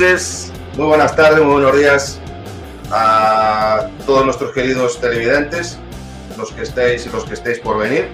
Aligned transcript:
noches, 0.00 0.50
muy 0.78 0.86
buenas 0.86 1.14
tardes, 1.14 1.42
muy 1.42 1.52
buenos 1.60 1.76
días 1.76 2.20
a 2.90 3.86
todos 4.06 4.24
nuestros 4.24 4.50
queridos 4.52 4.98
televidentes, 4.98 5.78
los 6.38 6.50
que 6.52 6.62
estéis 6.62 7.04
y 7.04 7.10
los 7.10 7.24
que 7.24 7.34
estéis 7.34 7.58
por 7.58 7.76
venir. 7.76 8.08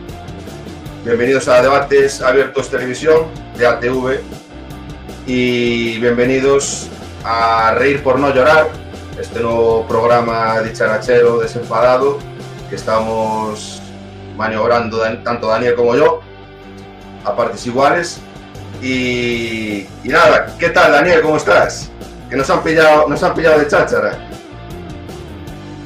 Bienvenidos 1.04 1.46
a 1.46 1.62
Debates 1.62 2.22
Abiertos 2.22 2.70
Televisión 2.70 3.26
de 3.56 3.68
ATV 3.68 4.18
y 5.28 5.98
bienvenidos 6.00 6.88
a 7.22 7.72
Reír 7.76 8.02
por 8.02 8.18
no 8.18 8.34
llorar, 8.34 8.68
este 9.20 9.38
nuevo 9.38 9.86
programa 9.86 10.60
dicharachero 10.62 11.38
desenfadado 11.38 12.18
que 12.68 12.74
estamos 12.74 13.80
maniobrando 14.36 15.02
tanto 15.22 15.46
Daniel 15.46 15.76
como 15.76 15.94
yo 15.94 16.20
a 17.24 17.36
partes 17.36 17.64
iguales. 17.64 18.20
Y, 18.82 19.86
y 20.04 20.08
nada, 20.08 20.54
¿qué 20.58 20.68
tal 20.70 20.92
Daniel? 20.92 21.22
¿Cómo 21.22 21.36
estás? 21.36 21.90
Que 22.28 22.36
nos 22.36 22.48
han 22.50 22.62
pillado, 22.62 23.08
nos 23.08 23.22
han 23.22 23.34
pillado 23.34 23.58
de 23.58 23.66
cháchara. 23.68 24.18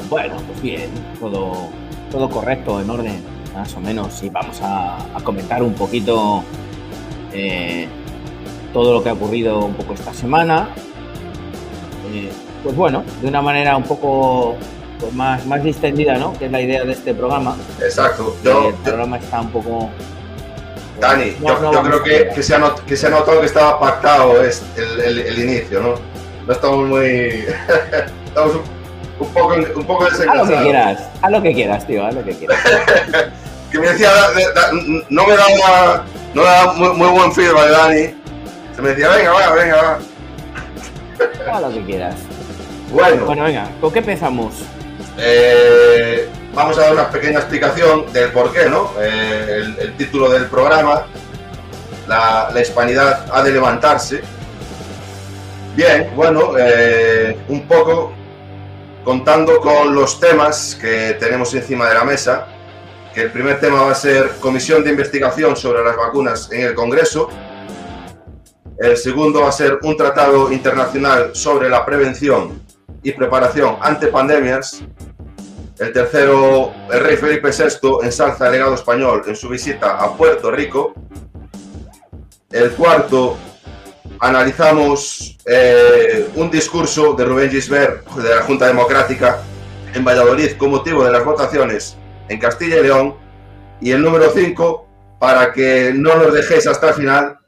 Bueno, 0.09 0.35
pues 0.49 0.61
bien, 0.63 0.91
todo, 1.21 1.69
todo 2.11 2.29
correcto, 2.29 2.81
en 2.81 2.91
orden, 2.91 3.23
más 3.55 3.73
o 3.75 3.81
menos. 3.81 4.23
Y 4.23 4.29
vamos 4.31 4.61
a, 4.61 4.97
a 5.15 5.21
comentar 5.23 5.63
un 5.63 5.75
poquito 5.75 6.43
eh, 7.33 7.87
todo 8.73 8.95
lo 8.95 9.03
que 9.03 9.11
ha 9.11 9.13
ocurrido 9.13 9.61
un 9.65 9.75
poco 9.75 9.95
esta 9.95 10.13
semana. 10.13 10.71
Eh, 12.13 12.31
pues 12.65 12.75
bueno, 12.75 13.05
de 13.23 13.29
una 13.29 13.41
manera 13.41 13.77
un 13.77 13.85
poco 13.85 14.57
pues 14.99 15.13
más, 15.15 15.47
más 15.47 15.63
distendida, 15.63 16.19
¿no? 16.19 16.33
Que 16.35 16.47
es 16.47 16.53
la 16.53 16.61
idea 16.61 16.85
de 16.85 16.93
este 16.93 17.15
programa. 17.15 17.57
Exacto. 17.81 18.37
Yo, 18.45 18.69
el 18.69 18.75
yo- 18.75 18.83
programa 18.83 19.17
está 19.19 19.41
un 19.41 19.51
poco. 19.51 19.89
Dani, 21.01 21.37
No, 21.41 21.49
yo, 21.49 21.55
no 21.55 21.61
yo 21.73 21.83
vamos 21.83 21.89
creo 21.89 22.01
a 22.01 22.05
que, 22.05 22.35
que, 22.35 22.43
se 22.43 22.55
ha 22.55 22.59
not- 22.59 22.85
que 22.85 22.97
se 22.97 23.07
que 23.41 23.47
estaba 23.47 23.81
pactado 23.81 24.43
es 24.43 24.63
el, 24.77 25.01
el- 25.01 25.19
el 25.19 25.39
inicio, 25.39 25.81
¿no? 25.81 25.95
No 26.47 26.53
estamos 26.53 26.87
muy... 26.89 27.01
estamos 28.27 28.55
un, 28.57 28.63
un 29.27 29.33
poco, 29.33 29.55
un 29.77 29.85
poco 29.85 30.05
Haz 30.05 30.19
lo 30.19 30.47
que 30.47 30.63
quieras, 30.63 31.09
haz 31.23 31.31
lo 31.31 31.43
que 31.43 31.55
quieras, 31.55 31.87
tío, 31.87 32.07
haz 32.07 32.15
lo 32.15 32.25
que 32.25 32.33
quieras. 32.37 32.59
Que 33.71 33.79
me 33.79 33.87
decía, 33.89 34.11
no 35.11 35.27
me 35.29 35.37
daba, 35.37 36.05
no 36.35 36.43
me 36.43 36.49
daba 36.49 36.73
muy, 36.73 36.89
muy 36.89 37.07
buen 37.09 37.33
feedback, 37.33 37.69
Dani. 37.71 38.15
Se 38.75 38.83
me 38.83 38.89
decía, 38.89 39.09
venga, 39.11 39.31
va, 39.33 39.53
venga, 39.53 39.77
va. 39.77 39.99
Haz 41.55 41.63
lo 41.63 41.71
que 41.73 41.85
quieras. 41.85 42.17
Bueno, 42.91 43.27
Bueno, 43.27 43.45
venga, 43.45 43.69
¿con 43.81 43.93
qué 43.93 44.01
empezamos? 44.01 44.55
Eh, 45.19 46.29
vamos 46.55 46.79
a 46.79 46.83
dar 46.83 46.93
una 46.93 47.11
pequeña 47.11 47.39
explicación 47.39 48.13
del 48.13 48.31
por 48.33 48.53
qué, 48.53 48.69
¿no? 48.69 48.93
Eh, 49.01 49.63
el, 49.63 49.79
el 49.79 49.97
título 49.97 50.31
del 50.31 50.47
programa, 50.47 51.07
la, 52.09 52.51
la 52.53 52.61
hispanidad 52.61 53.27
ha 53.33 53.43
de 53.43 53.53
levantarse. 53.53 54.23
Bien, 55.77 56.11
bueno, 56.17 56.53
eh, 56.59 57.39
un 57.49 57.67
poco 57.67 58.13
contando 59.05 59.61
con 59.61 59.95
los 59.95 60.21
temas 60.21 60.77
que 60.81 61.17
tenemos 61.19 61.55
encima 61.55 61.89
de 61.89 61.95
la 61.95 62.05
mesa, 62.05 62.47
que 63.15 63.23
el 63.23 63.31
primer 63.31 63.59
tema 63.61 63.83
va 63.83 63.93
a 63.93 63.95
ser 63.95 64.31
comisión 64.41 64.85
de 64.85 64.91
investigación 64.91 65.57
sobre 65.57 65.83
las 65.83 65.97
vacunas 65.97 66.51
en 66.53 66.67
el 66.67 66.75
Congreso. 66.75 67.29
El 68.79 68.97
segundo 68.97 69.43
va 69.43 69.49
a 69.49 69.53
ser 69.53 69.79
un 69.83 69.97
tratado 69.97 70.53
internacional 70.53 71.31
sobre 71.35 71.69
la 71.69 71.85
prevención 71.85 72.63
y 73.03 73.13
preparación 73.13 73.77
ante 73.81 74.09
pandemias. 74.09 74.83
El 75.81 75.95
tercero, 75.95 76.75
el 76.93 77.01
rey 77.01 77.17
Felipe 77.17 77.49
VI 77.49 78.01
ensalza 78.03 78.45
el 78.45 78.53
legado 78.53 78.75
español 78.75 79.23
en 79.27 79.35
su 79.35 79.49
visita 79.49 79.97
a 79.97 80.15
Puerto 80.15 80.51
Rico. 80.51 80.93
El 82.51 82.73
cuarto, 82.73 83.39
analizamos 84.19 85.39
eh, 85.47 86.29
un 86.35 86.51
discurso 86.51 87.15
de 87.15 87.25
Rubén 87.25 87.51
Gisbert 87.51 88.07
de 88.11 88.29
la 88.29 88.43
Junta 88.43 88.67
Democrática 88.67 89.39
en 89.95 90.05
Valladolid 90.05 90.59
con 90.59 90.71
motivo 90.71 91.03
de 91.03 91.13
las 91.13 91.25
votaciones 91.25 91.97
en 92.29 92.39
Castilla 92.39 92.77
y 92.77 92.83
León. 92.83 93.15
Y 93.81 93.93
el 93.93 94.03
número 94.03 94.31
cinco, 94.35 94.87
para 95.19 95.51
que 95.51 95.95
no 95.95 96.15
nos 96.17 96.35
dejéis 96.35 96.67
hasta 96.67 96.89
el 96.89 96.95
final, 96.95 97.39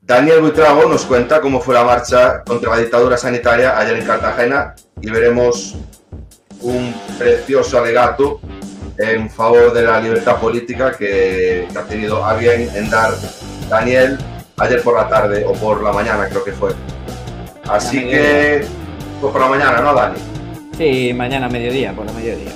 Daniel 0.00 0.40
Buitrago 0.40 0.88
nos 0.88 1.04
cuenta 1.04 1.40
cómo 1.40 1.60
fue 1.60 1.74
la 1.74 1.82
marcha 1.82 2.44
contra 2.44 2.70
la 2.70 2.78
dictadura 2.78 3.16
sanitaria 3.16 3.76
ayer 3.76 3.98
en 3.98 4.06
Cartagena 4.06 4.76
y 5.00 5.10
veremos 5.10 5.76
un 6.62 6.94
precioso 7.18 7.78
alegato 7.78 8.40
en 8.98 9.30
favor 9.30 9.72
de 9.72 9.82
la 9.82 10.00
libertad 10.00 10.36
política 10.40 10.92
que, 10.92 11.68
que 11.72 11.78
ha 11.78 11.84
tenido 11.84 12.24
a 12.24 12.34
bien 12.34 12.68
en 12.74 12.90
dar 12.90 13.12
Daniel 13.68 14.18
ayer 14.56 14.82
por 14.82 14.96
la 14.96 15.08
tarde 15.08 15.44
o 15.46 15.52
por 15.52 15.82
la 15.82 15.92
mañana 15.92 16.28
creo 16.28 16.42
que 16.44 16.52
fue. 16.52 16.72
Así 17.68 18.00
que 18.00 18.64
pues 19.20 19.32
por 19.32 19.40
la 19.40 19.48
mañana, 19.48 19.80
¿no, 19.80 19.94
Dani? 19.94 20.18
Sí, 20.76 21.12
mañana 21.12 21.48
mediodía, 21.48 21.92
por 21.92 22.06
la 22.06 22.12
mediodía. 22.12 22.52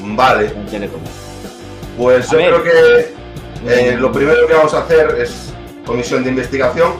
Vale, 0.00 0.52
pues 1.96 2.28
A 2.28 2.32
yo 2.32 2.38
ver. 2.38 2.48
creo 2.48 2.62
que 2.62 3.14
eh, 3.66 3.96
lo 3.96 4.12
primero 4.12 4.46
que 4.46 4.54
vamos 4.54 4.72
a 4.74 4.80
hacer 4.80 5.16
es 5.20 5.52
comisión 5.84 6.22
de 6.24 6.30
investigación. 6.30 6.92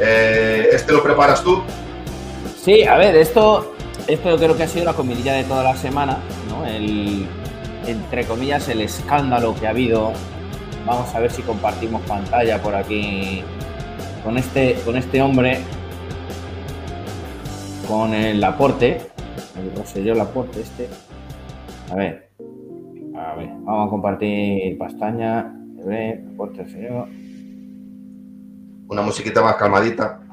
Eh, 0.00 0.68
este 0.72 0.92
lo 0.92 1.02
preparas 1.02 1.42
tú. 1.42 1.62
Sí, 2.64 2.84
a 2.84 2.96
ver, 2.96 3.16
esto, 3.16 3.74
esto 4.06 4.36
creo 4.36 4.56
que 4.56 4.62
ha 4.62 4.68
sido 4.68 4.84
la 4.84 4.94
comidilla 4.94 5.34
de 5.34 5.44
toda 5.44 5.62
la 5.62 5.76
semana, 5.76 6.18
¿no? 6.48 6.64
El, 6.64 7.26
entre 7.86 8.24
comillas, 8.24 8.68
el 8.68 8.80
escándalo 8.80 9.54
que 9.54 9.66
ha 9.66 9.70
habido. 9.70 10.12
Vamos 10.86 11.12
a 11.14 11.20
ver 11.20 11.30
si 11.30 11.42
compartimos 11.42 12.02
pantalla 12.02 12.62
por 12.62 12.74
aquí 12.74 13.42
con 14.22 14.38
este, 14.38 14.74
con 14.84 14.96
este 14.96 15.20
hombre, 15.20 15.58
con 17.88 18.14
el 18.14 18.40
Laporte, 18.40 19.00
el 19.58 19.76
Roselló 19.76 20.14
Laporte 20.14 20.60
este. 20.60 20.88
A 21.90 21.96
ver, 21.96 22.30
a 23.16 23.34
ver, 23.34 23.48
vamos 23.62 23.88
a 23.88 23.90
compartir 23.90 24.78
pestaña, 24.78 25.52
Laporte, 25.76 26.62
Rosselló. 26.62 27.06
Una 28.88 29.02
musiquita 29.02 29.42
más 29.42 29.56
calmadita. 29.56 30.25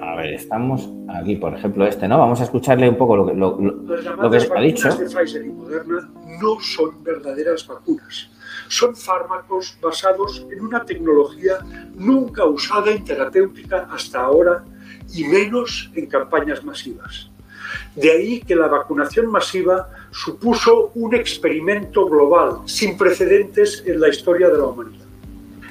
A 0.00 0.14
ver, 0.16 0.34
estamos 0.34 0.88
aquí, 1.08 1.36
por 1.36 1.54
ejemplo, 1.54 1.86
este, 1.86 2.06
¿no? 2.06 2.18
Vamos 2.18 2.40
a 2.40 2.44
escucharle 2.44 2.88
un 2.88 2.96
poco 2.96 3.16
lo 3.16 3.26
que, 3.26 3.34
lo- 3.34 3.58
lo- 3.60 3.96
Las 4.30 4.46
que 4.46 4.58
ha 4.58 4.60
dicho. 4.60 4.88
vacunas 4.88 4.98
de 5.12 5.18
Pfizer 5.20 5.44
y 5.44 5.48
Moderna 5.50 6.08
no 6.40 6.60
son 6.60 7.02
verdaderas 7.02 7.66
vacunas. 7.66 8.30
Son 8.68 8.94
fármacos 8.94 9.76
basados 9.82 10.46
en 10.52 10.60
una 10.60 10.84
tecnología 10.84 11.54
nunca 11.96 12.44
usada 12.44 12.90
en 12.92 13.04
terapéutica 13.04 13.88
hasta 13.90 14.20
ahora 14.20 14.64
y 15.14 15.24
menos 15.24 15.90
en 15.94 16.06
campañas 16.06 16.62
masivas. 16.64 17.30
De 17.96 18.10
ahí 18.12 18.40
que 18.40 18.54
la 18.54 18.68
vacunación 18.68 19.26
masiva 19.26 19.88
supuso 20.10 20.92
un 20.94 21.14
experimento 21.14 22.06
global 22.06 22.58
sin 22.66 22.96
precedentes 22.96 23.82
en 23.86 24.00
la 24.00 24.08
historia 24.08 24.48
de 24.48 24.58
la 24.58 24.64
humanidad. 24.64 25.06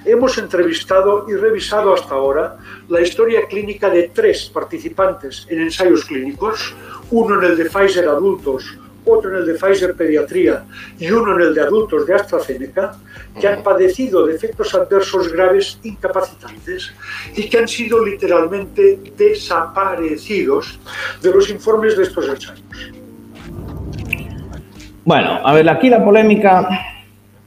Hemos 0.08 0.38
entrevistado 0.38 1.26
y 1.28 1.34
revisado 1.34 1.94
hasta 1.94 2.16
ahora 2.16 2.56
la 2.88 3.02
historia 3.02 3.42
clínica 3.46 3.90
de 3.90 4.04
tres 4.14 4.50
participantes 4.54 5.46
en 5.50 5.60
ensayos 5.60 6.06
clínicos, 6.06 6.74
uno 7.12 7.38
en 7.38 7.52
el 7.52 7.58
de 7.58 7.66
Pfizer 7.66 8.08
adultos, 8.08 8.78
otro 9.04 9.32
en 9.32 9.38
el 9.40 9.46
de 9.46 9.56
Pfizer 9.56 9.96
pediatría 9.96 10.64
y 10.98 11.12
uno 11.12 11.36
en 11.36 11.48
el 11.48 11.54
de 11.54 11.60
adultos 11.60 12.08
de 12.08 12.14
AstraZeneca, 12.14 12.96
que 13.38 13.50
han 13.50 13.62
padecido 13.62 14.26
de 14.26 14.36
efectos 14.36 14.74
adversos 14.74 15.30
graves 15.30 15.78
incapacitantes 15.84 16.94
y 17.36 17.50
que 17.50 17.58
han 17.58 17.68
sido 17.68 18.04
literalmente 18.06 19.00
desaparecidos 19.18 20.80
de 21.22 21.32
los 21.34 21.50
informes 21.50 21.98
de 21.98 22.04
estos 22.04 22.30
ensayos. 22.30 22.64
Bueno, 25.04 25.46
a 25.46 25.54
ver, 25.54 25.70
aquí 25.70 25.90
la 25.90 26.02
polémica. 26.02 26.70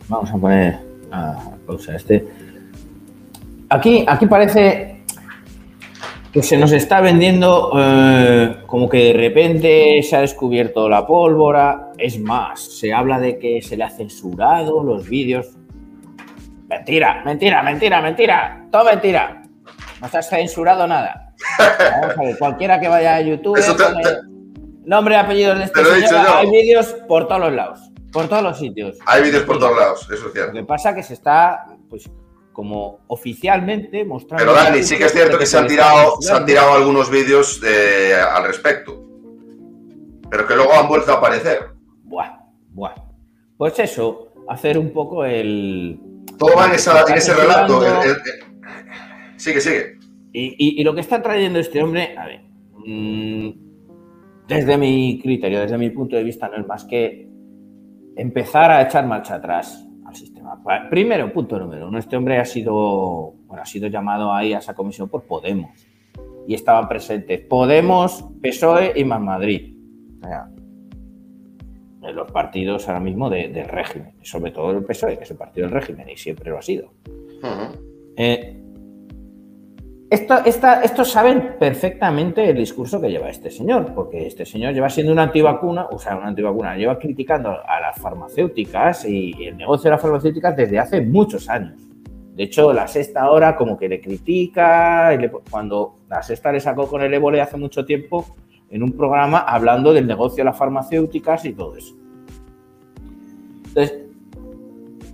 Vamos 0.09 0.31
a 0.31 0.37
poner 0.37 0.79
a 1.11 1.39
pausa 1.67 1.97
este. 1.97 2.40
Aquí, 3.71 4.05
aquí 4.07 4.27
parece 4.27 5.05
que 6.33 6.43
se 6.43 6.57
nos 6.59 6.73
está 6.73 7.01
vendiendo 7.01 7.73
eh, 7.77 8.63
como 8.67 8.89
que 8.89 9.05
de 9.07 9.13
repente 9.15 10.03
se 10.03 10.17
ha 10.17 10.21
descubierto 10.21 10.89
la 10.89 11.07
pólvora. 11.07 11.91
Es 11.99 12.19
más, 12.21 12.61
se 12.61 12.93
habla 12.93 13.19
de 13.19 13.39
que 13.39 13.63
se 13.63 13.77
le 13.77 13.85
ha 13.85 13.91
censurado 13.91 14.83
los 14.83 15.09
vídeos. 15.09 15.57
Mentira, 16.69 17.23
mentira, 17.25 17.63
mentira, 17.63 18.01
mentira. 18.01 18.67
Todo 18.71 18.85
mentira. 18.85 19.43
No 20.01 20.09
se 20.09 20.19
ha 20.19 20.23
censurado 20.23 20.87
nada. 20.87 21.33
Vamos 22.01 22.19
a 22.19 22.23
ver, 22.23 22.39
cualquiera 22.39 22.79
que 22.81 22.89
vaya 22.89 23.17
a 23.17 23.21
YouTube, 23.23 23.57
te- 23.61 23.73
pone 23.85 24.03
te- 24.03 24.17
nombre 24.85 25.15
y 25.15 25.19
apellido 25.19 25.55
de 25.55 25.65
este 25.65 25.83
lo 25.83 25.91
señor, 25.95 26.27
hay 26.37 26.51
vídeos 26.51 26.87
por 27.09 27.27
todos 27.29 27.41
los 27.41 27.53
lados, 27.53 27.81
por 28.13 28.29
todos 28.29 28.43
los 28.43 28.59
sitios. 28.59 28.99
Hay 29.07 29.23
vídeos 29.23 29.45
por 29.45 29.59
todos 29.59 29.77
lados, 29.77 30.03
eso 30.05 30.15
es 30.15 30.23
Lo 30.23 30.31
cierto. 30.31 30.53
que 30.53 30.65
pasa 30.65 30.95
que 30.95 31.03
se 31.03 31.15
está, 31.15 31.67
pues, 31.89 32.09
como 32.53 33.01
oficialmente 33.07 34.05
mostrando. 34.05 34.45
Pero 34.45 34.57
Dani, 34.57 34.83
sí 34.83 34.97
que 34.99 35.05
es 35.05 35.13
cierto 35.13 35.39
que 35.39 35.47
se 35.47 35.57
han 35.59 35.67
tirado, 35.67 36.21
se 36.21 36.33
han 36.33 36.45
tirado 36.45 36.75
algunos 36.75 37.11
vídeos 37.11 37.61
de- 37.61 38.15
al 38.15 38.45
respecto. 38.45 39.03
Pero 40.31 40.47
que 40.47 40.55
luego 40.55 40.73
han 40.75 40.89
vuelto 40.89 41.13
a 41.13 41.17
aparecer. 41.17 41.59
Buah, 42.05 42.31
buah. 42.71 42.95
Pues 43.57 43.79
eso, 43.79 44.33
hacer 44.49 44.79
un 44.79 44.93
poco 44.93 45.25
el. 45.25 45.99
Todo 46.39 46.57
va 46.57 46.67
en, 46.67 46.73
ese 46.75 46.91
relato. 46.91 47.13
censurando. 47.15 47.87
el- 47.87 48.11
el- 48.11 48.17
Sigue, 49.37 49.61
sigue. 49.61 49.99
Y, 50.33 50.49
y- 50.59 50.81
y 50.81 50.85
lo 50.85 50.95
que 50.95 51.01
está 51.01 51.21
trayendo 51.23 51.59
este 51.59 51.83
hombre, 51.83 52.15
a 52.17 52.27
ver, 52.27 52.41
mm, 52.87 53.51
desde 54.47 54.77
mi 54.79 55.19
criterio, 55.21 55.61
desde 55.61 55.79
mi 55.79 55.91
punto 55.91 56.15
de 56.17 56.23
vista, 56.25 56.49
no 56.49 56.57
es 56.61 56.67
más 56.67 56.85
que 56.85 57.29
empezar 58.17 58.71
a 58.71 58.83
echar 58.83 59.07
marcha 59.07 59.37
atrás 59.37 59.87
Primero, 60.91 61.33
punto 61.33 61.59
número 61.59 61.89
uno, 61.89 61.99
este 61.99 62.17
hombre 62.17 62.39
ha 62.39 62.45
sido, 62.45 63.35
bueno, 63.47 63.63
ha 63.63 63.67
sido 63.67 63.89
llamado 63.89 64.33
ahí 64.33 64.53
a 64.53 64.59
esa 64.59 64.75
comisión 64.75 65.09
por 65.09 65.23
Podemos 65.25 65.71
y 66.47 66.55
estaban 66.55 66.89
presentes 66.89 67.41
Podemos, 67.43 68.25
PSOE 68.43 68.93
y 68.97 69.05
Más 69.05 69.21
Madrid. 69.21 69.77
O 70.23 70.27
sea, 70.27 70.49
de 72.01 72.13
los 72.13 72.31
partidos 72.33 72.89
ahora 72.89 73.01
mismo 73.01 73.29
de- 73.29 73.49
del 73.49 73.69
régimen, 73.69 74.13
sobre 74.23 74.51
todo 74.53 74.71
el 74.71 74.85
PSOE, 74.85 75.17
que 75.19 75.25
es 75.25 75.31
el 75.31 75.37
partido 75.37 75.67
del 75.67 75.75
régimen 75.75 76.09
y 76.09 76.17
siempre 76.17 76.51
lo 76.51 76.59
ha 76.59 76.63
sido. 76.63 76.93
Eh, 78.17 78.57
esto, 80.11 80.35
esta- 80.45 80.83
estos 80.83 81.11
saben 81.11 81.55
perfectamente 81.59 82.51
el 82.51 82.57
discurso 82.57 83.01
que 83.01 83.09
lleva 83.11 83.29
este 83.31 83.51
señor, 83.51 83.95
porque 83.95 84.27
este 84.27 84.45
señor 84.45 84.75
lleva 84.75 84.91
siendo 84.91 85.13
una 85.13 85.23
antivacuna, 85.23 85.87
o 85.91 85.99
sea, 85.99 86.17
una 86.17 86.27
antivacuna, 86.27 86.77
lleva 86.77 86.99
criticando 86.99 87.51
a 87.51 87.81
las 87.81 87.97
farmacéuticas 87.99 89.05
y 89.07 89.33
el 89.45 89.57
negocio 89.57 89.85
de 89.85 89.91
las 89.91 90.03
farmacéuticas 90.03 90.57
desde 90.57 90.79
hace 90.79 91.01
muchos 91.01 91.49
años. 91.49 91.81
De 92.35 92.45
hecho, 92.45 92.73
la 92.73 92.89
sexta 92.89 93.23
ahora 93.23 93.55
como 93.57 93.77
que 93.79 93.89
le 93.89 94.01
critica, 94.01 95.17
cuando 95.51 95.97
la 96.09 96.23
sexta 96.23 96.51
le 96.53 96.61
sacó 96.61 96.87
con 96.89 97.03
el 97.03 97.13
ébola 97.15 97.43
hace 97.43 97.57
mucho 97.57 97.85
tiempo 97.85 98.25
en 98.71 98.83
un 98.83 98.93
programa 98.93 99.41
hablando 99.41 99.93
del 99.93 100.07
negocio 100.07 100.39
de 100.39 100.45
las 100.45 100.57
farmacéuticas 100.57 101.45
y 101.45 101.53
todo 101.53 101.77
eso. 101.77 101.95
Entonces, 103.67 103.99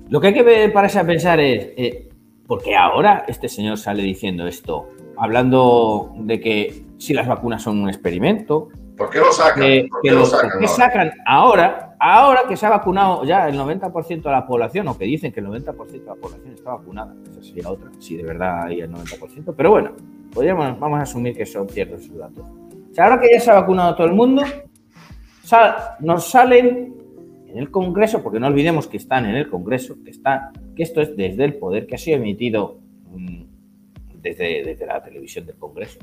lo 0.09 0.21
que 0.21 0.27
hay 0.29 0.35
que 0.35 0.43
ver- 0.43 0.73
pararse 0.73 0.99
a 1.01 1.05
pensar 1.07 1.41
es, 1.41 1.73
eh, 1.77 2.09
¿por 2.47 2.63
qué 2.63 2.77
ahora 2.77 3.25
este 3.29 3.49
señor 3.49 3.79
sale 3.79 4.03
diciendo 4.03 4.47
esto? 4.47 4.89
Hablando 5.17 6.13
de 6.19 6.41
que 6.41 6.85
si 6.99 7.15
las 7.15 7.27
vacunas 7.27 7.63
son 7.63 7.79
un 7.83 7.89
experimento, 7.89 8.69
¿Por 8.97 9.11
qué 9.11 9.19
lo 9.19 9.31
sacan? 9.33 9.63
que, 9.63 9.87
¿Por 9.91 10.01
que 10.01 10.09
qué 10.09 10.15
lo 10.15 10.21
lo- 10.21 10.27
sacan? 10.27 10.51
¿por 10.53 10.61
qué 10.61 10.67
ahora? 10.67 10.77
sacan 10.77 11.11
ahora, 11.27 11.97
ahora 12.01 12.41
que 12.49 12.57
se 12.57 12.65
ha 12.65 12.71
vacunado 12.71 13.25
ya 13.25 13.47
el 13.49 13.59
90% 13.59 14.23
de 14.23 14.31
la 14.31 14.47
población, 14.47 14.89
o 14.89 14.97
que 14.97 15.05
dicen 15.05 15.33
que 15.33 15.41
el 15.41 15.47
90% 15.47 15.91
de 15.91 16.07
la 16.07 16.15
población 16.15 16.53
está 16.55 16.71
vacunada, 16.71 17.15
esa 17.31 17.43
sería 17.43 17.69
otra, 17.71 17.91
si 17.99 18.17
de 18.17 18.23
verdad 18.23 18.65
hay 18.65 18.81
el 18.81 18.91
90%, 18.91 19.53
pero 19.55 19.71
bueno, 19.71 19.91
podríamos, 20.33 20.79
vamos 20.81 20.99
a 20.99 21.03
asumir 21.03 21.37
que 21.37 21.45
son 21.45 21.69
ciertos 21.69 22.03
esos 22.05 22.17
datos. 22.17 22.45
O 22.91 22.95
sea, 22.95 23.05
ahora 23.05 23.21
que 23.21 23.29
ya 23.33 23.41
se 23.41 23.51
ha 23.51 23.55
vacunado 23.61 23.95
todo 23.95 24.07
el 24.07 24.15
mundo, 24.15 24.43
sal- 25.43 25.77
nos 26.01 26.25
salen 26.31 26.96
en 27.57 27.63
el 27.63 27.71
Congreso, 27.71 28.23
porque 28.23 28.39
no 28.39 28.49
olvidemos 28.49 28.87
que 28.87 28.99
están 28.99 29.25
en 29.25 29.35
el 29.35 29.49
Congreso, 29.49 29.97
que 30.05 30.13
que 30.75 30.83
esto 30.83 31.01
es 31.01 31.17
desde 31.17 31.43
el 31.45 31.55
poder 31.55 31.87
que 31.87 31.95
ha 31.95 31.99
sido 31.99 32.19
emitido 32.19 32.81
mm, 33.15 33.45
desde, 34.21 34.63
desde 34.63 34.87
la 34.87 35.03
televisión 35.03 35.47
del 35.47 35.57
Congreso. 35.57 35.99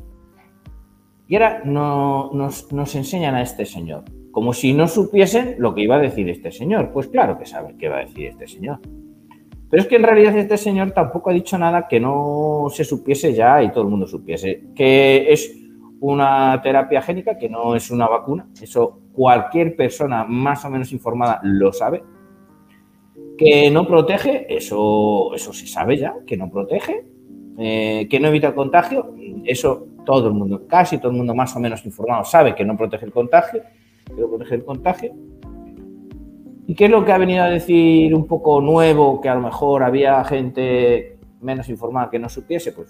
Y 1.27 1.35
ahora 1.35 1.61
no, 1.63 2.31
nos, 2.33 2.71
nos 2.73 2.95
enseñan 2.95 3.35
a 3.35 3.43
este 3.43 3.65
señor, 3.65 4.03
como 4.31 4.51
si 4.51 4.73
no 4.73 4.87
supiesen 4.87 5.55
lo 5.59 5.75
que 5.75 5.83
iba 5.83 5.97
a 5.97 5.99
decir 5.99 6.27
este 6.27 6.51
señor. 6.51 6.91
Pues 6.91 7.07
claro 7.07 7.37
que 7.37 7.45
saben 7.45 7.77
qué 7.77 7.87
va 7.87 7.97
a 7.97 8.05
decir 8.05 8.29
este 8.29 8.47
señor. 8.47 8.79
Pero 9.69 9.83
es 9.83 9.87
que 9.87 9.97
en 9.97 10.03
realidad 10.03 10.35
este 10.35 10.57
señor 10.57 10.91
tampoco 10.91 11.29
ha 11.29 11.33
dicho 11.33 11.55
nada 11.59 11.87
que 11.87 11.99
no 11.99 12.65
se 12.71 12.83
supiese 12.83 13.33
ya 13.33 13.61
y 13.61 13.71
todo 13.71 13.83
el 13.83 13.89
mundo 13.91 14.07
supiese. 14.07 14.69
Que 14.75 15.31
es 15.31 15.55
una 15.99 16.59
terapia 16.63 17.01
génica, 17.03 17.37
que 17.37 17.47
no 17.47 17.75
es 17.75 17.91
una 17.91 18.07
vacuna. 18.07 18.47
Eso 18.59 19.02
cualquier 19.13 19.75
persona 19.75 20.25
más 20.25 20.65
o 20.65 20.69
menos 20.69 20.91
informada 20.91 21.39
lo 21.43 21.71
sabe. 21.71 22.03
Que 23.37 23.71
no 23.71 23.87
protege, 23.87 24.45
eso, 24.53 25.33
eso 25.33 25.53
se 25.53 25.67
sabe 25.67 25.97
ya, 25.97 26.15
que 26.25 26.37
no 26.37 26.49
protege. 26.49 27.05
Eh, 27.57 28.07
que 28.09 28.19
no 28.19 28.29
evita 28.29 28.47
el 28.47 28.55
contagio, 28.55 29.13
eso 29.45 29.87
todo 30.03 30.27
el 30.29 30.33
mundo, 30.33 30.65
casi 30.67 30.97
todo 30.97 31.11
el 31.11 31.17
mundo 31.17 31.35
más 31.35 31.55
o 31.55 31.59
menos 31.59 31.85
informado 31.85 32.23
sabe 32.23 32.55
que 32.55 32.65
no 32.65 32.75
protege 32.75 33.05
el 33.05 33.11
contagio, 33.11 33.61
que 34.07 34.21
no 34.21 34.27
protege 34.27 34.55
el 34.55 34.65
contagio. 34.65 35.13
¿Y 36.65 36.73
qué 36.73 36.85
es 36.85 36.91
lo 36.91 37.05
que 37.05 37.11
ha 37.11 37.17
venido 37.17 37.43
a 37.43 37.49
decir 37.49 38.15
un 38.15 38.25
poco 38.25 38.59
nuevo, 38.59 39.21
que 39.21 39.29
a 39.29 39.35
lo 39.35 39.41
mejor 39.41 39.83
había 39.83 40.23
gente 40.23 41.19
menos 41.41 41.69
informada 41.69 42.09
que 42.09 42.17
no 42.17 42.27
supiese? 42.27 42.71
Pues 42.71 42.89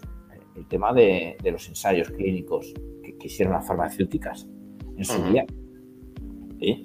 el 0.56 0.66
tema 0.68 0.94
de, 0.94 1.36
de 1.42 1.52
los 1.52 1.68
ensayos 1.68 2.10
clínicos 2.12 2.74
que, 3.04 3.18
que 3.18 3.28
hicieron 3.28 3.54
las 3.54 3.68
farmacéuticas 3.68 4.48
en 4.96 5.04
su 5.04 5.22
día. 5.24 5.46
¿Sí? 6.64 6.82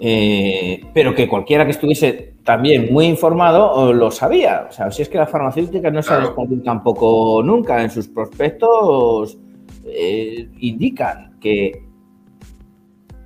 Eh, 0.00 0.80
pero 0.94 1.14
que 1.14 1.28
cualquiera 1.28 1.64
que 1.64 1.70
estuviese 1.72 2.34
también 2.44 2.92
muy 2.92 3.06
informado 3.06 3.70
o 3.70 3.92
lo 3.92 4.10
sabía. 4.10 4.66
O 4.68 4.72
sea, 4.72 4.90
si 4.90 5.02
es 5.02 5.08
que 5.08 5.18
las 5.18 5.30
farmacéuticas 5.30 5.92
no 5.92 6.00
se 6.02 6.08
Claro. 6.08 6.26
responden 6.26 6.62
tampoco 6.62 7.42
nunca. 7.42 7.82
En 7.82 7.90
sus 7.90 8.08
prospectos 8.08 9.38
eh, 9.84 10.48
indican 10.60 11.38
que 11.40 11.82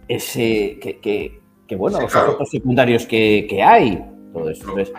ese 0.09 0.79
que, 0.81 0.99
que- 1.00 1.41
que, 1.67 1.77
bueno, 1.77 1.99
Sí, 1.99 2.03
los 2.05 2.13
claro. 2.13 2.27
efectos 2.29 2.51
secundarios 2.51 3.06
que, 3.06 3.46
que 3.49 3.63
hay, 3.63 4.05
todo 4.32 4.51
eso. 4.51 4.63
Entonces, 4.69 4.93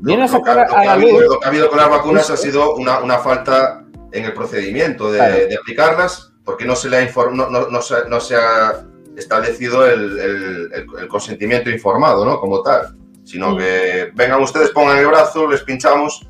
viene 0.00 0.24
a 0.24 0.26
Lo- 0.26 0.32
lo 0.32 0.38
que- 0.38 0.44
sacar 0.50 0.56
lo 0.56 0.68
que 0.68 0.74
a 0.74 0.80
ha 0.80 0.84
la 0.84 0.92
habido- 0.94 1.20
luz. 1.20 1.28
Lo 1.34 1.38
que 1.40 1.46
ha 1.46 1.48
habido 1.48 1.68
con 1.68 1.78
las 1.78 1.90
vacunas 1.90 2.30
ha 2.30 2.36
sido 2.36 2.74
una, 2.74 2.98
una 3.00 3.18
falta 3.18 3.84
en 4.12 4.24
el 4.24 4.32
procedimiento 4.32 5.10
de, 5.12 5.18
Claro. 5.18 5.34
de 5.34 5.56
aplicarlas, 5.56 6.32
porque 6.44 6.64
no 6.64 6.74
se 6.76 6.88
le 6.90 6.96
ha, 6.98 7.08
inform- 7.08 7.34
no, 7.34 7.48
no- 7.50 7.68
no 7.68 7.80
se, 7.82 7.94
no 8.08 8.18
se 8.20 8.34
ha 8.36 8.84
establecido 9.16 9.86
el, 9.86 10.18
el- 10.18 10.72
el- 10.72 10.86
el 11.00 11.08
consentimiento 11.08 11.70
informado, 11.70 12.24
¿no? 12.24 12.38
Como 12.40 12.62
tal. 12.62 12.96
Sino 13.24 13.56
que 13.56 14.10
vengan 14.14 14.40
ustedes, 14.42 14.70
pongan 14.70 14.98
el 14.98 15.06
brazo, 15.06 15.48
les 15.50 15.62
pinchamos 15.62 16.28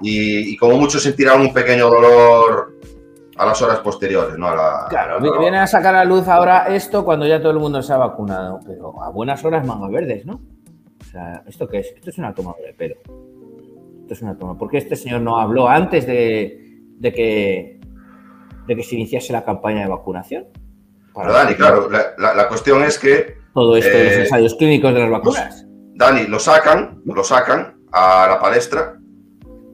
y, 0.00 0.52
y 0.52 0.56
como 0.56 0.76
mucho 0.76 0.98
sentirán 1.00 1.40
un 1.40 1.52
pequeño 1.52 1.88
dolor 1.90 2.74
a 3.36 3.44
las 3.46 3.60
horas 3.60 3.80
posteriores, 3.80 4.38
¿no? 4.38 4.46
A 4.48 4.54
la- 4.54 4.86
Claro, 4.88 5.16
a 5.16 5.20
la- 5.20 5.38
viene 5.40 5.58
a 5.58 5.66
sacar 5.66 5.94
a 5.96 6.04
luz 6.04 6.28
ahora 6.28 6.66
esto 6.68 7.04
cuando 7.04 7.26
ya 7.26 7.40
todo 7.40 7.50
el 7.50 7.58
mundo 7.58 7.82
se 7.82 7.92
ha 7.92 7.96
vacunado, 7.98 8.60
pero 8.66 9.02
a 9.02 9.10
buenas 9.10 9.44
horas 9.44 9.66
mangas 9.66 9.90
verdes, 9.90 10.24
¿no? 10.24 10.40
O 11.00 11.04
sea, 11.10 11.42
¿esto 11.46 11.66
qué 11.68 11.78
es? 11.80 11.92
Esto 11.96 12.10
es 12.10 12.18
una 12.18 12.32
tomadura 12.34 12.66
de 12.68 12.74
pelo. 12.74 12.94
Esto 14.02 14.14
es 14.14 14.22
una 14.22 14.38
toma. 14.38 14.56
¿Por 14.56 14.70
qué 14.70 14.78
este 14.78 14.94
señor 14.96 15.20
no 15.22 15.38
habló 15.38 15.68
antes 15.68 16.06
de, 16.06 16.78
de 16.98 17.12
que, 17.12 17.80
de 18.68 18.76
que 18.76 18.82
se 18.84 18.94
iniciase 18.94 19.32
la 19.32 19.44
campaña 19.44 19.82
de 19.82 19.88
vacunación? 19.88 20.46
Dani, 21.24 21.54
claro, 21.54 21.88
la, 21.90 22.14
la- 22.18 22.34
la 22.34 22.48
cuestión 22.48 22.82
es 22.84 22.98
que 22.98 23.38
Todo 23.54 23.76
esto 23.76 23.96
de 23.96 24.04
los 24.04 24.12
Eh, 24.12 24.20
ensayos 24.22 24.54
clínicos 24.56 24.92
de 24.92 25.00
las 25.00 25.10
vacunas. 25.10 25.64
Dani 25.94 26.26
lo 26.26 26.38
sacan, 26.38 27.00
lo 27.06 27.24
sacan 27.24 27.78
a 27.92 28.26
la 28.28 28.38
palestra 28.38 28.98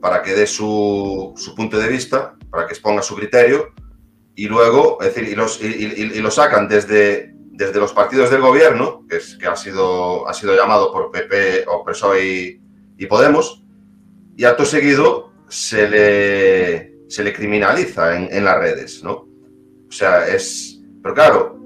para 0.01 0.21
que 0.21 0.31
dé 0.33 0.47
su, 0.47 1.33
su 1.35 1.53
punto 1.55 1.77
de 1.77 1.87
vista, 1.89 2.35
para 2.49 2.65
que 2.65 2.73
exponga 2.73 3.01
su 3.01 3.15
criterio, 3.15 3.73
y 4.35 4.47
luego, 4.47 4.97
es 5.01 5.13
decir, 5.13 5.29
y, 5.29 5.35
los, 5.35 5.61
y, 5.61 5.67
y- 5.67 6.17
y 6.17 6.21
lo 6.21 6.31
sacan 6.31 6.67
desde, 6.67 7.33
desde 7.35 7.79
los 7.79 7.93
partidos 7.93 8.29
del 8.31 8.41
gobierno, 8.41 9.05
que, 9.09 9.17
es, 9.17 9.37
que 9.37 9.47
ha, 9.47 9.55
sido, 9.55 10.27
ha 10.27 10.33
sido 10.33 10.55
llamado 10.55 10.91
por 10.91 11.11
PP 11.11 11.65
o 11.67 11.83
PSOE 11.83 12.25
y, 12.25 12.61
y 12.97 13.05
Podemos, 13.05 13.63
y 14.37 14.45
acto 14.45 14.65
seguido 14.65 15.31
se 15.49 15.87
le, 15.89 16.93
se 17.09 17.23
le 17.23 17.33
criminaliza 17.33 18.15
en, 18.17 18.29
en 18.33 18.45
las 18.45 18.57
redes, 18.57 19.03
¿no? 19.03 19.11
O 19.87 19.91
sea, 19.91 20.25
es... 20.27 20.72
Pero 21.03 21.13
claro, 21.15 21.59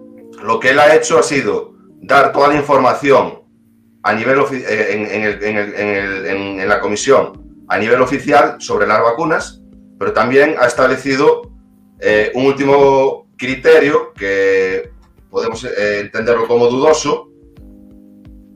lo 0.44 0.60
que 0.60 0.72
él 0.72 0.80
ha 0.80 0.96
hecho 0.96 1.20
ha 1.20 1.24
sido 1.24 1.74
dar 2.02 2.32
toda 2.34 2.50
la 2.50 2.56
información 2.56 3.44
a 4.04 4.14
nivel 4.14 4.40
eh, 4.52 4.88
en, 4.92 5.06
en 5.06 5.24
el- 5.24 5.44
en 5.44 5.58
el- 5.58 5.74
el- 5.76 6.26
en 6.60 6.68
la 6.70 6.80
comisión 6.80 7.46
a 7.70 7.78
nivel 7.78 8.02
oficial 8.02 8.56
sobre 8.60 8.88
las 8.88 9.02
vacunas, 9.02 9.62
pero 10.00 10.14
también 10.14 10.56
ha 10.60 10.66
establecido 10.68 11.42
eh, 12.00 12.32
un 12.36 12.46
último 12.46 13.28
criterio 13.38 14.14
que 14.14 14.90
podemos 15.30 15.64
eh, 15.66 16.00
entenderlo 16.02 16.48
como 16.48 16.68
dudoso, 16.68 17.30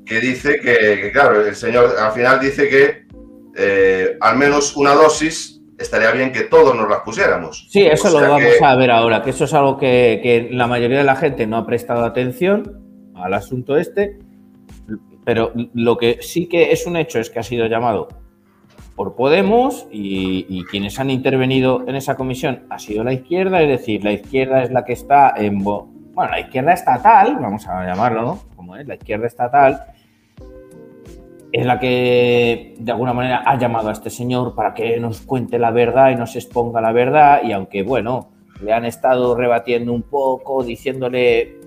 que 0.05 0.19
dice 0.19 0.59
que, 0.59 0.99
que, 1.01 1.11
claro, 1.11 1.45
el 1.45 1.55
señor 1.55 1.95
al 1.97 2.11
final 2.11 2.39
dice 2.39 2.69
que 2.69 3.05
eh, 3.55 4.17
al 4.21 4.37
menos 4.37 4.75
una 4.77 4.93
dosis 4.93 5.60
estaría 5.81 6.11
bien 6.11 6.31
que 6.31 6.41
todos 6.41 6.75
nos 6.75 6.89
las 6.89 6.99
pusiéramos. 7.01 7.67
Sí, 7.69 7.81
eso 7.85 8.07
O 8.09 8.19
lo 8.21 8.29
vamos 8.29 8.41
que- 8.59 8.65
a 8.65 8.75
ver 8.75 8.91
ahora, 8.91 9.21
que 9.21 9.31
eso 9.31 9.45
es 9.45 9.53
algo 9.53 9.77
que, 9.77 10.19
que 10.23 10.49
la 10.51 10.67
mayoría 10.67 10.99
de 10.99 11.03
la 11.03 11.15
gente 11.15 11.47
no 11.47 11.57
ha 11.57 11.65
prestado 11.65 12.05
atención 12.05 13.11
al 13.15 13.33
asunto 13.33 13.77
este, 13.77 14.17
pero 15.23 15.51
lo 15.73 15.97
que 15.97 16.17
sí 16.21 16.47
que 16.47 16.71
es 16.71 16.85
un 16.87 16.97
hecho 16.97 17.19
es 17.19 17.29
que 17.29 17.39
ha 17.39 17.43
sido 17.43 17.67
llamado 17.67 18.07
por 18.95 19.15
Podemos 19.15 19.87
y, 19.91 20.45
y, 20.49 20.63
quienes 20.65 20.99
han 20.99 21.09
intervenido 21.09 21.85
en 21.87 21.95
esa 21.95 22.15
comisión 22.15 22.63
ha 22.69 22.77
sido 22.77 23.03
la 23.03 23.13
izquierda, 23.13 23.61
es 23.61 23.69
decir, 23.69 24.03
la 24.03 24.11
izquierda 24.11 24.63
es 24.63 24.71
la 24.71 24.83
que 24.83 24.93
está 24.93 25.33
en... 25.37 25.63
Bueno, 25.63 26.31
la 26.31 26.39
izquierda 26.41 26.73
estatal, 26.73 27.37
vamos 27.39 27.65
a 27.67 27.85
llamarlo, 27.85 28.39
como 28.55 28.75
es, 28.75 28.85
la 28.85 28.95
izquierda 28.95 29.27
estatal, 29.27 29.81
es 31.51 31.65
la 31.65 31.79
que 31.79 32.75
de 32.79 32.91
alguna 32.91 33.13
manera 33.13 33.43
ha 33.45 33.57
llamado 33.57 33.89
a 33.89 33.91
este 33.91 34.09
señor 34.09 34.55
para 34.55 34.73
que 34.73 34.99
nos 34.99 35.21
cuente 35.21 35.59
la 35.59 35.71
verdad 35.71 36.11
y 36.11 36.15
nos 36.15 36.35
exponga 36.35 36.79
la 36.81 36.91
verdad. 36.91 37.41
Y 37.43 37.51
aunque 37.51 37.83
bueno, 37.83 38.29
le 38.61 38.73
han 38.73 38.85
estado 38.85 39.35
rebatiendo 39.35 39.91
un 39.91 40.03
poco, 40.03 40.63
diciéndole, 40.63 41.57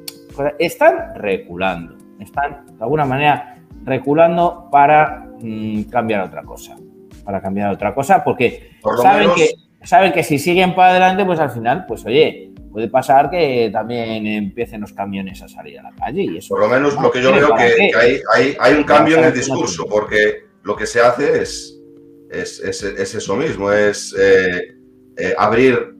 están 0.58 1.14
reculando, 1.16 1.96
están 2.18 2.64
de 2.66 2.82
alguna 2.82 3.04
manera 3.04 3.58
reculando 3.84 4.68
para 4.70 5.28
mmm, 5.40 5.82
cambiar 5.82 6.22
otra 6.22 6.42
cosa, 6.42 6.76
para 7.24 7.40
cambiar 7.42 7.72
otra 7.72 7.94
cosa, 7.94 8.24
porque 8.24 8.70
saben, 9.02 9.20
menos... 9.20 9.36
que, 9.36 9.50
saben 9.82 10.12
que 10.12 10.22
si 10.22 10.38
siguen 10.38 10.74
para 10.74 10.90
adelante, 10.90 11.24
pues 11.24 11.40
al 11.40 11.50
final, 11.50 11.84
pues 11.86 12.06
oye, 12.06 12.53
puede 12.74 12.88
pasar 12.88 13.30
que 13.30 13.70
también 13.72 14.26
empiecen 14.26 14.80
los 14.80 14.92
camiones 14.92 15.40
a 15.40 15.46
salir 15.46 15.78
a 15.78 15.84
la 15.84 15.92
calle. 15.92 16.22
Y 16.22 16.38
eso, 16.38 16.56
Por 16.56 16.62
lo 16.62 16.68
menos 16.68 17.00
lo 17.00 17.08
que 17.08 17.22
yo 17.22 17.32
veo 17.32 17.54
que, 17.54 17.72
que 17.76 17.96
hay, 17.96 18.20
hay, 18.34 18.56
hay, 18.58 18.74
un 18.74 18.82
cambio 18.82 19.16
en 19.18 19.26
el 19.26 19.32
discurso, 19.32 19.86
porque 19.88 20.46
lo 20.64 20.74
que 20.74 20.84
se 20.84 21.00
hace 21.00 21.40
es, 21.40 21.80
es, 22.28 22.58
es, 22.58 22.82
es 22.82 23.14
eso 23.14 23.36
mismo, 23.36 23.70
es 23.70 24.12
eh, 24.18 24.74
eh, 25.16 25.34
abrir 25.38 25.94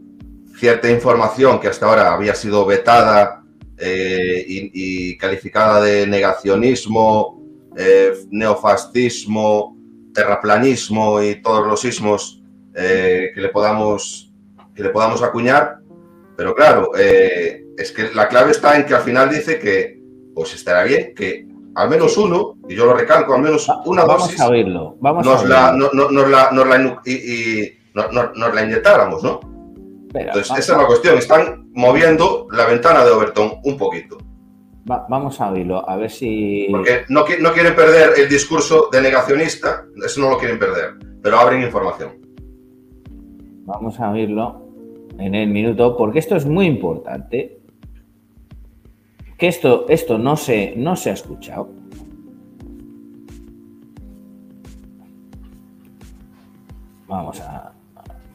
cierta 0.59 0.91
información 0.91 1.61
que 1.61 1.69
hasta 1.69 1.87
ahora 1.87 2.13
había 2.13 2.35
sido 2.35 2.67
vetada 2.67 3.45
eh, 3.79 4.45
y, 4.45 5.11
y, 5.13 5.17
calificada 5.17 5.81
de 5.81 6.09
negacionismo, 6.09 7.41
neofascismo, 8.33 9.77
terraplanismo 10.13 11.23
y 11.23 11.41
todos 11.41 11.69
los 11.69 11.85
ismos 11.85 12.43
que, 12.75 13.33
le 13.37 13.49
podamos, 13.51 14.33
que 14.75 14.83
le 14.83 14.89
podamos 14.89 15.23
acuñar 15.23 15.84
pero 16.37 16.55
claro, 16.55 16.91
eh, 16.99 17.65
es 17.77 17.93
que 17.93 18.13
la 18.15 18.29
clave 18.29 18.51
está 18.51 18.77
en 18.77 18.87
que 18.87 18.95
al 18.95 19.03
final 19.03 19.31
dice 19.31 19.59
que 19.59 20.01
pues 20.35 20.55
estará 20.55 20.85
bien 20.85 21.15
que 21.15 21.47
al 21.77 21.91
menos 21.91 22.17
uno, 22.17 22.57
y 22.69 22.77
yo 22.77 22.87
lo 22.87 22.95
recalco, 22.95 23.35
al 23.35 23.43
menos 23.43 23.69
una 23.85 24.05
vamos 24.05 24.23
dosis, 24.23 24.41
a 24.41 24.49
oírlo, 24.49 24.97
vamos 25.01 25.27
nos, 25.27 25.45
a 25.45 25.47
la, 25.47 25.73
no, 25.73 25.91
no, 25.93 26.09
nos, 26.11 26.29
la, 26.29 26.51
nos, 26.53 26.69
la, 26.69 27.01
y, 27.05 27.13
y, 27.13 27.73
no, 27.95 28.33
nos 28.35 28.55
la 28.55 28.65
inyectáramos, 28.65 29.23
¿no? 29.23 29.41
Entonces, 30.15 30.49
vamos, 30.49 30.65
esa 30.65 30.73
es 30.73 30.79
la 30.79 30.87
cuestión. 30.87 31.19
Están 31.19 31.71
moviendo 31.73 32.47
la 32.53 32.67
ventana 32.67 33.05
de 33.05 33.11
Overton 33.11 33.55
un 33.65 33.77
poquito. 33.77 34.19
Va, 34.89 35.05
vamos 35.09 35.41
a 35.41 35.51
oírlo, 35.51 35.89
a 35.89 35.97
ver 35.97 36.11
si. 36.11 36.69
Porque 36.71 37.05
no, 37.09 37.25
no 37.41 37.53
quieren 37.53 37.75
perder 37.75 38.13
el 38.19 38.29
discurso 38.29 38.89
de 38.93 39.03
negacionista, 39.03 39.85
eso 40.05 40.21
no 40.21 40.31
lo 40.31 40.39
quieren 40.39 40.61
perder, 40.61 40.95
pero 41.21 41.39
abren 41.41 41.63
información. 41.63 42.21
Vamos 43.67 43.99
a 43.99 44.11
oírlo 44.11 44.64
en 45.19 45.35
el 45.35 45.49
minuto, 45.49 45.97
porque 45.97 46.19
esto 46.19 46.37
es 46.37 46.47
muy 46.47 46.67
importante. 46.67 47.61
Que 49.39 49.49
esto, 49.49 49.87
esto 49.89 50.19
no, 50.19 50.37
se, 50.37 50.75
no 50.77 50.97
se 50.97 51.11
ha 51.11 51.13
escuchado. 51.15 51.69
Vamos 57.07 57.41
a 57.41 57.73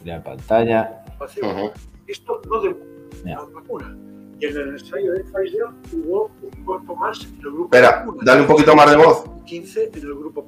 mirar 0.04 0.24
pantalla. 0.24 1.04
Uh 1.20 1.24
-huh. 1.24 1.72
Esto 2.08 2.42
no 2.50 2.62
de 2.62 2.76
la 3.24 3.42
vacuna. 3.54 3.98
Y 4.40 4.46
en 4.46 4.58
el 4.58 4.70
ensayo 4.70 5.12
de 5.12 5.24
Pfizer 5.26 5.66
hubo 5.92 6.32
un 6.42 6.64
cuarto 6.64 6.96
más 6.96 7.26
en 7.26 7.36
el 7.36 7.52
grupo. 7.52 7.76
Espera, 7.76 8.06
dale 8.22 8.42
un 8.42 8.48
poquito 8.48 8.76
más 8.76 8.90
de 8.90 8.98
voz. 8.98 9.26
15 9.46 9.90
en 9.94 9.96
el 9.96 10.16
grupo. 10.16 10.46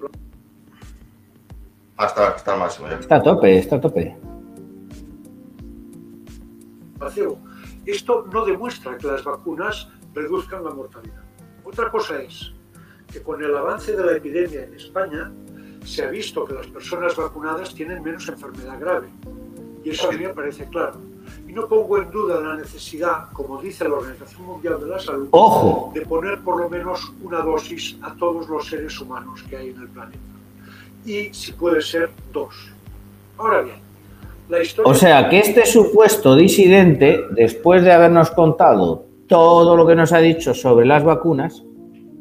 Hasta, 1.97 2.29
hasta 2.29 2.53
el 2.53 2.59
máximo. 2.59 2.87
Ya. 2.87 2.95
Está 2.95 3.17
a 3.17 3.21
tope, 3.21 3.57
está 3.57 3.75
a 3.75 3.81
tope. 3.81 4.17
Esto 7.85 8.27
no 8.31 8.45
demuestra 8.45 8.97
que 8.97 9.07
las 9.07 9.23
vacunas 9.23 9.89
reduzcan 10.13 10.63
la 10.63 10.71
mortalidad. 10.71 11.23
Otra 11.63 11.89
cosa 11.89 12.21
es 12.21 12.53
que 13.11 13.21
con 13.21 13.43
el 13.43 13.55
avance 13.55 13.95
de 13.95 14.05
la 14.05 14.17
epidemia 14.17 14.63
en 14.63 14.73
España 14.73 15.31
se 15.83 16.03
ha 16.03 16.09
visto 16.09 16.45
que 16.45 16.53
las 16.53 16.67
personas 16.67 17.15
vacunadas 17.15 17.73
tienen 17.73 18.03
menos 18.03 18.27
enfermedad 18.27 18.79
grave. 18.79 19.09
Y 19.83 19.89
eso 19.89 20.09
a 20.09 20.11
mí 20.11 20.19
me 20.19 20.33
parece 20.33 20.67
claro. 20.67 20.99
Y 21.47 21.53
no 21.53 21.67
pongo 21.67 21.97
en 21.97 22.09
duda 22.11 22.39
la 22.39 22.55
necesidad, 22.55 23.31
como 23.33 23.61
dice 23.61 23.87
la 23.87 23.95
Organización 23.95 24.43
Mundial 24.45 24.79
de 24.79 24.87
la 24.87 24.99
Salud, 24.99 25.27
¡Ojo! 25.31 25.91
de 25.93 26.01
poner 26.01 26.39
por 26.41 26.57
lo 26.59 26.69
menos 26.69 27.13
una 27.21 27.39
dosis 27.39 27.97
a 28.01 28.13
todos 28.15 28.47
los 28.47 28.67
seres 28.67 28.99
humanos 28.99 29.43
que 29.49 29.57
hay 29.57 29.69
en 29.69 29.81
el 29.81 29.87
planeta. 29.89 30.19
Y 31.05 31.33
si 31.33 31.53
puede 31.53 31.81
ser 31.81 32.11
dos. 32.31 32.53
Ahora 33.37 33.61
bien, 33.61 33.79
o 34.83 34.93
sea, 34.93 35.29
que 35.29 35.39
este 35.39 35.65
supuesto 35.65 36.35
disidente, 36.35 37.21
después 37.31 37.83
de 37.83 37.91
habernos 37.91 38.31
contado 38.31 39.05
todo 39.27 39.75
lo 39.75 39.87
que 39.87 39.95
nos 39.95 40.11
ha 40.13 40.19
dicho 40.19 40.53
sobre 40.53 40.85
las 40.85 41.03
vacunas, 41.03 41.63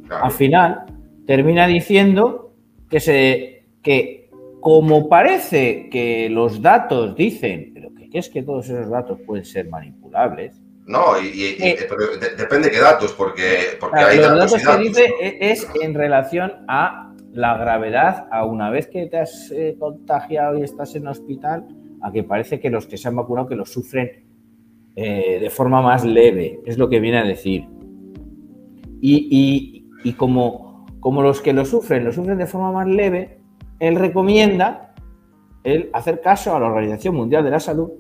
claro. 0.06 0.25
al 0.25 0.30
final 0.30 0.84
termina 1.26 1.66
diciendo 1.66 2.52
que 2.88 3.00
se 3.00 3.64
que 3.82 4.30
como 4.60 5.08
parece 5.08 5.88
que 5.90 6.28
los 6.30 6.60
datos 6.60 7.16
dicen, 7.16 7.70
pero 7.72 7.90
que, 7.94 8.18
es 8.18 8.28
que 8.28 8.42
todos 8.42 8.68
esos 8.68 8.90
datos 8.90 9.18
pueden 9.26 9.44
ser 9.44 9.68
manipulables. 9.68 10.60
No, 10.87 11.20
y, 11.20 11.28
y, 11.28 11.44
eh, 11.62 11.76
y 11.78 11.88
pero 11.88 12.18
de, 12.18 12.37
depende 12.37 12.68
de 12.68 12.75
qué 12.75 12.80
datos, 12.80 13.12
porque, 13.12 13.76
porque 13.78 13.96
claro, 13.96 14.10
hay 14.10 14.16
los 14.18 14.26
datos, 14.26 14.52
datos, 14.52 14.62
y 14.62 14.64
datos 14.64 14.76
que 14.76 14.88
dice 14.88 15.38
es 15.40 15.68
en 15.80 15.94
relación 15.94 16.52
a 16.68 17.14
la 17.32 17.56
gravedad, 17.56 18.26
a 18.30 18.44
una 18.44 18.70
vez 18.70 18.88
que 18.88 19.06
te 19.06 19.18
has 19.18 19.50
eh, 19.52 19.76
contagiado 19.78 20.58
y 20.58 20.62
estás 20.62 20.94
en 20.96 21.06
hospital, 21.06 21.66
a 22.02 22.12
que 22.12 22.23
parece 22.23 22.61
que 22.61 22.71
los 22.71 22.87
que 22.87 22.97
se 22.97 23.09
han 23.09 23.16
vacunado 23.16 23.49
que 23.49 23.57
lo 23.57 23.66
sufren 23.66 24.11
eh, 24.97 25.38
de 25.40 25.50
forma 25.50 25.83
más 25.83 26.04
leve, 26.04 26.61
es 26.66 26.78
lo 26.78 26.88
que 26.88 27.00
viene 27.00 27.19
a 27.19 27.25
decir. 27.25 27.66
Y, 29.00 29.28
y, 29.30 29.88
y 30.04 30.12
como, 30.14 30.87
como, 31.00 31.23
los 31.23 31.40
que 31.40 31.52
lo 31.52 31.64
sufren 31.64 32.04
lo 32.04 32.12
sufren 32.12 32.38
de 32.38 32.47
forma 32.47 32.73
más 32.73 32.87
leve, 32.87 33.40
él 33.78 33.97
recomienda 33.97 34.95
el 35.64 35.90
hacer 35.92 36.21
caso 36.21 36.54
a 36.54 36.61
la 36.61 36.66
Organización 36.66 37.14
Mundial 37.14 37.45
de 37.45 37.50
la 37.50 37.61
Salud, 37.61 37.90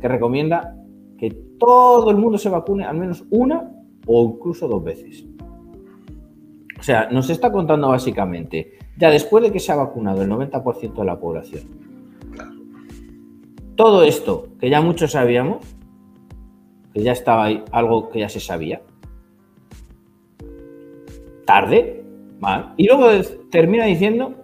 que 0.00 0.08
recomienda 0.08 0.76
que 1.18 1.30
todo 1.58 2.10
el 2.10 2.16
mundo 2.16 2.38
se 2.38 2.48
vacune 2.48 2.84
al 2.84 2.96
menos 2.96 3.24
una 3.30 3.70
o 4.06 4.34
incluso 4.36 4.68
dos 4.68 4.84
veces. 4.84 5.26
O 6.78 6.82
sea, 6.82 7.08
nos 7.10 7.30
está 7.30 7.50
contando 7.50 7.88
básicamente, 7.88 8.78
ya 8.96 9.10
después 9.10 9.42
de 9.42 9.50
que 9.50 9.60
se 9.60 9.72
ha 9.72 9.76
vacunado 9.76 10.22
el 10.22 10.30
90% 10.30 10.94
de 10.94 11.04
la 11.04 11.18
población, 11.18 11.85
todo 13.76 14.02
esto 14.02 14.48
que 14.58 14.70
ya 14.70 14.80
muchos 14.80 15.12
sabíamos, 15.12 15.64
que 16.92 17.02
ya 17.02 17.12
estaba 17.12 17.44
ahí, 17.44 17.62
algo 17.70 18.08
que 18.08 18.20
ya 18.20 18.28
se 18.28 18.40
sabía, 18.40 18.80
tarde, 21.44 22.04
mal, 22.40 22.72
y 22.76 22.86
luego 22.86 23.08
termina 23.50 23.84
diciendo, 23.84 24.34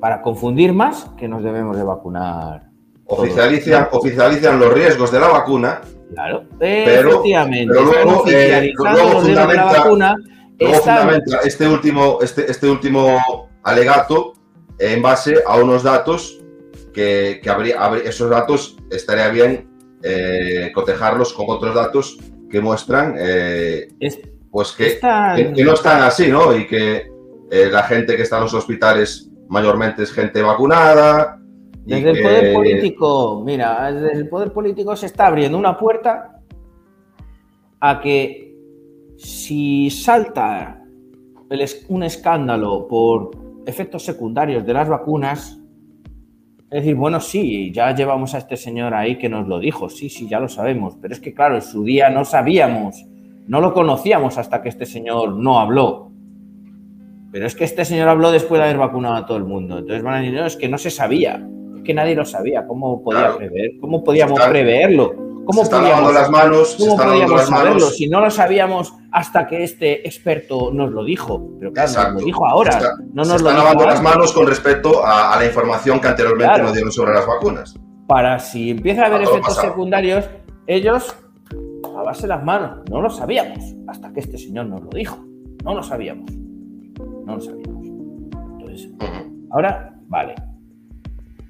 para 0.00 0.22
confundir 0.22 0.72
más, 0.72 1.10
que 1.18 1.28
nos 1.28 1.44
debemos 1.44 1.76
de 1.76 1.84
vacunar. 1.84 2.70
Oficializan, 3.06 3.88
oficializan 3.92 4.58
los 4.58 4.72
riesgos 4.72 5.12
de 5.12 5.20
la 5.20 5.28
vacuna. 5.28 5.82
Claro, 6.14 6.44
pero, 6.58 7.10
efectivamente. 7.10 7.74
Pero 7.74 7.84
luego, 7.84 8.24
eh, 8.28 8.72
luego 8.76 9.20
fundamenta, 9.20 9.54
la 9.54 9.78
vacuna, 9.78 10.16
luego 10.58 10.74
fundamenta 10.76 11.38
este 11.44 11.68
último, 11.68 12.18
este, 12.22 12.50
este 12.50 12.68
último 12.68 13.48
alegato 13.62 14.32
en 14.78 15.02
base 15.02 15.34
a 15.46 15.56
unos 15.56 15.82
datos 15.82 16.39
que, 16.92 17.40
que 17.42 17.50
habría, 17.50 17.82
habría, 17.82 18.08
esos 18.08 18.30
datos 18.30 18.76
estaría 18.90 19.28
bien 19.28 19.68
eh, 20.02 20.70
cotejarlos 20.74 21.32
con 21.32 21.46
otros 21.48 21.74
datos 21.74 22.18
que 22.48 22.60
muestran 22.60 23.14
eh, 23.18 23.88
es, 24.00 24.18
pues 24.50 24.72
que, 24.72 24.98
que, 25.36 25.52
que, 25.52 25.64
no 25.64 25.74
están 25.74 26.02
así, 26.02 26.28
¿no? 26.28 26.56
Y 26.56 26.66
que 26.66 27.10
eh, 27.50 27.68
la 27.70 27.82
gente 27.84 28.16
que 28.16 28.22
está 28.22 28.38
en 28.38 28.44
los 28.44 28.54
hospitales 28.54 29.30
mayormente 29.48 30.02
es 30.02 30.12
gente 30.12 30.42
vacunada. 30.42 31.38
Desde 31.84 32.10
el 32.10 32.22
poder 32.22 32.54
político, 32.54 33.42
mira, 33.44 33.92
desde 33.92 34.18
el 34.18 34.28
poder 34.28 34.52
político 34.52 34.96
se 34.96 35.06
está 35.06 35.26
abriendo 35.26 35.58
una 35.58 35.76
puerta 35.76 36.40
a 37.80 38.00
que 38.00 38.56
si 39.16 39.90
salta 39.90 40.82
el, 41.48 41.68
un 41.88 42.02
escándalo 42.02 42.86
por 42.88 43.30
efectos 43.66 44.04
secundarios 44.04 44.64
de 44.64 44.72
las 44.72 44.88
vacunas, 44.88 45.59
es 46.70 46.82
decir, 46.82 46.94
bueno, 46.94 47.18
sí, 47.18 47.72
ya 47.72 47.92
llevamos 47.92 48.32
a 48.34 48.38
este 48.38 48.56
señor 48.56 48.94
ahí 48.94 49.18
que 49.18 49.28
nos 49.28 49.48
lo 49.48 49.58
dijo, 49.58 49.88
sí, 49.88 50.08
sí, 50.08 50.28
ya 50.28 50.38
lo 50.38 50.48
sabemos, 50.48 50.96
pero 51.02 51.12
es 51.12 51.18
que 51.18 51.34
claro, 51.34 51.56
en 51.56 51.62
su 51.62 51.82
día 51.82 52.10
no 52.10 52.24
sabíamos, 52.24 53.04
no 53.48 53.60
lo 53.60 53.74
conocíamos 53.74 54.38
hasta 54.38 54.62
que 54.62 54.68
este 54.68 54.86
señor 54.86 55.34
no 55.34 55.58
habló. 55.58 56.12
Pero 57.32 57.46
es 57.46 57.56
que 57.56 57.64
este 57.64 57.84
señor 57.84 58.08
habló 58.08 58.30
después 58.30 58.60
de 58.60 58.66
haber 58.66 58.78
vacunado 58.78 59.16
a 59.16 59.26
todo 59.26 59.36
el 59.36 59.44
mundo. 59.44 59.78
Entonces 59.78 60.02
van 60.04 60.14
a 60.14 60.18
decir, 60.18 60.34
no, 60.34 60.46
es 60.46 60.56
que 60.56 60.68
no 60.68 60.78
se 60.78 60.90
sabía, 60.90 61.44
es 61.76 61.82
que 61.82 61.92
nadie 61.92 62.14
lo 62.14 62.24
sabía, 62.24 62.64
¿cómo 62.64 63.02
podía 63.02 63.20
claro. 63.20 63.38
prever? 63.38 63.72
¿Cómo 63.80 64.04
podíamos 64.04 64.40
preverlo? 64.40 65.29
¿Cómo 65.50 65.62
¿Cómo 65.62 65.64
se 65.64 65.76
están 65.76 65.84
lavando 65.84 66.12
las 66.12 66.30
manos, 66.30 66.68
se 66.72 66.78
¿Cómo 66.78 66.90
están 66.92 67.06
lavando 67.08 67.26
podíamos 67.26 67.40
las 67.40 67.48
saberlo 67.48 67.80
manos. 67.80 67.96
si 67.96 68.08
no 68.08 68.20
lo 68.20 68.30
sabíamos 68.30 68.94
hasta 69.12 69.46
que 69.48 69.64
este 69.64 70.06
experto 70.08 70.70
nos 70.72 70.90
lo 70.92 71.04
dijo? 71.04 71.50
Pero 71.58 71.72
claro, 71.72 71.88
nos 71.88 71.96
Exacto. 71.96 72.20
lo 72.20 72.26
dijo 72.26 72.46
ahora, 72.46 72.72
Se 72.72 72.78
está- 72.78 72.94
no 73.12 73.24
se 73.24 73.32
nos 73.32 73.42
lo 73.42 73.48
están 73.50 73.56
lavando 73.64 73.86
las 73.86 74.02
manos 74.02 74.32
con 74.32 74.46
respecto 74.46 75.04
a, 75.04 75.34
a 75.34 75.38
la 75.38 75.46
información 75.46 76.00
que 76.00 76.08
anteriormente 76.08 76.48
Claro. 76.52 76.64
nos 76.64 76.72
dieron 76.74 76.92
sobre 76.92 77.14
las 77.14 77.26
vacunas. 77.26 77.74
Para 78.06 78.38
si 78.38 78.70
empieza 78.70 79.02
a 79.02 79.06
haber 79.06 79.22
A 79.22 79.24
efectos 79.24 79.56
secundarios, 79.56 80.24
ellos 80.66 81.14
lavarse 81.94 82.26
las 82.26 82.42
manos. 82.44 82.78
No 82.90 83.00
lo 83.02 83.10
sabíamos 83.10 83.58
hasta 83.88 84.12
que 84.12 84.20
este 84.20 84.38
señor 84.38 84.66
nos 84.66 84.82
lo 84.82 84.90
dijo. 84.90 85.18
No 85.64 85.74
lo 85.74 85.82
sabíamos. 85.82 86.30
No 87.26 87.34
lo 87.34 87.40
sabíamos. 87.40 87.86
Entonces. 87.86 88.90
Ahora, 89.50 89.94
vale. 90.08 90.34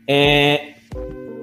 Eh, 0.06 0.69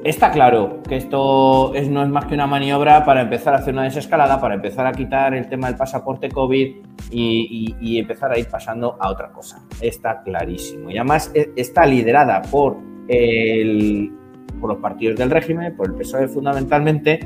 está 0.10 0.32
claro 0.32 0.82
que 0.88 0.96
esto 0.96 1.74
es, 1.76 1.90
no 1.90 2.02
es 2.02 2.10
más 2.10 2.26
que 2.26 2.34
una 2.34 2.48
maniobra 2.48 3.04
para 3.04 3.22
empezar 3.22 3.54
a 3.54 3.58
hacer 3.58 3.74
una 3.74 3.84
desescalada, 3.84 4.40
para 4.40 4.56
empezar 4.56 4.88
a 4.88 4.94
quitar 4.94 5.34
el 5.34 5.48
tema 5.50 5.68
del 5.68 5.76
pasaporte 5.76 6.30
COVID 6.30 6.76
y, 7.12 7.98
empezar 8.00 8.32
a 8.32 8.40
ir 8.40 8.48
pasando 8.48 8.98
a 9.00 9.10
otra 9.10 9.32
cosa. 9.32 9.62
Está 9.82 10.22
clarísimo. 10.22 10.90
Y 10.90 10.98
además 10.98 11.32
eh, 11.34 11.52
está 11.56 11.86
liderada 11.86 12.42
por 12.42 12.78
los 13.08 14.78
partidos 14.82 15.18
del 15.18 15.30
régimen, 15.30 15.76
por 15.76 15.88
el 15.88 15.94
PSOE 15.96 16.28
fundamentalmente. 16.28 17.20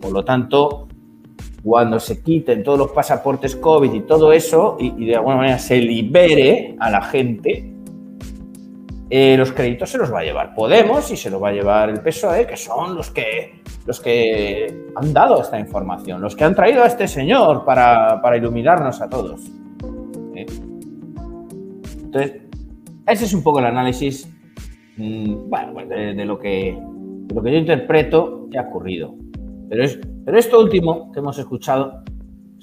Por 0.00 0.12
lo 0.12 0.24
tanto, 0.24 0.88
cuando 1.62 1.98
se 2.00 2.22
quiten 2.22 2.62
todos 2.62 2.78
los 2.78 2.90
pasaportes 2.90 3.56
COVID 3.56 3.92
y 3.92 4.00
todo 4.00 4.32
eso, 4.32 4.76
y, 4.78 4.94
y 5.02 5.06
de 5.06 5.16
alguna 5.16 5.36
manera 5.36 5.58
se 5.58 5.78
libere 5.78 6.76
a 6.80 6.90
la 6.90 7.02
gente, 7.02 7.79
eh, 9.12 9.36
los 9.36 9.52
créditos 9.52 9.90
se 9.90 9.98
los 9.98 10.12
va 10.12 10.20
a 10.20 10.22
llevar 10.22 10.54
Podemos 10.54 11.10
y 11.10 11.16
se 11.16 11.30
los 11.30 11.42
va 11.42 11.48
a 11.48 11.52
llevar 11.52 11.90
el 11.90 12.00
PSOE, 12.00 12.46
que 12.46 12.56
son 12.56 12.94
los 12.94 13.10
que, 13.10 13.60
los 13.84 13.98
que 14.00 14.84
han 14.94 15.12
dado 15.12 15.42
esta 15.42 15.58
información, 15.58 16.20
los 16.20 16.36
que 16.36 16.44
han 16.44 16.54
traído 16.54 16.84
a 16.84 16.86
este 16.86 17.08
señor 17.08 17.64
para, 17.64 18.22
para 18.22 18.36
iluminarnos 18.36 19.00
a 19.00 19.10
todos. 19.10 19.40
¿eh? 20.36 20.46
Entonces, 22.04 22.42
ese 23.06 23.24
es 23.24 23.34
un 23.34 23.42
poco 23.42 23.58
el 23.58 23.66
análisis 23.66 24.32
mm, 24.96 25.50
pues 25.50 25.88
de, 25.88 26.24
lo 26.24 26.38
que, 26.38 26.78
lo 27.34 27.42
que 27.42 27.52
yo 27.52 27.58
interpreto 27.58 28.48
que 28.48 28.58
ha 28.58 28.62
ocurrido. 28.62 29.16
Pero, 29.68 29.84
es, 29.84 29.98
pero 30.24 30.38
esto 30.38 30.60
último 30.60 31.10
que 31.10 31.18
hemos 31.18 31.36
escuchado 31.38 32.04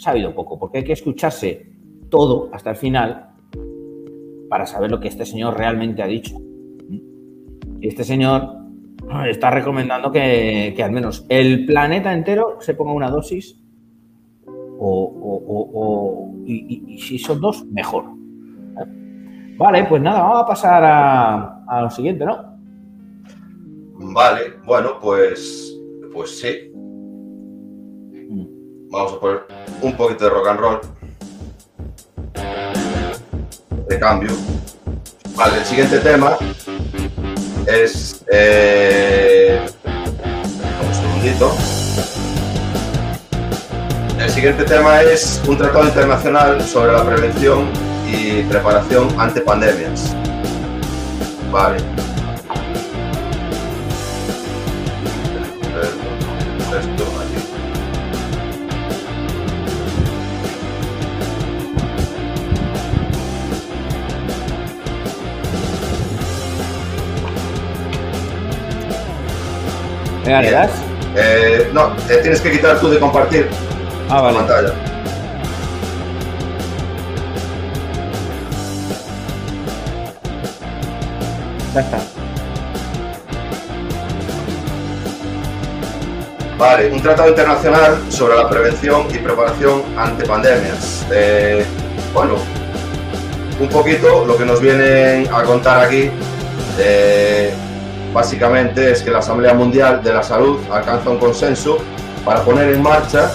habido 0.06 0.34
poco, 0.34 0.58
porque 0.58 0.80
hay 0.80 0.84
que 0.84 0.94
escucharse 0.94 1.74
todo 2.10 2.50
hasta 2.54 2.70
el 2.70 2.76
final 2.78 3.32
para 4.50 4.66
saber 4.66 4.90
lo 4.92 5.00
que 5.00 5.08
este 5.08 5.26
señor 5.26 5.58
realmente 5.58 6.02
ha 6.04 6.08
dicho. 6.08 6.38
Y 7.80 7.88
este 7.88 8.04
señor 8.04 8.56
está 9.30 9.52
recomendando 9.52 10.12
que, 10.12 10.74
que 10.76 10.84
al 10.84 10.92
menos 10.92 11.26
el 11.30 11.66
planeta 11.66 12.14
entero 12.14 12.58
se 12.60 12.74
ponga 12.74 12.94
una 12.94 13.10
dosis 13.10 13.60
o, 14.80 15.04
o- 15.06 15.72
o- 15.74 16.34
y, 16.46 16.54
y- 16.54 16.94
y 16.96 16.98
si 17.00 17.18
son 17.20 17.40
dos, 17.42 17.66
mejor. 17.66 18.06
Vale, 19.58 19.86
pues 19.86 20.02
nada, 20.02 20.22
vamos 20.22 20.44
a 20.44 20.46
pasar 20.46 20.84
a, 20.84 21.64
a 21.66 21.82
lo 21.82 21.90
siguiente, 21.90 22.26
¿no? 22.26 22.38
Vale, 24.14 24.42
bueno, 24.66 25.00
pues, 25.02 25.76
pues 26.14 26.40
sí. 26.40 26.72
Vamos 28.90 29.14
a 29.14 29.20
poner 29.20 29.40
un 29.82 29.94
poquito 29.98 30.26
de 30.26 30.30
rock 30.30 30.48
and 30.48 30.60
roll. 30.60 30.80
De 33.88 34.00
cambio. 34.00 34.32
Vale, 35.36 35.60
el 35.60 35.66
siguiente 35.66 36.00
tema 36.00 36.38
es. 37.68 38.24
eh, 38.32 39.62
un 39.86 40.94
segundito. 40.94 41.56
El 44.20 44.30
siguiente 44.30 44.64
tema 44.64 45.02
es 45.02 45.42
un 45.48 45.58
tratado 45.58 45.86
internacional 45.86 46.62
sobre 46.62 46.92
la 46.94 47.06
prevención 47.06 47.70
y 48.12 48.42
preparación 48.44 49.08
ante 49.20 49.42
pandemias. 49.42 50.16
Vale. 51.52 51.78
Venga, 70.28 70.42
¿le 70.42 70.50
Bien. 70.50 70.62
das? 70.62 70.72
Eh, 71.16 71.70
no, 71.74 71.88
te 72.06 72.18
tienes 72.18 72.42
que 72.42 72.52
quitar 72.52 72.78
tú 72.82 72.90
de 72.90 73.00
compartir 73.00 73.48
Ah, 74.10 74.22
la 74.22 74.34
pantalla. 74.40 74.74
Ya 81.74 81.82
está. 81.82 81.98
Vale, 86.58 86.92
un 86.92 87.02
tratado 87.02 87.30
internacional 87.30 87.98
sobre 88.10 88.36
la 88.36 88.50
prevención 88.50 89.08
y 89.14 89.18
preparación 89.20 89.84
ante 89.98 90.26
pandemias. 90.26 91.06
Eh, 91.12 91.64
bueno, 92.14 92.34
un 93.60 93.70
poquito 93.70 94.26
lo 94.26 94.36
que 94.38 94.46
nos 94.46 94.60
vienen 94.60 95.30
a 95.32 95.44
contar 95.44 95.86
aquí, 95.86 96.10
eh, 96.80 97.54
básicamente 98.18 98.92
es 98.92 99.04
que 99.04 99.12
la 99.12 99.20
Asamblea 99.20 99.54
Mundial 99.54 100.02
de 100.02 100.12
la 100.12 100.24
Salud 100.24 100.58
alcanza 100.72 101.12
un 101.12 101.20
consenso 101.20 101.78
para 102.26 102.42
poner 102.42 102.74
en 102.74 102.82
marcha 102.82 103.30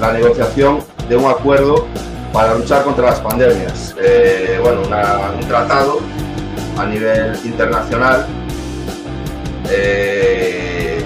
la 0.00 0.12
negociación 0.12 0.84
de 1.08 1.16
un 1.16 1.28
acuerdo 1.28 1.88
para 2.32 2.54
luchar 2.54 2.84
contra 2.84 3.06
las 3.06 3.18
pandemias. 3.18 3.96
Eh, 4.00 4.60
bueno, 4.62 4.82
un 4.82 5.48
tratado 5.48 5.98
a 6.78 6.86
nivel 6.86 7.36
internacional. 7.44 8.24
eh, 9.68 11.04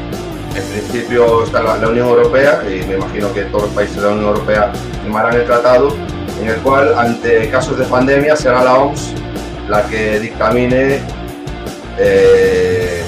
en 0.55 0.65
principio 0.65 1.45
está 1.45 1.63
la, 1.63 1.79
la 1.79 1.89
Unión 1.89 2.09
Europea 2.09 2.63
y 2.69 2.85
me 2.87 2.97
imagino 2.97 3.33
que 3.33 3.45
todos 3.45 3.63
los 3.65 3.73
países 3.73 3.97
de 3.97 4.03
la 4.03 4.09
Unión 4.09 4.29
Europea 4.29 4.71
firmarán 5.03 5.35
el 5.35 5.47
tratado 5.47 5.97
en 6.43 6.49
el 6.49 6.57
cual 6.57 6.95
ante 6.97 7.49
casos 7.49 7.79
de 7.79 7.87
pandemia 7.87 8.37
será 8.37 8.63
la 8.63 8.75
OMS 8.75 9.15
la 9.69 9.83
que 9.87 10.21
dictamine 10.21 11.01
eh, 11.99 13.05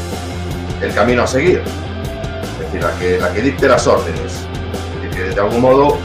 el 0.80 0.92
camino 0.94 1.22
a 1.22 1.26
seguir, 1.26 1.62
es 1.62 2.58
decir, 2.58 2.82
la 3.20 3.30
que, 3.32 3.42
dicte 3.42 3.68
las 3.68 3.86
órdenes, 3.86 4.46
y 5.04 5.14
que 5.14 5.22
de 5.24 5.40
algún 5.40 5.60
modo 5.60 5.98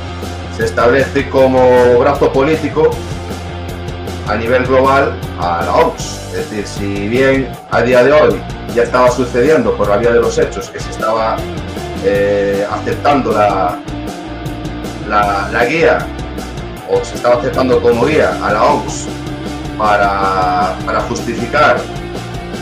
se 0.57 0.65
establece 0.65 1.29
como 1.29 1.99
brazo 1.99 2.31
político 2.31 2.89
a 4.27 4.35
nivel 4.35 4.65
global 4.65 5.17
a 5.39 5.63
la 5.65 5.73
OMS. 5.75 6.19
Es 6.33 6.49
decir, 6.49 6.67
si 6.67 7.07
bien 7.09 7.51
a 7.71 7.81
día 7.81 8.03
de 8.03 8.13
hoy 8.13 8.41
ya 8.73 8.83
estaba 8.83 9.11
sucediendo 9.11 9.75
por 9.75 9.89
la 9.89 9.97
vía 9.97 10.11
de 10.11 10.21
los 10.21 10.37
hechos 10.37 10.69
que 10.69 10.79
se 10.79 10.91
estaba 10.91 11.35
eh, 12.05 12.65
aceptando 12.71 13.33
la, 13.33 13.77
la, 15.07 15.49
la 15.51 15.65
guía 15.65 16.07
o 16.89 17.03
se 17.03 17.15
estaba 17.15 17.35
aceptando 17.35 17.81
como 17.81 18.05
guía 18.05 18.37
a 18.41 18.53
la 18.53 18.63
OMS 18.63 19.07
para, 19.77 20.75
para 20.85 21.01
justificar 21.01 21.77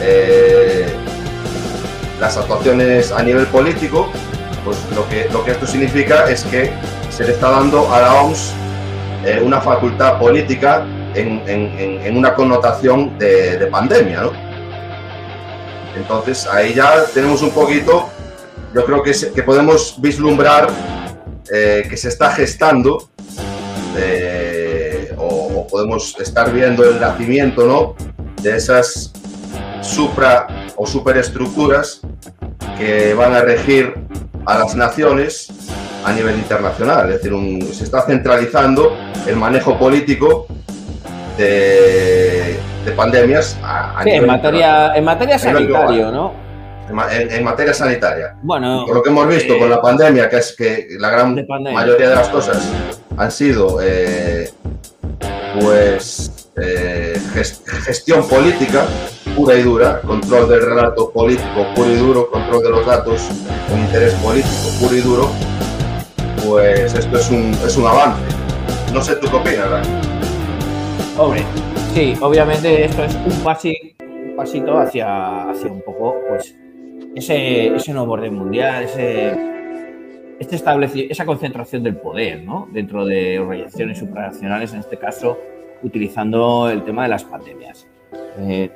eh, 0.01 0.95
las 2.19 2.37
actuaciones 2.37 3.11
a 3.11 3.23
nivel 3.23 3.45
político, 3.47 4.11
pues 4.65 4.77
lo 4.95 5.07
que, 5.09 5.27
lo 5.31 5.43
que 5.43 5.51
esto 5.51 5.65
significa 5.65 6.29
es 6.29 6.43
que 6.43 6.71
se 7.09 7.23
le 7.25 7.31
está 7.33 7.49
dando 7.51 7.91
a 7.93 8.01
la 8.01 8.13
OMS 8.21 8.51
eh, 9.25 9.41
una 9.43 9.59
facultad 9.61 10.19
política 10.19 10.85
en, 11.15 11.41
en- 11.47 12.01
en- 12.05 12.17
una 12.17 12.33
connotación 12.35 13.17
de, 13.17 13.57
de 13.57 13.67
pandemia, 13.67 14.21
¿no? 14.21 14.31
Entonces 15.95 16.45
ahí 16.47 16.73
ya 16.73 17.03
tenemos 17.13 17.41
un 17.41 17.51
poquito, 17.51 18.09
yo 18.73 18.85
creo 18.85 19.01
que, 19.03 19.11
que 19.33 19.43
podemos 19.43 19.95
vislumbrar 19.99 20.69
eh, 21.51 21.85
que 21.89 21.97
se 21.97 22.09
está 22.09 22.31
gestando 22.31 23.09
eh, 23.97 25.13
o, 25.17 25.25
o 25.61 25.67
podemos 25.67 26.15
estar 26.19 26.51
viendo 26.53 26.83
el 26.87 26.99
nacimiento, 26.99 27.65
¿no? 27.65 27.95
De 28.41 28.55
esas 28.55 29.11
supra 29.81 30.47
o 30.81 30.87
superestructuras 30.87 31.99
que 32.77 33.13
van 33.13 33.33
a 33.35 33.41
regir 33.41 33.93
a 34.45 34.59
las 34.59 34.75
naciones 34.75 35.49
a 36.05 36.13
nivel 36.13 36.35
internacional. 36.37 37.09
Es 37.09 37.15
decir, 37.17 37.33
un- 37.33 37.61
se 37.73 37.83
está 37.83 38.01
centralizando 38.03 38.95
el 39.27 39.35
manejo 39.35 39.77
político 39.77 40.47
de, 41.37 42.57
de 42.85 42.91
pandemias 42.95 43.57
a, 43.61 43.99
a 43.99 44.03
Sí, 44.03 44.09
en 44.09 44.13
nivel 44.15 44.27
materia, 44.27 44.95
en 44.95 45.03
materia 45.03 45.35
A 45.35 45.37
nivel 45.39 45.53
sanitario, 45.73 46.11
¿no? 46.11 46.31
en 46.87 46.95
ma- 46.95 47.13
en- 47.13 47.29
en 47.31 47.43
materia 47.43 47.73
sanitaria. 47.73 48.35
Bueno, 48.41 48.85
Por 48.87 48.95
lo 48.95 49.03
que 49.03 49.09
hemos 49.09 49.27
visto 49.27 49.53
eh, 49.55 49.59
con 49.59 49.69
la 49.69 49.81
pandemia, 49.81 50.29
que 50.29 50.37
es 50.37 50.55
que 50.57 50.87
la 50.97 51.09
gran 51.09 51.35
de 51.35 51.45
mayoría 51.73 52.09
de 52.09 52.15
las 52.15 52.29
cosas 52.29 52.57
han 53.17 53.31
sido 53.31 53.79
eh, 53.83 54.49
pues 55.59 56.38
eh, 56.61 57.17
ges- 57.33 57.63
gestión 57.83 58.27
política 58.27 58.85
pura 59.35 59.55
y 59.55 59.63
dura, 59.63 60.01
control 60.01 60.49
del 60.49 60.61
relato 60.61 61.11
político 61.11 61.65
puro 61.75 61.89
y 61.89 61.95
duro, 61.97 62.29
control 62.31 62.63
de 62.63 62.69
los 62.69 62.85
datos 62.85 63.29
con 63.69 63.79
interés 63.79 64.13
político 64.15 64.69
puro 64.79 64.95
y 64.95 65.01
duro, 65.01 65.29
pues 66.45 66.93
esto 66.93 67.17
es 67.17 67.29
un, 67.29 67.51
es 67.65 67.77
un 67.77 67.85
avance. 67.87 68.21
No 68.93 69.01
sé 69.01 69.15
tú 69.17 69.27
qué 69.29 69.35
opinas, 69.35 69.69
Dani. 69.69 69.87
Hombre, 71.17 71.43
sí, 71.93 72.15
obviamente 72.21 72.85
esto 72.85 73.03
es 73.03 73.13
un, 73.15 73.31
un 73.31 74.35
pasito 74.35 74.77
hacia, 74.79 75.49
hacia 75.49 75.71
un 75.71 75.81
poco, 75.81 76.15
pues, 76.29 76.55
ese, 77.15 77.75
ese 77.75 77.93
nuevo 77.93 78.13
orden 78.13 78.33
mundial, 78.35 78.83
ese, 78.85 79.37
este 80.39 80.55
esa 81.09 81.25
concentración 81.25 81.83
del 81.83 81.97
poder, 81.97 82.43
¿no? 82.43 82.67
Dentro 82.71 83.05
de 83.05 83.37
organizaciones 83.39 83.99
supranacionales, 83.99 84.73
en 84.73 84.79
este 84.79 84.97
caso, 84.97 85.37
utilizando 85.83 86.69
el 86.69 86.83
tema 86.83 87.03
de 87.03 87.09
las 87.09 87.23
pandemias. 87.23 87.87
Eh, 88.37 88.69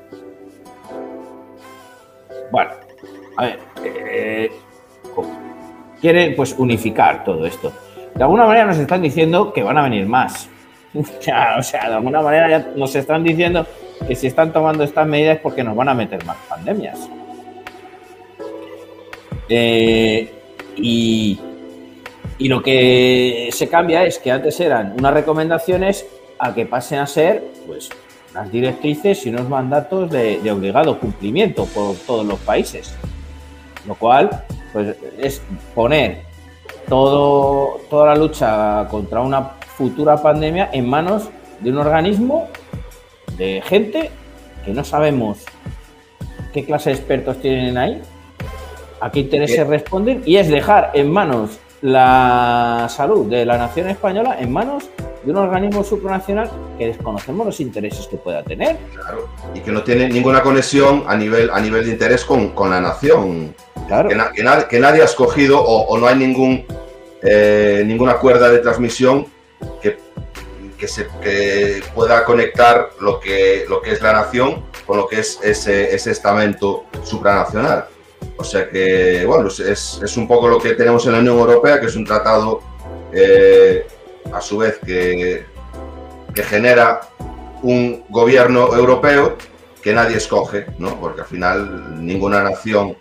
bueno, 2.52 2.72
a 3.38 3.44
ver, 3.44 3.60
eh, 3.84 4.52
quieren 6.00 6.36
pues 6.36 6.54
unificar 6.58 7.24
todo 7.24 7.46
esto. 7.46 7.74
De 8.14 8.24
alguna 8.24 8.46
manera 8.46 8.66
nos 8.66 8.78
están 8.78 9.02
diciendo 9.02 9.52
que 9.54 9.64
van 9.64 9.78
a 9.78 9.84
venir 9.84 10.06
más. 10.06 10.50
o 10.94 11.64
sea, 11.64 11.90
de 11.90 11.96
alguna 11.96 12.22
manera 12.22 12.50
ya 12.50 12.72
nos 12.76 12.96
están 12.96 13.24
diciendo 13.24 13.66
que 14.08 14.16
si 14.16 14.28
están 14.28 14.54
tomando 14.54 14.84
estas 14.84 15.08
medidas 15.08 15.38
es 15.38 15.42
porque 15.42 15.64
nos 15.64 15.76
van 15.76 15.90
a 15.90 15.94
meter 15.94 16.24
más 16.26 16.38
pandemias. 16.48 17.10
Eh, 19.50 20.32
y, 20.76 21.40
y 22.38 22.48
lo 22.48 22.62
que 22.62 23.50
se 23.52 23.68
cambia 23.68 24.04
es 24.06 24.20
que 24.20 24.32
antes 24.32 24.60
eran 24.60 24.94
unas 24.98 25.14
recomendaciones 25.14 26.06
a 26.44 26.54
que 26.54 26.66
pasen 26.66 27.00
a 27.00 27.08
ser 27.08 27.42
pues 27.66 27.90
unas 28.32 28.52
directrices 28.52 29.26
y 29.26 29.30
unos 29.30 29.48
mandatos 29.48 30.10
de, 30.12 30.40
obligado 30.52 31.00
cumplimiento 31.00 31.66
por 31.68 31.96
todos 31.96 32.26
los 32.26 32.40
países. 32.40 32.94
Lo 33.88 33.96
cual 33.96 34.44
pues, 34.74 34.98
es 35.18 35.42
poner 35.74 36.24
todo, 36.90 37.80
toda 37.90 38.08
la 38.08 38.16
lucha 38.16 38.88
contra 38.90 39.22
una 39.22 39.52
futura 39.78 40.22
pandemia 40.22 40.70
en 40.74 40.90
manos 40.90 41.30
de 41.62 41.70
un 41.70 41.78
organismo 41.78 42.50
de 43.38 43.62
gente 43.66 44.12
que 44.66 44.74
no 44.74 44.84
sabemos 44.84 45.46
qué 46.54 46.66
clase 46.66 46.90
de 46.90 46.98
expertos 46.98 47.40
tienen 47.40 47.78
ahí, 47.78 48.02
a 49.00 49.12
qué 49.12 49.22
intereses 49.22 49.66
responden, 49.66 50.24
y 50.26 50.36
es 50.36 50.50
dejar 50.50 50.92
en 50.94 51.10
manos 51.10 51.58
la 51.82 52.88
salud 52.90 53.30
de 53.30 53.46
la 53.46 53.58
nación 53.58 53.90
española 53.90 54.38
en 54.40 54.52
manos 54.52 54.90
de 55.24 55.32
un 55.32 55.38
organismo 55.38 55.84
supranacional 55.84 56.50
que 56.78 56.88
desconocemos 56.88 57.46
los 57.46 57.60
intereses 57.60 58.08
que 58.08 58.18
pueda 58.18 58.44
tener. 58.44 58.78
Claro, 58.94 59.30
y 59.54 59.60
que 59.62 59.72
no 59.72 59.84
tiene 59.84 60.10
ninguna 60.10 60.42
conexión 60.42 61.04
a 61.08 61.16
nivel, 61.16 61.50
a 61.52 61.60
nivel 61.60 61.86
de 61.86 61.92
interés 61.92 62.26
con, 62.26 62.50
con 62.50 62.70
la 62.70 62.82
nación. 62.82 63.56
Claro. 63.88 64.10
Que, 64.10 64.16
que, 64.70 64.80
nadie 64.80 65.02
ha 65.02 65.06
escogido 65.06 65.62
o, 65.64 65.98
no 65.98 66.08
hay 66.08 66.16
ningún, 66.16 66.66
eh, 67.22 67.84
ninguna 67.86 68.16
cuerda 68.16 68.50
de 68.50 68.60
transmisión 68.60 69.28
que, 69.82 69.98
que, 70.78 70.88
se, 70.88 71.08
que 71.22 71.82
pueda 71.94 72.24
conectar 72.26 72.90
lo 73.00 73.20
que, 73.20 73.66
lo 73.70 73.82
que 73.82 73.92
es 73.92 74.02
la 74.02 74.14
nación 74.14 74.64
con 74.86 74.98
lo 74.98 75.08
que 75.08 75.20
es 75.20 75.40
ese, 75.44 75.94
ese 75.94 76.12
estamento 76.12 76.86
supranacional. 77.04 77.86
O 78.38 78.44
sea 78.44 78.70
que, 78.70 79.26
bueno, 79.26 79.48
es, 79.48 79.60
es, 79.60 80.18
un 80.18 80.28
poco 80.28 80.48
lo 80.48 80.60
que 80.60 80.74
tenemos 80.74 81.06
en 81.06 81.14
la 81.14 81.20
Unión 81.20 81.38
Europea, 81.38 81.80
que 81.80 81.86
es 81.86 81.96
un 81.96 82.06
tratado 82.06 82.62
eh, 83.12 83.86
a 84.32 84.42
su 84.42 84.58
vez 84.58 84.80
que, 84.86 85.46
que 86.34 86.44
genera 86.44 87.02
un 87.64 88.04
gobierno 88.10 88.76
europeo 88.76 89.38
que 89.82 89.94
nadie 89.94 90.18
escoge, 90.18 90.66
¿no? 90.80 91.00
Porque 91.00 91.22
al 91.22 91.28
final 91.28 92.06
ninguna 92.06 92.42
nación, 92.42 92.96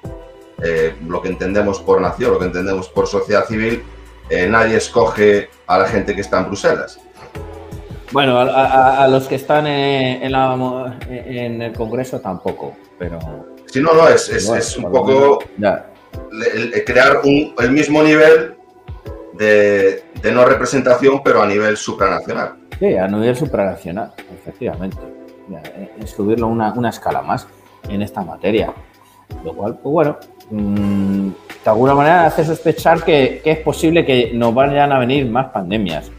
eh, 0.62 0.94
lo 1.06 1.22
que 1.22 1.28
entendemos 1.28 1.80
por 1.80 2.00
nación, 2.00 2.32
lo 2.32 2.38
que 2.38 2.46
entendemos 2.46 2.88
por 2.88 3.06
sociedad 3.06 3.44
civil, 3.46 3.82
eh, 4.28 4.48
nadie 4.48 4.76
escoge 4.76 5.48
a 5.66 5.78
la 5.78 5.86
gente 5.86 6.14
que 6.14 6.20
está 6.20 6.40
en 6.40 6.46
Bruselas. 6.46 6.98
Bueno, 8.10 8.38
a, 8.38 9.08
los 9.08 9.26
que 9.26 9.36
están 9.36 9.66
en, 9.66 10.22
en, 10.22 11.62
el 11.62 11.72
Congreso 11.72 12.20
tampoco, 12.20 12.76
pero... 12.98 13.18
Sí, 13.66 13.80
no, 13.80 13.94
no, 13.94 14.06
es, 14.06 14.28
es, 14.28 14.76
un 14.76 14.92
poco 14.92 15.38
crear 16.84 17.20
el 17.24 17.70
mismo 17.70 18.02
nivel 18.02 18.54
de, 19.38 20.02
no 20.32 20.44
representación, 20.44 21.22
pero 21.22 21.42
a 21.42 21.46
nivel 21.46 21.76
supranacional. 21.76 22.54
Sí, 22.78 22.96
a 22.96 23.06
nivel 23.08 23.36
supranacional, 23.36 24.12
efectivamente. 24.32 24.98
Es 26.00 26.10
subirlo 26.10 26.46
una, 26.46 26.72
una 26.72 26.90
escala 26.90 27.22
más 27.22 27.46
en 27.88 28.02
esta 28.02 28.22
materia. 28.22 28.72
Lo 29.44 29.54
cual, 29.54 29.78
pues 29.82 29.92
bueno, 29.92 30.16
mm, 30.50 31.28
de 31.64 31.70
alguna 31.70 31.94
manera 31.94 32.26
hace 32.26 32.44
sospechar 32.44 33.02
que, 33.02 33.40
es 33.44 33.58
posible 33.58 34.04
que 34.04 34.32
nos 34.34 34.54
vayan 34.54 34.92
a 34.92 34.98
venir 34.98 35.26
más 35.26 35.46
pandemias. 35.50 36.10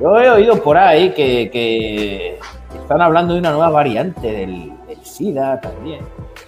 Yo 0.00 0.18
he 0.20 0.30
oído 0.30 0.62
por 0.62 0.76
ahí 0.76 1.10
que, 1.10 2.38
están 2.80 3.00
hablando 3.00 3.34
de 3.34 3.40
una 3.40 3.50
nueva 3.50 3.70
variante 3.70 4.32
del, 4.32 4.72
SIDA 5.02 5.60
también, 5.60 6.00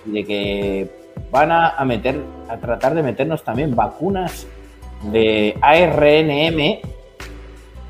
y 0.07 0.11
de 0.13 0.25
que 0.25 0.91
van 1.31 1.51
a, 1.53 1.83
meter, 1.85 2.21
a 2.49 2.57
tratar 2.57 2.95
de 2.95 3.03
meternos 3.03 3.43
también 3.43 3.75
vacunas 3.75 4.47
de 5.03 5.57
ARNM 5.61 6.81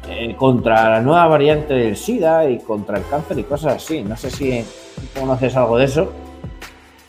eh, 0.09 0.35
contra 0.37 0.90
la 0.90 1.01
nueva 1.01 1.27
variante 1.27 1.75
del 1.75 1.96
SIDA 1.96 2.49
y 2.49 2.59
contra 2.61 2.99
el 2.99 3.07
cáncer 3.07 3.38
y 3.38 3.44
cosas 3.44 3.77
así. 3.77 4.03
No 4.03 4.16
sé 4.16 4.31
si 4.31 4.64
conoces 5.18 5.57
algo 5.57 5.79
de 5.79 5.85
eso, 5.85 6.12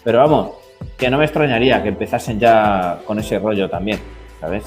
pero 0.03 0.19
vamos, 0.19 0.51
que 0.97 1.09
no 1.09 1.17
me 1.17 1.25
extrañaría 1.25 1.81
que 1.81 1.89
empezasen 1.89 2.39
ya 2.39 2.99
con 3.05 3.19
ese 3.19 3.39
rollo 3.39 3.69
también, 3.69 3.99
¿sabes? 4.39 4.63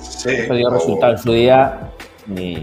Sí. 0.00 0.30
Eso 0.30 0.54
dio 0.54 0.70
resultado 0.70 1.12
en 1.12 1.18
su 1.18 1.32
día 1.32 1.90
y... 2.36 2.58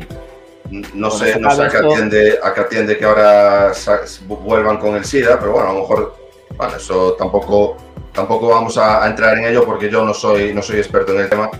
No 0.93 1.09
sé, 1.09 1.39
no 1.39 1.49
sé 1.51 1.63
a 1.63 1.69
qué, 1.69 1.77
atiende, 1.77 2.39
a 2.43 2.53
qué 2.53 2.59
atiende 2.59 2.97
que 2.97 3.05
ahora 3.05 3.71
vuelvan 4.27 4.77
con 4.77 4.95
el 4.95 5.05
SIDA, 5.05 5.39
pero 5.39 5.53
bueno, 5.53 5.69
a 5.69 5.73
lo 5.73 5.79
mejor, 5.79 6.15
bueno, 6.57 6.75
eso 6.75 7.13
tampoco 7.13 7.77
Tampoco 8.17 8.47
vamos 8.47 8.75
a, 8.79 9.07
entrar 9.07 9.37
en 9.37 9.45
ello 9.45 9.63
porque 9.63 9.91
yo 9.91 10.03
no 10.03 10.11
soy, 10.11 10.51
no 10.51 10.63
soy 10.63 10.77
experto 10.77 11.13
en 11.13 11.19
el 11.19 11.29
tema. 11.29 11.51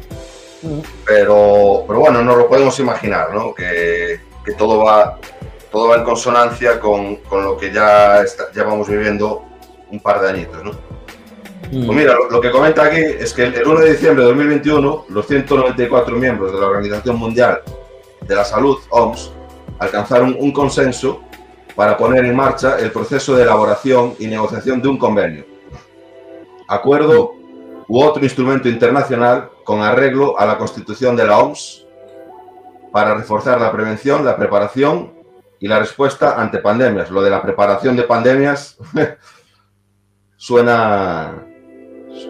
Pero, 1.05 1.83
pero 1.85 1.99
bueno, 1.99 2.23
nos 2.23 2.35
lo 2.35 2.49
podemos 2.49 2.79
imaginar, 2.79 3.31
¿no? 3.31 3.53
Que, 3.53 4.21
que 4.43 4.53
todo, 4.53 4.83
va, 4.83 5.19
todo 5.71 5.89
va 5.89 5.97
en 5.97 6.03
consonancia 6.03 6.79
con, 6.79 7.17
con 7.17 7.43
lo 7.43 7.57
que 7.57 7.71
ya, 7.71 8.25
ya 8.55 8.63
vamos 8.63 8.89
viviendo 8.89 9.43
un 9.91 9.99
par 9.99 10.19
de 10.19 10.29
añitos, 10.29 10.63
¿no? 10.63 10.71
Mm. 11.71 11.85
Pues 11.85 11.97
mira, 11.99 12.15
lo, 12.27 12.41
que 12.41 12.49
comenta 12.49 12.85
aquí 12.85 13.01
es 13.01 13.33
que 13.33 13.43
el 13.43 13.67
1 13.67 13.79
de 13.81 13.91
diciembre 13.91 14.23
de 14.23 14.29
2021, 14.29 15.05
los 15.09 15.27
194 15.27 16.15
miembros 16.15 16.53
de 16.53 16.59
la 16.59 16.65
Organización 16.65 17.17
Mundial 17.17 17.61
de 18.21 18.35
la 18.35 18.43
Salud, 18.43 18.79
OMS, 18.89 19.31
alcanzaron 19.77 20.35
un 20.39 20.51
consenso 20.51 21.21
para 21.75 21.95
poner 21.95 22.25
en 22.25 22.35
marcha 22.35 22.79
el 22.79 22.91
proceso 22.91 23.35
de 23.35 23.43
elaboración 23.43 24.15
y 24.17 24.25
negociación 24.25 24.81
de 24.81 24.87
un 24.87 24.97
convenio 24.97 25.56
acuerdo 26.67 27.33
u 27.87 28.01
otro 28.01 28.23
instrumento 28.23 28.67
internacional 28.67 29.49
con 29.63 29.81
arreglo 29.81 30.37
a 30.39 30.45
la 30.45 30.57
Constitución 30.57 31.15
de 31.15 31.25
la 31.25 31.39
OMS 31.39 31.85
para 32.91 33.15
reforzar 33.15 33.59
la 33.61 33.71
prevención, 33.71 34.25
la 34.25 34.35
preparación 34.35 35.13
y 35.59 35.67
la 35.67 35.79
respuesta 35.79 36.39
ante 36.39 36.59
pandemias. 36.59 37.09
Lo 37.09 37.21
de 37.21 37.29
la 37.29 37.41
preparación 37.41 37.95
de 37.95 38.03
pandemias 38.03 38.77
suena, 40.35 41.45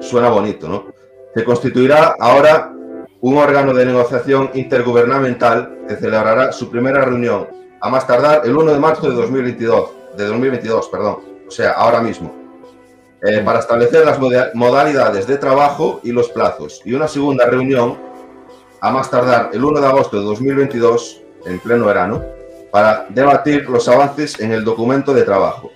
suena 0.01 0.29
bonito, 0.29 0.67
¿no? 0.67 0.85
Se 1.33 1.43
constituirá 1.43 2.15
ahora 2.19 2.73
un 3.21 3.37
órgano 3.37 3.73
de 3.73 3.85
negociación 3.85 4.51
intergubernamental 4.53 5.85
que 5.87 5.95
celebrará 5.95 6.51
su 6.51 6.69
primera 6.69 7.03
reunión 7.03 7.47
a 7.81 7.89
más 7.89 8.05
tardar 8.07 8.41
el 8.45 8.55
1 8.55 8.73
de 8.73 8.79
marzo 8.79 9.09
de 9.09 9.15
2022, 9.15 9.91
de 10.17 10.25
2022, 10.25 10.89
perdón, 10.89 11.19
o 11.47 11.51
sea, 11.51 11.71
ahora 11.71 12.01
mismo 12.01 12.36
eh, 13.21 13.41
para 13.43 13.59
establecer 13.59 14.05
las 14.05 14.19
modalidades 14.53 15.25
de 15.25 15.37
trabajo 15.37 15.99
y 16.03 16.11
los 16.11 16.29
plazos. 16.29 16.81
Y 16.85 16.93
una 16.93 17.07
segunda 17.07 17.45
reunión, 17.45 17.97
a 18.79 18.91
más 18.91 19.09
tardar 19.09 19.49
el 19.53 19.63
1 19.63 19.81
de 19.81 19.87
agosto 19.87 20.17
de 20.17 20.23
2022, 20.23 21.21
en 21.45 21.59
pleno 21.59 21.85
verano, 21.85 22.23
para 22.71 23.07
debatir 23.09 23.67
los 23.69 23.87
avances 23.87 24.39
en 24.39 24.51
el 24.51 24.63
documento 24.63 25.13
de 25.13 25.23
trabajo. 25.23 25.71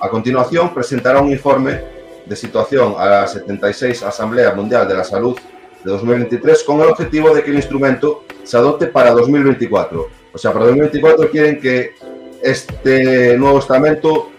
A 0.00 0.08
continuación, 0.08 0.72
presentará 0.72 1.20
un 1.20 1.30
informe 1.30 1.82
de 2.24 2.36
situación 2.36 2.94
a 2.96 3.06
la 3.06 3.26
76 3.26 4.02
Asamblea 4.02 4.54
Mundial 4.54 4.86
de 4.88 4.94
la 4.94 5.04
Salud 5.04 5.36
de 5.84 5.90
2023 5.90 6.62
con 6.62 6.80
el 6.80 6.88
objetivo 6.88 7.34
de 7.34 7.42
que 7.42 7.50
el 7.50 7.56
instrumento 7.56 8.24
se 8.44 8.56
adopte 8.56 8.86
para 8.86 9.10
2024. 9.10 10.08
O 10.32 10.38
sea, 10.38 10.52
para 10.52 10.66
2024 10.66 11.30
quieren 11.30 11.60
que 11.60 11.94
este 12.42 13.36
nuevo 13.36 13.58
estamento 13.58 14.30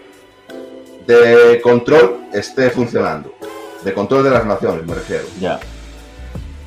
de 1.18 1.62
control 1.62 2.28
esté 2.34 2.70
funcionando. 2.70 3.34
De 3.84 3.94
control 3.94 4.24
de 4.24 4.30
las 4.30 4.46
naciones, 4.46 4.86
me 4.86 4.94
refiero. 4.94 5.24
Ya. 5.40 5.60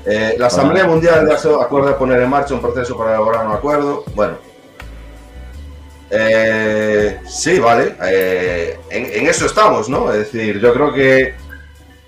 Eh, 0.05 0.35
la 0.37 0.46
Asamblea 0.46 0.85
Mundial 0.85 1.28
ya 1.28 1.38
se 1.38 1.48
acuerda 1.48 1.96
poner 1.96 2.20
en 2.20 2.28
marcha 2.28 2.55
un 2.55 2.61
proceso 2.61 2.96
para 2.96 3.11
elaborar 3.11 3.46
un 3.46 3.52
acuerdo. 3.52 4.05
Bueno, 4.14 4.37
Eh, 6.14 7.20
sí, 7.26 7.59
vale. 7.59 7.96
Eh, 8.05 8.78
en, 8.90 9.26
eso 9.26 9.46
estamos, 9.46 9.88
¿no? 9.88 10.12
Es 10.12 10.18
decir, 10.18 10.61
yo 10.61 10.74
creo 10.74 10.92
que 10.92 11.35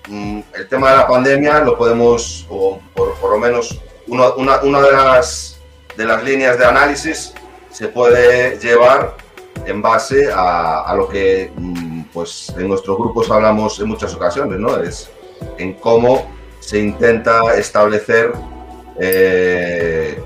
mm, 0.07 0.41
el 0.53 0.67
tema 0.67 0.91
de 0.91 0.97
la 0.97 1.07
pandemia 1.07 1.61
lo 1.61 1.75
podemos, 1.75 2.45
o 2.49 2.79
por, 2.93 3.17
lo 3.27 3.39
menos 3.39 3.81
una, 4.05 4.59
de, 4.59 4.91
las, 4.91 5.59
de 5.97 6.05
las 6.05 6.23
líneas 6.23 6.59
de 6.59 6.65
análisis 6.65 7.33
se 7.71 7.87
puede 7.87 8.59
llevar 8.59 9.15
en 9.65 9.81
base 9.81 10.29
a, 10.31 10.93
lo 10.95 11.09
que 11.09 11.51
mm, 11.55 11.84
pues 12.15 12.51
en 12.57 12.69
nuestros 12.69 12.97
grupos 12.97 13.29
hablamos 13.29 13.77
en 13.81 13.89
muchas 13.89 14.15
ocasiones, 14.15 14.57
¿no? 14.57 14.77
Es 14.77 15.11
en 15.57 15.73
cómo 15.73 16.31
se 16.61 16.79
intenta 16.79 17.55
establecer 17.55 18.31
eh, 18.97 20.23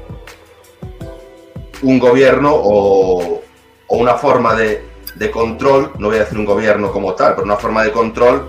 un 1.82 1.97
gobierno 1.97 2.52
o, 2.54 3.41
o 3.88 3.97
una 3.97 4.13
forma 4.13 4.54
de, 4.54 4.88
control, 5.34 5.93
no 5.97 6.08
voy 6.08 6.17
a 6.17 6.19
decir 6.21 6.38
un 6.38 6.45
gobierno 6.45 6.91
como 6.91 7.13
tal, 7.15 7.34
pero 7.34 7.43
una 7.43 7.58
forma 7.58 7.84
de 7.84 7.91
control 7.91 8.47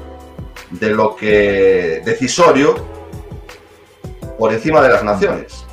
de 0.71 0.91
lo 0.91 1.17
que 1.17 2.01
decisorio 2.05 2.77
por 4.39 4.53
encima 4.53 4.81
de 4.83 4.91
las 4.91 5.03
naciones. 5.03 5.65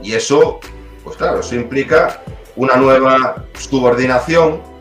Y 0.00 0.14
eso, 0.14 0.60
pues 1.02 1.16
claro, 1.16 1.40
eso 1.40 1.56
implica 1.56 2.22
una 2.56 2.76
nueva 2.76 3.44
subordinación 3.58 4.73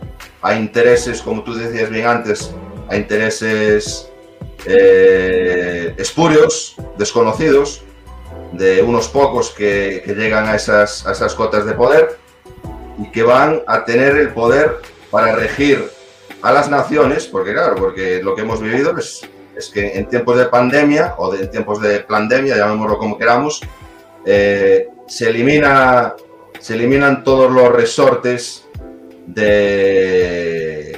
a 0.44 0.56
intereses, 0.56 1.22
como 1.22 1.44
tú 1.44 1.56
decías 1.56 1.90
bien 1.90 2.06
antes, 2.06 2.54
a 2.90 2.98
intereses 2.98 4.12
eh, 4.66 5.96
espurios, 5.98 6.76
desconocidos, 6.98 7.84
de 8.52 8.84
unos 8.84 9.08
pocos 9.08 9.50
que, 9.50 10.04
llegan 10.06 10.48
a 10.48 10.56
esas, 10.56 11.06
esas 11.06 11.34
cotas 11.34 11.66
de 11.66 11.74
poder 11.74 12.18
y 13.00 13.10
que 13.10 13.24
van 13.24 13.62
a 13.66 13.84
tener 13.86 14.16
el 14.18 14.30
poder 14.34 14.80
para 15.10 15.36
regir 15.36 15.90
a 16.42 16.52
las 16.52 16.70
naciones, 16.70 17.26
porque 17.26 17.54
claro, 17.54 17.76
porque 17.76 18.22
lo 18.22 18.36
que 18.36 18.42
hemos 18.42 18.62
vivido 18.62 18.96
es, 18.98 19.28
es 19.56 19.70
que 19.70 19.98
en 19.98 20.08
tiempos 20.08 20.38
de 20.38 20.46
pandemia 20.46 21.16
o 21.18 21.34
en 21.34 21.50
tiempos 21.50 21.82
de 21.82 22.02
pandemia, 22.02 22.58
llamémoslo 22.58 22.98
como 22.98 23.18
queramos, 23.18 23.62
eh, 24.26 24.90
se, 25.08 25.30
elimina, 25.30 26.16
se 26.60 26.76
eliminan 26.76 27.24
todos 27.24 27.52
los 27.52 27.72
resortes 27.72 28.63
de... 29.26 30.92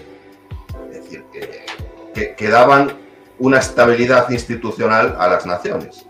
Es 0.92 1.04
decir, 1.04 1.24
que, 2.14 2.36
que, 2.36 2.48
daban 2.50 2.94
una 3.40 3.60
estabilidad 3.60 4.30
institucional 4.30 5.16
a 5.20 5.28
las 5.28 5.46
naciones. 5.46 6.06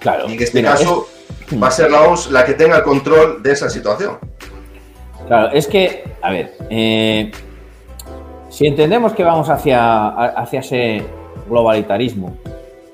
Claro. 0.00 0.28
Y 0.28 0.34
en 0.34 0.42
este 0.42 0.62
caso 0.62 1.08
va 1.62 1.68
a 1.68 1.70
ser 1.70 1.90
la 1.90 2.02
OMS 2.02 2.30
la 2.30 2.44
que 2.44 2.54
tenga 2.54 2.76
el 2.78 2.82
control 2.82 3.42
de 3.42 3.52
esa 3.52 3.70
situación. 3.70 4.18
Claro, 5.26 5.50
es 5.52 5.66
que, 5.66 6.04
a 6.22 6.30
ver, 6.30 6.56
eh, 6.70 7.30
si 8.48 8.66
entendemos 8.66 9.12
que 9.12 9.22
vamos 9.22 9.48
hacia, 9.48 10.08
hacia 10.08 10.60
ese 10.60 11.04
globalitarismo, 11.48 12.36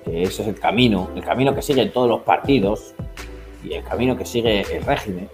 que 0.04 0.24
ese 0.24 0.42
es 0.42 0.48
el 0.48 0.60
camino, 0.60 1.10
el 1.16 1.24
camino 1.24 1.54
que 1.54 1.62
siguen 1.62 1.92
todos 1.92 2.08
los 2.08 2.22
partidos 2.22 2.94
y 3.64 3.72
el 3.72 3.82
camino 3.84 4.16
que 4.16 4.26
sigue 4.26 4.60
el 4.76 4.84
régimen 4.84 5.28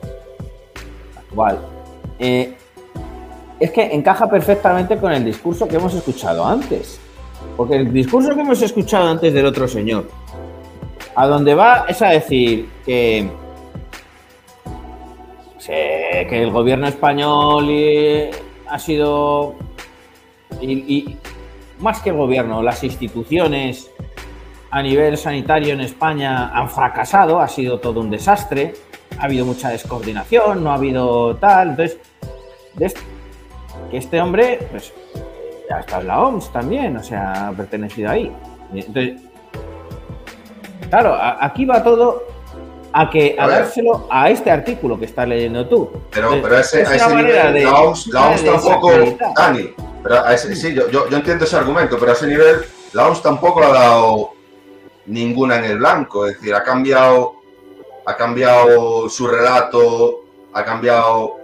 actual, 1.17 1.59
eh, 2.19 2.55
es 3.63 3.71
que 3.71 3.95
encaja 3.95 4.29
perfectamente 4.29 4.97
con 4.97 5.13
el 5.13 5.25
discurso 5.25 5.69
que 5.69 5.77
hemos 5.77 5.95
escuchado 5.95 6.45
antes. 6.45 6.99
Porque 7.57 7.77
el 7.77 7.93
discurso 7.93 8.35
que 8.35 8.41
hemos 8.41 8.61
escuchado 8.61 9.09
antes 9.09 9.33
del 9.33 9.47
otro 9.47 9.69
señor, 9.69 10.09
a 11.15 11.27
donde 11.29 11.55
va 11.55 11.85
es 11.89 12.03
a 12.03 12.09
decir 12.09 12.69
que 12.85 13.31
que 15.65 16.43
el 16.43 16.51
gobierno 16.51 16.89
español 16.89 17.71
ha 18.69 18.79
sido, 18.81 19.55
y, 20.61 21.17
más 21.79 22.01
que 22.01 22.11
el 22.11 22.17
gobierno, 22.17 22.63
las 22.63 22.83
instituciones 22.83 23.89
a 24.71 24.83
nivel 24.83 25.17
sanitario 25.17 25.75
en 25.75 25.83
España 25.83 26.49
han 26.49 26.69
fracasado, 26.69 27.39
ha 27.39 27.47
sido 27.47 27.79
todo 27.79 28.01
un 28.01 28.11
desastre, 28.11 28.75
ha 29.19 29.25
habido 29.25 29.47
mucha 29.47 29.69
descoordinación, 29.69 30.65
no 30.65 30.73
ha 30.73 30.75
habido 30.75 31.37
tal, 31.37 31.71
entonces, 31.71 32.97
este 33.93 34.21
hombre, 34.21 34.67
pues, 34.71 34.93
ya 35.69 35.81
está 35.81 36.01
en 36.01 36.07
la 36.07 36.21
OMS 36.21 36.53
también, 36.53 36.97
o 36.97 37.03
sea, 37.03 37.49
ha 37.49 37.53
pertenecido 37.53 38.11
ahí. 38.11 38.33
Entonces, 38.75 39.21
claro, 40.89 41.17
aquí 41.41 41.65
va 41.65 41.83
todo 41.83 42.25
a 42.93 43.09
que 43.11 43.37
a, 43.39 43.49
dárselo 43.49 44.07
a 44.11 44.31
este 44.31 44.51
artículo 44.51 44.99
que 44.99 45.07
estás 45.07 45.27
leyendo 45.27 45.67
tú. 45.67 45.91
Pero, 46.11 46.41
pero 46.43 46.59
ese, 46.59 46.87
a 46.87 46.95
ese 46.95 47.17
nivel, 47.17 47.55
de, 47.55 47.65
la 47.65 47.81
OMS, 47.81 48.11
tampoco, 48.45 48.93
Dani, 49.37 49.71
pero 50.03 50.25
a 50.25 50.35
ese, 50.35 50.55
sí, 50.55 50.75
yo, 50.75 50.91
yo, 50.91 51.07
entiendo 51.11 51.45
ese 51.45 51.57
argumento, 51.57 51.99
pero 51.99 52.13
a 52.13 52.15
ese 52.15 52.27
nivel 52.27 52.65
la 52.93 53.09
OMS 53.09 53.23
tampoco 53.23 53.63
ha 53.63 53.73
dado 53.73 54.33
ninguna 55.07 55.59
en 55.59 55.65
el 55.65 55.79
blanco, 55.79 56.27
es 56.27 56.35
decir, 56.35 56.55
ha 56.55 56.63
cambiado, 56.63 57.37
ha 58.05 58.17
cambiado 58.17 59.09
su 59.09 59.27
relato, 59.27 60.25
ha 60.53 60.65
cambiado 60.65 61.42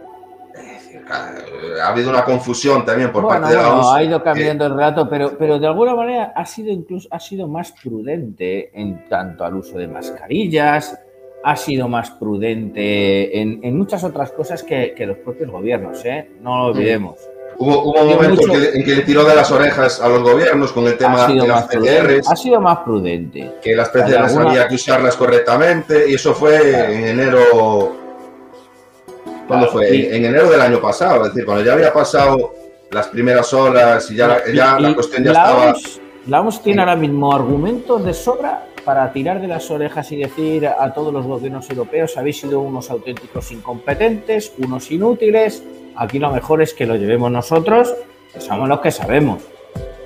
ha 1.10 1.88
habido 1.88 2.10
una 2.10 2.24
confusión 2.24 2.84
también 2.84 3.10
por 3.12 3.26
parte 3.26 3.48
de 3.50 3.56
la 3.56 3.74
OMS. 3.74 3.86
Ha 3.94 4.02
ido 4.02 4.22
cambiando 4.22 4.66
el 4.66 4.72
relato, 4.72 5.08
pero, 5.08 5.36
pero 5.38 5.58
de 5.58 5.66
alguna 5.66 5.94
manera 5.94 6.32
ha 6.34 6.44
sido 6.44 6.70
incluso 6.70 7.08
ha 7.10 7.20
sido 7.20 7.48
más 7.48 7.72
prudente 7.72 8.70
en 8.78 9.08
tanto 9.08 9.44
al 9.44 9.54
uso 9.54 9.78
de 9.78 9.88
mascarillas, 9.88 10.98
ha 11.44 11.56
sido 11.56 11.88
más 11.88 12.10
prudente 12.10 13.40
en, 13.40 13.76
muchas 13.76 14.04
otras 14.04 14.32
cosas 14.32 14.62
que, 14.62 14.94
los 15.06 15.18
propios 15.18 15.50
gobiernos, 15.50 16.04
¿eh? 16.04 16.30
no 16.40 16.58
lo 16.58 16.64
olvidemos. 16.66 17.16
Hubo, 17.60 17.92
un 17.92 18.08
momento 18.08 18.54
en 18.54 18.84
que 18.84 18.94
le 18.94 19.02
tiró 19.02 19.24
de 19.24 19.34
las 19.34 19.50
orejas 19.50 20.00
a 20.00 20.08
los 20.08 20.22
gobiernos 20.22 20.72
con 20.72 20.86
el 20.86 20.96
tema 20.96 21.26
de 21.26 21.46
las 21.46 21.66
PCRs. 21.66 22.30
Ha 22.30 22.36
sido 22.36 22.60
más 22.60 22.78
prudente. 22.78 23.56
Que 23.60 23.74
las 23.74 23.88
PCRs 23.88 24.36
había 24.36 24.68
que 24.68 24.76
usarlas 24.76 25.16
correctamente 25.16 26.08
y 26.08 26.14
eso 26.14 26.34
fue 26.34 26.94
en 26.94 27.04
enero. 27.04 28.07
¿Cuándo 29.48 29.66
fue? 29.68 30.14
En, 30.14 30.24
enero 30.24 30.50
del 30.50 30.60
año 30.60 30.80
pasado, 30.80 31.24
es 31.24 31.32
decir, 31.32 31.46
cuando 31.46 31.64
ya 31.64 31.72
había 31.72 31.92
pasado 31.92 32.54
las 32.90 33.08
primeras 33.08 33.52
horas 33.52 34.10
y 34.10 34.16
ya, 34.16 34.28
la, 34.28 34.94
cuestión 34.94 35.24
ya 35.24 35.32
estaba. 35.32 35.74
la 36.26 36.40
OMS 36.40 36.62
tiene 36.62 36.80
ahora 36.80 36.96
mismo 36.96 37.34
argumentos 37.34 38.04
de 38.04 38.14
sobra 38.14 38.66
para 38.84 39.12
tirar 39.12 39.40
de 39.40 39.48
las 39.48 39.70
orejas 39.70 40.10
y 40.12 40.16
decir 40.16 40.66
a 40.66 40.92
todos 40.94 41.12
los 41.12 41.26
gobiernos 41.26 41.68
europeos 41.68 42.16
habéis 42.16 42.40
sido 42.40 42.60
unos 42.60 42.90
auténticos 42.90 43.50
incompetentes, 43.52 44.52
unos 44.58 44.90
inútiles, 44.90 45.62
aquí 45.96 46.18
lo 46.18 46.30
mejor 46.30 46.62
es 46.62 46.72
que 46.72 46.86
lo 46.86 46.96
llevemos 46.96 47.30
nosotros, 47.30 47.94
que 48.32 48.40
somos 48.40 48.68
los 48.68 48.80
que 48.80 48.90
sabemos. 48.90 49.42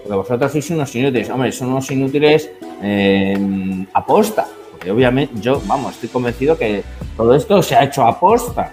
Porque 0.03 0.17
vosotros 0.17 0.51
sois 0.51 0.71
unos 0.71 0.95
inútiles, 0.97 1.31
hombre, 1.31 1.53
son 1.53 1.69
unos 1.69 1.91
inútiles 1.91 2.51
eh, 2.83 3.87
aposta. 3.93 4.47
Porque 4.73 4.91
obviamente 4.91 5.35
yo, 5.41 5.63
vamos, 5.67 5.95
estoy 5.95 6.09
convencido 6.09 6.59
que 6.59 6.83
todo 7.17 7.37
esto 7.37 7.63
se 7.63 7.77
ha 7.77 7.85
hecho 7.85 8.03
aposta. 8.03 8.73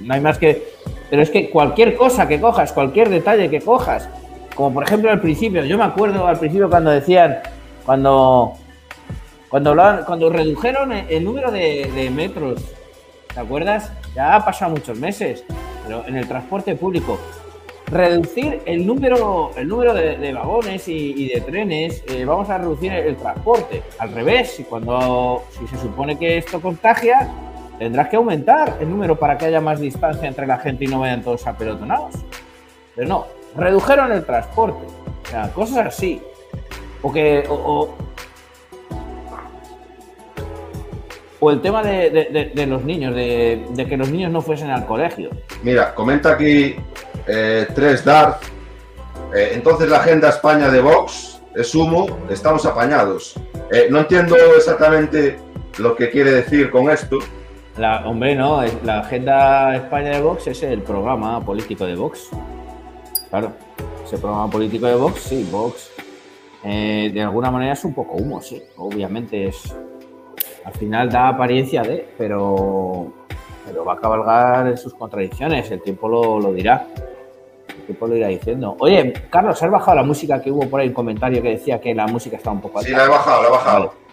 No 0.00 0.14
hay 0.14 0.20
más 0.20 0.38
que... 0.38 0.74
Pero 1.10 1.22
es 1.22 1.30
que 1.30 1.50
cualquier 1.50 1.96
cosa 1.96 2.28
que 2.28 2.40
cojas, 2.40 2.72
cualquier 2.72 3.08
detalle 3.08 3.48
que 3.48 3.60
cojas, 3.60 4.08
como 4.54 4.74
por 4.74 4.82
ejemplo 4.82 5.10
al 5.10 5.20
principio, 5.20 5.64
yo 5.64 5.78
me 5.78 5.84
acuerdo 5.84 6.26
al 6.26 6.38
principio 6.38 6.68
cuando 6.68 6.90
decían, 6.90 7.38
cuando, 7.86 8.54
cuando, 9.48 9.74
cuando 10.04 10.30
redujeron 10.30 10.92
el 10.92 11.24
número 11.24 11.50
de, 11.50 12.10
metros, 12.12 12.62
¿te 13.32 13.40
acuerdas? 13.40 13.92
Ya 14.14 14.34
ha 14.34 14.44
pasado 14.44 14.72
muchos 14.72 14.98
meses, 14.98 15.44
pero 15.86 16.04
en 16.06 16.16
el 16.16 16.26
transporte 16.28 16.74
público. 16.74 17.18
Reducir 17.86 18.60
el 18.66 18.86
número, 18.86 19.52
el 19.56 19.66
número 19.68 19.94
de, 19.94 20.32
vagones 20.34 20.88
y, 20.88 21.28
de 21.28 21.40
trenes, 21.40 22.04
eh, 22.08 22.26
vamos 22.26 22.50
a 22.50 22.58
reducir 22.58 22.92
el, 22.92 23.16
transporte. 23.16 23.82
Al 23.98 24.12
revés, 24.12 24.60
cuando 24.68 25.44
si 25.58 25.66
se 25.68 25.80
supone 25.80 26.18
que 26.18 26.36
esto 26.36 26.60
contagia, 26.60 27.30
tendrás 27.78 28.08
que 28.08 28.16
aumentar 28.16 28.76
el 28.80 28.90
número 28.90 29.18
para 29.18 29.38
que 29.38 29.46
haya 29.46 29.60
más 29.60 29.80
distancia 29.80 30.28
entre 30.28 30.46
la 30.46 30.58
gente 30.58 30.84
y 30.84 30.88
no 30.88 31.00
vayan 31.00 31.22
todos 31.22 31.46
apelotonados. 31.46 32.14
Pero 32.94 33.08
no, 33.08 33.26
redujeron 33.56 34.12
el 34.12 34.24
transporte. 34.24 34.84
O 35.24 35.30
sea, 35.30 35.52
cosas 35.52 35.86
así. 35.86 36.20
O 37.02 37.12
que. 37.12 37.44
O, 37.48 37.94
el 41.50 41.60
tema 41.60 41.84
de, 41.84 42.66
los 42.66 42.84
niños, 42.84 43.14
de, 43.14 43.86
que 43.88 43.96
los 43.96 44.10
niños 44.10 44.32
no 44.32 44.42
fuesen 44.42 44.70
al 44.70 44.84
colegio. 44.84 45.30
Mira, 45.62 45.94
comenta 45.94 46.32
aquí 46.32 46.74
eh, 47.28 47.66
tres 47.74 48.04
Darth. 48.04 48.42
Eh, 49.32 49.50
entonces 49.52 49.88
la 49.88 49.98
agenda 49.98 50.30
España 50.30 50.68
de 50.68 50.80
Vox 50.80 51.40
es 51.54 51.72
humo, 51.76 52.18
estamos 52.28 52.66
apañados. 52.66 53.34
Eh, 53.70 53.86
no 53.88 54.00
entiendo 54.00 54.36
exactamente 54.56 55.38
lo 55.78 55.94
que 55.94 56.10
quiere 56.10 56.32
decir 56.32 56.70
con 56.70 56.90
esto. 56.90 57.18
La, 57.78 58.02
hombre, 58.06 58.34
no, 58.34 58.60
la 58.82 59.00
agenda 59.00 59.76
España 59.76 60.10
de 60.10 60.20
Vox 60.20 60.48
es 60.48 60.62
el 60.64 60.82
programa 60.82 61.40
político 61.40 61.86
de 61.86 61.94
Vox. 61.94 62.28
Claro, 63.30 63.52
ese 64.04 64.18
programa 64.18 64.50
político 64.50 64.86
de 64.86 64.96
Vox, 64.96 65.20
sí, 65.20 65.48
Vox 65.50 65.92
eh, 66.64 67.10
de 67.14 67.22
alguna 67.22 67.50
manera 67.50 67.74
es 67.74 67.84
un 67.84 67.94
poco 67.94 68.16
humo, 68.16 68.40
sí. 68.40 68.62
Obviamente 68.76 69.46
es. 69.48 69.74
Al 70.64 70.72
final 70.74 71.08
da 71.08 71.28
apariencia 71.28 71.82
de, 71.82 72.08
pero. 72.18 73.12
pero 73.64 73.84
va 73.84 73.94
a 73.94 73.98
cabalgar 73.98 74.66
en 74.66 74.76
sus 74.76 74.94
contradicciones, 74.94 75.70
el 75.70 75.80
tiempo 75.80 76.08
lo, 76.08 76.40
lo 76.40 76.52
dirá. 76.52 76.86
El 77.68 77.84
tiempo 77.84 78.06
lo 78.06 78.16
irá 78.16 78.28
diciendo. 78.28 78.76
Oye, 78.80 79.12
Carlos, 79.30 79.62
¿has 79.62 79.70
bajado 79.70 79.98
la 79.98 80.02
música 80.02 80.42
que 80.42 80.50
hubo 80.50 80.68
por 80.68 80.80
ahí 80.80 80.88
un 80.88 80.94
comentario 80.94 81.40
que 81.40 81.50
decía 81.50 81.80
que 81.80 81.94
la 81.94 82.06
música 82.06 82.36
estaba 82.36 82.56
un 82.56 82.62
poco 82.62 82.80
alta? 82.80 82.90
Sí, 82.90 82.96
la 82.96 83.04
he 83.04 83.08
bajado, 83.08 83.42
la 83.42 83.48
he 83.48 83.52
bajado. 83.52 84.07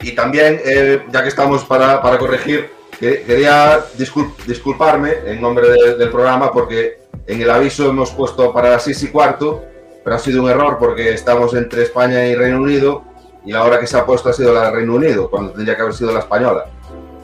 Y 0.00 0.12
también, 0.12 0.60
eh, 0.64 1.02
ya 1.10 1.22
que 1.22 1.28
estamos 1.28 1.64
para, 1.64 2.00
para 2.02 2.18
corregir, 2.18 2.70
que- 2.98 3.22
quería 3.22 3.80
discul- 3.98 4.32
disculparme 4.46 5.12
en 5.26 5.40
nombre 5.40 5.68
de- 5.68 5.96
del 5.96 6.10
programa 6.10 6.52
porque 6.52 6.98
en 7.26 7.40
el 7.42 7.50
aviso 7.50 7.88
hemos 7.88 8.10
puesto 8.12 8.52
para 8.52 8.70
las 8.70 8.84
6 8.84 9.02
y 9.04 9.08
cuarto, 9.08 9.64
pero 10.04 10.16
ha 10.16 10.18
sido 10.18 10.42
un 10.42 10.50
error 10.50 10.78
porque 10.78 11.12
estamos 11.12 11.54
entre 11.54 11.82
España 11.82 12.24
y 12.26 12.34
Reino 12.34 12.58
Unido 12.60 13.04
y 13.44 13.52
la 13.52 13.64
hora 13.64 13.78
que 13.78 13.86
se 13.86 13.96
ha 13.96 14.04
puesto 14.06 14.28
ha 14.28 14.32
sido 14.32 14.52
la 14.52 14.64
de 14.66 14.70
Reino 14.70 14.94
Unido, 14.94 15.28
cuando 15.30 15.52
tendría 15.52 15.74
que 15.76 15.82
haber 15.82 15.94
sido 15.94 16.12
la 16.12 16.20
española. 16.20 16.66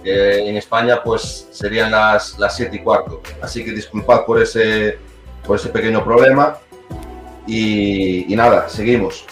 Que 0.02 0.46
en 0.48 0.56
España 0.56 1.02
pues 1.02 1.48
serían 1.50 1.90
las, 1.90 2.38
las 2.38 2.54
7 2.56 2.76
y 2.76 2.80
cuarto. 2.80 3.22
Así 3.40 3.64
que 3.64 3.70
disculpad 3.72 4.24
por 4.26 4.40
ese, 4.42 4.98
por 5.46 5.56
ese 5.56 5.70
pequeño 5.70 6.04
problema. 6.04 6.58
Y, 7.46 8.32
y 8.32 8.36
nada, 8.36 8.68
seguimos. 8.68 9.24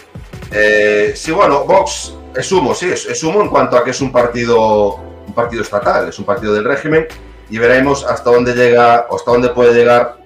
Eh, 0.51 1.13
sí, 1.15 1.31
bueno, 1.33 1.65
Vox 1.65 2.15
es 2.37 2.51
humo, 2.53 2.75
sí, 2.75 2.91
es, 2.91 3.07
es 3.07 3.23
humo 3.25 3.43
en 3.43 3.49
cuanto 3.49 3.77
a 3.77 3.85
que 3.85 3.91
es 3.91 4.01
un 4.01 4.11
partido, 4.13 4.97
un 5.27 5.35
partido 5.35 5.63
estatal, 5.63 6.09
es 6.09 6.19
un 6.19 6.25
partido 6.25 6.55
del 6.55 6.65
régimen 6.65 7.07
y 7.51 7.59
veremos 7.59 8.05
hasta 8.05 8.31
dónde 8.31 8.55
llega, 8.55 9.07
o 9.11 9.17
hasta 9.17 9.31
dónde 9.31 9.49
puede 9.51 9.75
llegar, 9.75 10.17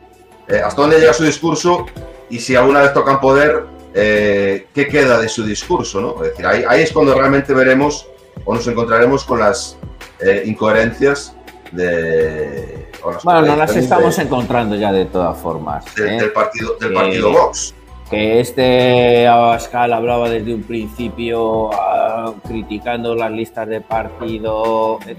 eh, 0.49 0.61
hasta 0.65 0.81
dónde 0.83 0.99
llega 1.01 1.13
su 1.13 1.25
discurso 1.25 1.87
y 2.31 2.39
si 2.39 2.55
alguna 2.57 2.83
vez 2.83 2.93
tocan 2.93 3.21
poder, 3.21 3.65
eh, 3.95 4.67
qué 4.75 4.87
queda 4.89 5.19
de 5.19 5.29
su 5.29 5.43
discurso, 5.45 6.01
¿no? 6.01 6.23
Es 6.23 6.31
decir, 6.31 6.47
ahí, 6.47 6.65
ahí 6.69 6.83
es 6.83 6.93
cuando 6.93 7.15
realmente 7.15 7.53
veremos 7.55 8.07
o 8.45 8.55
nos 8.55 8.67
encontraremos 8.69 9.25
con 9.25 9.41
las 9.41 9.77
eh, 10.21 10.43
incoherencias 10.45 11.35
de... 11.73 12.91
las 13.05 13.25
Bueno, 13.25 13.43
nos 13.43 13.59
las 13.59 13.77
estamos 13.77 14.17
de- 14.17 14.23
encontrando 14.23 14.77
ya 14.77 14.93
de 14.93 15.07
todas 15.07 15.37
formas. 15.39 15.85
del, 15.95 16.09
¿eh? 16.09 16.21
del 16.21 16.33
partido, 16.33 16.77
del 16.81 16.93
Eh, 16.93 16.95
partido 16.95 17.33
Vox. 17.33 17.75
Que 18.11 18.41
este 18.41 19.27
Abascal 19.27 19.93
hablaba 19.93 20.29
desde 20.31 20.55
un 20.55 20.63
principio 20.63 21.71
ah, 21.73 22.35
criticando 22.47 23.15
las 23.17 23.33
listas 23.33 23.67
de 23.69 23.81
partido, 23.81 24.99
eh, 25.07 25.17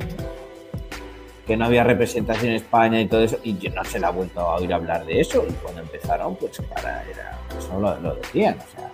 que 1.46 1.58
no 1.58 1.66
había 1.66 1.84
representación 1.84 2.50
en 2.52 2.56
España 2.58 3.00
y 3.02 3.08
todo 3.08 3.22
eso, 3.24 3.38
y 3.44 3.58
yo 3.58 3.72
no 3.72 3.84
se 3.84 4.00
le 4.00 4.06
ha 4.06 4.10
vuelto 4.10 4.40
a 4.42 4.56
oír 4.56 4.74
hablar 4.74 5.06
de 5.06 5.20
eso, 5.20 5.46
y 5.50 5.54
cuando 5.54 5.82
empezaron, 5.82 6.36
pues 6.36 6.62
para, 6.74 7.04
era, 7.04 7.38
eso 7.58 7.80
lo, 7.80 8.00
lo 8.00 8.16
decían, 8.16 8.58
o 8.58 8.72
sea, 8.76 8.92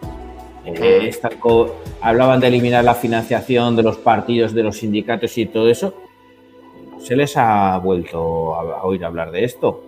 eh, 0.65 1.07
esta 1.07 1.29
co- 1.29 1.75
hablaban 2.01 2.39
de 2.39 2.47
eliminar 2.47 2.83
la 2.83 2.95
financiación 2.95 3.75
de 3.75 3.83
los 3.83 3.97
partidos, 3.97 4.53
de 4.53 4.63
los 4.63 4.77
sindicatos 4.77 5.37
y 5.37 5.45
todo 5.47 5.69
eso, 5.69 5.93
no 6.91 6.99
se 6.99 7.15
les 7.15 7.35
ha 7.37 7.77
vuelto 7.79 8.55
a, 8.55 8.79
a 8.79 8.83
oír 8.83 9.03
hablar 9.03 9.31
de 9.31 9.43
esto 9.43 9.83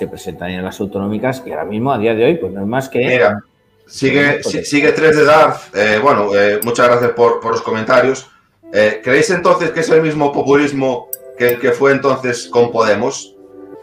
se 0.00 0.06
presentarían 0.08 0.64
las 0.64 0.80
autonómicas 0.80 1.40
que 1.42 1.52
ahora 1.52 1.66
mismo, 1.66 1.92
a 1.92 1.98
día 1.98 2.14
de 2.14 2.24
hoy, 2.24 2.34
pues 2.36 2.50
no 2.54 2.62
es 2.62 2.66
más 2.66 2.88
que... 2.88 3.00
Mira, 3.00 3.42
sigue, 3.86 4.42
si- 4.42 4.64
sigue 4.64 4.92
3 4.92 5.14
de 5.14 5.24
Darth. 5.24 5.76
Eh, 5.76 5.98
bueno, 6.02 6.34
eh, 6.34 6.58
muchas 6.64 6.88
gracias 6.88 7.10
por, 7.12 7.38
por 7.38 7.52
los 7.52 7.60
comentarios. 7.60 8.26
Eh, 8.72 9.02
¿Creéis 9.04 9.28
entonces 9.28 9.72
que 9.72 9.80
es 9.80 9.88
el 9.90 10.00
mismo 10.00 10.32
populismo 10.32 11.08
que 11.36 11.50
el 11.50 11.60
que 11.60 11.72
fue 11.72 11.92
entonces 11.92 12.48
con 12.48 12.72
Podemos? 12.72 13.34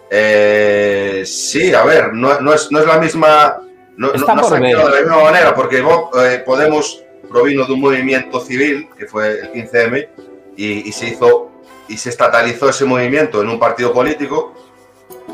Eh, 0.09 1.21
sí, 1.23 1.71
a 1.75 1.83
ver, 1.85 2.13
no, 2.13 2.39
no 2.39 2.51
es, 2.53 2.71
no 2.71 2.79
es 2.79 2.87
la 2.87 2.97
misma. 2.97 3.57
No, 3.95 4.07
no- 4.07 4.13
Está 4.15 4.33
no 4.33 4.43
se 4.43 4.49
por 4.49 4.57
ha 4.57 4.59
de 4.69 4.73
la 4.95 5.01
misma 5.01 5.23
manera, 5.23 5.53
porque 5.53 5.77
eh, 6.19 6.41
Podemos 6.43 7.03
provino 7.29 7.65
de 7.65 7.73
un 7.73 7.81
movimiento 7.81 8.39
civil, 8.39 8.87
que 8.97 9.05
fue 9.05 9.39
el 9.41 9.51
15M, 9.51 10.07
y, 10.55 10.89
y 10.89 10.91
se 10.91 11.09
hizo 11.09 11.51
y 11.89 11.95
se 11.97 12.09
estatalizó 12.09 12.69
ese 12.69 12.85
movimiento 12.85 13.39
en 13.41 13.49
un 13.49 13.59
partido 13.59 13.93
político. 13.93 14.53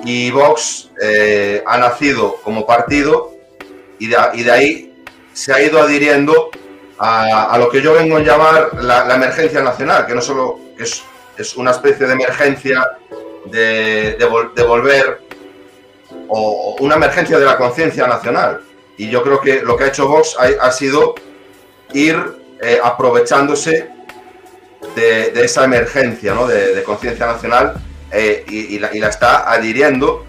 Y 0.03 0.31
Vox 0.31 0.89
eh, 1.01 1.63
ha 1.65 1.77
nacido 1.77 2.35
como 2.43 2.65
partido 2.65 3.31
y 3.99 4.07
de, 4.07 4.51
ahí 4.51 4.93
se 5.33 5.53
ha 5.53 5.61
ido 5.61 5.81
adhiriendo 5.81 6.49
a, 6.97 7.57
lo 7.57 7.69
que 7.69 7.81
yo 7.81 7.93
vengo 7.93 8.17
a 8.17 8.19
llamar 8.19 8.83
la, 8.83 9.15
emergencia 9.15 9.61
nacional, 9.61 10.05
que 10.05 10.13
no 10.13 10.21
solo 10.21 10.59
es, 10.77 11.03
es 11.37 11.55
una 11.55 11.71
especie 11.71 12.05
de 12.05 12.13
emergencia 12.13 12.85
de, 13.45 14.15
de 14.19 14.29
vol- 14.29 14.53
de 14.53 14.63
volver 14.63 15.21
o, 16.27 16.75
una 16.79 16.95
emergencia 16.95 17.39
de 17.39 17.45
la 17.45 17.57
conciencia 17.57 18.05
nacional. 18.07 18.61
Y 18.97 19.09
yo 19.09 19.23
creo 19.23 19.39
que 19.39 19.61
lo 19.61 19.77
que 19.77 19.85
ha 19.85 19.87
hecho 19.87 20.07
Vox 20.07 20.35
ha, 20.37 20.71
sido 20.71 21.15
ir 21.93 22.21
eh, 22.61 22.79
aprovechándose 22.83 23.89
de, 24.95 25.31
de 25.31 25.45
esa 25.45 25.63
emergencia 25.63 26.33
¿no? 26.33 26.45
de, 26.45 26.75
de 26.75 26.83
conciencia 26.83 27.25
nacional 27.25 27.73
eh, 28.15 28.45
y, 28.47 28.77
la, 28.77 28.89
está 28.89 29.51
adhiriendo 29.51 30.23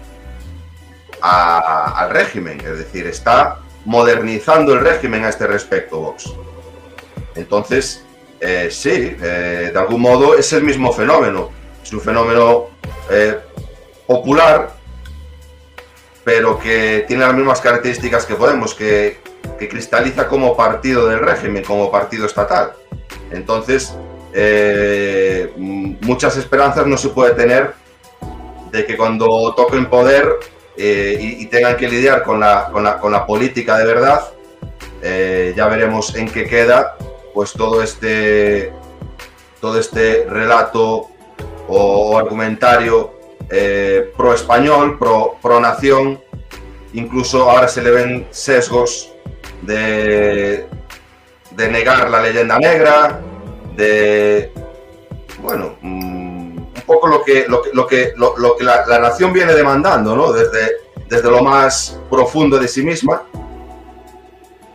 al 1.21 2.09
régimen, 2.09 2.59
es 2.59 2.79
decir, 2.79 3.05
está 3.05 3.59
modernizando 3.85 4.73
el 4.73 4.79
régimen 4.79 5.23
a 5.23 5.29
este 5.29 5.45
respecto, 5.45 5.99
Vox. 5.99 6.33
Entonces, 7.35 8.03
eh, 8.39 8.69
sí, 8.71 9.15
eh, 9.21 9.69
de 9.71 9.79
algún 9.79 10.01
modo 10.01 10.35
es 10.35 10.51
el 10.53 10.63
mismo 10.63 10.91
fenómeno, 10.93 11.51
es 11.83 11.93
un 11.93 12.01
fenómeno 12.01 12.69
popular, 14.07 14.73
pero 16.23 16.57
que 16.57 17.05
tiene 17.07 17.23
las 17.23 17.35
mismas 17.35 17.61
características 17.61 18.25
que 18.25 18.33
Podemos, 18.33 18.73
que 18.73 19.19
cristaliza 19.69 20.27
como 20.27 20.57
partido 20.57 21.07
del 21.07 21.19
régimen, 21.19 21.63
como 21.63 21.91
partido 21.91 22.25
estatal. 22.25 22.73
Entonces, 23.31 23.95
eh, 24.37 25.53
m- 25.55 25.97
muchas 26.01 26.35
esperanzas 26.35 26.85
no 26.85 26.97
se 26.97 27.07
puede 27.07 27.33
tener 27.35 27.73
de 28.69 28.85
que 28.85 28.97
cuando 28.97 29.55
toquen 29.55 29.89
poder 29.89 30.27
eh, 30.75 31.17
y, 31.21 31.45
tengan 31.45 31.77
que 31.77 31.87
lidiar 31.87 32.23
con 32.23 32.41
la, 32.41 32.69
con 32.69 32.83
la, 32.83 32.99
con 32.99 33.13
la 33.13 33.25
política 33.25 33.77
de 33.77 33.85
verdad, 33.85 34.25
eh, 35.01 35.53
ya 35.55 35.67
veremos 35.67 36.13
en 36.15 36.27
qué 36.27 36.45
queda 36.45 36.97
pues 37.33 37.53
todo 37.53 37.81
este, 37.81 38.73
todo 39.61 39.79
este 39.79 40.25
relato 40.29 41.07
o, 41.69 42.17
argumentario 42.17 43.13
pro 44.17 44.33
español, 44.33 44.97
pro, 44.99 45.37
pro 45.41 45.61
nación, 45.61 46.19
incluso 46.91 47.49
ahora 47.49 47.69
se 47.69 47.81
le 47.81 47.91
ven 47.91 48.27
sesgos 48.31 49.13
de, 49.61 50.65
de 51.51 51.69
negar 51.69 52.09
la 52.09 52.21
leyenda 52.21 52.59
negra, 52.59 53.21
de 53.75 54.51
bueno, 55.41 55.75
mm, 55.81 56.57
un 56.57 56.83
poco 56.85 57.07
lo 57.07 57.23
que, 57.23 57.45
lo 57.47 57.61
que, 57.61 58.13
lo 58.15 58.55
que, 58.55 58.63
la, 58.63 58.99
nación 58.99 59.33
viene 59.33 59.53
demandando, 59.53 60.15
¿no? 60.15 60.31
Desde, 60.31 60.77
desde 61.07 61.29
lo 61.29 61.41
más 61.43 61.99
profundo 62.09 62.57
de 62.57 62.67
sí 62.67 62.83
misma. 62.83 63.23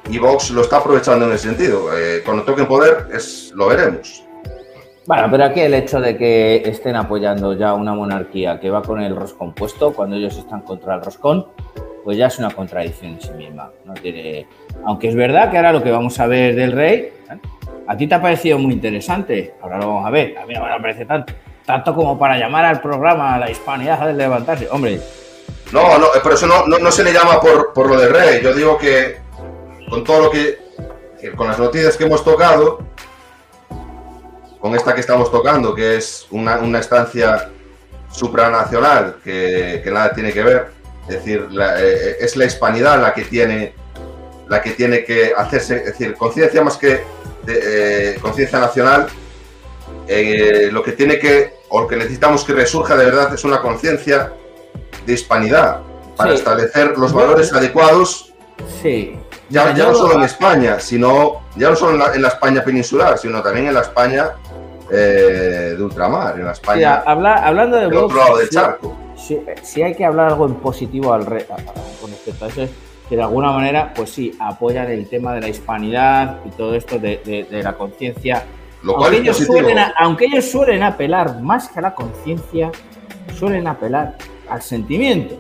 Y 0.08 0.18
Vox 0.18 0.50
lo 0.50 0.62
está 0.62 0.78
aprovechando 0.78 1.26
en 1.26 1.32
ese 1.32 1.48
sentido. 1.48 1.96
Eh, 1.96 2.22
cuando 2.24 2.42
toquen 2.44 2.66
poder, 2.66 3.06
es, 3.12 3.52
lo 3.54 3.68
veremos. 3.68 4.24
Bueno, 5.06 5.28
pero 5.30 5.44
aquí 5.44 5.60
el 5.60 5.74
hecho 5.74 6.00
de 6.00 6.16
que 6.16 6.62
estén 6.64 6.96
apoyando 6.96 7.54
ya 7.54 7.74
una 7.74 7.94
monarquía 7.94 8.60
que 8.60 8.70
va 8.70 8.82
con 8.82 9.00
el 9.00 9.14
roscón 9.14 9.54
puesto, 9.54 9.92
cuando 9.92 10.16
ellos 10.16 10.36
están 10.36 10.60
contra 10.62 10.96
el 10.96 11.02
roscón, 11.02 11.46
pues 12.04 12.16
ya 12.16 12.26
es 12.26 12.38
una 12.38 12.50
contradicción 12.50 13.12
en 13.12 13.20
sí 13.20 13.30
misma. 13.32 13.70
Aunque 14.84 15.08
es 15.08 15.14
verdad 15.14 15.50
que 15.50 15.56
ahora 15.56 15.72
lo 15.72 15.82
que 15.82 15.90
vamos 15.90 16.18
a 16.20 16.26
ver 16.26 16.54
del 16.54 16.72
rey. 16.72 17.12
A 17.90 17.96
ti 17.96 18.06
te 18.06 18.14
ha 18.14 18.22
parecido 18.22 18.56
muy 18.56 18.72
interesante, 18.72 19.54
ahora 19.60 19.78
lo 19.78 19.88
vamos 19.88 20.06
a 20.06 20.10
ver, 20.10 20.38
a 20.38 20.46
mí 20.46 20.54
no 20.54 20.64
me 20.64 20.80
parece 20.80 21.04
tanto, 21.06 21.32
tanto 21.66 21.92
como 21.92 22.16
para 22.16 22.38
llamar 22.38 22.64
al 22.64 22.80
programa 22.80 23.34
a 23.34 23.38
la 23.40 23.50
hispanidad 23.50 24.06
de 24.06 24.12
levantarse. 24.14 24.68
Hombre, 24.70 25.00
No, 25.72 25.98
no, 25.98 26.06
eh, 26.06 26.20
pero 26.22 26.36
eso 26.36 26.46
no, 26.46 26.66
no, 26.68 26.78
no 26.78 26.90
se 26.92 27.02
le 27.02 27.12
llama 27.12 27.40
por, 27.40 27.72
por 27.72 27.88
lo 27.88 27.98
del 28.00 28.12
rey. 28.12 28.40
Yo 28.42 28.54
digo 28.54 28.78
que 28.78 29.18
con 29.88 30.04
todo 30.04 30.20
lo 30.24 30.30
que, 30.30 30.58
con 31.36 31.48
las 31.48 31.58
noticias 31.58 31.96
que 31.96 32.04
hemos 32.04 32.22
tocado, 32.22 32.78
con 34.60 34.74
esta 34.76 34.94
que 34.94 35.00
estamos 35.00 35.30
tocando, 35.32 35.74
que 35.74 35.96
es 35.96 36.26
una, 36.30 36.58
una 36.58 36.78
estancia 36.78 37.48
supranacional 38.12 39.16
que, 39.24 39.80
que 39.82 39.90
nada 39.90 40.12
tiene 40.12 40.32
que 40.32 40.42
ver, 40.44 40.66
es 41.08 41.14
decir, 41.16 41.48
la- 41.50 41.80
eh, 41.82 42.16
es 42.20 42.36
la 42.36 42.44
hispanidad 42.44 43.00
la 43.00 43.12
que 43.14 43.22
tiene 43.22 43.72
la 44.48 44.60
que 44.60 44.70
tiene 44.72 45.04
que 45.04 45.32
hacerse, 45.36 45.76
es 45.76 45.84
decir, 45.86 46.14
conciencia 46.14 46.60
más 46.62 46.76
que 46.76 47.02
de, 47.44 48.12
eh, 48.14 48.18
conciencia 48.20 48.58
nacional, 48.58 49.06
eh, 50.06 50.68
lo 50.72 50.82
que 50.82 50.92
tiene 50.92 51.18
que, 51.18 51.54
o 51.68 51.82
lo 51.82 51.86
que 51.88 51.96
necesitamos 51.96 52.44
que 52.44 52.52
resurja 52.52 52.96
de 52.96 53.04
verdad 53.06 53.32
es 53.34 53.44
una 53.44 53.60
conciencia 53.60 54.32
de 55.06 55.12
hispanidad 55.12 55.80
para 56.16 56.32
Sí. 56.32 56.38
establecer 56.38 56.98
los 56.98 57.12
valores 57.12 57.52
adecuados, 57.52 58.32
sí. 58.82 59.16
ya, 59.48 59.64
Mira, 59.66 59.76
ya 59.76 59.84
no 59.88 59.94
solo 59.94 60.14
en 60.14 60.22
España, 60.22 60.80
sino 60.80 61.42
ya 61.56 61.70
no 61.70 61.76
solo 61.76 61.92
en 61.92 61.98
la, 61.98 62.14
en 62.14 62.22
la 62.22 62.28
España 62.28 62.62
peninsular, 62.64 63.18
sino 63.18 63.42
también 63.42 63.68
en 63.68 63.74
la 63.74 63.80
España 63.80 64.32
eh, 64.92 65.74
de 65.78 65.82
ultramar, 65.82 66.38
en 66.38 66.44
la 66.46 66.52
España 66.52 67.02
habla- 67.06 67.46
hablando 67.46 67.76
de 67.76 67.84
del 67.84 67.96
otro 67.96 68.16
lado 68.18 68.38
del 68.38 68.50
charco. 68.50 68.96
si, 69.16 69.40
si 69.62 69.82
hay 69.82 69.94
que 69.94 70.04
hablar 70.04 70.28
algo 70.32 70.46
en 70.46 70.56
positivo 70.56 71.12
al 71.12 71.24
re- 71.26 71.46
a- 71.48 71.54
a- 71.54 72.00
con 72.00 72.10
respecto 72.10 72.44
a 72.44 72.48
eso, 72.48 72.62
es 72.62 72.70
que 73.10 73.16
de 73.16 73.22
alguna 73.22 73.50
manera, 73.50 73.92
pues 73.92 74.10
sí, 74.10 74.34
apoyan 74.38 74.88
el 74.88 75.06
tema 75.08 75.34
de 75.34 75.40
la 75.40 75.48
hispanidad 75.48 76.38
y 76.46 76.50
todo 76.50 76.74
esto 76.76 76.96
de, 76.98 77.16
de- 77.24 77.42
de 77.44 77.62
la 77.62 77.72
conciencia 77.74 78.44
aunque, 78.86 79.18
ellos 79.18 79.36
suelen, 79.36 79.78
aunque 79.98 80.24
ellos 80.26 80.44
suelen 80.50 80.82
apelar 80.82 81.40
más 81.42 81.68
que 81.68 81.80
a 81.80 81.82
la 81.82 81.94
conciencia, 81.94 82.70
suelen 83.38 83.66
apelar 83.66 84.16
al 84.48 84.62
sentimiento. 84.62 85.34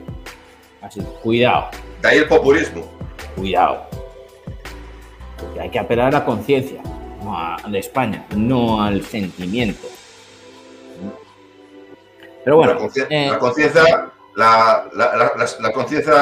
Así, 0.82 1.00
cuidado, 1.22 1.68
De 2.02 2.08
ahí 2.08 2.18
el 2.18 2.28
populismo. 2.28 2.82
cuidado. 3.36 3.84
Porque 5.40 5.60
hay 5.60 5.70
que 5.70 5.78
apelar 5.78 6.08
a 6.08 6.18
la 6.18 6.24
conciencia 6.24 6.82
no 7.24 7.34
a- 7.38 7.56
de 7.66 7.78
España, 7.78 8.26
no 8.36 8.82
al 8.82 9.02
sentimiento. 9.04 9.86
Pero 12.44 12.56
bueno, 12.56 12.78
eh, 13.10 13.28
la 13.30 13.38
conciencia 13.38 14.10
la, 14.40 14.88
la- 14.94 15.16
la- 15.16 15.32
la- 15.36 15.60
la 15.60 15.72
conciencia 15.72 16.14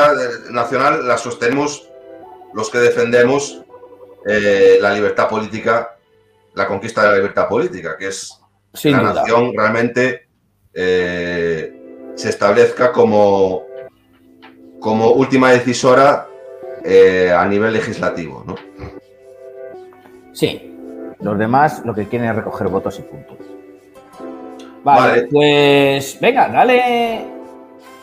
nacional 0.50 1.06
la 1.06 1.16
sostenemos 1.16 1.88
los 2.52 2.68
que 2.70 2.78
defendemos 2.78 3.62
eh, 4.26 4.78
la 4.80 4.92
libertad 4.92 5.28
política, 5.28 5.96
la 6.54 6.66
conquista 6.66 7.02
de 7.02 7.08
la 7.10 7.16
libertad 7.16 7.48
política, 7.48 7.96
que 7.96 8.08
es 8.08 8.38
sin 8.74 8.92
la 8.92 8.98
duda. 9.00 9.12
nación 9.14 9.52
realmente 9.56 10.26
eh, 10.74 12.12
se 12.16 12.28
establezca 12.28 12.90
como, 12.92 13.62
como 14.80 15.10
última 15.12 15.50
decisora 15.52 16.26
eh, 16.84 17.30
a 17.36 17.44
nivel 17.46 17.72
legislativo. 17.72 18.44
¿no? 18.46 18.56
Sí, 20.32 20.74
los 21.20 21.38
demás 21.38 21.82
lo 21.84 21.94
que 21.94 22.06
quieren 22.08 22.28
es 22.30 22.36
recoger 22.36 22.68
votos 22.68 22.98
y 22.98 23.02
puntos. 23.02 23.38
Vale, 24.84 25.00
Vale. 25.10 25.28
pues 25.30 26.18
venga, 26.20 26.48
dale. 26.48 27.26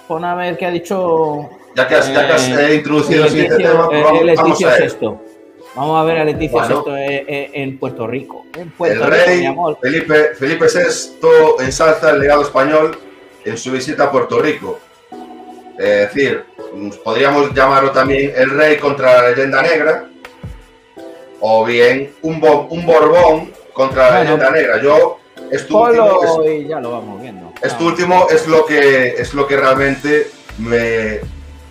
Pon 0.07 0.23
a 0.23 0.35
ver 0.35 0.57
qué 0.57 0.65
ha 0.65 0.71
dicho. 0.71 1.49
Ya 1.75 1.87
que 1.87 1.95
has, 1.95 2.11
ya 2.13 2.25
que 2.27 2.33
has, 2.33 2.47
eh, 2.49 2.75
introducido 2.75 3.23
el 3.25 3.29
siguiente 3.29 3.55
Leticia- 3.57 3.71
tema, 3.71 3.87
pues 3.87 3.99
eh, 3.99 4.03
vamos, 4.03 4.35
vamos 4.35 4.63
a 4.63 4.75
él. 4.77 4.81
Sexto. 4.83 5.21
Vamos 5.75 6.01
a 6.01 6.03
ver 6.05 6.17
a 6.19 6.23
Leticia 6.25 6.51
Bueno. 6.59 6.67
Sexto 6.75 6.95
eh, 6.97 7.25
eh, 7.27 7.49
en 7.53 7.77
Puerto 7.77 8.07
Rico. 8.07 8.45
En 8.57 8.69
Puerto 8.71 9.03
El 9.03 9.11
Rico, 9.11 9.25
rey 9.25 9.39
mi 9.39 9.45
amor. 9.47 9.77
Felipe, 9.81 10.35
Felipe 10.35 10.65
VI 10.67 11.63
ensalza 11.65 12.11
el 12.11 12.19
legado 12.19 12.43
español 12.43 12.97
en 13.43 13.57
su 13.57 13.71
visita 13.71 14.05
a 14.05 14.11
Puerto 14.11 14.39
Rico. 14.39 14.79
Es 15.77 16.13
decir, 16.13 16.45
mm, 16.73 16.89
podríamos 17.03 17.53
llamarlo 17.53 17.91
también 17.91 18.31
el 18.35 18.49
rey 18.51 18.77
contra 18.77 19.21
la 19.21 19.29
leyenda 19.31 19.61
negra 19.61 20.07
o 21.41 21.65
bien 21.65 22.13
un, 22.21 22.39
bo- 22.39 22.67
un 22.69 22.85
Borbón 22.85 23.51
contra 23.73 24.03
la 24.03 24.09
Bueno. 24.17 24.23
leyenda 24.37 24.51
negra. 24.51 24.81
Yo, 24.81 25.17
esto 25.51 25.77
último, 25.77 26.19
Polo 26.19 26.43
es, 26.43 26.61
y 26.61 26.67
ya 26.67 26.79
lo 26.79 26.91
vamos 26.91 27.21
viendo. 27.21 27.53
esto 27.61 27.85
último 27.85 28.27
es 28.29 28.47
lo 28.47 28.65
que 28.65 29.09
es 29.09 29.33
lo 29.33 29.45
que 29.47 29.57
realmente 29.57 30.27
me 30.57 31.19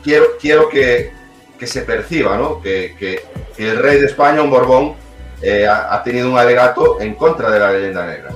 quiero, 0.02 0.26
quiero 0.40 0.68
que, 0.68 1.12
que 1.58 1.66
se 1.66 1.82
perciba, 1.82 2.36
¿no? 2.36 2.60
Que, 2.60 2.94
que- 2.98 3.24
que 3.56 3.70
el 3.70 3.78
rey 3.78 4.00
de 4.00 4.06
España, 4.06 4.42
un 4.42 4.50
Borbón, 4.50 4.94
eh, 5.40 5.64
ha, 5.66 5.94
ha 5.94 6.02
tenido 6.02 6.28
un 6.28 6.36
alegato 6.36 7.00
en 7.00 7.14
contra 7.14 7.50
de 7.50 7.60
la 7.60 7.70
leyenda 7.72 8.04
negra. 8.06 8.30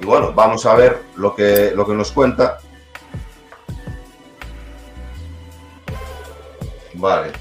Y 0.00 0.04
bueno, 0.06 0.32
vamos 0.32 0.64
a 0.66 0.74
ver 0.74 0.98
lo 1.16 1.34
que, 1.34 1.72
lo 1.74 1.84
que 1.86 1.92
nos 1.94 2.12
cuenta. 2.12 2.58
Vale. 6.94 7.32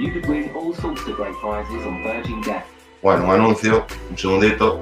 You 0.00 0.10
could 0.12 0.26
win 0.26 0.50
all 0.56 0.72
sorts 0.72 1.02
of 1.06 1.14
great 1.16 1.34
prizes 1.42 1.84
on 1.86 2.02
Virgin 2.02 2.40
Gas. 2.40 2.64
Bueno, 3.02 3.24
un 3.24 3.30
anuncio, 3.32 3.84
un 4.10 4.16
segundito. 4.16 4.80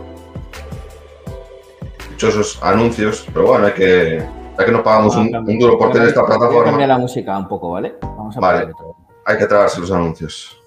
Dichosos 2.11 2.63
anuncios, 2.63 3.27
pero 3.35 3.47
bueno, 3.49 3.67
hay 3.67 3.73
que, 3.73 4.29
hay 4.57 4.65
que 4.65 4.71
nos 4.73 4.83
pagamos 4.83 5.17
un, 5.17 5.35
un 5.35 5.59
duro 5.59 5.77
por 5.77 5.91
tener 5.91 6.09
esta 6.09 6.21
Voy 6.23 6.31
a 6.31 6.39
cambiar 6.39 6.51
plataforma. 6.53 6.87
la 6.87 6.99
música 6.99 7.37
un 7.37 7.49
poco, 7.49 7.71
¿vale? 7.73 7.97
Vamos 8.01 8.37
a 8.37 8.41
Vale. 8.41 8.65
otro. 8.73 8.97
Hay 9.25 9.39
que 9.39 9.47
tragarse 9.47 9.81
los 9.81 9.91
anuncios. 9.91 10.63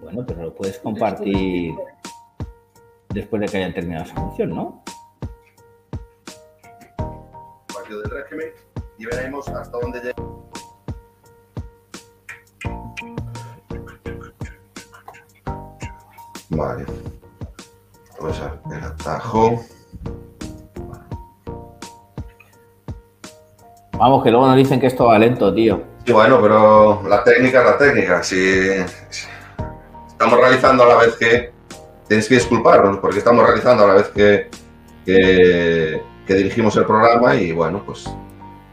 Bueno, 0.00 0.24
pero 0.26 0.42
lo 0.42 0.54
puedes 0.54 0.78
compartir 0.80 1.74
después 3.10 3.40
de 3.40 3.46
que 3.48 3.56
hayan 3.58 3.72
terminado 3.74 4.04
esa 4.04 4.14
función, 4.16 4.50
¿no? 4.50 4.82
Partido 7.72 8.00
del 8.02 8.10
régimen 8.10 8.48
y 9.02 9.06
veremos 9.06 9.48
hasta 9.48 9.78
dónde 9.78 10.00
llega. 10.00 10.14
Vale. 16.50 16.84
Pues 18.20 18.40
el 18.70 18.84
atajo. 18.84 19.64
Vamos, 23.98 24.22
que 24.22 24.30
luego 24.30 24.46
nos 24.46 24.56
dicen 24.56 24.78
que 24.78 24.86
esto 24.86 25.06
va 25.06 25.18
lento, 25.18 25.52
tío. 25.52 25.82
Y 26.04 26.12
bueno, 26.12 26.40
pero 26.40 27.02
la 27.08 27.24
técnica 27.24 27.60
es 27.60 27.64
la 27.64 27.78
técnica. 27.78 28.22
Si, 28.22 28.36
si 29.10 29.26
estamos 30.08 30.38
realizando 30.38 30.84
a 30.84 30.86
la 30.86 30.96
vez 30.96 31.16
que. 31.16 31.52
Tenéis 32.06 32.28
que 32.28 32.34
disculparnos, 32.34 32.98
porque 32.98 33.18
estamos 33.18 33.44
realizando 33.46 33.84
a 33.84 33.86
la 33.86 33.94
vez 33.94 34.08
que, 34.08 34.50
que, 35.06 36.02
que 36.26 36.34
dirigimos 36.34 36.76
el 36.76 36.84
programa 36.84 37.34
y 37.36 37.52
bueno, 37.52 37.82
pues 37.86 38.06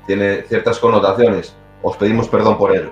tiene 0.10 0.42
ciertas 0.42 0.80
connotaciones. 0.80 1.56
Os 1.84 1.96
pedimos 1.96 2.28
perdón 2.28 2.58
por 2.58 2.76
ello. 2.76 2.92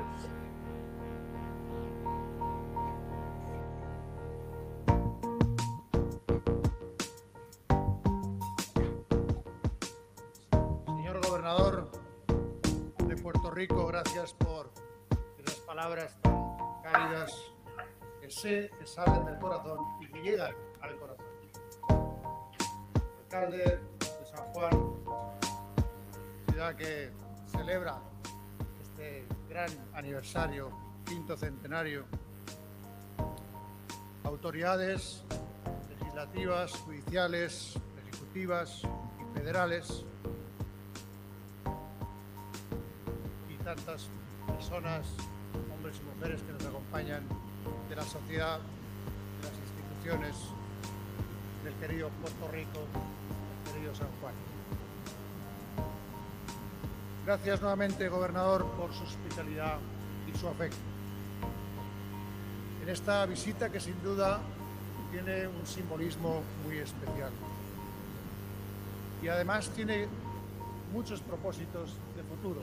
Autoridades 34.23 35.21
legislativas, 35.99 36.71
judiciales, 36.71 37.73
ejecutivas 38.01 38.81
y 38.81 39.37
federales 39.37 40.03
y 43.47 43.63
tantas 43.63 44.09
personas, 44.47 45.05
hombres 45.71 45.97
y 46.01 46.15
mujeres 46.15 46.41
que 46.41 46.51
nos 46.51 46.65
acompañan 46.65 47.21
de 47.89 47.95
la 47.95 48.03
sociedad, 48.03 48.57
de 48.57 49.47
las 49.47 49.57
instituciones 49.59 50.35
del 51.63 51.75
querido 51.75 52.09
Puerto 52.21 52.47
Rico, 52.53 52.79
del 53.65 53.73
querido 53.73 53.93
San 53.93 54.09
Juan. 54.19 54.33
Gracias 57.23 57.61
nuevamente, 57.61 58.09
gobernador, 58.09 58.65
por 58.71 58.91
su 58.93 59.03
hospitalidad 59.03 59.77
y 60.27 60.35
su 60.35 60.47
afecto. 60.47 60.96
En 62.87 62.93
esta 62.93 63.25
visita 63.25 63.69
que 63.69 63.81
sin 63.81 64.01
duda 64.01 64.39
tiene 65.11 65.45
un 65.45 65.67
simbolismo 65.67 66.41
muy 66.65 66.77
especial. 66.77 67.31
Y 69.21 69.27
además 69.27 69.69
tiene 69.71 70.07
muchos 70.93 71.19
propósitos 71.19 71.97
de 72.15 72.23
futuro, 72.23 72.61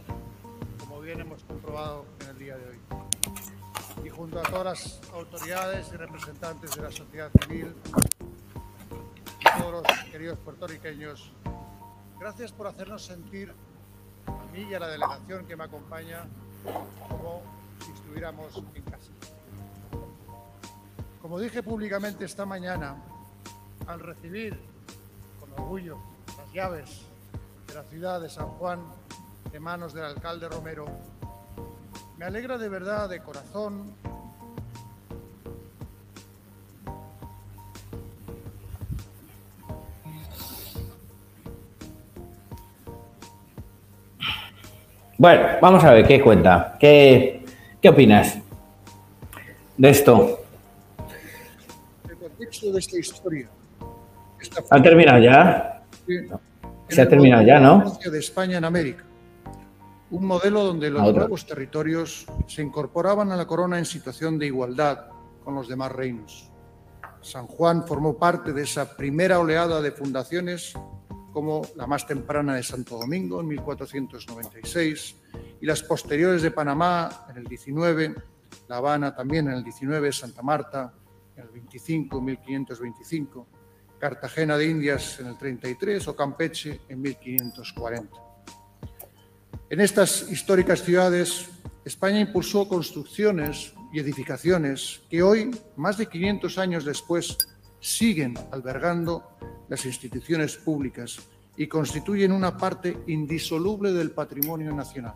como 0.79 1.03
bien 1.03 1.21
hemos 1.21 1.45
comprobado 1.45 2.07
en 2.21 2.29
el 2.31 2.39
día 2.39 2.57
de 2.57 2.71
hoy. 2.71 2.79
Y 4.03 4.09
junto 4.09 4.41
a 4.41 4.45
todas 4.45 4.65
las 4.65 5.13
autoridades 5.13 5.91
y 5.93 5.97
representantes 5.99 6.75
de 6.75 6.81
la 6.81 6.91
sociedad 6.91 7.31
civil, 7.43 7.75
y 9.41 9.61
todos 9.61 9.83
los 9.83 10.05
queridos 10.11 10.39
puertorriqueños, 10.39 11.33
gracias 12.19 12.51
por 12.51 12.67
hacernos 12.69 13.05
sentir 13.05 13.53
a 14.27 14.53
mí 14.55 14.63
y 14.71 14.73
a 14.73 14.81
la 14.81 14.89
delegación 14.89 15.45
que 15.45 15.55
me 15.55 15.65
acompaña 15.65 16.25
como 17.11 17.43
si 17.85 17.93
estuviéramos 17.93 18.57
en 18.75 18.83
casa. 18.85 19.11
Como 21.25 21.41
dije 21.41 21.63
públicamente 21.63 22.27
esta 22.27 22.45
mañana, 22.45 22.97
al 23.87 23.99
recibir 23.99 24.61
con 25.41 25.51
orgullo 25.55 25.97
las 26.37 26.53
llaves 26.53 27.01
de 27.67 27.75
la 27.75 27.83
ciudad 27.85 28.21
de 28.21 28.29
San 28.29 28.47
Juan 28.47 28.81
de 29.51 29.59
manos 29.59 29.95
del 29.95 30.05
alcalde 30.05 30.51
Romero, 30.51 30.85
me 32.19 32.27
alegra 32.27 32.59
de 32.59 32.69
verdad, 32.69 33.09
de 33.09 33.21
corazón, 33.23 33.95
Bueno, 45.17 45.47
vamos 45.63 45.83
a 45.85 45.93
ver 45.93 46.07
qué 46.07 46.21
cuenta. 46.21 46.77
¿Qué, 46.79 47.47
qué 47.81 47.89
opinas? 47.89 48.37
de 49.79 49.89
esto? 49.89 50.44
Contexto 52.45 52.73
de 52.73 52.79
esta 52.79 52.99
historia. 52.99 53.49
esta 54.39 54.63
¿Ha 54.71 54.83
terminado 54.83 55.19
ya? 55.19 55.83
Se 56.89 57.01
ha 57.01 57.09
terminado 57.09 57.43
ya, 57.43 57.59
¿no? 57.59 57.99
de 58.05 58.19
España 58.19 58.59
en 58.59 58.65
América. 58.65 59.05
Un 60.11 60.27
modelo 60.27 60.63
donde 60.63 60.91
los 60.91 61.15
nuevos 61.15 61.47
territorios 61.47 62.27
se 62.47 62.63
incorporaban 62.63 63.33
a 63.33 63.37
la 63.37 63.47
corona 63.47 63.79
en 63.79 63.87
situación 63.87 64.39
de 64.39 64.47
igualdad 64.47 65.07
con 65.43 65.55
los 65.55 65.69
demás 65.69 65.91
reinos. 65.93 66.51
San 67.23 67.47
Juan 67.47 67.87
formó 67.87 68.19
parte 68.19 68.53
de 68.53 68.63
esa 68.63 68.95
primera 68.95 69.39
oleada 69.39 69.81
de 69.81 69.93
fundaciones, 69.93 70.75
como 71.33 71.63
la 71.77 71.87
más 71.87 72.07
temprana 72.07 72.55
de 72.55 72.63
Santo 72.63 72.99
Domingo 72.99 73.41
en 73.41 73.49
1496 73.49 75.17
y 75.63 75.67
las 75.67 75.83
posteriores 75.83 76.43
de 76.43 76.51
Panamá 76.51 77.27
en 77.31 77.39
el 77.39 77.45
19, 77.45 78.15
La 78.69 78.77
Habana 78.77 79.15
también 79.15 79.49
en 79.49 79.55
el 79.55 79.65
19, 79.65 80.13
Santa 80.13 80.43
Marta 80.43 80.93
en 81.37 81.43
el 81.43 81.51
25, 81.51 82.21
1525, 82.21 83.47
Cartagena 83.99 84.57
de 84.57 84.67
Indias 84.67 85.21
en 85.21 85.29
el 85.29 85.39
33 85.39 86.09
o 86.09 86.17
Campeche 86.17 86.81
en 86.89 87.01
1540. 87.01 88.17
En 89.71 89.81
estas 89.81 90.31
históricas 90.31 90.83
ciudades, 90.83 91.49
España 91.85 92.21
impulsó 92.21 92.69
construcciones 92.69 93.73
y 93.93 94.01
edificaciones 94.01 95.03
que 95.09 95.23
hoy, 95.23 95.51
más 95.77 95.99
de 95.99 96.07
500 96.07 96.59
años 96.59 96.85
después, 96.85 97.39
siguen 97.81 98.35
albergando 98.51 99.37
las 99.69 99.85
instituciones 99.87 100.57
públicas 100.57 101.19
y 101.57 101.67
constituyen 101.67 102.33
una 102.33 102.57
parte 102.57 102.97
indisoluble 103.07 103.93
del 103.93 104.11
patrimonio 104.11 104.75
nacional. 104.75 105.15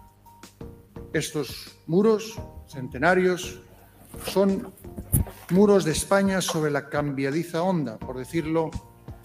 Estos 1.13 1.79
muros 1.87 2.41
centenarios 2.69 3.61
son 4.27 4.73
muros 5.51 5.85
de 5.85 5.93
España 5.93 6.41
sobre 6.43 6.71
la 6.71 6.89
cambiadiza 6.89 7.63
onda, 7.63 7.99
por 7.99 8.19
decirlo 8.19 8.71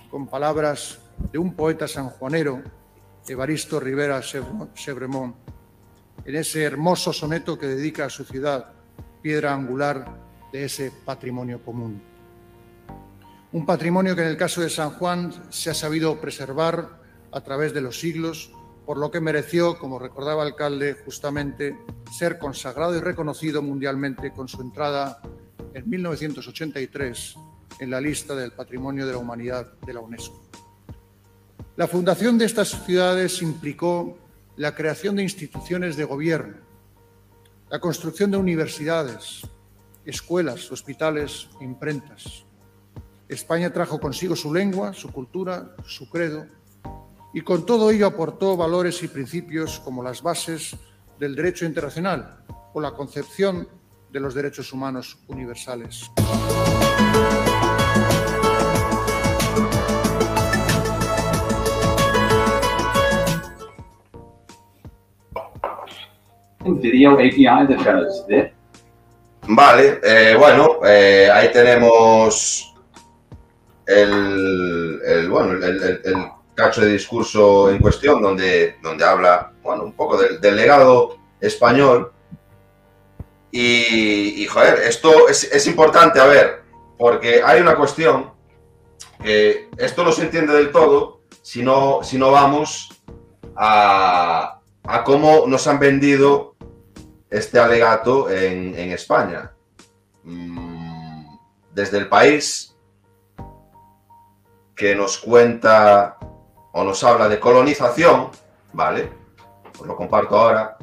con 0.10 0.28
palabras 0.28 1.00
de 1.32 1.38
un 1.38 1.54
poeta 1.54 1.88
sanjuanero, 1.88 2.62
Evaristo 3.28 3.80
Rivera 3.80 4.22
Chevremont, 4.22 5.36
en 6.26 6.36
ese 6.36 6.64
hermoso 6.64 7.12
soneto 7.12 7.58
que 7.58 7.68
dedica 7.68 8.06
a 8.06 8.10
su 8.10 8.24
ciudad, 8.24 8.74
piedra 9.22 9.54
angular 9.54 10.18
de 10.52 10.66
ese 10.66 10.92
patrimonio 11.06 11.62
común. 11.62 12.02
Un 13.52 13.66
patrimonio 13.66 14.16
que 14.16 14.22
en 14.22 14.30
el 14.30 14.38
caso 14.38 14.62
de 14.62 14.70
San 14.70 14.92
Juan 14.92 15.34
se 15.50 15.72
ha 15.72 15.74
sabido 15.74 16.20
preservar 16.22 17.02
a 17.32 17.42
través 17.42 17.74
de 17.74 17.82
los 17.82 18.00
siglos, 18.00 18.52
por 18.86 18.98
lo 18.98 19.12
que 19.12 19.22
mereció, 19.22 19.78
como 19.78 20.00
recordaba 20.00 20.44
el 20.44 20.50
alcalde, 20.50 20.98
justamente 21.06 21.78
ser 22.12 22.38
consagrado 22.40 22.96
y 22.96 23.00
reconocido 23.00 23.62
mundialmente 23.62 24.32
con 24.32 24.48
su 24.48 24.62
entrada 24.62 25.22
en 25.74 25.90
1983 25.90 27.36
en 27.80 27.90
la 27.90 28.00
lista 28.00 28.36
del 28.36 28.52
Patrimonio 28.52 29.06
de 29.06 29.14
la 29.14 29.18
Humanidad 29.18 29.74
de 29.86 29.94
la 29.94 30.00
UNESCO. 30.00 30.42
La 31.76 31.88
fundación 31.88 32.38
de 32.38 32.46
estas 32.46 32.70
ciudades 32.86 33.42
implicó 33.42 34.18
la 34.56 34.76
creación 34.76 35.16
de 35.16 35.24
instituciones 35.24 35.98
de 35.98 36.04
gobierno, 36.04 36.58
la 37.70 37.80
construcción 37.80 38.30
de 38.30 38.38
universidades, 38.38 39.42
escuelas, 40.06 40.72
hospitales, 40.72 41.50
imprentas. 41.60 42.46
España 43.28 43.74
trajo 43.74 44.00
consigo 44.00 44.36
su 44.36 44.54
lengua, 44.54 44.94
su 44.94 45.12
cultura, 45.12 45.76
su 45.88 46.08
credo, 46.10 46.46
y 47.34 47.42
con 47.42 47.66
todo 47.66 47.90
ello 47.90 48.06
aportó 48.06 48.56
valores 48.56 49.02
y 49.02 49.08
principios 49.08 49.80
como 49.80 50.04
las 50.04 50.22
bases 50.22 50.76
del 51.20 51.36
derecho 51.36 51.66
internacional 51.66 52.44
o 52.74 52.82
la 52.82 52.92
concepción 52.92 53.68
de 54.14 54.20
los 54.20 54.36
derechos 54.36 54.72
humanos 54.72 55.18
universales. 55.28 56.12
Video 66.66 67.14
API 67.14 67.68
this. 67.68 68.54
Vale, 69.46 70.00
eh, 70.04 70.36
bueno, 70.38 70.80
eh, 70.86 71.30
ahí 71.32 71.52
tenemos 71.52 72.74
el, 73.86 75.02
el, 75.06 75.30
bueno, 75.30 75.52
el, 75.54 75.64
el- 75.64 76.02
el 76.06 76.16
cacho 76.56 76.82
de 76.82 76.94
discurso 76.94 77.70
en 77.70 77.80
cuestión 77.80 78.22
donde, 78.22 78.78
donde 78.82 79.04
habla 79.04 79.52
bueno, 79.62 79.84
un 79.84 79.94
poco 79.94 80.18
del, 80.22 80.40
del 80.40 80.56
legado 80.56 81.18
español. 81.42 82.14
Y, 83.56 84.48
joder, 84.48 84.80
esto 84.80 85.30
es, 85.30 85.44
es 85.44 85.68
importante, 85.68 86.20
a 86.20 86.26
ver, 86.26 86.64
porque 86.98 87.44
hay 87.44 87.62
una 87.62 87.76
cuestión 87.76 88.34
que 89.22 89.70
esto 89.78 90.04
no 90.04 90.12
se 90.12 90.24
entiende 90.24 90.54
del 90.54 90.72
todo 90.72 91.22
si 91.44 91.62
no, 91.62 92.00
si 92.02 92.18
no 92.18 92.32
vamos 92.32 93.00
a, 93.56 94.60
a 94.84 95.04
cómo 95.04 95.44
nos 95.46 95.68
han 95.68 95.78
vendido 95.78 96.56
este 97.30 97.60
alegato 97.60 98.28
en, 98.28 98.74
en 98.76 98.92
España. 98.92 99.54
Mm, 100.24 101.28
Desde 101.72 102.00
el 102.00 102.10
país 102.10 102.76
que 104.76 104.96
nos 104.96 105.20
cuenta 105.20 106.18
o 106.72 106.84
nos 106.84 107.04
habla 107.04 107.30
de 107.30 107.40
colonización, 107.40 108.30
¿vale? 108.74 109.12
Os 109.80 109.86
lo 109.86 109.96
comparto 109.96 110.36
ahora. 110.36 110.76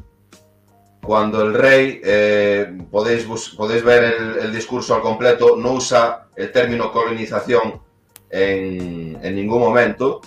Cuando 1.02 1.42
el 1.42 1.54
rey, 1.54 2.00
eh, 2.04 2.78
podéis, 2.90 3.24
podéis 3.56 3.82
ver 3.82 4.14
el, 4.42 4.52
discurso 4.52 4.94
al 4.94 5.02
completo, 5.02 5.56
no 5.56 5.72
usa 5.72 6.28
el 6.36 6.52
término 6.52 6.92
colonización 6.92 7.80
en, 8.28 9.18
en 9.22 9.34
ningún 9.34 9.60
momento. 9.60 10.20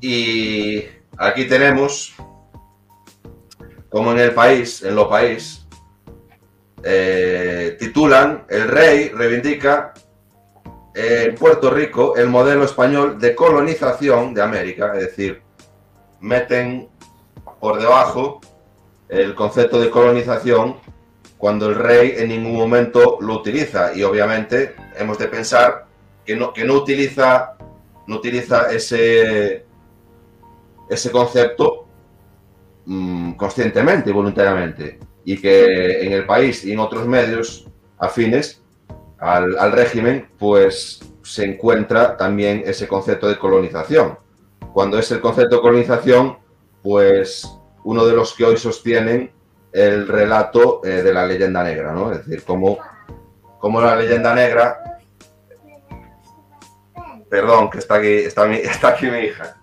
Y 0.00 0.84
aquí 1.16 1.46
tenemos 1.46 2.14
como 3.94 4.10
en 4.10 4.18
el 4.18 4.32
país, 4.32 4.82
en 4.82 4.96
lo 4.96 5.08
país, 5.08 5.64
eh, 6.82 7.76
titulan 7.78 8.44
El 8.48 8.66
rey 8.66 9.10
reivindica 9.10 9.94
eh, 10.92 11.26
en 11.28 11.36
Puerto 11.36 11.70
Rico 11.70 12.16
el 12.16 12.28
modelo 12.28 12.64
español 12.64 13.20
de 13.20 13.36
colonización 13.36 14.34
de 14.34 14.42
América, 14.42 14.92
es 14.94 15.02
decir, 15.02 15.42
meten 16.20 16.88
por 17.64 17.80
debajo 17.80 18.42
el 19.08 19.34
concepto 19.34 19.80
de 19.80 19.88
colonización 19.88 20.76
cuando 21.38 21.70
el 21.70 21.76
rey 21.76 22.12
en 22.18 22.28
ningún 22.28 22.56
momento 22.56 23.16
lo 23.22 23.36
utiliza. 23.36 23.94
Y 23.96 24.02
obviamente 24.02 24.76
hemos 24.98 25.16
de 25.16 25.28
pensar 25.28 25.86
que 26.26 26.36
no, 26.36 26.52
que 26.52 26.62
no 26.62 26.74
utiliza 26.74 27.56
no 28.06 28.16
utiliza 28.16 28.70
ese 28.70 29.64
ese 30.90 31.10
concepto 31.10 31.86
mm, 32.84 33.32
conscientemente 33.32 34.12
voluntariamente. 34.12 34.98
Y 35.24 35.38
que 35.38 36.04
en 36.04 36.12
el 36.12 36.26
país 36.26 36.66
y 36.66 36.72
en 36.72 36.80
otros 36.80 37.06
medios 37.06 37.66
afines 37.96 38.62
al, 39.18 39.56
al 39.58 39.72
régimen 39.72 40.28
pues 40.38 41.00
se 41.22 41.46
encuentra 41.46 42.18
también 42.18 42.62
ese 42.66 42.86
concepto 42.86 43.26
de 43.26 43.38
colonización. 43.38 44.18
Cuando 44.74 44.98
es 44.98 45.10
el 45.12 45.22
concepto 45.22 45.56
de 45.56 45.62
colonización 45.62 46.43
pues 46.84 47.50
uno 47.82 48.04
de 48.04 48.14
los 48.14 48.34
que 48.34 48.44
hoy 48.44 48.56
sostienen 48.58 49.32
el 49.72 50.06
relato 50.06 50.82
eh, 50.84 51.02
de 51.02 51.12
la 51.14 51.24
leyenda 51.26 51.64
negra, 51.64 51.92
¿no? 51.92 52.12
Es 52.12 52.18
decir, 52.18 52.44
como 53.58 53.80
la 53.80 53.96
leyenda 53.96 54.34
negra. 54.34 55.00
Perdón, 57.28 57.70
que 57.70 57.78
está 57.78 57.96
aquí, 57.96 58.06
está, 58.12 58.44
mi- 58.46 58.56
está 58.62 58.88
aquí 58.88 59.06
mi 59.06 59.18
hija. 59.18 59.56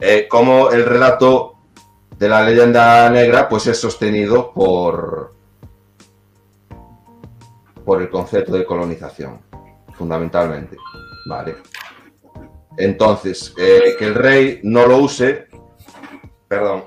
Eh, 0.00 0.26
como 0.28 0.70
el 0.70 0.84
relato 0.84 1.54
de 2.18 2.28
la 2.28 2.42
leyenda 2.42 3.08
negra, 3.10 3.48
pues 3.48 3.66
es 3.68 3.78
sostenido 3.80 4.52
por, 4.52 5.32
por 7.84 8.02
el 8.02 8.10
concepto 8.10 8.52
de 8.52 8.64
colonización, 8.64 9.40
fundamentalmente. 9.94 10.76
Vale. 11.28 11.56
Entonces, 12.76 13.54
eh, 13.56 13.94
que 13.98 14.04
el 14.06 14.14
rey 14.16 14.60
no 14.64 14.84
lo 14.86 14.98
use, 14.98 15.46
perdón. 16.54 16.84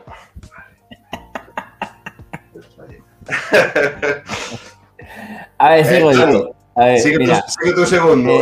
A 5.58 5.70
ver, 5.72 5.86
sigo 5.86 6.12
Eh, 6.12 6.16
yo. 6.16 6.52
A 6.76 6.86
ver, 6.86 7.00
Sigue, 7.00 7.18
mira, 7.20 7.42
tu, 7.42 7.52
sigue 7.52 7.74
tu 7.76 7.86
segundo. 7.86 8.40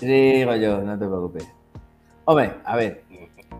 eh, 0.00 0.38
sigo 0.40 0.54
yo, 0.56 0.80
no 0.82 0.98
te 0.98 1.06
preocupes. 1.06 1.48
Hombre, 2.24 2.54
a 2.64 2.76
ver, 2.76 3.04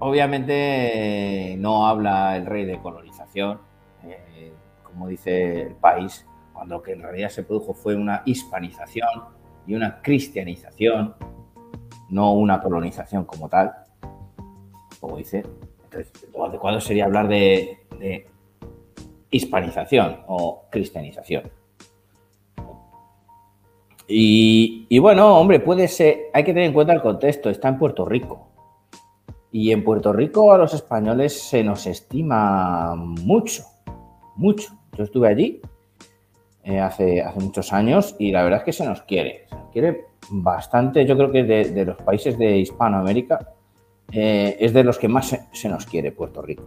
obviamente 0.01 1.55
no 1.59 1.87
habla 1.87 2.37
el 2.37 2.47
rey 2.47 2.64
de 2.64 2.81
colonización, 2.81 3.61
eh, 4.05 4.53
como 4.83 5.07
dice 5.07 5.62
el 5.62 5.75
país, 5.77 6.27
cuando 6.53 6.77
lo 6.77 6.83
que 6.83 6.93
en 6.93 7.03
realidad 7.03 7.29
se 7.29 7.45
produjo 7.45 7.75
fue 7.75 7.95
una 7.95 8.23
hispanización 8.25 9.09
y 9.67 9.75
una 9.75 10.01
cristianización, 10.03 11.14
no 12.11 12.33
una 12.33 12.61
colonización 12.61 13.25
como 13.25 13.49
tal, 13.49 13.73
como 14.99 15.17
dice. 15.19 15.45
¿Cuándo- 16.32 16.59
¿cuándo 16.59 16.80
sería 16.80 17.05
hablar 17.05 17.28
de, 17.28 17.78
hispanización 19.30 20.18
o 20.26 20.64
cristianización. 20.70 21.51
Y, 24.09 24.99
bueno, 25.01 25.36
hombre, 25.38 25.59
puede 25.59 25.88
ser, 25.88 26.30
hay 26.32 26.44
que 26.44 26.53
tener 26.53 26.68
en 26.68 26.72
cuenta 26.72 26.92
el 26.92 27.03
contexto, 27.03 27.51
está 27.51 27.68
en 27.68 27.78
Puerto 27.78 28.05
Rico. 28.05 28.49
Y 29.51 29.72
en 29.72 29.82
Puerto 29.82 30.12
Rico 30.12 30.53
a 30.53 30.59
los 30.59 30.74
españoles 30.74 31.42
se 31.42 31.64
nos 31.64 31.86
estima 31.86 32.94
mucho, 32.94 33.64
mucho. 34.36 34.72
Yo 34.97 35.05
estuve 35.05 35.28
allí 35.28 35.61
eh, 36.62 36.78
hace, 36.78 37.24
muchos 37.40 37.72
años 37.72 38.14
y 38.18 38.30
la 38.30 38.44
verdad 38.44 38.61
es 38.61 38.64
que 38.64 38.72
se 38.72 38.84
nos 38.84 39.03
quiere, 39.03 39.47
se 39.49 39.57
nos 39.57 39.70
quiere 39.70 40.05
bastante. 40.30 41.05
Yo 41.05 41.16
creo 41.16 41.32
que 41.32 41.42
de 41.42 41.84
los 41.84 41.97
países 41.97 42.38
de 42.38 42.59
Hispanoamérica 42.59 43.56
eh, 44.13 44.57
es 44.61 44.73
de 44.73 44.85
los 44.85 44.99
que 44.99 45.09
más 45.09 45.37
se, 45.53 45.69
nos 45.69 45.87
quiere 45.87 46.13
Puerto 46.13 46.43
Rico. 46.43 46.65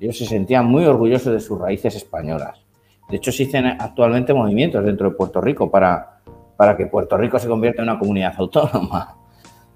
Ellos 0.00 0.18
se 0.18 0.26
sentían 0.26 0.66
muy 0.66 0.84
orgullosos 0.84 1.32
de 1.32 1.40
sus 1.40 1.58
raíces 1.58 1.94
españolas. 1.94 2.60
De 3.08 3.16
hecho, 3.16 3.30
hacen 3.30 3.66
actualmente 3.66 4.34
movimientos 4.34 4.84
dentro 4.84 5.10
de 5.10 5.16
Puerto 5.16 5.40
Rico 5.40 5.70
para, 5.70 6.20
para 6.56 6.76
que 6.76 6.86
Puerto 6.86 7.16
Rico 7.16 7.38
se 7.38 7.48
convierta 7.48 7.82
en 7.82 7.88
una 7.88 7.98
comunidad 7.98 8.34
autónoma 8.38 9.16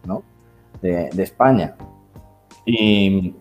¿no? 0.04 0.22
de, 0.82 1.10
España. 1.18 1.76
Y, 2.64 3.34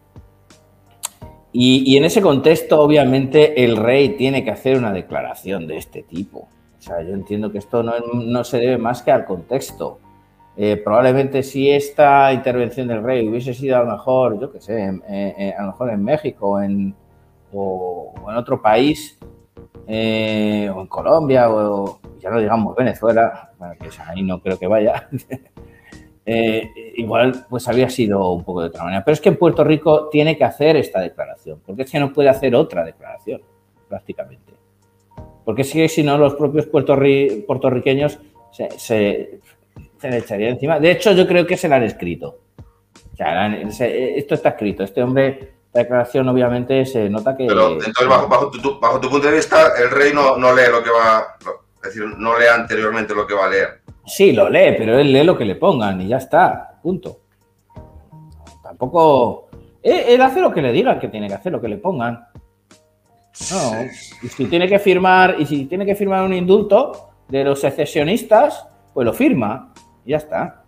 y, 1.52 1.94
y, 1.94 1.98
en 1.98 2.06
ese 2.06 2.22
contexto, 2.22 2.80
obviamente, 2.82 3.64
el 3.64 3.78
rey 3.78 4.10
tiene 4.10 4.44
que 4.44 4.52
hacer 4.52 4.78
una 4.78 4.94
declaración 4.94 5.68
de 5.68 5.78
este 5.78 6.04
tipo. 6.04 6.48
O 6.78 6.82
sea, 6.82 7.02
yo 7.02 7.14
entiendo 7.14 7.52
que 7.52 7.58
esto 7.58 7.84
no, 7.84 7.94
no 8.14 8.44
se 8.44 8.60
debe 8.60 8.78
más 8.78 9.02
que 9.02 9.12
al 9.12 9.26
contexto. 9.26 10.00
Eh, 10.60 10.78
probablemente 10.78 11.44
si 11.44 11.70
esta 11.70 12.34
intervención 12.34 12.88
del 12.88 13.04
rey 13.04 13.28
hubiese 13.30 13.54
sido 13.54 13.78
a 13.78 13.84
lo 13.84 13.92
mejor, 13.92 14.40
yo 14.40 14.52
qué 14.52 14.60
sé, 14.60 14.86
eh, 15.08 15.36
eh, 15.38 15.54
a 15.56 15.62
lo 15.62 15.68
mejor 15.68 15.92
en 15.92 16.04
México 16.04 16.60
en, 16.60 16.96
o, 17.54 18.12
en 18.28 18.36
otro 18.36 18.60
país, 18.60 19.20
eh, 19.86 20.68
o 20.74 20.82
en 20.82 20.88
Colombia, 20.88 21.52
o 21.52 22.00
ya 22.20 22.32
no 22.32 22.40
digamos 22.40 22.76
Venezuela, 22.76 23.52
que 23.80 23.90
ahí 24.04 24.24
no 24.24 24.42
creo 24.42 24.58
que 24.58 24.66
vaya, 24.66 25.08
igual 26.26 27.46
pues 27.48 27.68
había 27.68 27.90
sido 27.92 28.32
un 28.34 28.44
poco 28.44 28.62
de 28.62 28.70
otra 28.70 28.84
manera. 28.84 29.06
Pero 29.06 29.14
es 29.14 29.22
que 29.22 29.30
en 29.30 29.38
Puerto 29.38 29.64
Rico 29.64 30.10
tiene 30.10 30.40
que 30.40 30.44
hacer 30.44 30.76
esta 30.76 31.00
declaración, 31.02 31.62
porque 31.64 31.84
es 31.84 31.92
que 31.92 32.00
no 32.00 32.12
puede 32.12 32.30
hacer 32.30 32.56
otra 32.56 32.84
declaración, 32.84 33.44
prácticamente. 33.88 34.54
Porque 35.46 35.64
si, 35.64 35.88
si 35.88 36.02
no, 36.02 36.18
los 36.18 36.34
propios 36.34 36.66
puertorri 36.66 37.46
puertorriqueños 37.46 38.20
se 38.52 39.40
se 40.00 40.10
le 40.10 40.18
echaría 40.18 40.50
encima. 40.50 40.80
De 40.80 40.92
hecho, 40.92 41.12
yo 41.12 41.28
creo 41.28 41.46
que 41.46 41.58
se 41.58 41.68
la 41.68 41.78
han 41.78 41.84
escrito. 41.84 42.40
O 43.14 43.16
sea, 43.16 43.48
esto 43.48 44.36
está 44.36 44.50
escrito. 44.50 44.84
Este 44.84 45.02
hombre, 45.02 45.56
la 45.74 45.82
declaración 45.82 46.28
obviamente 46.30 46.86
se 46.86 47.10
nota 47.10 47.36
que... 47.36 47.48
Pero 47.48 47.74
entonces, 47.74 48.08
bajo, 48.08 48.28
bajo, 48.28 48.52
tu, 48.52 48.80
bajo 48.80 49.00
tu, 49.00 49.10
punto 49.10 49.28
de 49.28 49.36
vista, 49.36 49.74
el 49.82 49.90
rey 49.90 50.14
no, 50.14 50.38
no, 50.38 50.54
lee 50.54 50.70
lo 50.72 50.84
que 50.84 50.92
va... 50.92 51.38
Es 51.84 51.94
decir, 51.94 52.04
no 52.18 52.38
lee 52.38 52.48
anteriormente 52.48 53.16
lo 53.16 53.26
que 53.26 53.34
va 53.34 53.46
a 53.46 53.50
leer. 53.50 53.82
Sí, 54.06 54.32
lo 54.34 54.50
lee, 54.50 54.76
pero 54.78 55.00
él 55.00 55.12
lee 55.12 55.24
lo 55.24 55.38
que 55.38 55.46
le 55.46 55.56
pongan 55.56 56.02
y 56.02 56.08
ya 56.08 56.18
está. 56.18 56.80
Punto. 56.82 57.22
Tampoco... 58.64 59.50
Él 59.82 60.22
hace 60.22 60.42
lo 60.42 60.52
que 60.52 60.62
le 60.62 60.74
digan 60.74 61.00
que 61.00 61.08
tiene 61.08 61.28
que 61.28 61.36
hacer, 61.36 61.52
lo 61.52 61.62
que 61.62 61.70
le 61.70 61.78
pongan. 61.78 62.28
No, 63.52 63.86
y 64.24 64.28
si 64.28 64.46
tiene 64.46 64.68
que 64.68 64.80
firmar, 64.80 65.36
y 65.40 65.46
si 65.46 65.66
tiene 65.66 65.86
que 65.86 65.96
firmar 65.96 66.26
un 66.26 66.34
indulto 66.34 67.12
de 67.30 67.44
los 67.44 67.62
secesionistas, 67.62 68.68
pues 68.94 69.06
lo 69.06 69.14
firma 69.14 69.74
ya 70.08 70.18
está. 70.18 70.64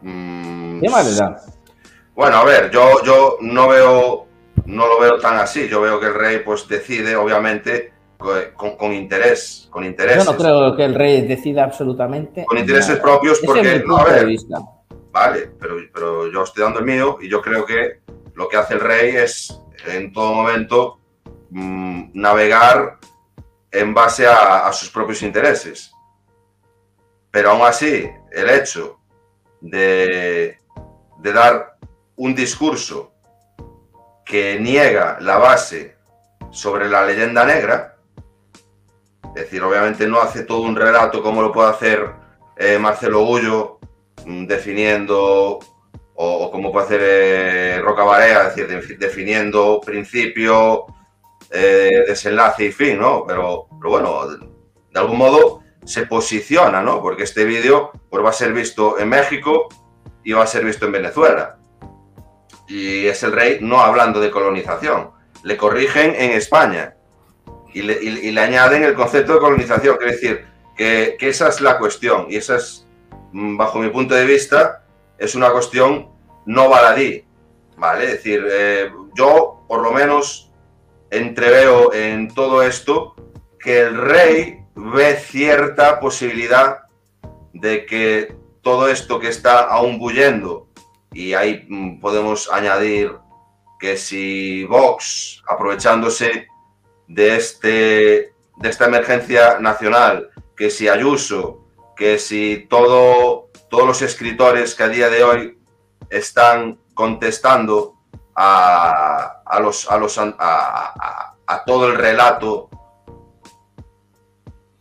Mm, 0.00 0.80
¿Qué 0.80 0.88
más 0.88 1.08
le 1.08 1.14
da? 1.16 1.40
Bueno, 2.14 2.36
a 2.38 2.44
ver, 2.44 2.70
yo, 2.70 3.02
yo 3.04 3.36
no 3.40 3.68
veo, 3.68 4.26
no 4.66 4.86
lo 4.86 5.00
veo 5.00 5.18
tan 5.18 5.38
así. 5.38 5.68
Yo 5.68 5.80
veo 5.80 6.00
que 6.00 6.06
el 6.06 6.14
rey, 6.14 6.38
pues, 6.44 6.66
decide, 6.66 7.14
obviamente, 7.14 7.92
con, 8.56 8.76
con 8.76 8.92
interés, 8.92 9.68
con 9.70 9.84
intereses. 9.84 10.24
Yo 10.24 10.32
no 10.32 10.38
creo 10.38 10.76
que 10.76 10.84
el 10.84 10.94
rey 10.94 11.22
decida 11.26 11.64
absolutamente. 11.64 12.44
Con 12.44 12.58
intereses 12.58 12.90
nada. 12.90 13.02
propios, 13.02 13.40
porque, 13.44 13.76
es 13.76 13.84
no, 13.86 13.98
a 13.98 14.04
ver, 14.04 14.26
vista. 14.26 14.58
vale, 15.10 15.50
pero, 15.60 15.76
pero 15.92 16.30
yo 16.30 16.42
estoy 16.42 16.64
dando 16.64 16.80
el 16.80 16.84
mío 16.84 17.18
y 17.20 17.28
yo 17.28 17.40
creo 17.40 17.64
que 17.64 18.00
lo 18.34 18.48
que 18.48 18.56
hace 18.56 18.74
el 18.74 18.80
rey 18.80 19.16
es, 19.16 19.58
en 19.86 20.12
todo 20.12 20.32
momento, 20.32 20.98
mmm, 21.50 22.10
navegar 22.14 22.98
en 23.70 23.94
base 23.94 24.26
a, 24.26 24.66
a 24.66 24.72
sus 24.72 24.90
propios 24.90 25.22
intereses. 25.22 25.91
Pero 27.32 27.50
aún 27.50 27.62
así, 27.62 28.08
el 28.30 28.50
hecho 28.50 29.00
de, 29.62 30.58
dar 31.18 31.78
un 32.16 32.34
discurso 32.34 33.14
que 34.24 34.60
niega 34.60 35.18
la 35.18 35.38
base 35.38 35.96
sobre 36.50 36.90
la 36.90 37.06
leyenda 37.06 37.46
negra, 37.46 37.96
es 39.34 39.44
decir, 39.44 39.62
obviamente 39.62 40.06
no 40.06 40.20
hace 40.20 40.42
todo 40.42 40.60
un 40.60 40.76
relato 40.76 41.22
como 41.22 41.40
lo 41.40 41.50
puede 41.50 41.70
hacer 41.70 42.12
eh, 42.58 42.78
Marcelo 42.78 43.24
Gullo, 43.24 43.78
mm, 44.26 44.44
definiendo, 44.44 45.58
o, 46.14 46.50
como 46.50 46.70
puede 46.70 46.84
hacer 46.84 47.00
eh, 47.02 47.80
Roca 47.80 48.04
Barea, 48.04 48.48
es 48.48 48.56
decir, 48.56 48.98
definiendo 48.98 49.80
principio, 49.80 50.84
eh, 51.50 52.04
desenlace 52.06 52.66
y 52.66 52.72
fin, 52.72 52.98
¿no? 52.98 53.24
Pero, 53.26 53.68
pero 53.80 53.90
bueno, 53.90 54.28
de 54.28 55.00
algún 55.00 55.16
modo 55.16 55.61
se 55.84 56.06
posiciona, 56.06 56.82
¿no? 56.82 57.02
Porque 57.02 57.24
este 57.24 57.44
vídeo 57.44 57.92
pues, 58.10 58.24
va 58.24 58.30
a 58.30 58.34
ser 58.34 58.52
visto 58.52 58.98
en 58.98 59.08
México 59.08 59.68
y 60.24 60.32
va 60.32 60.44
a 60.44 60.46
ser 60.46 60.64
visto 60.64 60.86
en 60.86 60.92
Venezuela. 60.92 61.58
Y 62.68 63.06
es 63.06 63.22
el 63.22 63.32
rey 63.32 63.58
no 63.60 63.80
hablando 63.80 64.20
de 64.20 64.30
colonización. 64.30 65.10
Le 65.42 65.56
corrigen 65.56 66.14
en 66.14 66.32
España 66.32 66.94
y 67.74 67.82
le, 67.82 68.40
añaden 68.40 68.84
el 68.84 68.94
concepto 68.94 69.34
de 69.34 69.40
colonización. 69.40 69.96
Quiere 69.96 70.12
decir 70.12 70.46
que, 70.76 71.16
que, 71.18 71.28
esa 71.28 71.48
es 71.48 71.60
la 71.60 71.78
cuestión 71.78 72.26
y 72.28 72.36
esa 72.36 72.56
es, 72.56 72.86
mm, 73.32 73.56
bajo 73.56 73.78
mi 73.78 73.88
punto 73.88 74.14
de 74.14 74.24
vista, 74.24 74.84
es 75.18 75.34
una 75.34 75.50
cuestión 75.50 76.10
no 76.46 76.68
baladí. 76.68 77.24
¿Vale? 77.76 78.04
Es 78.04 78.10
decir, 78.12 78.46
eh, 78.48 78.92
yo 79.16 79.64
por 79.66 79.82
lo 79.82 79.90
menos 79.90 80.52
entreveo 81.10 81.92
en 81.92 82.32
todo 82.32 82.62
esto 82.62 83.14
que 83.58 83.80
el 83.80 83.96
rey 83.96 84.61
ve 84.90 85.16
cierta 85.16 86.00
posibilidad 86.00 86.82
de 87.52 87.86
que 87.86 88.34
todo 88.62 88.88
esto 88.88 89.20
que 89.20 89.28
está 89.28 89.60
aún 89.60 89.98
bullendo, 89.98 90.68
y 91.12 91.34
ahí 91.34 91.66
mm, 91.68 92.00
podemos 92.00 92.50
añadir 92.50 93.16
que 93.78 93.96
si 93.96 94.64
Vox, 94.64 95.42
aprovechándose 95.48 96.46
de, 97.08 97.36
este, 97.36 98.32
de 98.56 98.68
esta 98.68 98.86
emergencia 98.86 99.58
nacional, 99.58 100.30
que 100.56 100.70
si 100.70 100.88
Ayuso, 100.88 101.66
que 101.96 102.18
si 102.18 102.66
todo, 102.70 103.50
todos 103.68 103.86
los 103.86 104.02
escritores 104.02 104.74
que 104.74 104.84
a 104.84 104.88
día 104.88 105.10
de 105.10 105.24
hoy 105.24 105.58
están 106.10 106.78
contestando 106.94 107.94
a, 108.34 109.42
a, 109.44 109.60
los, 109.60 109.90
a, 109.90 109.98
los, 109.98 110.18
a, 110.18 111.64
todo 111.66 111.88
el 111.88 111.96
relato 111.96 112.70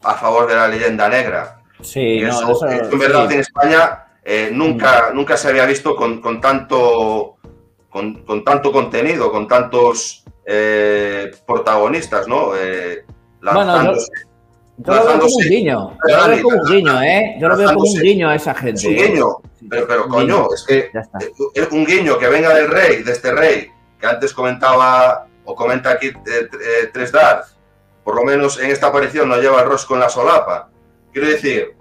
a 0.04 0.14
favor 0.16 0.48
de 0.48 0.56
la 0.56 0.68
leyenda 0.68 1.10
negra. 1.10 1.62
Sí, 1.82 2.20
eso, 2.20 2.42
no, 2.42 2.52
eso, 2.52 2.92
en 2.92 3.00
verdad 3.00 3.28
sí. 3.28 3.34
en 3.36 3.40
España 3.40 4.06
eh, 4.24 4.50
nunca, 4.54 5.10
mm. 5.12 5.16
nunca 5.16 5.36
se 5.38 5.50
había 5.50 5.66
visto 5.66 5.96
con, 5.96 6.22
con 6.22 6.40
tanto, 6.40 7.38
con, 7.90 8.24
con, 8.24 8.44
tanto 8.44 8.72
contenido, 8.72 9.32
con 9.32 9.48
tantos 9.48 10.24
eh, 10.46 11.32
protagonistas, 11.46 12.28
¿no? 12.28 12.52
Eh, 12.56 13.04
bueno, 13.42 13.94
yo, 13.94 14.00
yo 14.78 14.94
lo 14.94 15.06
veo 15.06 15.20
como 15.20 15.36
un 15.36 15.44
guiño. 15.44 15.98
Yo 16.08 16.18
lo 16.18 16.28
veo 16.28 16.44
como 16.44 16.58
un 16.58 16.70
guiño, 16.70 17.02
¿eh? 17.02 17.36
Yo 17.40 17.48
lo 17.48 17.58
veo 17.58 17.74
como 17.74 17.90
un 17.90 18.00
guiño 18.00 18.30
a 18.30 18.36
esa 18.36 18.54
gente. 18.54 18.82
Es 18.82 18.86
un 18.86 18.96
guiño, 18.96 19.28
pero, 19.70 19.88
pero 19.88 20.08
coño, 20.08 20.48
guiño. 20.48 20.54
es 20.54 20.64
que 20.68 20.92
es 21.56 21.72
un 21.72 21.86
guiño 21.86 22.18
que 22.20 22.28
venga 22.28 22.54
del 22.54 22.70
rey, 22.70 23.04
de 23.04 23.12
este 23.12 23.32
rey, 23.32 23.72
que 24.00 24.08
antes 24.08 24.34
comentaba, 24.34 25.28
o 25.46 25.56
comenta 25.56 25.92
aquí 25.92 26.08
eh, 26.08 26.90
Tres 26.94 27.12
Darth, 27.12 27.48
por 28.04 28.16
lo 28.16 28.24
menos 28.24 28.60
en 28.60 28.72
esta 28.72 28.88
aparición 28.88 29.30
no 29.30 29.38
lleva 29.38 29.62
el 29.62 29.68
rosco 29.68 29.94
en 29.94 30.02
la 30.02 30.10
solapa. 30.10 30.70
Quiero 31.12 31.28
decir, 31.28 31.76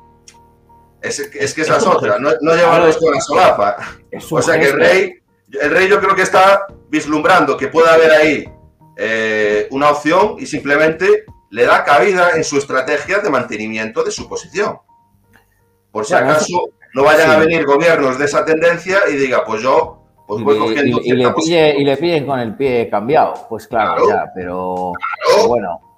es, 1.00 1.18
es 1.18 1.54
que 1.54 1.62
esa 1.62 1.78
es 1.78 1.86
otra, 1.86 2.18
no, 2.18 2.30
no 2.40 2.54
lleva 2.54 2.76
el 2.76 2.82
rosco 2.84 3.06
en 3.06 3.14
la 3.14 3.20
solapa. 3.20 3.76
O 4.30 4.42
sea 4.42 4.58
que 4.58 4.68
el 4.68 4.72
rey, 4.74 5.14
el 5.60 5.70
rey 5.70 5.88
yo 5.88 6.00
creo 6.00 6.14
que 6.14 6.22
está 6.22 6.66
vislumbrando 6.88 7.56
que 7.56 7.68
puede 7.68 7.88
haber 7.88 8.10
ahí 8.10 8.52
eh, 8.96 9.66
una 9.70 9.90
opción 9.90 10.36
y 10.38 10.46
simplemente 10.46 11.24
le 11.50 11.64
da 11.64 11.84
cabida 11.84 12.32
en 12.36 12.44
su 12.44 12.58
estrategia 12.58 13.20
de 13.20 13.30
mantenimiento 13.30 14.04
de 14.04 14.10
su 14.10 14.28
posición. 14.28 14.78
Por 15.90 16.04
si 16.04 16.14
acaso 16.14 16.70
no 16.94 17.04
vayan 17.04 17.28
sí. 17.28 17.34
a 17.34 17.38
venir 17.38 17.64
gobiernos 17.64 18.18
de 18.18 18.26
esa 18.26 18.44
tendencia 18.44 19.00
y 19.10 19.16
diga, 19.16 19.44
pues 19.44 19.62
yo 19.62 19.96
pues 20.26 20.44
voy 20.44 20.58
cogiendo 20.58 21.00
y, 21.02 21.10
y, 21.10 21.12
le 21.14 21.32
pille, 21.32 21.74
y, 21.80 21.84
le 21.84 21.96
pillen 21.96 22.26
con 22.26 22.38
el 22.38 22.54
pie 22.54 22.88
cambiado. 22.88 23.46
Pues 23.48 23.66
claro, 23.66 24.04
claro. 24.04 24.08
ya, 24.08 24.32
pero, 24.32 24.92
claro. 24.94 25.34
pero 25.34 25.48
bueno 25.48 25.89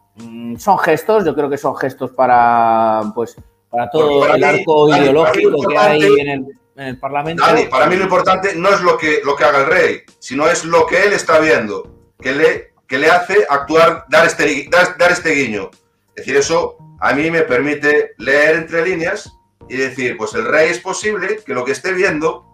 son 0.58 0.78
gestos, 0.78 1.24
yo 1.24 1.34
creo 1.34 1.50
que 1.50 1.58
son 1.58 1.76
gestos 1.76 2.10
para 2.10 3.02
pues 3.14 3.36
para 3.70 3.90
todo 3.90 4.20
para 4.20 4.34
el 4.36 4.44
arco 4.44 4.88
ideológico 4.88 5.68
que 5.68 5.78
hay 5.78 6.02
en 6.02 6.28
el, 6.28 6.46
en 6.76 6.86
el, 6.86 6.98
Parlamento. 6.98 7.42
Dani, 7.42 7.64
para 7.64 7.86
mí 7.86 7.96
lo 7.96 8.04
importante 8.04 8.54
no 8.54 8.68
es 8.68 8.82
lo 8.82 8.98
que, 8.98 9.20
lo 9.24 9.34
que 9.34 9.44
haga 9.44 9.60
el 9.60 9.66
rey, 9.66 10.02
sino 10.18 10.46
es 10.46 10.64
lo 10.64 10.86
que 10.86 11.04
él 11.04 11.12
está 11.14 11.38
viendo, 11.38 11.90
que, 12.20 12.32
le, 12.32 12.74
que 12.86 12.98
le 12.98 13.10
hace 13.10 13.46
actuar, 13.48 14.04
dar 14.08 14.26
este, 14.26 14.68
dar, 14.70 14.96
dar 14.98 15.10
este 15.12 15.30
guiño. 15.30 15.70
Es 16.10 16.16
decir, 16.16 16.36
eso 16.36 16.76
a 17.00 17.14
mí 17.14 17.30
me 17.30 17.42
permite 17.42 18.12
leer 18.18 18.56
entre 18.56 18.84
líneas 18.86 19.32
y 19.68 19.76
decir, 19.76 20.16
pues 20.18 20.34
el 20.34 20.44
rey 20.44 20.70
es 20.70 20.78
posible 20.78 21.38
que 21.44 21.54
lo 21.54 21.64
que 21.64 21.72
esté 21.72 21.94
viendo 21.94 22.44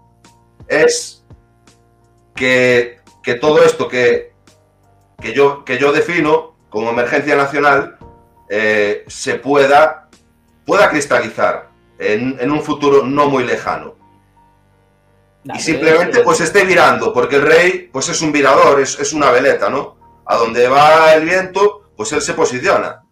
es 0.68 1.24
que, 2.36 3.00
que 3.22 3.34
todo 3.34 3.62
esto 3.64 3.88
que, 3.88 4.32
que, 5.20 5.32
yo, 5.32 5.64
que 5.64 5.78
yo 5.78 5.92
defino 5.92 6.54
como 6.70 6.90
emergencia 6.90 7.36
nacional 7.36 7.96
eh, 8.48 9.04
se 9.06 9.36
pueda, 9.36 10.08
pueda 10.66 10.88
cristalizar 10.90 11.68
en, 11.98 12.36
en 12.40 12.50
un 12.50 12.62
futuro 12.62 13.04
no 13.04 13.28
muy 13.28 13.44
lejano. 13.44 13.94
Y 15.44 15.60
simplemente 15.60 16.18
pues 16.24 16.40
esté 16.40 16.64
virando, 16.64 17.12
porque 17.12 17.36
el 17.36 17.42
rey 17.42 17.88
pues 17.92 18.08
es 18.08 18.20
un 18.20 18.32
virador, 18.32 18.80
es, 18.80 18.98
es 18.98 19.12
una 19.12 19.30
veleta, 19.30 19.70
¿no? 19.70 19.96
A 20.26 20.36
donde 20.36 20.68
va 20.68 21.14
el 21.14 21.24
viento, 21.24 21.90
pues 21.96 22.12
él 22.12 22.20
se 22.20 22.34
posiciona. 22.34 23.02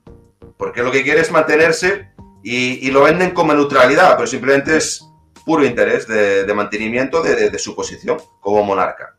Porque 0.58 0.82
lo 0.82 0.90
que 0.90 1.02
quiere 1.02 1.20
es 1.20 1.30
mantenerse 1.30 2.10
y, 2.42 2.86
y 2.86 2.90
lo 2.90 3.02
venden 3.02 3.30
como 3.30 3.54
neutralidad, 3.54 4.16
pero 4.16 4.26
simplemente 4.26 4.76
es 4.76 5.02
puro 5.44 5.64
interés 5.64 6.06
de, 6.08 6.44
de 6.44 6.54
mantenimiento 6.54 7.22
de, 7.22 7.36
de- 7.36 7.50
de 7.50 7.58
su 7.58 7.74
posición 7.74 8.18
como 8.40 8.62
monarca. 8.64 9.16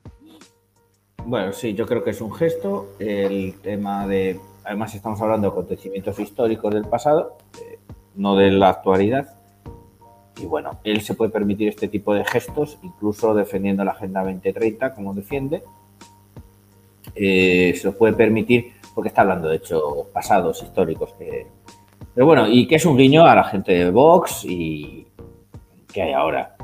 Bueno, 1.28 1.51
sí, 1.51 1.73
yo 1.73 1.86
creo 1.86 2.05
que 2.05 2.11
es 2.11 2.21
un 2.21 2.34
gesto. 2.34 2.95
El 2.99 3.55
tema 3.61 4.07
de. 4.07 4.39
Además, 4.63 4.95
estamos 4.95 5.19
hablando 5.19 5.47
de 5.47 5.51
acontecimientos 5.51 6.17
históricos 6.19 6.73
del 6.73 6.86
pasado, 6.86 7.38
eh, 7.61 7.80
no 8.15 8.38
de 8.38 8.49
la 8.49 8.69
actualidad. 8.69 9.38
Y 10.38 10.45
bueno, 10.45 10.80
él 10.86 11.01
se 11.01 11.15
puede 11.15 11.30
permitir 11.30 11.67
este 11.67 11.89
tipo 11.89 12.13
de 12.13 12.23
gestos, 12.23 12.80
incluso 12.82 13.34
defendiendo 13.36 13.84
la 13.84 13.91
Agenda 13.91 14.23
2030, 14.23 14.93
como 14.93 15.13
defiende. 15.13 15.63
Eh, 17.13 17.73
se 17.75 17.88
lo 17.88 17.97
puede 17.97 18.13
permitir 18.13 18.75
porque 18.95 19.09
está 19.09 19.23
hablando 19.23 19.49
de 19.49 19.57
hechos 19.57 20.07
pasados, 20.13 20.63
históricos. 20.63 21.13
Que... 21.19 21.45
Pero 22.15 22.25
bueno, 22.25 22.47
y 22.47 22.69
que 22.69 22.75
es 22.75 22.86
un 22.86 22.95
guiño 22.95 23.25
a 23.25 23.36
la 23.36 23.43
gente 23.43 23.73
de 23.73 23.91
Vox 23.91 24.45
y 24.45 25.05
que 25.91 26.03
hay 26.03 26.13
ahora. 26.13 26.57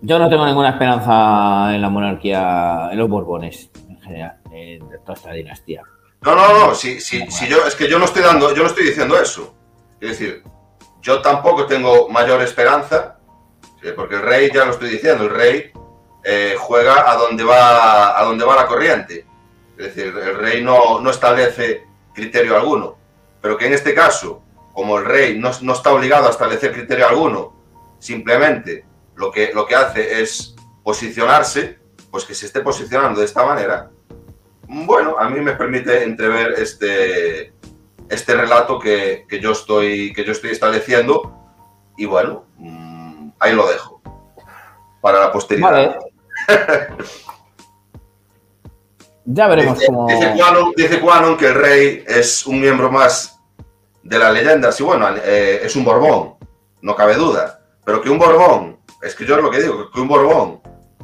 Yo 0.00 0.18
no 0.18 0.28
tengo 0.28 0.46
ninguna 0.46 0.70
esperanza 0.70 1.74
en 1.74 1.82
la 1.82 1.88
monarquía, 1.88 2.88
en 2.92 2.98
los 2.98 3.08
Borbones, 3.08 3.70
en 3.88 4.00
general, 4.00 4.36
en 4.52 4.88
toda 5.04 5.14
esta 5.14 5.32
dinastía. 5.32 5.82
No, 6.22 6.36
no, 6.36 6.66
no, 6.66 6.74
si, 6.74 7.00
si, 7.00 7.28
si 7.30 7.48
yo, 7.48 7.66
es 7.66 7.74
que 7.74 7.88
yo 7.88 7.98
no 7.98 8.04
estoy 8.04 8.22
dando, 8.22 8.54
yo 8.54 8.62
no 8.62 8.68
estoy 8.68 8.86
diciendo 8.86 9.20
eso. 9.20 9.54
Es 10.00 10.10
decir, 10.10 10.44
yo 11.00 11.20
tampoco 11.20 11.66
tengo 11.66 12.08
mayor 12.08 12.42
esperanza, 12.42 13.18
¿sí? 13.82 13.88
porque 13.96 14.16
el 14.16 14.22
rey, 14.22 14.50
ya 14.52 14.64
lo 14.64 14.72
estoy 14.72 14.90
diciendo, 14.90 15.24
el 15.24 15.30
rey 15.30 15.72
eh, 16.24 16.54
juega 16.58 17.10
a 17.10 17.16
donde 17.16 17.42
va 17.42 18.18
a 18.18 18.24
donde 18.24 18.44
va 18.44 18.54
la 18.54 18.66
corriente. 18.66 19.26
Es 19.76 19.94
decir, 19.94 20.06
el 20.06 20.36
rey 20.36 20.62
no, 20.62 21.00
no 21.00 21.10
establece 21.10 21.86
criterio 22.12 22.56
alguno. 22.56 22.96
Pero 23.40 23.56
que 23.56 23.66
en 23.66 23.74
este 23.74 23.94
caso, 23.94 24.42
como 24.72 24.98
el 24.98 25.04
rey 25.04 25.38
no, 25.38 25.50
no 25.62 25.72
está 25.72 25.92
obligado 25.92 26.28
a 26.28 26.30
establecer 26.30 26.72
criterio 26.72 27.08
alguno, 27.08 27.52
simplemente 27.98 28.84
lo 29.18 29.30
que, 29.30 29.52
lo 29.52 29.66
que 29.66 29.74
hace 29.74 30.22
es 30.22 30.54
posicionarse, 30.82 31.78
pues 32.10 32.24
que 32.24 32.34
se 32.34 32.46
esté 32.46 32.60
posicionando 32.60 33.20
de 33.20 33.26
esta 33.26 33.44
manera, 33.44 33.90
bueno, 34.68 35.16
a 35.18 35.28
mí 35.28 35.40
me 35.40 35.52
permite 35.52 36.04
entrever 36.04 36.52
este, 36.58 37.52
este 38.08 38.34
relato 38.34 38.78
que, 38.78 39.26
que 39.28 39.40
yo 39.40 39.52
estoy, 39.52 40.12
que 40.12 40.24
yo 40.24 40.32
estoy 40.32 40.50
estableciendo 40.50 41.34
y 41.96 42.06
bueno, 42.06 42.44
mm, 42.56 43.30
ahí 43.40 43.54
lo 43.54 43.66
dejo 43.66 44.00
para 45.00 45.20
la 45.20 45.32
posteridad. 45.32 45.70
Vale. 45.70 45.98
Ya 49.30 49.46
veremos 49.46 49.78
Dice, 49.78 49.92
cómo. 49.92 50.06
dice 50.08 50.32
Quanon, 50.38 50.72
dice 50.74 51.00
Quanon 51.00 51.36
que 51.36 51.48
el 51.48 51.54
rey 51.54 52.04
es 52.06 52.46
un 52.46 52.62
miembro 52.62 52.90
más 52.90 53.38
de 54.02 54.18
la 54.18 54.32
leyenda. 54.32 54.72
Sí, 54.72 54.82
bueno, 54.82 55.06
eh, 55.22 55.60
es 55.62 55.76
un 55.76 55.84
Borbón, 55.84 56.36
no 56.80 56.96
cabe 56.96 57.14
duda. 57.16 57.60
Pero 57.84 58.00
que 58.00 58.08
un 58.08 58.18
Borbón, 58.18 58.77
es 59.02 59.14
que 59.14 59.24
yo 59.24 59.36
es 59.36 59.42
lo 59.42 59.50
que 59.50 59.62
digo, 59.62 59.90
que 59.90 60.00
un 60.00 60.08
Borbón 60.08 60.60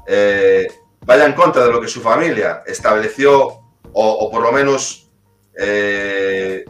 eh, 0.06 0.66
vaya 1.00 1.26
en 1.26 1.34
contra 1.34 1.64
de 1.64 1.72
lo 1.72 1.80
que 1.80 1.88
su 1.88 2.00
familia 2.00 2.62
estableció, 2.66 3.60
o, 3.92 4.30
por 4.30 4.42
lo 4.42 4.50
menos 4.50 5.08
eh, 5.56 6.64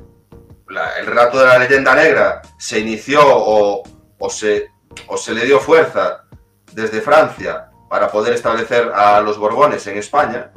el 0.99 1.07
relato 1.07 1.39
de 1.39 1.47
la 1.47 1.59
leyenda 1.59 1.95
negra 1.95 2.43
se 2.59 2.81
inició 2.81 3.21
o, 3.25 3.83
o 4.19 4.31
se, 4.31 4.69
o 5.07 5.17
se 5.17 5.33
le 5.33 5.47
dio 5.47 5.61
fuerza 5.61 6.25
desde 6.73 7.01
Francia 7.01 7.71
para 7.89 8.11
poder 8.11 8.35
establecer 8.35 8.91
a 8.95 9.21
los 9.21 9.39
Borbones 9.39 9.87
en 9.87 9.97
España, 9.99 10.51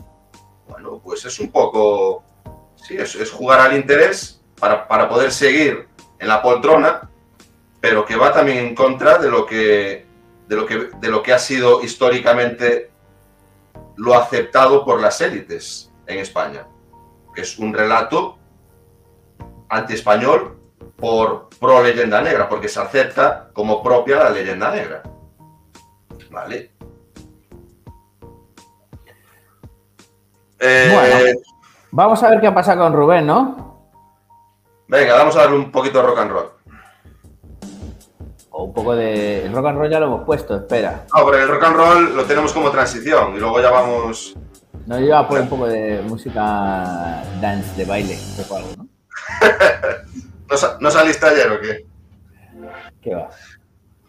bueno, 0.67 0.99
pues 1.03 1.23
es 1.25 1.39
un 1.39 1.51
poco, 1.51 2.23
sí, 2.75 2.97
es, 2.97 3.15
es 3.15 3.31
jugar 3.31 3.59
al 3.61 3.75
interés 3.75 4.41
para, 4.59 4.87
para 4.87 5.07
poder 5.07 5.31
seguir 5.31 5.87
en 6.19 6.27
la 6.27 6.41
poltrona, 6.41 7.09
pero 7.79 8.05
que 8.05 8.15
va 8.15 8.33
también 8.33 8.57
en 8.57 8.75
contra 8.75 9.19
de 9.19 9.29
lo 9.29 9.45
que, 9.45 10.06
de 10.47 10.55
lo 10.55 10.65
que, 10.65 10.89
de 10.99 11.09
lo 11.09 11.21
que 11.21 11.33
ha 11.33 11.39
sido 11.39 11.83
históricamente 11.83 12.91
lo 13.97 14.15
aceptado 14.15 14.85
por 14.85 15.01
las 15.01 15.19
élites 15.21 15.91
en 16.05 16.19
España, 16.19 16.67
que 17.33 17.41
es 17.41 17.57
un 17.59 17.73
relato 17.73 18.37
anti-español 19.69 20.57
por 20.95 21.49
pro 21.59 21.83
leyenda 21.83 22.21
negra, 22.21 22.47
porque 22.47 22.69
se 22.69 22.79
acepta 22.79 23.49
como 23.53 23.83
propia 23.83 24.17
la 24.17 24.29
leyenda 24.29 24.71
negra. 24.71 25.03
¿Vale? 26.31 26.71
Eh, 30.59 30.91
Bueno. 30.93 31.39
Vamos 31.91 32.21
a 32.21 32.29
ver 32.29 32.41
qué 32.41 32.51
pasa 32.51 32.77
con 32.77 32.93
Rubén, 32.93 33.25
¿no? 33.25 33.81
Venga, 34.87 35.15
vamos 35.15 35.35
a 35.35 35.39
darle 35.39 35.57
un 35.57 35.71
poquito 35.71 35.99
de 35.99 36.07
rock 36.07 36.19
and 36.19 36.31
roll. 36.31 36.56
O 38.59 38.63
un 38.63 38.73
poco 38.73 38.95
de. 38.95 39.45
El 39.45 39.53
rock 39.53 39.67
and 39.67 39.77
roll 39.77 39.89
ya 39.91 39.99
lo 39.99 40.07
hemos 40.07 40.23
puesto, 40.25 40.55
espera. 40.55 41.05
No, 41.15 41.25
pero 41.27 41.43
el 41.43 41.47
rock 41.47 41.63
and 41.65 41.75
roll 41.75 42.15
lo 42.15 42.23
tenemos 42.25 42.51
como 42.53 42.71
transición 42.71 43.35
y 43.35 43.39
luego 43.39 43.61
ya 43.61 43.69
vamos. 43.69 44.35
No, 44.87 44.97
yo 44.99 45.05
iba 45.05 45.19
a 45.19 45.27
poner 45.27 45.43
un 45.43 45.49
poco 45.49 45.67
de 45.67 46.01
música 46.01 47.21
dance, 47.39 47.75
de 47.75 47.85
baile, 47.85 48.17
poco 48.35 48.55
algo, 48.57 48.69
¿no? 48.77 48.87
¿No, 50.49 50.57
sa- 50.57 50.77
no 50.79 50.89
saliste 50.89 51.25
ayer 51.27 51.51
o 51.51 51.59
qué? 51.61 51.85
¿Qué 52.99 53.13
va? 53.13 53.29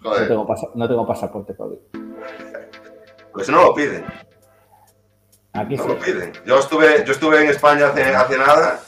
No 0.02 0.12
tengo, 0.12 0.46
pasa- 0.46 0.68
no 0.74 0.88
tengo 0.88 1.06
pasaporte 1.06 1.54
COVID. 1.54 1.76
pues 3.32 3.50
no 3.50 3.62
lo 3.64 3.74
piden, 3.74 4.06
Aquí 5.52 5.76
no 5.76 5.82
sí. 5.82 5.88
lo 5.90 5.98
piden. 5.98 6.32
Yo 6.46 6.58
estuve, 6.60 7.04
yo 7.04 7.12
estuve 7.12 7.42
en 7.42 7.50
España 7.50 7.88
hace, 7.88 8.14
hace 8.14 8.38
nada 8.38 8.80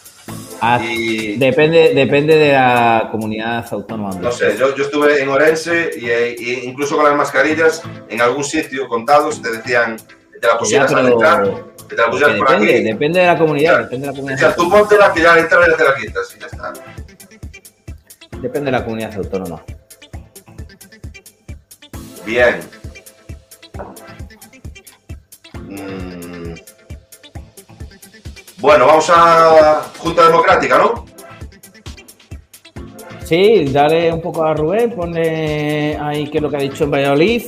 Ah, 0.62 0.78
y 0.82 1.36
Depende, 1.36 1.94
depende 1.94 2.36
de 2.36 2.52
la 2.52 3.08
comunidad 3.10 3.66
autónoma. 3.72 4.10
no 4.20 4.30
sé, 4.30 4.56
yo, 4.58 4.74
yo 4.76 4.84
estuve 4.84 5.22
en 5.22 5.28
Orense 5.28 5.90
y, 5.96 6.06
y 6.42 6.60
incluso 6.64 6.96
con 6.96 7.04
las 7.06 7.14
mascarillas 7.16 7.82
en 8.08 8.20
algún 8.20 8.44
sitio 8.44 8.86
contados 8.88 9.40
te 9.40 9.50
decían 9.52 9.96
te 10.40 10.46
la 10.46 10.58
pusieras 10.58 10.92
al 10.92 11.08
entrar, 11.12 11.44
te 11.88 11.96
la 11.96 12.10
pusieras 12.10 12.36
por 12.36 12.48
depende, 12.50 12.74
aquí. 12.76 12.82
depende 12.84 13.20
de 13.20 13.26
la 13.26 13.38
comunidad, 13.38 13.78
depende 13.80 14.06
de 14.06 14.12
la 14.12 14.12
comunidad 14.18 14.36
Decían, 14.36 14.54
tú 14.56 14.62
autónoma. 14.62 14.88
póntela 14.88 15.12
que 15.14 15.20
ya 15.22 15.32
al 15.32 15.38
entrar 15.40 15.70
ya 15.70 15.76
te 15.76 15.84
la 15.84 15.94
quitas 15.96 16.36
y 16.36 16.40
ya 16.40 16.46
está. 16.46 16.72
Depende 18.40 18.66
de 18.66 18.72
la 18.72 18.84
comunidad 18.84 19.14
autónoma. 19.16 19.62
Bien. 22.24 22.60
Bueno, 28.60 28.86
vamos 28.86 29.10
a 29.10 29.90
Junta 29.98 30.26
Democrática, 30.26 30.78
¿no? 30.78 31.06
Sí, 33.24 33.66
dale 33.72 34.12
un 34.12 34.20
poco 34.20 34.44
a 34.44 34.54
Rubén, 34.54 34.94
ponle 34.94 35.96
ahí 35.98 36.28
qué 36.28 36.38
es 36.38 36.42
lo 36.42 36.50
que 36.50 36.56
ha 36.56 36.60
dicho 36.60 36.84
en 36.84 36.90
Valladolid. 36.90 37.44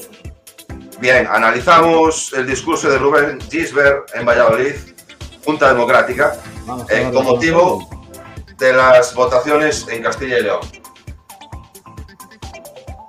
Bien, 1.01 1.27
analizamos 1.27 2.33
el 2.33 2.47
discurso 2.47 2.89
de 2.89 2.97
Rubén 2.97 3.41
Gisbert 3.51 4.15
en 4.15 4.25
Valladolid, 4.25 4.75
Junta 5.45 5.69
Democrática, 5.69 6.35
Vamos 6.67 6.89
eh, 6.91 7.11
con 7.13 7.25
motivo 7.25 7.89
de 8.59 8.73
las 8.73 9.13
votaciones 9.15 9.87
en 9.89 10.03
Castilla 10.03 10.39
y 10.39 10.43
León. 10.45 10.61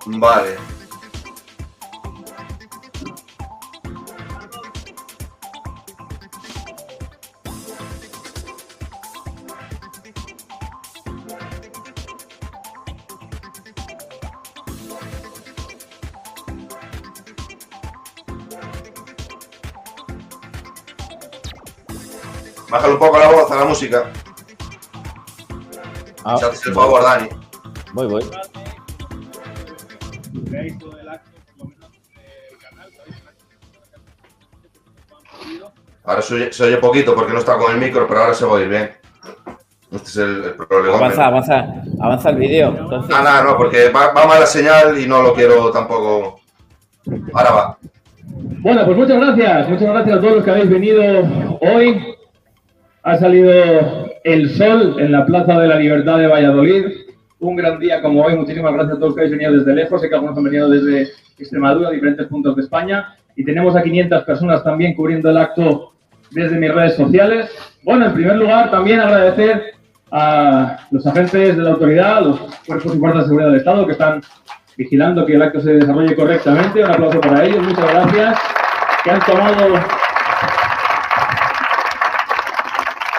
Vale. 0.08 0.73
Música. 23.84 24.12
Ah, 26.26 26.40
el 26.66 26.74
favor, 26.74 27.04
Dani. 27.04 27.28
voy, 27.94 28.08
voy. 28.08 28.24
Ahora 36.06 36.22
se 36.22 36.36
oye, 36.36 36.54
se 36.54 36.64
oye 36.64 36.78
poquito 36.78 37.16
porque 37.16 37.32
no 37.34 37.40
está 37.40 37.58
con 37.58 37.72
el 37.72 37.78
micro, 37.80 38.08
pero 38.08 38.22
ahora 38.22 38.34
se 38.34 38.46
va 38.46 38.52
a 38.52 38.56
oír 38.56 38.68
bien. 38.68 38.92
Este 39.92 40.10
es 40.10 40.18
el, 40.18 40.44
el 40.44 40.54
problema. 40.56 40.98
Avanza, 40.98 41.26
avanza, 41.28 41.66
avanza 42.02 42.30
el 42.32 42.36
vídeo. 42.38 42.70
Entonces, 42.78 43.16
Ah, 43.16 43.22
nada, 43.24 43.44
no, 43.44 43.58
porque 43.58 43.90
va, 43.90 44.12
va 44.12 44.26
mala 44.26 44.46
señal 44.46 44.98
y 45.00 45.08
no 45.08 45.22
lo 45.22 45.34
quiero 45.34 45.72
tampoco. 45.72 46.40
Ahora 47.34 47.52
va. 47.52 47.78
Bueno, 48.26 48.86
pues 48.86 48.98
muchas 48.98 49.18
gracias, 49.18 49.70
muchas 49.70 49.90
gracias 49.90 50.18
a 50.18 50.22
todos 50.22 50.36
los 50.36 50.44
que 50.44 50.52
habéis 50.52 50.70
venido 50.70 51.02
hoy. 51.62 52.13
Ha 53.06 53.18
salido 53.18 53.52
el 54.24 54.50
sol 54.52 54.96
en 54.98 55.12
la 55.12 55.26
Plaza 55.26 55.60
de 55.60 55.68
la 55.68 55.76
Libertad 55.76 56.20
de 56.20 56.28
Valladolid. 56.28 56.86
Un 57.42 57.58
gran 57.58 57.78
día 57.78 58.02
como 58.02 58.24
hoy. 58.24 58.38
Muchísimas 58.38 58.72
gracias 58.74 58.96
a 58.96 59.00
todos 59.00 59.10
los 59.10 59.16
que 59.16 59.22
habéis 59.22 59.38
venido 59.38 59.60
desde 59.60 59.76
lejos. 59.76 60.00
Sé 60.00 60.08
que 60.08 60.16
algunos 60.16 60.38
han 60.38 60.46
venido 60.46 60.70
desde 60.70 61.12
Extremadura, 61.38 61.90
diferentes 61.90 62.28
puntos 62.28 62.56
de 62.56 62.62
España. 62.62 63.14
Y 63.36 63.44
tenemos 63.44 63.76
a 63.76 63.84
500 63.84 64.24
personas 64.24 64.64
también 64.64 64.94
cubriendo 64.96 65.30
el 65.30 65.36
acto 65.36 65.92
desde 66.32 66.58
mis 66.58 66.74
redes 66.74 66.96
sociales. 66.96 67.52
Bueno, 67.84 68.06
en 68.06 68.14
primer 68.14 68.38
lugar, 68.38 68.72
también 68.72 69.02
agradecer 69.02 69.74
a 70.10 70.78
los 70.90 71.06
agentes 71.06 71.58
de 71.58 71.62
la 71.62 71.72
autoridad, 71.72 72.22
los 72.22 72.40
cuerpos 72.66 72.96
y 72.96 73.00
fuerzas 73.00 73.24
de 73.24 73.28
seguridad 73.28 73.50
del 73.50 73.58
Estado 73.58 73.86
que 73.86 73.92
están 73.92 74.22
vigilando 74.78 75.26
que 75.26 75.34
el 75.34 75.42
acto 75.42 75.60
se 75.60 75.74
desarrolle 75.74 76.16
correctamente. 76.16 76.82
Un 76.82 76.92
aplauso 76.92 77.20
para 77.20 77.44
ellos, 77.44 77.62
muchas 77.64 77.92
gracias. 77.92 78.40
Que 79.04 79.12
han 79.12 79.20
tomado, 79.20 79.76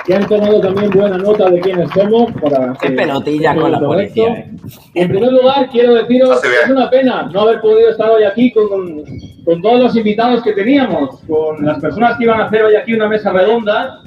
que 0.05 0.14
han 0.14 0.26
tomado 0.28 0.61
también 0.61 0.90
buena 0.90 1.16
nota 1.18 1.50
de 1.50 1.61
quiénes 1.61 1.88
somos. 1.90 2.32
Para 2.40 2.74
qué 2.80 2.88
que- 2.88 2.94
pelotilla 2.94 3.55
que 3.55 3.61
con 3.61 3.72
la 3.72 3.80
policía. 3.80 4.28
eh. 4.28 4.50
Y 4.94 5.00
en 5.00 5.09
primer 5.09 5.32
lugar, 5.32 5.68
quiero 5.70 5.94
deciros 5.94 6.40
que 6.42 6.48
es 6.64 6.70
una 6.70 6.90
pena 6.90 7.30
no 7.32 7.40
haber 7.42 7.61
podido 7.61 7.90
estar 7.90 8.11
hoy 8.11 8.24
aquí 8.24 8.52
con, 8.52 8.68
con- 8.68 9.05
con 9.44 9.62
todos 9.62 9.80
los 9.82 9.96
invitados 9.96 10.42
que 10.42 10.52
teníamos, 10.52 11.20
con 11.22 11.64
las 11.64 11.78
personas 11.80 12.16
que 12.18 12.24
iban 12.24 12.40
a 12.40 12.44
hacer 12.46 12.62
hoy 12.64 12.76
aquí 12.76 12.92
una 12.94 13.09
mesa 13.09 13.32
redonda, 13.32 14.00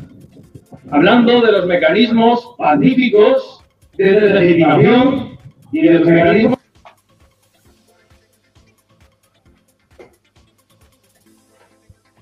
hablando 0.92 1.42
de 1.42 1.52
los 1.52 1.66
mecanismos 1.66 2.54
pacíficos 2.58 3.64
de 3.98 4.12
deslegitimación 4.12 5.38
y 5.72 5.82
de 5.82 5.94
los 5.96 6.08
mecanismos 6.08 6.58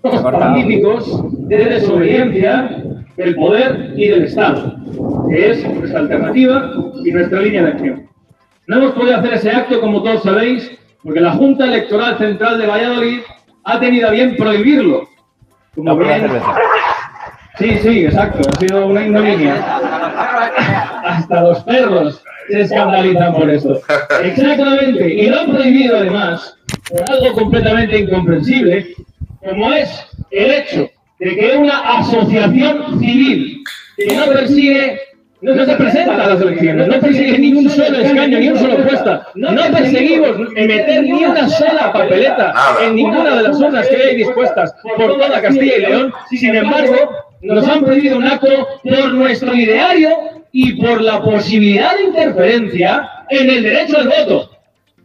pacíficos 0.02 1.24
de 1.48 1.58
desobediencia 1.66 2.84
del 3.18 3.36
poder 3.36 3.94
y 3.96 4.08
del 4.08 4.24
Estado, 4.24 4.76
que 5.30 5.52
es 5.52 5.68
nuestra 5.68 6.00
alternativa 6.00 6.72
y 7.04 7.12
nuestra 7.12 7.42
línea 7.42 7.64
de 7.64 7.72
acción. 7.72 8.10
No 8.68 8.78
hemos 8.78 8.92
podido 8.94 9.18
hacer 9.18 9.34
ese 9.34 9.52
acto, 9.52 9.80
como 9.80 10.02
todos 10.04 10.24
sabéis, 10.24 10.72
porque 11.04 11.22
la 11.22 11.32
Junta 11.32 11.66
Electoral 11.66 12.18
Central 12.18 12.58
de 12.58 12.68
Valladolid 12.68 13.20
ha 13.64 13.80
tenido 13.80 14.08
a 14.08 14.12
bien 14.12 14.36
prohibirlo. 14.36 15.08
Como 15.76 15.90
No, 15.92 15.98
bien-. 15.98 16.30
Sí, 17.58 17.78
sí, 17.78 18.06
exacto. 18.06 18.50
Ha 18.50 18.60
sido 18.60 18.88
una 18.88 19.06
ignominia. 19.06 19.80
Hasta 21.04 21.42
los 21.42 21.64
perros 21.64 22.22
se 22.50 22.62
escandalizan 22.62 23.34
por 23.34 23.50
esto. 23.50 23.80
Exactamente. 24.24 25.14
Y 25.14 25.30
lo 25.30 25.40
han 25.40 25.52
prohibido 25.52 25.98
además 25.98 26.58
por 26.90 27.10
algo 27.10 27.34
completamente 27.34 28.00
incomprensible, 28.00 28.96
como 29.44 29.72
es 29.72 30.06
el 30.32 30.52
hecho 30.52 30.90
de 31.20 31.36
que 31.36 31.58
una 31.58 31.80
asociación 32.00 33.00
civil 33.00 33.64
que 33.98 34.16
no 34.16 34.26
persigue, 34.26 35.00
no 35.42 35.66
se 35.66 35.76
presenta 35.76 36.26
a 36.26 36.28
las 36.30 36.42
elecciones, 36.42 36.88
no 36.88 37.00
persigue 37.00 37.38
ni 37.38 37.54
un 37.54 37.70
solo 37.70 37.98
escaño, 37.98 38.40
ni 38.40 38.50
un 38.50 38.58
solo 38.58 38.84
puesta, 38.84 39.28
no 39.36 39.62
perseguimos 39.72 40.38
meter 40.52 41.04
ni 41.04 41.24
una 41.24 41.48
sola 41.48 41.94
papeleta 41.94 42.54
en 42.82 42.96
ninguna 42.96 43.36
de 43.36 43.44
las 43.44 43.60
urnas 43.60 43.88
que 43.88 43.96
hay 43.96 44.16
dispuestas 44.18 44.76
por 44.98 45.18
toda 45.18 45.42
Castilla 45.42 45.78
y 45.78 45.82
León. 45.82 46.14
Sin 46.30 46.56
embargo, 46.56 46.96
nos 47.42 47.68
han 47.68 47.84
prohibido 47.84 48.18
un 48.18 48.26
acto 48.26 48.68
por 48.84 49.14
nuestro 49.14 49.54
ideario 49.54 50.10
y 50.52 50.74
por 50.82 51.02
la 51.02 51.22
posibilidad 51.22 51.96
de 51.96 52.04
interferencia 52.04 53.10
en 53.30 53.50
el 53.50 53.64
derecho 53.64 53.98
al 53.98 54.08
voto. 54.08 54.55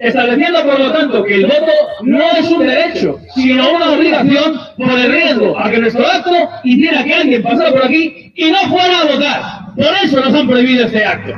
Estableciendo, 0.00 0.64
por 0.64 0.80
lo 0.80 0.92
tanto, 0.92 1.22
que 1.24 1.34
el 1.34 1.46
voto 1.46 1.72
no 2.04 2.22
es 2.32 2.50
un 2.50 2.66
derecho, 2.66 3.20
sino 3.34 3.70
una 3.70 3.92
obligación 3.92 4.58
por 4.78 4.98
el 4.98 5.12
riesgo 5.12 5.60
a 5.60 5.70
que 5.70 5.78
nuestro 5.78 6.06
acto 6.06 6.30
hiciera 6.64 7.04
que 7.04 7.14
alguien 7.14 7.42
pasara 7.42 7.70
por 7.70 7.84
aquí 7.84 8.32
y 8.34 8.50
no 8.50 8.60
fuera 8.70 9.00
a 9.00 9.04
votar. 9.04 9.42
Por 9.76 9.94
eso 10.02 10.20
nos 10.20 10.34
han 10.34 10.48
prohibido 10.48 10.86
este 10.86 11.04
acto. 11.04 11.34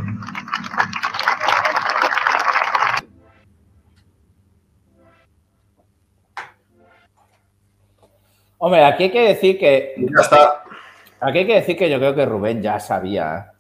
Hombre, 8.59 8.85
aquí 8.85 9.03
hay 9.03 9.11
que 9.11 9.23
decir 9.23 9.59
que 9.59 9.95
Ya 9.97 10.21
está. 10.23 10.63
Aquí 11.21 11.39
hay 11.39 11.47
que 11.49 11.55
decir 11.55 11.77
que 11.77 11.91
yo 11.91 11.99
creo 11.99 12.15
que 12.15 12.27
Rubén 12.27 12.63
ya 12.63 12.79
sabía 12.79 13.55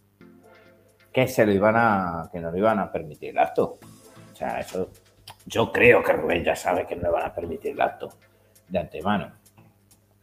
que 1.12 1.26
se 1.26 1.44
lo 1.44 1.50
iban 1.50 1.74
a 1.76 2.28
que 2.32 2.38
no 2.38 2.52
lo 2.52 2.56
iban 2.56 2.78
a 2.78 2.92
permitir 2.92 3.30
el 3.30 3.38
acto. 3.38 3.80
Sea, 4.42 4.58
eso 4.58 4.88
yo 5.46 5.70
creo 5.70 6.02
que 6.02 6.12
Rubén 6.14 6.42
ya 6.42 6.56
sabe 6.56 6.84
que 6.84 6.96
no 6.96 7.02
le 7.02 7.10
van 7.10 7.26
a 7.26 7.32
permitir 7.32 7.72
el 7.74 7.80
acto 7.80 8.08
de 8.68 8.78
antemano. 8.80 9.30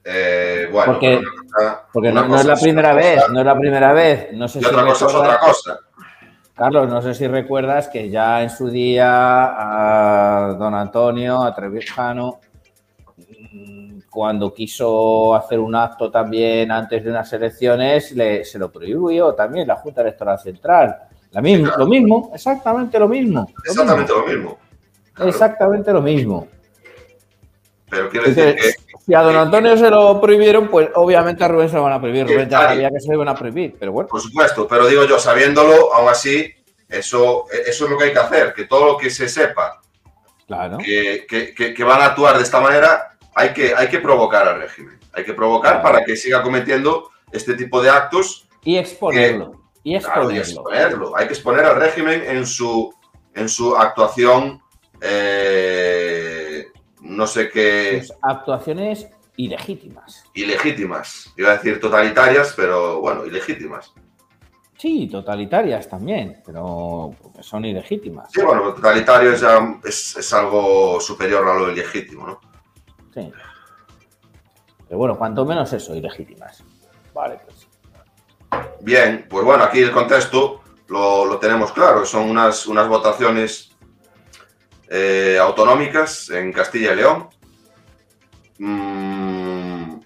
Eh, 0.04 0.68
bueno, 0.72 0.92
Porque- 0.92 1.20
pero 1.20 1.32
una 1.32 1.42
cosa- 1.54 1.88
Porque 1.94 2.10
una 2.10 2.22
no, 2.24 2.28
no 2.28 2.36
es 2.36 2.46
la 2.46 2.56
primera 2.56 2.90
cosa, 2.94 3.06
vez, 3.08 3.24
no 3.32 3.40
es 3.40 3.46
la 3.46 3.58
primera 3.58 3.94
vez. 3.94 4.34
No 4.34 4.48
sé 4.50 4.60
Y 4.60 4.64
si 4.64 4.68
otra 4.68 4.84
cosa 4.86 5.06
es 5.06 5.16
otra 5.16 5.40
cosa. 5.40 5.80
Carlos, 6.54 6.90
no 6.90 7.02
sé 7.02 7.14
si 7.14 7.28
recuerdas 7.28 7.88
que 7.88 8.10
ya 8.10 8.42
en 8.44 8.50
su 8.50 8.70
día 8.70 9.08
a 9.08 10.54
don 10.56 10.76
Antonio, 10.76 11.42
a 11.42 11.56
Trevijano, 11.56 12.40
mm, 13.54 14.00
cuando 14.10 14.54
quiso 14.54 15.34
hacer 15.34 15.60
un 15.60 15.76
acto 15.76 16.12
también 16.12 16.72
antes 16.74 17.02
de 17.06 17.10
unas 17.10 17.32
elecciones, 17.32 18.12
le- 18.12 18.44
se 18.44 18.60
lo 18.60 18.70
prohibió 18.70 19.34
también 19.34 19.66
la 19.68 19.78
Junta 19.78 20.02
Electoral 20.02 20.40
Central. 20.40 21.04
La 21.32 21.42
misma, 21.42 21.68
claro. 21.70 21.84
Lo 21.84 21.90
mismo, 21.90 22.32
exactamente 22.34 22.98
lo 23.00 23.08
mismo. 23.08 23.48
lo 23.54 23.64
Exactamente 23.72 24.14
lo 24.14 24.26
mismo. 24.26 24.60
exactamente 25.20 25.94
lo 25.94 26.02
mismo. 26.02 26.48
Pero 27.90 28.10
quiero 28.10 28.28
decir 28.28 28.56
que 28.56 28.72
si 29.04 29.14
a 29.14 29.22
don 29.22 29.36
Antonio 29.36 29.76
se 29.78 29.90
lo 29.90 30.20
prohibieron, 30.22 30.68
pues 30.68 30.90
obviamente 30.96 31.44
a 31.44 31.48
Rubén 31.48 31.70
se 31.70 31.76
lo 31.76 31.84
van 31.84 31.94
a 31.94 32.00
prohibir. 32.02 32.28
Rubén 32.28 32.50
ya 32.50 32.62
sabía 32.70 32.90
que 32.92 33.00
se 33.00 33.08
lo 33.08 33.16
iban 33.16 33.28
a 33.30 33.36
prohibir, 33.36 33.76
pero 33.80 33.92
bueno. 33.92 34.08
Por 34.10 34.22
supuesto, 34.22 34.68
pero 34.68 34.88
digo 34.88 35.06
yo, 35.06 35.18
sabiéndolo, 35.20 35.94
aún 35.94 36.10
así, 36.10 36.54
eso, 36.88 37.46
eso 37.66 37.86
es 37.86 37.92
lo 37.92 37.98
que 37.98 38.06
hay 38.06 38.14
que 38.14 38.20
hacer, 38.20 38.54
que 38.54 38.66
todo 38.66 38.86
lo 38.86 38.98
que 38.98 39.10
se 39.10 39.28
sepa 39.28 39.82
Claro. 40.48 40.78
que, 40.78 41.26
que- 41.28 41.54
que- 41.54 41.74
que 41.74 41.84
van 41.84 42.02
a 42.02 42.06
actuar 42.06 42.38
de 42.38 42.44
esta 42.44 42.60
manera, 42.60 43.16
hay 43.36 43.50
que, 43.54 43.74
hay 43.76 43.88
que 43.88 44.00
provocar 44.00 44.48
al 44.48 44.62
régimen. 44.62 45.00
Hay 45.14 45.24
que 45.24 45.34
provocar 45.34 45.82
Claro. 45.82 45.84
para 45.96 46.06
que 46.06 46.16
siga 46.16 46.42
cometiendo 46.44 47.10
este 47.32 47.54
tipo 47.56 47.82
de 47.82 47.90
actos 47.90 48.48
Y 48.64 48.78
exponerlo. 48.78 49.59
Y 49.98 50.00
claro, 50.00 50.32
y 50.32 50.38
exponerlo. 50.38 51.16
Hay 51.16 51.28
que 51.28 51.34
exponer 51.34 51.66
al 51.66 51.76
régimen 51.78 52.24
en 52.26 52.46
su, 52.46 52.94
en 53.34 53.48
su 53.50 53.76
actuación, 53.76 54.62
eh, 55.02 56.66
no 57.02 57.26
sé 57.28 57.50
qué, 57.50 58.02
Sus 58.04 58.16
actuaciones 58.22 59.08
ilegítimas. 59.38 60.24
ilegítimas. 60.34 61.32
Iba 61.38 61.52
a 61.52 61.54
decir 61.54 61.80
totalitarias, 61.80 62.54
pero 62.56 63.00
bueno, 63.02 63.26
ilegítimas. 63.26 63.94
Sí, 64.78 65.08
totalitarias 65.12 65.90
también, 65.90 66.42
pero 66.46 67.14
son 67.42 67.66
ilegítimas. 67.66 68.30
Sí, 68.32 68.42
bueno, 68.42 68.74
totalitario 68.74 69.34
es, 69.34 69.42
ya- 69.42 69.78
es, 69.84 70.16
es 70.18 70.34
algo 70.34 71.00
superior 71.02 71.46
a 71.48 71.54
lo 71.60 71.72
ilegítimo, 71.72 72.26
¿no? 72.28 72.40
Sí. 73.14 73.30
Pero 74.88 74.98
bueno, 74.98 75.18
cuanto 75.18 75.46
menos 75.46 75.72
eso, 75.74 75.94
ilegítimas. 75.96 76.64
Vale. 77.14 77.40
Bien, 78.82 79.26
pues 79.30 79.46
bueno, 79.46 79.64
aquí 79.64 79.80
el 79.80 79.92
contexto 79.92 80.62
lo, 80.88 81.26
lo 81.26 81.38
tenemos 81.38 81.72
claro. 81.72 82.06
Son 82.06 82.30
unas, 82.30 82.66
unas 82.68 82.88
votaciones 82.88 83.72
eh, 84.90 85.38
autonómicas 85.40 86.30
en 86.30 86.52
Castilla 86.54 86.94
y 86.94 86.96
León. 86.96 87.28
Mm, 88.60 90.00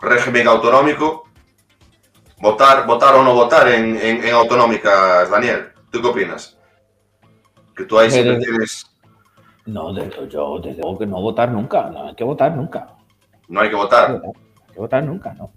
régimen 0.00 0.48
autonómico. 0.48 1.24
Votar, 2.40 2.86
votar 2.86 3.14
o 3.14 3.22
no 3.22 3.34
votar 3.34 3.66
en, 3.68 3.96
en- 3.96 4.22
en 4.24 4.34
autonómicas, 4.34 5.30
Daniel. 5.30 5.68
¿Tú 5.90 6.02
qué 6.02 6.08
opinas? 6.08 6.58
Que 7.74 7.84
tú 7.84 7.98
ahí 7.98 8.10
siempre 8.10 8.38
tienes. 8.38 8.86
No, 9.64 9.92
de- 9.92 10.28
yo 10.30 10.58
desde 10.60 10.82
luego 10.82 10.98
que 10.98 11.06
no 11.06 11.20
votar 11.20 11.50
nunca. 11.50 11.88
No 11.90 12.08
hay 12.08 12.14
que 12.14 12.24
votar 12.24 12.54
nunca. 12.54 12.94
No 13.48 13.60
hay 13.60 13.68
que 13.70 13.74
No 13.74 13.80
hay 13.80 13.84
votar. 13.84 14.06
que 14.06 14.12
votar, 14.26 14.42
hay 14.68 14.74
que 14.74 14.80
votar 14.80 15.02
nunca, 15.04 15.34
¿no? 15.34 15.50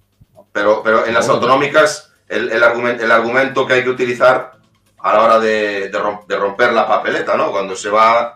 Pero, 0.51 0.81
pero 0.83 1.05
en 1.05 1.13
las 1.13 1.29
autonómicas, 1.29 2.11
el, 2.27 2.51
el, 2.51 2.63
argumento, 2.63 3.03
el 3.03 3.11
argumento 3.11 3.65
que 3.67 3.73
hay 3.73 3.83
que 3.83 3.89
utilizar 3.89 4.51
a 4.99 5.13
la 5.13 5.21
hora 5.21 5.39
de, 5.39 5.89
de 5.89 6.37
romper 6.37 6.73
la 6.73 6.87
papeleta, 6.87 7.35
¿no? 7.37 7.51
Cuando 7.51 7.75
se 7.75 7.89
va 7.89 8.35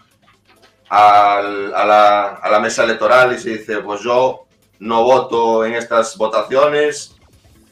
al- 0.89 1.73
a, 1.73 1.85
la, 1.85 2.27
a 2.35 2.49
la 2.49 2.59
mesa 2.59 2.83
electoral 2.83 3.33
y 3.33 3.39
se 3.39 3.49
dice, 3.51 3.77
pues 3.79 4.01
yo 4.01 4.45
no 4.79 5.03
voto 5.03 5.65
en 5.65 5.73
estas 5.73 6.17
votaciones 6.17 7.15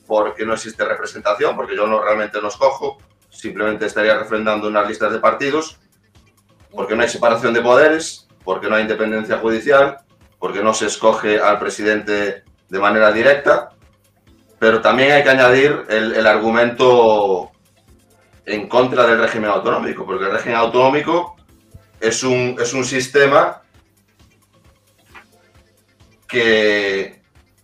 porque 0.07 0.45
no 0.45 0.53
existe 0.53 0.83
representación, 0.83 1.55
porque 1.55 1.75
yo 1.75 1.87
no 1.87 2.01
realmente 2.01 2.41
no 2.41 2.49
escojo, 2.49 2.97
simplemente 3.29 3.85
estaría 3.85 4.17
refrendando 4.17 4.67
unas 4.67 4.87
listas 4.87 5.13
de 5.13 5.19
partidos, 5.19 5.79
porque 6.71 6.95
no 6.95 7.03
hay 7.03 7.09
separación 7.09 7.53
de 7.53 7.61
poderes, 7.61 8.27
porque 8.43 8.67
no 8.67 8.75
hay 8.75 8.81
independencia 8.81 9.37
judicial, 9.37 9.97
porque 10.39 10.61
no 10.63 10.73
se 10.73 10.87
escoge 10.87 11.39
al 11.39 11.59
presidente 11.59 12.43
de 12.67 12.79
manera 12.79 13.11
directa, 13.11 13.69
pero 14.61 14.79
también 14.79 15.11
hay 15.11 15.23
que 15.23 15.29
añadir 15.31 15.85
el, 15.89 16.13
el 16.13 16.27
argumento 16.27 17.49
en 18.45 18.69
contra 18.69 19.07
del 19.07 19.17
régimen 19.17 19.49
autonómico, 19.49 20.05
porque 20.05 20.25
el 20.25 20.31
régimen 20.33 20.55
autonómico 20.55 21.35
es 21.99 22.23
un, 22.23 22.55
es 22.61 22.71
un 22.71 22.85
sistema 22.85 23.63
que, 26.27 27.23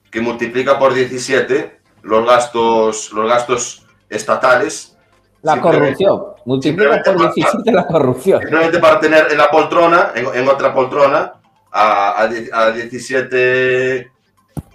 que 0.09 0.21
multiplica 0.21 0.79
por 0.79 0.95
17 0.95 1.79
los 2.01 2.25
gastos, 2.25 3.11
los 3.11 3.29
gastos 3.29 3.85
estatales. 4.09 4.97
La 5.43 5.61
corrupción. 5.61 6.23
Multiplica 6.45 7.03
por 7.03 7.05
simplemente 7.05 7.41
17 7.41 7.71
la 7.73 7.85
corrupción. 7.85 8.39
Simplemente 8.41 8.79
para 8.79 8.99
tener 8.99 9.27
en 9.31 9.37
la 9.37 9.51
poltrona, 9.51 10.13
en, 10.15 10.25
en 10.33 10.49
otra 10.49 10.73
poltrona, 10.73 11.33
a, 11.71 12.23
a 12.23 12.23
a 12.23 12.71
17 12.71 14.11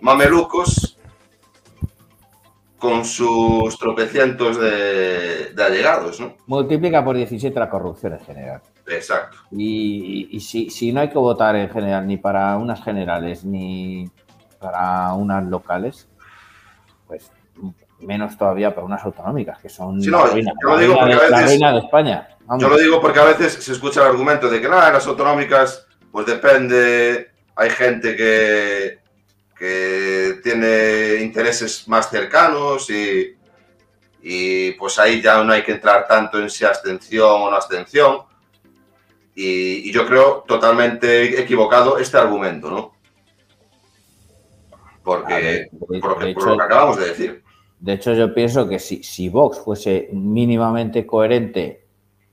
mamelucos 0.02 0.91
con 2.82 3.04
sus 3.04 3.78
tropecientos 3.78 4.58
de, 4.58 5.52
de 5.54 5.62
allegados, 5.62 6.18
¿no? 6.18 6.34
Multiplica 6.48 7.04
por 7.04 7.14
17 7.16 7.56
la 7.60 7.70
corrupción 7.70 8.14
en 8.14 8.18
general. 8.18 8.60
Exacto. 8.88 9.36
Y, 9.52 10.26
y 10.32 10.40
si, 10.40 10.68
si 10.68 10.92
no 10.92 11.00
hay 11.00 11.08
que 11.08 11.16
votar 11.18 11.54
en 11.54 11.70
general 11.70 12.04
ni 12.08 12.16
para 12.16 12.56
unas 12.56 12.82
generales 12.82 13.44
ni 13.44 14.10
para 14.58 15.14
unas 15.14 15.44
locales, 15.44 16.08
pues 17.06 17.30
menos 18.00 18.36
todavía 18.36 18.74
para 18.74 18.84
unas 18.84 19.04
autonómicas, 19.04 19.60
que 19.60 19.68
son 19.68 20.02
Sí, 20.02 20.10
la, 20.10 20.18
no, 20.18 20.26
ruina, 20.26 20.52
yo 20.60 20.68
lo 20.70 20.74
la 20.74 20.80
digo 20.82 20.94
la 20.96 21.06
veces- 21.38 21.46
ruina 21.50 21.72
de 21.72 21.78
España. 21.78 22.28
Vamos. 22.46 22.62
Yo 22.64 22.68
lo 22.68 22.78
digo 22.78 23.00
porque 23.00 23.20
a 23.20 23.24
veces 23.24 23.52
se 23.62 23.70
escucha 23.70 24.00
el 24.00 24.08
argumento 24.08 24.48
de 24.50 24.60
que 24.60 24.68
nada, 24.68 24.90
las 24.92 25.06
autonómicas, 25.06 25.86
pues 26.10 26.26
depende, 26.26 27.28
hay 27.54 27.70
gente 27.70 28.16
que, 28.16 28.98
que 29.62 30.40
tiene 30.42 31.22
intereses 31.22 31.86
más 31.86 32.10
cercanos 32.10 32.90
y, 32.90 33.36
y 34.20 34.72
pues 34.72 34.98
ahí 34.98 35.22
ya 35.22 35.44
no 35.44 35.52
hay 35.52 35.62
que 35.62 35.70
entrar 35.70 36.04
tanto 36.08 36.40
en 36.40 36.50
si 36.50 36.64
abstención 36.64 37.30
o 37.42 37.48
no 37.48 37.54
abstención. 37.54 38.22
Y, 39.36 39.88
y 39.88 39.92
yo 39.92 40.04
creo 40.04 40.42
totalmente 40.48 41.40
equivocado 41.40 41.96
este 41.98 42.16
argumento, 42.18 42.70
¿no? 42.72 42.92
Porque, 45.04 45.32
ver, 45.34 45.70
de- 45.70 45.78
por, 45.78 45.88
de 45.90 45.98
lo 46.00 46.00
que, 46.00 46.34
por 46.34 46.42
hecho- 46.42 46.46
lo 46.50 46.56
que 46.56 46.62
acabamos 46.64 46.96
de 46.98 47.06
decir. 47.06 47.42
De 47.78 47.92
hecho, 47.92 48.14
yo 48.14 48.34
pienso 48.34 48.68
que 48.68 48.80
si, 48.80 49.04
si 49.04 49.28
Vox 49.28 49.60
fuese 49.60 50.08
mínimamente 50.12 51.06
coherente 51.06 51.86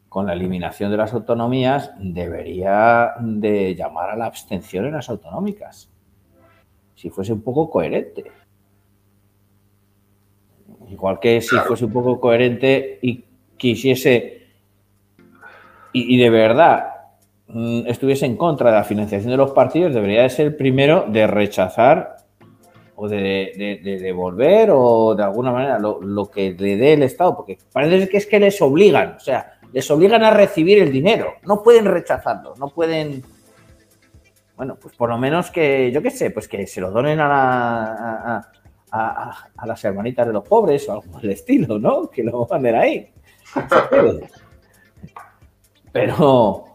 con 0.08 0.26
la 0.26 0.34
eliminación 0.34 0.90
de 0.90 0.98
las 0.98 1.14
autonomías, 1.14 1.92
debería 2.00 3.12
de 3.20 3.76
llamar 3.76 4.10
a 4.10 4.16
la 4.16 4.26
abstención 4.26 4.86
en 4.86 4.94
las 4.94 5.10
autonómicas. 5.10 5.89
Si 7.00 7.10
fuese 7.10 7.32
un 7.32 7.42
poco 7.42 7.70
coherente. 7.70 8.26
Igual 10.90 11.20
que 11.20 11.40
si 11.40 11.56
fuese 11.60 11.86
un 11.86 11.94
poco 11.94 12.20
coherente 12.20 13.00
y 13.02 13.24
quisiese 13.56 14.48
y, 15.94 16.16
y 16.16 16.18
de 16.20 16.30
verdad 16.30 16.90
mm, 17.48 17.88
estuviese 17.88 18.26
en 18.26 18.36
contra 18.36 18.70
de 18.72 18.78
la 18.78 18.84
financiación 18.84 19.32
de 19.32 19.38
los 19.38 19.52
partidos, 19.52 19.94
debería 19.94 20.24
de 20.24 20.30
ser 20.30 20.48
el 20.48 20.56
primero 20.56 21.06
de 21.08 21.26
rechazar 21.28 22.18
o 22.96 23.08
de, 23.08 23.18
de- 23.56 23.80
de 23.82 24.00
devolver 24.00 24.70
o 24.74 25.16
de 25.16 25.24
alguna 25.24 25.52
manera 25.54 25.80
lo, 25.80 26.02
lo 26.02 26.30
que 26.30 26.52
le 26.52 26.76
dé 26.76 26.94
el 26.94 27.04
Estado, 27.04 27.34
porque 27.36 27.58
parece 27.72 28.10
que 28.10 28.18
es 28.18 28.26
que 28.26 28.40
les 28.42 28.62
obligan, 28.62 29.14
o 29.16 29.20
sea, 29.22 29.54
les 29.72 29.90
obligan 29.90 30.24
a 30.24 30.32
recibir 30.32 30.80
el 30.80 30.92
dinero, 30.92 31.36
no 31.46 31.64
pueden 31.64 31.86
rechazarlo, 31.86 32.56
no 32.58 32.68
pueden... 32.68 33.24
Bueno, 34.60 34.76
pues 34.76 34.94
por 34.94 35.08
lo 35.10 35.18
menos 35.18 35.50
que, 35.52 35.90
yo 35.90 36.02
qué 36.02 36.12
sé, 36.12 36.32
pues 36.32 36.50
que 36.50 36.68
se 36.68 36.82
lo 36.82 36.92
donen 36.92 37.18
a, 37.22 37.30
la- 37.30 37.94
a, 37.94 38.52
a- 38.92 39.30
a- 39.30 39.50
a 39.56 39.66
las 39.66 39.82
hermanitas 39.86 40.28
de 40.28 40.34
los 40.34 40.46
pobres 40.46 40.86
o 40.90 40.92
algo 40.92 41.06
por 41.14 41.24
el 41.24 41.30
estilo, 41.32 41.80
¿no? 41.80 42.10
Que 42.10 42.24
lo 42.24 42.46
manden 42.46 42.76
ahí. 42.76 43.10
Pero... 45.94 46.66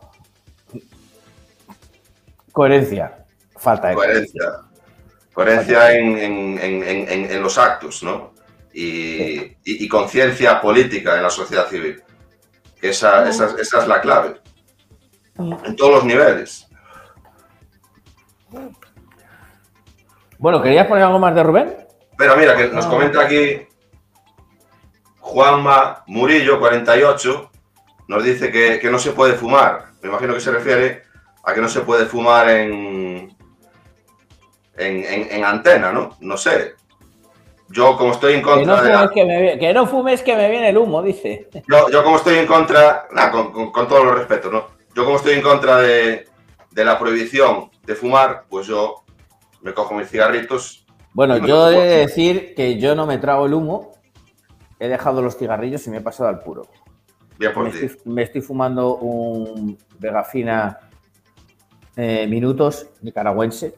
Coherencia, 2.53 3.26
falta 3.55 3.89
de 3.89 3.95
coherencia. 3.97 4.45
Coherencia 5.35 5.93
en, 5.93 6.16
en- 6.18 6.59
en- 6.59 6.82
en- 6.85 7.09
en- 7.11 7.30
en 7.32 7.43
los 7.43 7.59
actos, 7.59 8.03
¿no? 8.03 8.32
Y, 8.72 9.35
y- 9.43 9.55
y 9.85 9.89
conciencia 9.89 10.59
política 10.59 11.16
en 11.18 11.22
la 11.24 11.30
sociedad 11.30 11.66
civil. 11.68 12.03
Esa, 12.80 13.28
esa- 13.28 13.55
esa 13.61 13.82
es 13.82 13.89
la 13.89 14.01
clave. 14.01 14.37
En 15.37 15.76
todos 15.76 15.97
los 15.97 16.05
niveles. 16.07 16.66
Bueno, 20.39 20.61
¿querías 20.62 20.87
poner 20.87 21.05
algo 21.05 21.18
más 21.18 21.35
de 21.35 21.43
Rubén? 21.43 21.76
Pero 22.16 22.37
mira, 22.37 22.57
que 22.57 22.68
nos 22.68 22.87
comenta 22.87 23.22
aquí 23.22 23.66
Juanma 25.20 26.05
Murillo, 26.07 26.59
48, 26.61 27.51
nos 28.09 28.24
dice 28.24 28.51
que, 28.53 28.78
que 28.78 28.91
no 28.91 28.99
se 28.99 29.12
puede 29.12 29.35
fumar. 29.35 29.87
Me 30.03 30.09
imagino 30.11 30.35
que 30.35 30.41
se 30.41 30.53
refiere 30.53 31.03
a 31.45 31.55
que 31.55 31.61
no 31.61 31.68
se 31.68 31.80
puede 31.80 32.07
fumar 32.07 32.49
en, 32.51 33.35
en, 34.76 35.05
en- 35.05 35.28
en 35.32 35.45
antena, 35.45 35.93
¿no? 35.93 36.11
No 36.20 36.37
sé. 36.37 36.74
Yo 37.70 37.97
como 37.97 38.12
estoy 38.12 38.35
en 38.35 38.41
Que 38.43 38.47
no, 38.51 38.55
contra 38.55 38.82
de 38.82 38.91
la- 38.93 39.09
que, 39.12 39.24
me, 39.24 39.59
que 39.59 39.72
no 39.72 39.87
fumes 39.87 40.22
que 40.22 40.37
me 40.37 40.51
viene 40.51 40.68
el 40.68 40.78
humo, 40.78 41.03
dice. 41.03 41.49
Yo, 41.68 41.89
yo 41.91 42.05
como 42.05 42.16
estoy 42.16 42.37
en 42.39 42.47
contra, 42.47 43.07
nah, 43.12 43.30
con, 43.30 43.51
con- 43.53 43.72
con 43.72 43.89
todos 43.89 44.05
los 44.05 44.14
respetos, 44.18 44.53
¿no? 44.53 44.66
Yo 44.95 45.05
como 45.05 45.16
estoy 45.16 45.35
en 45.35 45.43
contra 45.43 45.78
de, 45.78 46.28
de 46.70 46.85
la 46.85 46.99
prohibición 46.99 47.70
de 47.85 47.95
fumar, 47.95 48.45
pues 48.49 48.66
yo 48.66 49.03
me 49.65 49.73
cojo 49.75 49.95
mis 49.95 50.09
cigarritos. 50.09 50.87
Bueno, 51.15 51.39
yo 51.39 51.71
he 51.71 51.81
de 51.81 51.99
decir 52.01 52.55
que 52.55 52.79
yo 52.79 52.95
no 52.95 53.07
me 53.07 53.19
trago 53.19 53.47
el 53.47 53.55
humo, 53.55 53.93
he 54.79 54.89
dejado 54.89 55.23
los 55.23 55.37
cigarrillos 55.37 55.87
y 55.87 55.91
me 55.91 55.97
he 55.97 56.01
pasado 56.01 56.29
al 56.29 56.41
puro. 56.41 56.62
Bien 57.39 57.53
por 57.53 57.65
Me 57.65 57.71
ti. 57.71 57.87
estoy, 57.87 58.12
me 58.12 58.23
estoy 58.23 58.41
fumando 58.43 58.97
un 58.99 59.77
Vegafina 59.99 60.79
eh, 61.97 62.27
Minutos 62.29 62.89
nicaragüense, 63.03 63.75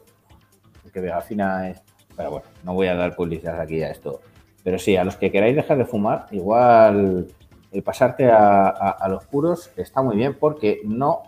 que 0.93 1.01
Vegafina 1.01 1.71
es... 1.71 1.83
Pero 2.17 2.31
bueno, 2.31 2.47
no 2.65 2.75
voy 2.75 2.89
a 2.89 2.95
dar 2.95 3.15
publicidad 3.15 3.61
aquí 3.61 3.83
a 3.83 3.91
esto. 3.91 4.21
Pero 4.65 4.79
sí, 4.79 4.97
a 4.97 5.05
los 5.05 5.17
que 5.17 5.31
queráis 5.31 5.55
dejar 5.55 5.79
de 5.79 5.85
fumar, 5.85 6.27
igual 6.33 7.29
el 7.71 7.83
pasarte 7.83 8.29
a, 8.31 8.69
a- 8.69 8.97
a 8.99 9.09
los 9.09 9.25
puros 9.27 9.71
está 9.77 10.03
muy 10.03 10.17
bien 10.17 10.35
porque 10.41 10.81
no 10.85 11.23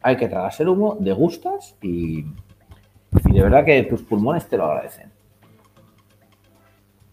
hay 0.00 0.16
que 0.16 0.28
tragarse 0.28 0.62
el 0.62 0.68
humo, 0.70 0.96
degustas 1.00 1.76
y, 1.82 2.24
y 3.26 3.32
de 3.32 3.42
verdad 3.42 3.64
que 3.64 3.82
tus 3.84 4.02
pulmones 4.02 4.48
te 4.48 4.56
lo 4.56 4.64
agradecen. 4.66 5.12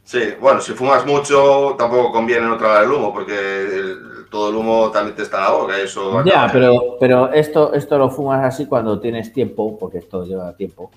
Sí, 0.04 0.20
bueno, 0.42 0.60
si 0.60 0.74
fumas 0.74 1.06
mucho 1.06 1.76
tampoco 1.78 2.12
conviene 2.12 2.46
no 2.46 2.58
tragar 2.58 2.84
el 2.84 2.92
humo, 2.92 3.14
porque 3.14 3.34
el- 3.64 4.28
todo 4.30 4.50
el 4.50 4.56
humo 4.56 4.90
también 4.92 5.16
te 5.16 5.24
está 5.24 5.38
en 5.38 5.44
la 5.44 5.52
boca. 5.52 5.78
Eso 5.78 6.24
Ya, 6.24 6.50
pero, 6.52 6.98
pero 7.00 7.32
esto, 7.32 7.74
esto 7.74 7.98
lo 7.98 8.10
fumas 8.10 8.44
así 8.44 8.66
cuando 8.66 9.00
tienes 9.00 9.32
tiempo, 9.32 9.78
porque 9.78 10.00
esto 10.00 10.24
lleva 10.26 10.54
tiempo. 10.56 10.92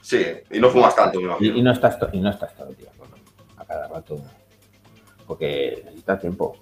Sí, 0.00 0.24
y 0.50 0.58
no 0.60 0.68
fumas 0.68 0.94
tanto, 0.94 1.18
me 1.18 1.24
Y, 1.24 1.26
imagino. 1.28 1.56
y 1.58 1.62
no 1.62 1.72
estás 1.72 1.98
y 2.12 2.20
no 2.20 2.30
estás 2.30 2.54
todo 2.56 2.68
el 2.68 2.76
día 2.76 2.90
a 3.56 3.64
cada 3.64 3.88
rato. 3.88 4.16
Porque 5.26 5.82
necesita 5.84 6.18
tiempo. 6.18 6.56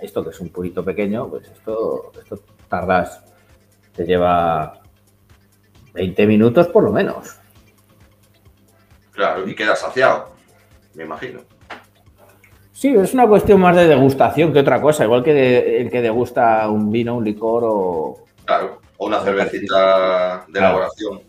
Esto 0.00 0.24
que 0.24 0.30
es 0.30 0.40
un 0.40 0.48
purito 0.48 0.82
pequeño, 0.84 1.28
pues 1.28 1.46
esto, 1.48 2.10
esto 2.18 2.40
tardas, 2.68 3.22
te 3.94 4.04
lleva 4.06 4.79
20 5.94 6.26
minutos 6.26 6.68
por 6.68 6.84
lo 6.84 6.92
menos. 6.92 7.36
Claro, 9.12 9.46
y 9.48 9.54
quedas 9.54 9.80
saciado, 9.80 10.30
me 10.94 11.04
imagino. 11.04 11.40
Sí, 12.72 12.88
es 12.94 13.12
una 13.12 13.26
cuestión 13.28 13.60
más 13.60 13.76
de 13.76 13.86
degustación 13.86 14.52
que 14.52 14.60
otra 14.60 14.80
cosa, 14.80 15.04
igual 15.04 15.22
que 15.22 15.34
de- 15.34 15.80
el 15.82 15.90
que 15.90 16.00
degusta 16.00 16.66
un 16.70 16.90
vino, 16.90 17.16
un 17.16 17.24
licor 17.24 17.62
o... 17.66 18.24
Claro, 18.46 18.80
o 18.96 19.06
una 19.06 19.20
cervecita 19.20 20.44
de 20.46 20.52
Claro. 20.52 20.76
elaboración. 20.78 21.20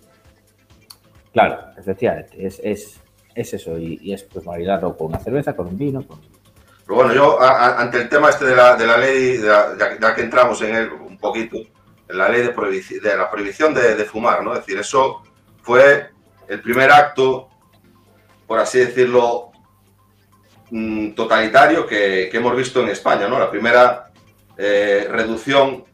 Claro, 1.34 1.59
efectivamente, 1.78 2.45
es, 2.45 2.62
es, 2.64 2.99
es 3.36 3.53
eso, 3.53 3.78
y, 3.78 3.99
y 4.01 4.14
es 4.14 4.24
pues 4.24 4.45
maridarlo 4.45 4.95
con 4.95 5.07
una 5.07 5.20
cerveza, 5.20 5.53
con 5.55 5.68
un 5.68 5.78
vino, 5.78 6.05
con... 6.07 6.20
Pero 6.86 6.95
bueno, 6.95 7.14
yo 7.14 7.41
a- 7.41 7.49
a- 7.68 7.82
ante 7.82 7.97
el 8.01 8.07
tema 8.09 8.30
este 8.30 8.45
de 8.45 8.55
la, 8.55 8.76
de 8.78 8.88
la 8.88 8.97
ley, 8.97 9.38
de 9.38 9.47
la- 9.47 9.76
ya, 9.78 9.99
ya 9.99 10.16
que 10.16 10.22
entramos 10.22 10.62
en 10.62 10.76
él 10.76 10.89
un 10.93 11.18
poquito, 11.18 11.57
la 12.14 12.30
ley 12.30 12.41
de, 12.41 12.55
prohibici- 12.55 13.01
de 13.01 13.16
la 13.18 13.30
prohibición 13.30 13.74
de, 13.74 13.95
de 13.95 14.05
fumar, 14.05 14.43
¿no? 14.43 14.53
Es 14.53 14.59
decir, 14.59 14.78
eso 14.78 15.22
fue 15.62 16.09
el 16.47 16.62
primer 16.62 16.91
acto, 16.91 17.49
por 18.47 18.59
así 18.59 18.80
decirlo, 18.80 19.51
mm, 20.70 21.12
totalitario 21.12 21.86
que, 21.88 22.30
que 22.32 22.38
hemos 22.38 22.55
visto 22.55 22.82
en 22.82 22.89
España, 22.89 23.28
¿no? 23.28 23.39
La 23.39 23.49
primera 23.49 24.12
eh, 24.57 25.07
reducción 25.09 25.86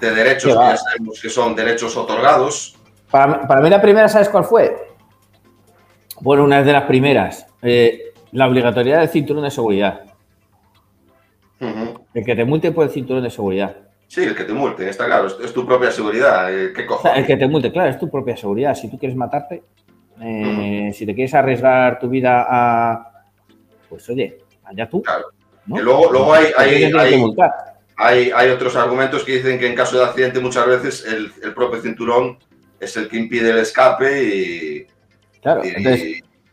de 0.00 0.10
derechos 0.12 0.52
que 0.52 0.58
ya 0.70 0.76
sabemos 0.76 1.20
que 1.20 1.28
son 1.28 1.54
derechos 1.56 1.96
otorgados. 1.96 2.76
Para, 3.10 3.46
para 3.46 3.60
mí 3.60 3.68
la 3.70 3.80
primera, 3.80 4.08
¿sabes 4.08 4.28
cuál 4.28 4.44
fue? 4.44 4.88
Bueno, 6.20 6.44
una 6.44 6.62
de 6.62 6.72
las 6.72 6.84
primeras. 6.84 7.46
eh, 7.62 8.04
la 8.32 8.46
obligatoriedad 8.46 8.98
del 9.00 9.08
cinturón 9.08 9.44
de 9.44 9.50
seguridad. 9.50 10.02
El 12.14 12.24
que 12.24 12.36
te 12.36 12.44
multe 12.44 12.72
por 12.72 12.84
el 12.84 12.90
cinturón 12.90 13.22
de 13.22 13.30
seguridad. 13.30 13.87
Sí, 14.08 14.24
el 14.24 14.34
que 14.34 14.44
te 14.44 14.52
multen, 14.54 14.88
está 14.88 15.04
claro, 15.04 15.26
es, 15.26 15.52
tu 15.52 15.64
propia 15.66 15.90
seguridad. 15.92 16.50
eh, 16.52 16.68
¿Qué 16.72 16.76
sea, 16.76 16.82
el 16.82 16.86
cojones? 16.86 17.26
que 17.26 17.36
te 17.36 17.46
multe, 17.46 17.70
claro, 17.70 17.90
es 17.90 17.98
tu 17.98 18.10
propia 18.10 18.36
seguridad. 18.36 18.74
Si 18.74 18.90
tú 18.90 18.98
quieres 18.98 19.16
matarte, 19.16 19.62
Eh, 20.20 20.90
Si 20.94 21.06
te 21.06 21.14
quieres 21.14 21.32
arriesgar 21.34 22.00
tu 22.00 22.08
vida 22.08 22.44
a. 22.48 23.12
Pues 23.88 24.08
oye, 24.08 24.38
allá 24.64 24.88
tú. 24.88 25.00
Claro. 25.02 25.26
luego, 25.66 26.10
luego 26.10 26.34
hay, 26.34 26.46
¿Por 26.46 26.64
qué 26.64 26.90
te 26.90 26.98
hay, 26.98 27.12
hay, 27.14 27.20
multar? 27.20 27.50
hay, 27.96 28.32
hay 28.34 28.50
otros 28.50 28.74
argumentos 28.74 29.22
que 29.24 29.32
dicen 29.36 29.60
que 29.60 29.68
en 29.68 29.76
caso 29.76 29.96
de 29.98 30.04
accidente 30.04 30.40
muchas 30.40 30.66
veces 30.66 31.04
el, 31.06 31.30
el 31.42 31.54
propio 31.54 31.80
cinturón 31.80 32.36
es 32.80 32.96
el 32.96 33.08
que 33.08 33.16
impide 33.18 33.50
el 33.50 33.58
escape 33.58 34.24
y, 34.24 34.86
Claro, 35.40 35.64
y- 35.64 35.68
entonces, 35.68 36.02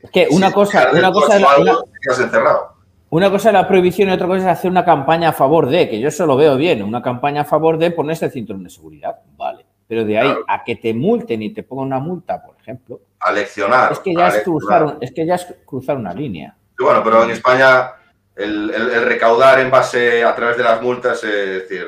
es 0.03 0.11
que 0.11 0.27
una 0.29 0.47
si 0.49 0.53
cosa, 0.53 0.89
una 0.93 1.11
cosa, 1.11 1.35
es 1.37 1.41
la- 1.41 1.57
una- 1.57 2.23
encerrado. 2.23 2.74
Una 3.15 3.31
cosa 3.31 3.47
es 3.47 3.53
la 3.53 3.65
prohibición 3.65 4.09
y 4.09 4.11
otra 4.11 4.27
cosa 4.27 4.39
es 4.41 4.45
hacer 4.57 4.69
una 4.69 4.83
campaña 4.83 5.29
a 5.29 5.31
favor 5.31 5.69
de, 5.69 5.89
que 5.89 6.01
yo 6.01 6.09
eso 6.09 6.25
lo 6.25 6.35
veo 6.35 6.57
bien, 6.57 6.83
una 6.83 7.01
campaña 7.01 7.43
a 7.43 7.45
favor 7.45 7.77
de 7.77 7.89
ponerse 7.91 8.25
el 8.25 8.31
cinturón 8.33 8.65
de 8.65 8.69
seguridad, 8.69 9.19
vale. 9.37 9.65
Pero 9.87 10.03
de 10.03 10.19
ahí 10.19 10.25
Claro. 10.27 10.43
a 10.49 10.63
que 10.65 10.75
te 10.75 10.93
multen 10.93 11.41
y 11.41 11.51
te 11.53 11.63
pongan 11.63 11.85
una 11.87 11.99
multa, 11.99 12.43
por 12.45 12.57
ejemplo, 12.59 12.99
A 13.21 13.31
leccionar. 13.31 13.93
es 13.93 13.99
que 13.99 14.13
ya 14.13 14.27
es 14.27 14.43
cruzar, 14.43 14.83
un- 14.83 14.97
es 14.99 15.13
que 15.13 15.25
ya 15.25 15.35
es 15.35 15.47
cruzar 15.65 15.95
una 15.95 16.13
línea. 16.13 16.57
Bueno, 16.77 17.01
pero 17.05 17.23
en 17.23 17.29
España 17.29 17.91
el, 18.35 18.69
el- 18.71 18.89
el 18.89 19.05
recaudar 19.05 19.59
en 19.61 19.71
base 19.71 20.21
a 20.25 20.35
través 20.35 20.57
de 20.57 20.63
las 20.63 20.81
multas, 20.81 21.23
es 21.23 21.69
decir, 21.69 21.85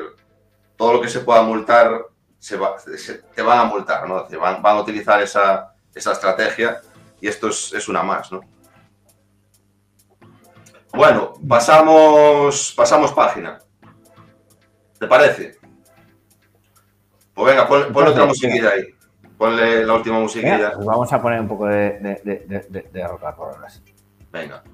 todo 0.76 0.94
lo 0.94 1.00
que 1.02 1.08
se 1.08 1.20
pueda 1.20 1.42
multar, 1.42 2.06
se 2.38 2.56
va- 2.56 2.78
se- 2.78 3.18
te 3.34 3.42
van 3.42 3.58
a 3.58 3.64
multar, 3.64 4.08
¿no? 4.08 4.22
Decir, 4.22 4.38
van, 4.38 4.62
van 4.62 4.78
a 4.78 4.80
utilizar 4.80 5.20
esa, 5.20 5.74
esa 5.94 6.12
estrategia 6.12 6.80
y 7.20 7.28
esto 7.28 7.48
es, 7.48 7.74
es 7.74 7.86
una 7.86 8.02
más, 8.02 8.32
¿no? 8.32 8.40
Bueno, 10.98 11.32
pasamos, 11.48 12.74
pasamos 12.76 13.12
página. 13.12 13.56
¿Te 14.98 15.06
parece? 15.06 15.56
Pues 17.34 17.46
venga, 17.54 17.68
pon- 17.68 17.92
ponle 17.92 18.10
otra 18.10 18.24
musiquilla 18.26 18.70
ahí. 18.70 18.82
Ponle 19.38 19.86
la 19.86 19.94
última 19.94 20.18
musiquilla. 20.18 20.72
Pues 20.74 20.84
vamos 20.84 21.12
a 21.12 21.22
poner 21.22 21.40
un 21.40 21.46
poco 21.46 21.66
de, 21.66 22.00
de, 22.00 22.20
de, 22.24 22.66
de, 22.68 22.82
de- 22.90 23.70
sí. 23.70 23.80
Venga. 24.32 24.64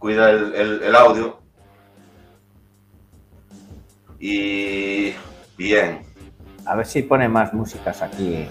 Cuida 0.00 0.30
el, 0.30 0.52
el- 0.52 0.82
el 0.82 0.96
audio. 0.96 1.38
Y 4.18 5.14
bien. 5.56 6.04
A 6.66 6.74
ver 6.74 6.86
si 6.86 7.02
pone 7.02 7.28
más 7.28 7.52
músicas 7.54 8.02
aquí 8.02 8.48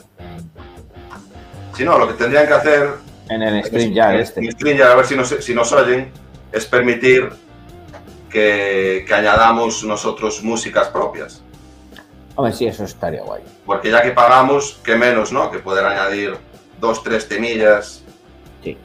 Si 1.75 1.83
no, 1.83 1.97
lo 1.97 2.07
que 2.07 2.13
tendrían 2.13 2.47
que 2.47 2.53
hacer 2.53 2.89
en 3.29 3.41
el 3.41 3.63
stream 3.63 3.93
ya 3.93 4.13
en 4.13 4.19
este. 4.21 4.51
StreamYard, 4.51 4.91
a 4.91 4.95
ver 4.95 5.05
si 5.05 5.15
nos, 5.15 5.29
si 5.29 5.53
nos 5.53 5.71
oyen, 5.71 6.11
es 6.51 6.65
permitir 6.65 7.29
que, 8.29 9.05
que 9.07 9.13
añadamos 9.13 9.83
nosotros 9.83 10.43
músicas 10.43 10.89
propias. 10.89 11.41
Hombre, 12.35 12.53
sí, 12.53 12.65
eso 12.65 12.83
estaría 12.83 13.21
guay. 13.21 13.43
Porque 13.65 13.91
ya 13.91 14.01
que 14.01 14.11
pagamos, 14.11 14.79
que 14.83 14.95
menos, 14.95 15.31
¿no? 15.31 15.51
Que 15.51 15.59
poder 15.59 15.85
añadir 15.85 16.35
dos, 16.79 17.03
tres 17.03 17.27
temillas. 17.27 18.03
Sí. 18.63 18.77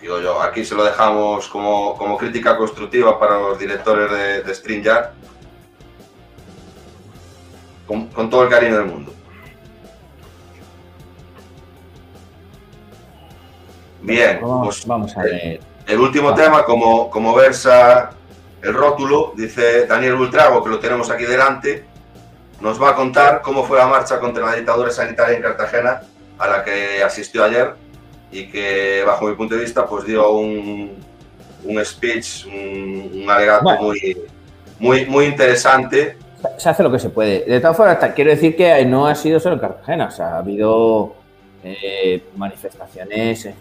Digo 0.00 0.20
yo, 0.20 0.40
aquí 0.40 0.64
se 0.64 0.74
lo 0.74 0.84
dejamos 0.84 1.48
como, 1.48 1.94
como 1.96 2.16
crítica 2.16 2.56
constructiva 2.56 3.18
para 3.18 3.38
los 3.38 3.58
directores 3.58 4.10
de, 4.10 4.42
de 4.42 4.54
StreamYard. 4.54 5.10
Con, 7.86 8.08
con 8.08 8.30
todo 8.30 8.42
el 8.42 8.48
cariño 8.48 8.78
del 8.78 8.86
mundo. 8.86 9.12
Bien, 14.06 14.38
Vamos, 14.40 14.66
pues 14.66 14.86
vamos 14.86 15.16
a 15.16 15.22
ver. 15.22 15.60
el 15.86 15.98
último 16.00 16.34
tema, 16.34 16.64
como, 16.64 17.10
como 17.10 17.34
versa 17.34 18.10
el 18.62 18.72
rótulo, 18.72 19.32
dice 19.36 19.86
Daniel 19.86 20.14
Ultrago, 20.14 20.62
que 20.62 20.70
lo 20.70 20.78
tenemos 20.78 21.10
aquí 21.10 21.24
delante, 21.24 21.84
nos 22.60 22.80
va 22.80 22.90
a 22.90 22.94
contar 22.94 23.42
cómo 23.42 23.64
fue 23.64 23.78
la 23.78 23.86
marcha 23.86 24.18
contra 24.18 24.46
la 24.46 24.54
dictadura 24.54 24.90
sanitaria 24.90 25.36
en 25.36 25.42
Cartagena, 25.42 26.02
a 26.38 26.46
la 26.46 26.64
que 26.64 27.02
asistió 27.02 27.44
ayer 27.44 27.74
y 28.30 28.46
que, 28.48 29.02
bajo 29.06 29.26
mi 29.26 29.34
punto 29.34 29.54
de 29.54 29.60
vista, 29.62 29.86
pues 29.86 30.04
dio 30.06 30.30
un, 30.32 30.92
un 31.64 31.84
speech, 31.84 32.46
un, 32.46 33.22
un 33.22 33.30
alegato 33.30 33.64
Bueno. 33.64 33.82
muy, 33.82 34.16
muy, 34.78 35.06
muy 35.06 35.24
interesante. 35.26 36.16
Se 36.58 36.68
hace 36.68 36.82
lo 36.82 36.90
que 36.92 36.98
se 36.98 37.08
puede. 37.10 37.44
De 37.44 37.60
todas 37.60 37.76
formas, 37.76 37.98
quiero 38.14 38.30
decir 38.30 38.56
que 38.56 38.84
no 38.84 39.06
ha 39.06 39.14
sido 39.14 39.40
solo 39.40 39.54
en 39.56 39.60
Cartagena, 39.60 40.06
o 40.06 40.10
sea, 40.10 40.34
ha 40.34 40.38
habido 40.38 41.14
eh, 41.64 42.22
manifestaciones 42.36 43.46
eh, 43.46 43.54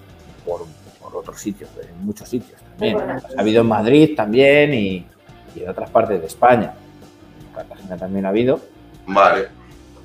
por, 0.46 0.62
por 1.02 1.16
otros 1.16 1.40
sitios, 1.40 1.70
en 1.82 2.06
muchos 2.06 2.30
sitios 2.30 2.60
también. 2.62 2.98
Ha 3.00 3.22
habido 3.38 3.62
en 3.62 3.68
Madrid 3.68 4.16
también 4.16 4.74
y, 4.74 5.06
y 5.56 5.64
en 5.64 5.70
otras 5.70 5.90
partes 5.90 6.22
de 6.22 6.28
España. 6.28 6.74
En 7.48 7.56
Cartagena 7.56 7.98
también 7.98 8.26
ha 8.26 8.30
habido. 8.30 8.60
Vale. 9.08 9.48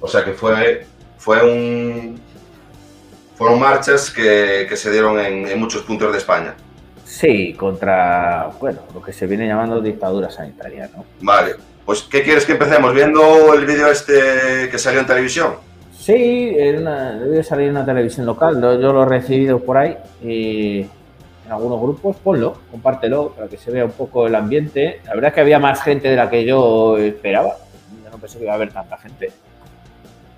O 0.01 0.09
sea 0.09 0.24
que 0.24 0.32
fue, 0.32 0.86
fue 1.18 1.43
un... 1.45 2.20
Fueron 3.36 3.59
marchas 3.59 4.11
que, 4.11 4.66
que 4.68 4.76
se 4.76 4.91
dieron 4.91 5.18
en, 5.18 5.47
en 5.49 5.59
muchos 5.59 5.82
puntos 5.82 6.12
de 6.12 6.18
España. 6.18 6.55
Sí, 7.05 7.55
contra, 7.55 8.51
bueno, 8.61 8.80
lo 8.95 9.03
que 9.03 9.12
se 9.12 9.26
viene 9.26 9.47
llamando 9.47 9.80
dictadura 9.80 10.30
sanitaria, 10.30 10.91
¿no? 10.95 11.05
Vale, 11.22 11.57
pues 11.84 12.03
¿qué 12.03 12.22
quieres 12.22 12.45
que 12.45 12.53
empecemos? 12.53 12.95
¿Viendo 12.95 13.53
el 13.55 13.66
vídeo 13.66 13.88
este 13.88 14.68
que 14.70 14.78
salió 14.78 15.01
en 15.01 15.07
televisión? 15.07 15.55
Sí, 16.01 16.55
en 16.57 16.79
una, 16.79 17.13
debe 17.13 17.43
salir 17.43 17.67
en 17.67 17.73
una 17.73 17.85
televisión 17.85 18.25
local, 18.25 18.59
yo 18.59 18.91
lo 18.91 19.03
he 19.03 19.07
recibido 19.07 19.59
por 19.61 19.77
ahí 19.77 19.99
y 20.23 20.81
en 20.81 21.53
algunos 21.53 21.79
grupos, 21.79 22.17
ponlo, 22.17 22.57
compártelo 22.71 23.33
para 23.33 23.49
que 23.49 23.59
se 23.59 23.71
vea 23.71 23.85
un 23.85 23.93
poco 23.93 24.27
el 24.27 24.35
ambiente. 24.35 25.03
La 25.05 25.13
verdad 25.13 25.29
es 25.29 25.35
que 25.35 25.41
había 25.43 25.59
más 25.59 25.83
gente 25.83 26.09
de 26.09 26.17
la 26.17 26.31
que 26.31 26.47
yo 26.47 26.97
esperaba. 26.97 27.55
Yo 28.03 28.11
no 28.11 28.17
pensé 28.17 28.39
que 28.39 28.45
iba 28.45 28.53
a 28.55 28.57
haber 28.57 28.73
tanta 28.73 28.97
gente. 28.97 29.31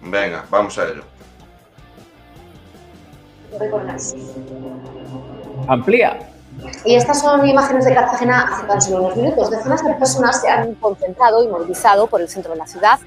Venga, 0.00 0.44
vamos 0.50 0.76
a 0.78 0.88
ello. 0.88 1.04
Amplía. 5.68 6.18
Y 6.84 6.94
estas 6.96 7.20
son 7.20 7.46
imágenes 7.48 7.84
de 7.84 7.94
Cartagena 7.94 8.48
hace 8.52 8.66
tan 8.66 8.80
solo 8.82 9.02
unos 9.04 9.16
minutos. 9.16 9.50
Decenas 9.50 9.82
de 9.84 9.94
personas 9.94 10.40
se 10.40 10.48
han 10.48 10.74
concentrado 10.74 11.42
y 11.42 11.48
movilizado 11.48 12.06
por 12.06 12.20
el 12.20 12.28
centro 12.28 12.52
de 12.52 12.58
la 12.58 12.66
ciudad 12.66 12.98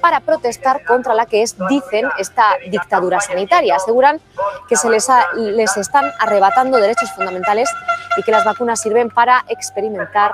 para 0.00 0.20
protestar 0.20 0.84
contra 0.84 1.12
la 1.14 1.26
que 1.26 1.42
es, 1.42 1.56
dicen, 1.68 2.06
esta 2.18 2.44
dictadura 2.70 3.20
sanitaria. 3.20 3.76
Aseguran 3.76 4.20
que 4.68 4.76
se 4.76 4.88
les, 4.90 5.08
ha- 5.10 5.26
les 5.34 5.76
están 5.76 6.04
arrebatando 6.20 6.78
derechos 6.78 7.10
fundamentales 7.12 7.68
y 8.16 8.22
que 8.22 8.30
las 8.30 8.44
vacunas 8.44 8.80
sirven 8.80 9.10
para 9.10 9.44
experimentar 9.48 10.32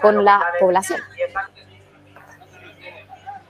con 0.00 0.24
la 0.24 0.42
población. 0.60 1.00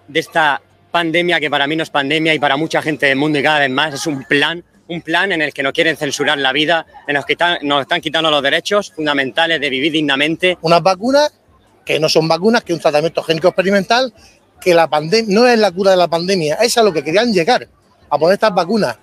de 0.08 0.20
esta 0.20 0.60
pandemia 0.90 1.40
que 1.40 1.48
para 1.48 1.66
mí 1.66 1.74
no 1.74 1.82
es 1.82 1.90
pandemia 1.90 2.34
y 2.34 2.38
para 2.38 2.56
mucha 2.58 2.82
gente 2.82 3.06
del 3.06 3.16
mundo 3.16 3.38
y 3.38 3.42
cada 3.42 3.60
vez 3.60 3.70
más 3.70 3.94
es 3.94 4.06
un 4.06 4.24
plan, 4.24 4.62
un 4.92 5.02
plan 5.02 5.32
en 5.32 5.42
el 5.42 5.52
que 5.52 5.62
nos 5.62 5.72
quieren 5.72 5.96
censurar 5.96 6.38
la 6.38 6.52
vida, 6.52 6.86
en 7.06 7.16
el 7.16 7.24
que 7.24 7.32
están- 7.34 7.58
nos 7.62 7.82
están 7.82 8.00
quitando 8.00 8.30
los 8.30 8.42
derechos 8.42 8.92
fundamentales 8.94 9.60
de 9.60 9.70
vivir 9.70 9.92
dignamente. 9.92 10.58
unas 10.62 10.82
vacunas 10.82 11.32
que 11.84 11.98
no 11.98 12.08
son 12.08 12.28
vacunas, 12.28 12.62
que 12.62 12.72
es 12.72 12.76
un 12.76 12.82
tratamiento 12.82 13.22
génico 13.22 13.48
experimental, 13.48 14.12
que 14.60 14.74
la 14.74 14.88
pandemia 14.88 15.34
no 15.34 15.46
es 15.48 15.58
la 15.58 15.70
cura 15.72 15.90
de 15.90 15.96
la 15.96 16.06
pandemia, 16.08 16.54
es 16.56 16.78
a 16.78 16.82
lo 16.82 16.92
que 16.92 17.02
querían 17.02 17.32
llegar, 17.32 17.66
a 18.08 18.18
poner 18.18 18.34
estas 18.34 18.54
vacunas 18.54 18.96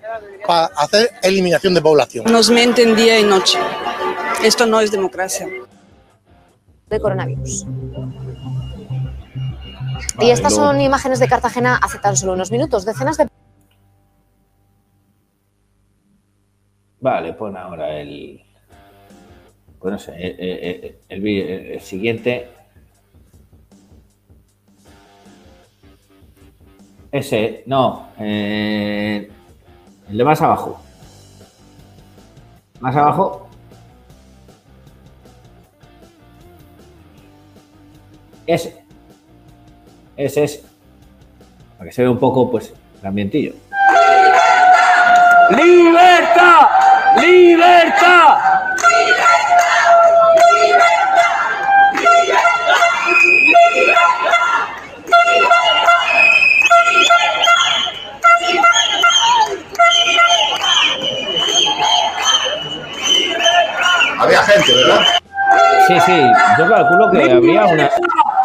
para 0.48 0.68
hacer 0.78 1.10
eliminación 1.22 1.74
de 1.74 1.82
población. 1.82 2.26
Nos 2.32 2.50
mienten 2.50 2.96
día 2.96 3.20
y 3.20 3.24
noche. 3.24 3.60
Esto 4.44 4.66
no 4.66 4.80
es 4.80 4.92
democracia. 4.92 5.48
de 6.90 7.00
coronavirus. 7.00 7.68
Y 10.22 10.32
estas 10.32 10.56
son 10.56 10.82
imágenes 10.82 11.20
de 11.20 11.28
Cartagena 11.28 11.76
hace 11.82 12.00
tan 12.00 12.18
solo 12.18 12.34
unos 12.34 12.50
minutos. 12.50 12.84
Decenas 12.84 13.18
de 13.18 13.28
Vale, 17.02 17.34
pon 17.34 17.56
ahora 17.56 18.00
el. 18.00 18.44
Pues 19.80 19.92
no 19.94 20.00
sé, 20.00 20.12
eh, 20.18 20.36
eh, 20.38 21.00
eh, 21.10 21.74
el, 21.74 21.82
siguiente. 21.82 22.50
Ese, 27.12 27.64
no. 27.66 28.10
el 28.18 29.28
de 30.10 30.24
más 30.24 30.42
abajo. 30.42 30.82
Más 32.82 32.96
abajo. 32.96 33.48
Ese. 38.46 38.84
Ese 40.18 40.44
es. 40.44 40.66
Para 41.78 41.90
que 41.90 41.96
se 41.96 42.02
vea 42.02 42.12
un 42.12 42.20
poco, 42.20 42.52
pues, 42.52 42.74
el 43.00 43.08
ambientillo. 43.08 43.54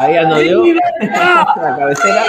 Ahí 0.05 0.17
ando 0.19 0.43
yo, 0.43 0.65
en 0.67 0.77
la 0.77 1.77
cabecera. 1.79 2.25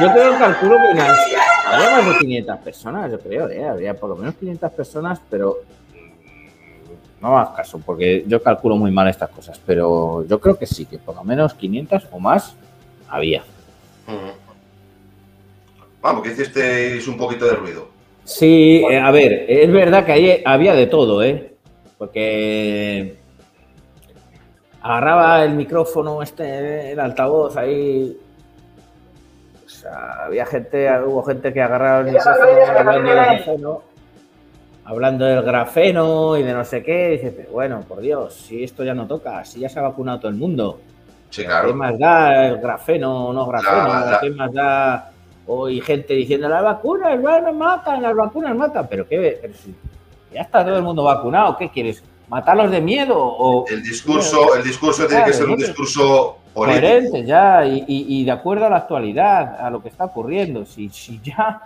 Yo 0.00 0.12
creo, 0.12 0.38
calculo 0.38 0.76
que 0.78 0.92
unas 0.92 1.18
había 1.64 1.90
más 1.90 2.06
de 2.06 2.18
500 2.18 2.58
personas, 2.58 3.12
yo 3.12 3.20
creo, 3.20 3.48
¿eh? 3.48 3.64
Había 3.64 3.94
por 3.94 4.10
lo 4.10 4.16
menos 4.16 4.34
500 4.34 4.72
personas, 4.72 5.20
pero 5.30 5.58
no 7.20 7.38
hagas 7.38 7.56
caso, 7.56 7.80
porque 7.84 8.24
yo 8.26 8.42
calculo 8.42 8.76
muy 8.76 8.90
mal 8.90 9.06
estas 9.08 9.30
cosas, 9.30 9.60
pero 9.64 10.26
yo 10.26 10.40
creo 10.40 10.58
que 10.58 10.66
sí, 10.66 10.86
que 10.86 10.98
por 10.98 11.14
lo 11.14 11.22
menos 11.22 11.54
500 11.54 12.08
o 12.10 12.18
más 12.18 12.56
había. 13.08 13.44
Vamos, 16.02 16.22
que 16.22 16.32
hicisteis 16.32 17.06
un 17.06 17.16
poquito 17.16 17.46
de 17.46 17.52
ruido. 17.52 17.88
Sí, 18.24 18.84
eh, 18.90 18.98
a 18.98 19.12
ver, 19.12 19.46
es 19.48 19.70
verdad 19.70 20.04
que 20.04 20.12
ahí 20.12 20.42
había 20.44 20.74
de 20.74 20.88
todo, 20.88 21.22
¿eh? 21.22 21.52
Porque 21.96 23.16
agarraba 24.86 25.42
el 25.44 25.54
micrófono, 25.54 26.22
este, 26.22 26.92
el 26.92 27.00
altavoz 27.00 27.56
ahí. 27.56 28.16
O 29.64 29.68
sea, 29.68 30.24
había 30.26 30.46
gente, 30.46 30.88
hubo 31.04 31.22
gente 31.24 31.52
que 31.52 31.60
agarraba 31.60 32.00
el 32.00 32.12
micrófono 32.12 32.44
hablando 32.78 33.02
del 33.02 33.14
grafeno, 33.14 33.82
hablando 34.84 35.24
del 35.24 35.42
grafeno 35.42 36.36
y 36.36 36.42
de 36.42 36.52
no 36.52 36.64
sé 36.64 36.82
qué. 36.82 37.08
Y 37.08 37.10
dice, 37.16 37.30
pero 37.36 37.50
bueno, 37.52 37.80
por 37.86 38.00
Dios, 38.00 38.34
si 38.34 38.62
esto 38.62 38.84
ya 38.84 38.94
no 38.94 39.06
toca, 39.06 39.44
si 39.44 39.60
ya 39.60 39.68
se 39.68 39.78
ha 39.78 39.82
vacunado 39.82 40.20
todo 40.20 40.30
el 40.30 40.36
mundo. 40.36 40.78
Sí, 41.30 41.44
claro. 41.44 41.68
¿Qué 41.68 41.74
más 41.74 41.98
da 41.98 42.46
el 42.46 42.58
grafeno 42.58 43.28
o 43.28 43.32
no 43.32 43.46
grafeno? 43.46 43.88
La- 43.88 44.10
la- 44.12 44.20
¿Qué 44.20 44.30
más 44.30 44.52
da? 44.52 45.10
Hoy 45.48 45.80
gente 45.80 46.14
diciendo 46.14 46.48
las 46.48 46.62
vacunas 46.62 47.20
bueno, 47.20 47.52
matan, 47.52 48.02
las 48.02 48.14
vacunas 48.16 48.56
matan, 48.56 48.86
pero 48.88 49.06
qué, 49.06 49.38
pero 49.40 49.54
si 49.54 49.72
ya 50.32 50.40
está 50.42 50.64
todo 50.64 50.76
el 50.76 50.82
mundo 50.82 51.04
vacunado, 51.04 51.56
¿qué 51.56 51.68
quieres? 51.70 52.02
¿Matarlos 52.28 52.70
de 52.70 52.80
miedo 52.80 53.16
o 53.18 53.64
El 53.68 53.82
discurso, 53.82 54.54
el 54.56 54.64
discurso 54.64 55.06
tiene 55.06 55.24
que 55.24 55.32
ser 55.32 55.46
un 55.48 55.56
discurso 55.56 56.38
político. 56.52 56.80
coherente 56.86 57.24
ya 57.24 57.64
y, 57.64 57.84
y- 57.86 58.20
y 58.20 58.24
de 58.24 58.30
acuerdo 58.32 58.66
a 58.66 58.70
la 58.70 58.78
actualidad, 58.78 59.60
a 59.60 59.70
lo 59.70 59.80
que 59.82 59.88
está 59.90 60.06
ocurriendo? 60.06 60.64
Si, 60.66 60.88
si 60.88 61.20
ya, 61.22 61.60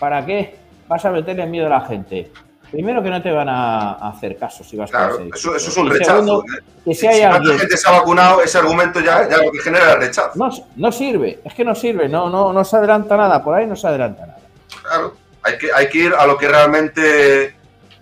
¿para 0.00 0.24
qué 0.24 0.56
vas 0.88 1.04
a 1.04 1.10
meterle 1.10 1.44
miedo 1.46 1.66
a 1.66 1.70
la 1.70 1.80
gente? 1.82 2.30
Primero 2.70 3.00
que 3.02 3.10
no 3.10 3.22
te 3.22 3.30
van 3.30 3.48
a 3.48 3.92
a 3.92 4.08
hacer 4.10 4.36
caso 4.38 4.64
si 4.64 4.76
vas 4.76 4.90
Claro, 4.90 5.18
ese 5.20 5.28
eso, 5.34 5.54
eso 5.54 5.70
es 5.70 5.76
un 5.76 5.86
Y 5.86 5.90
rechazo. 5.90 6.12
segundo, 6.24 6.44
¿eh? 6.44 6.62
que 6.84 6.94
si 6.94 7.00
Si 7.00 7.06
hay 7.06 7.20
tanta 7.20 7.36
alguien 7.36 7.58
gente 7.58 7.76
se 7.76 7.88
ha 7.88 7.92
vacunado, 7.92 8.42
ese 8.42 8.58
argumento 8.58 9.00
ya, 9.00 9.28
ya 9.28 9.36
lo 9.36 9.52
que 9.52 9.60
genera 9.60 9.92
es 9.92 9.98
rechazo. 9.98 10.30
no, 10.34 10.50
no 10.76 10.92
sirve, 10.92 11.40
es 11.44 11.54
que 11.54 11.64
no 11.64 11.74
sirve, 11.74 12.08
no, 12.08 12.28
no, 12.30 12.52
no 12.52 12.64
se 12.64 12.76
adelanta 12.76 13.16
nada, 13.16 13.42
por 13.44 13.54
ahí 13.54 13.66
no 13.66 13.76
se 13.76 13.86
adelanta 13.86 14.26
nada. 14.26 14.38
Claro, 14.82 15.14
hay 15.42 15.58
que, 15.58 15.68
hay 15.72 15.88
que 15.88 15.98
ir 15.98 16.14
a 16.14 16.26
lo 16.26 16.36
que 16.38 16.48
realmente 16.48 17.55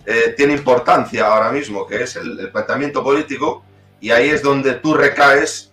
eh, 0.06 0.34
tiene 0.36 0.52
importancia 0.54 1.26
ahora 1.26 1.50
mismo, 1.50 1.86
que 1.86 2.02
es 2.02 2.16
el, 2.16 2.38
el 2.38 2.50
planteamiento 2.50 3.02
político, 3.02 3.64
y 4.00 4.10
ahí 4.10 4.28
es 4.30 4.42
donde 4.42 4.74
tú 4.74 4.94
recaes, 4.94 5.72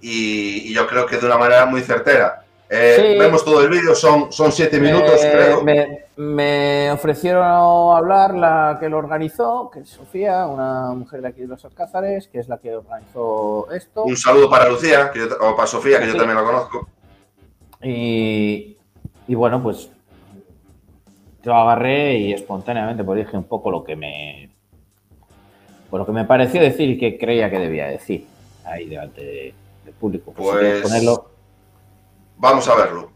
y, 0.00 0.68
y 0.70 0.74
yo 0.74 0.86
creo 0.86 1.06
que 1.06 1.16
de 1.16 1.26
una 1.26 1.38
manera 1.38 1.64
muy 1.66 1.80
certera. 1.82 2.38
Eh, 2.68 2.96
Sí. 2.96 3.18
Vemos 3.18 3.44
todo 3.44 3.60
el 3.62 3.68
vídeo, 3.68 3.94
son, 3.94 4.32
son 4.32 4.50
siete 4.50 4.80
minutos, 4.80 5.22
Eh, 5.22 5.30
creo. 5.30 5.62
me, 5.62 6.06
me 6.16 6.90
ofrecieron 6.90 7.44
hablar 7.44 8.34
la 8.34 8.78
que 8.80 8.88
lo 8.88 8.96
organizó, 8.96 9.70
que 9.72 9.80
es 9.80 9.90
Sofía, 9.90 10.46
una 10.46 10.90
mujer 10.94 11.20
de 11.20 11.28
aquí 11.28 11.42
de 11.42 11.48
los 11.48 11.62
Alcázares, 11.66 12.28
que 12.28 12.38
es 12.38 12.48
la 12.48 12.56
que 12.58 12.74
organizó 12.74 13.70
esto. 13.72 14.04
Un 14.04 14.16
saludo 14.16 14.48
para 14.48 14.68
Lucía, 14.70 15.10
que 15.12 15.18
yo- 15.18 15.36
o 15.40 15.54
para 15.54 15.66
Sofía, 15.66 16.00
que 16.00 16.06
yo 16.08 16.16
también 16.16 16.36
la 16.36 16.44
conozco. 16.44 16.88
Y, 17.82 18.76
y 19.28 19.34
bueno, 19.34 19.62
pues 19.62 19.90
yo 21.42 21.54
agarré 21.54 22.14
y 22.14 22.32
espontáneamente 22.32 23.02
pues 23.04 23.24
dije 23.24 23.36
un 23.36 23.44
poco 23.44 23.70
lo 23.70 23.82
que 23.84 23.96
me 23.96 24.50
pues 25.90 25.98
lo 25.98 26.06
que 26.06 26.12
me 26.12 26.24
pareció 26.24 26.60
decir 26.60 26.88
y 26.88 26.98
que 26.98 27.18
creía 27.18 27.50
que 27.50 27.58
debía 27.58 27.86
decir 27.86 28.26
ahí 28.64 28.88
delante 28.88 29.20
de- 29.22 29.54
del 29.84 29.94
público. 29.94 30.32
Pues, 30.32 30.50
si 30.52 30.58
quieres 30.58 30.82
ponerlo. 30.82 31.30
vamos 32.38 32.68
a 32.68 32.74
verlo. 32.76 33.10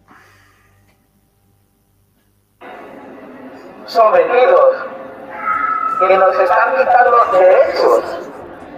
sometidos, 3.87 4.77
que 6.01 6.17
nos 6.19 6.39
están 6.41 6.75
quitando 6.77 7.17
derechos. 7.33 8.29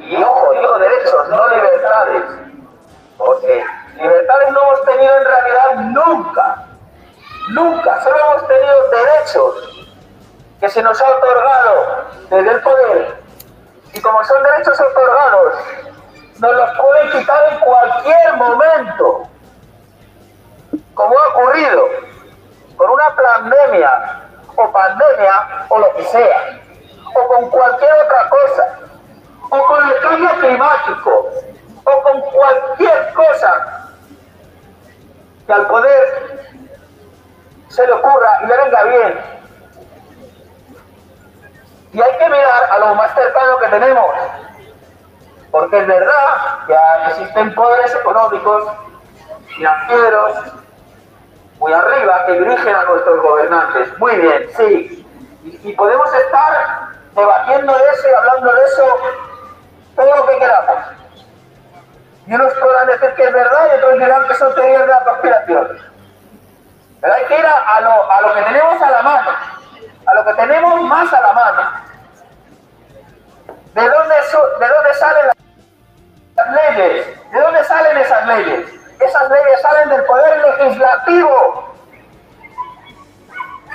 Y 0.09 0.17
ojo, 0.17 0.53
digo 0.53 0.79
derechos, 0.79 1.29
no 1.31 1.49
libertades. 1.49 2.25
Porque 3.17 3.63
libertades 3.97 4.53
no 4.53 4.59
hemos 4.63 4.85
tenido 4.85 5.13
en 5.17 5.25
realidad 5.25 6.05
nunca. 6.07 6.68
Nunca. 7.51 8.03
Solo 8.03 8.17
hemos 8.17 8.47
tenido 8.47 8.91
derechos 8.91 9.87
que 10.61 10.69
se 10.69 10.83
nos 10.83 11.01
ha 11.01 11.17
otorgado 11.17 12.05
desde 12.31 12.51
el 12.51 12.63
poder. 12.63 13.17
Y 13.95 14.01
como 14.01 14.25
son 14.25 14.43
derechos 14.43 14.81
otorgados, 14.81 15.55
nos 16.39 16.55
los 16.55 16.71
pueden 16.79 17.11
quitar 17.11 17.53
en 17.53 17.59
cualquier 17.61 18.37
momento. 18.37 19.29
Como 20.95 21.19
ha 21.19 21.29
ocurrido 21.29 21.89
con 22.77 22.91
una 22.91 23.17
pandemia 23.17 24.23
o 24.57 24.73
pandemia 24.73 25.67
o 25.69 25.79
lo 25.79 25.95
que 25.95 26.05
sea, 26.05 26.61
o 27.15 27.29
con 27.29 27.51
cualquier 27.51 27.93
otra 27.93 28.29
cosa, 28.29 28.79
o 29.51 29.67
con 29.67 29.89
el 29.89 30.01
cambio 30.01 30.31
climático, 30.41 31.31
o 31.85 32.03
con 32.03 32.21
cualquier 32.21 33.13
cosa 33.15 33.89
que 35.47 35.53
al 35.53 35.67
poder 35.67 36.08
bien. 38.85 39.21
Y 41.93 42.01
hay 42.03 42.19
que 42.19 42.29
mirar 42.29 42.71
a 42.71 42.79
lo 42.79 42.95
más 42.95 43.15
cercano 43.15 43.59
que 43.59 43.69
tenemos, 43.69 44.15
porque 45.51 45.79
es 45.79 45.87
verdad 45.87 46.67
que 46.67 46.77
existen 47.09 47.55
poderes 47.55 47.95
económicos, 47.95 48.65
financieros, 49.47 50.35
muy 51.59 51.73
arriba 51.73 52.27
que 52.27 52.33
dirigen 52.33 52.75
a 52.75 52.85
nuestros 52.85 53.23
gobernantes. 53.23 53.99
Muy 53.99 54.17
bien, 54.17 54.49
sí. 54.57 55.07
Y, 55.45 55.71
y 55.71 55.73
podemos 55.75 56.13
estar 56.13 56.89
debatiendo 57.15 57.73
de 57.73 57.85
eso 57.91 58.09
y 58.09 58.15
hablando 58.15 58.53
de 58.53 58.65
eso 58.65 58.85
todo 59.97 60.17
lo 60.17 60.27
que 60.27 60.39
queramos. 60.39 60.77
Y 62.27 62.35
unos 62.35 62.53
podrán 62.55 62.87
decir 62.87 63.15
que 63.15 63.25
es 63.25 63.33
verdad 63.33 63.67
y 63.67 63.77
otros 63.79 63.99
dirán 63.99 64.29
que 64.29 64.35
son 64.35 64.55
teorías 64.55 64.83
de 64.83 64.87
la 64.87 65.05
conspiración. 65.05 65.79
Pero 67.01 67.15
hay 67.15 67.25
que 67.27 67.39
ir 67.39 67.47
a, 67.47 67.77
a 67.77 67.81
lo, 67.81 68.11
a 68.13 68.21
lo 68.23 68.35
que 68.35 68.43
tenemos 68.43 68.83
a 68.83 68.91
la 68.91 69.03
mano, 69.03 69.31
a 70.07 70.15
lo 70.15 70.25
que 70.25 70.35
tenemos 70.35 70.81
más 70.83 71.13
a 71.13 71.21
la 71.21 71.33
mano. 71.33 71.71
¿De 73.75 73.89
dónde, 73.89 74.15
so- 74.31 74.59
de 74.59 74.69
dónde 74.69 74.95
salen 74.95 75.27
las 75.27 75.37
las 76.37 76.77
leyes? 76.77 77.31
¿De 77.33 77.41
dónde 77.41 77.65
salen 77.65 77.97
esas 77.99 78.27
leyes? 78.27 78.71
Esas 79.01 79.31
leyes 79.31 79.61
salen 79.63 79.89
del 79.91 80.05
poder 80.05 80.57
legislativo. 80.59 81.75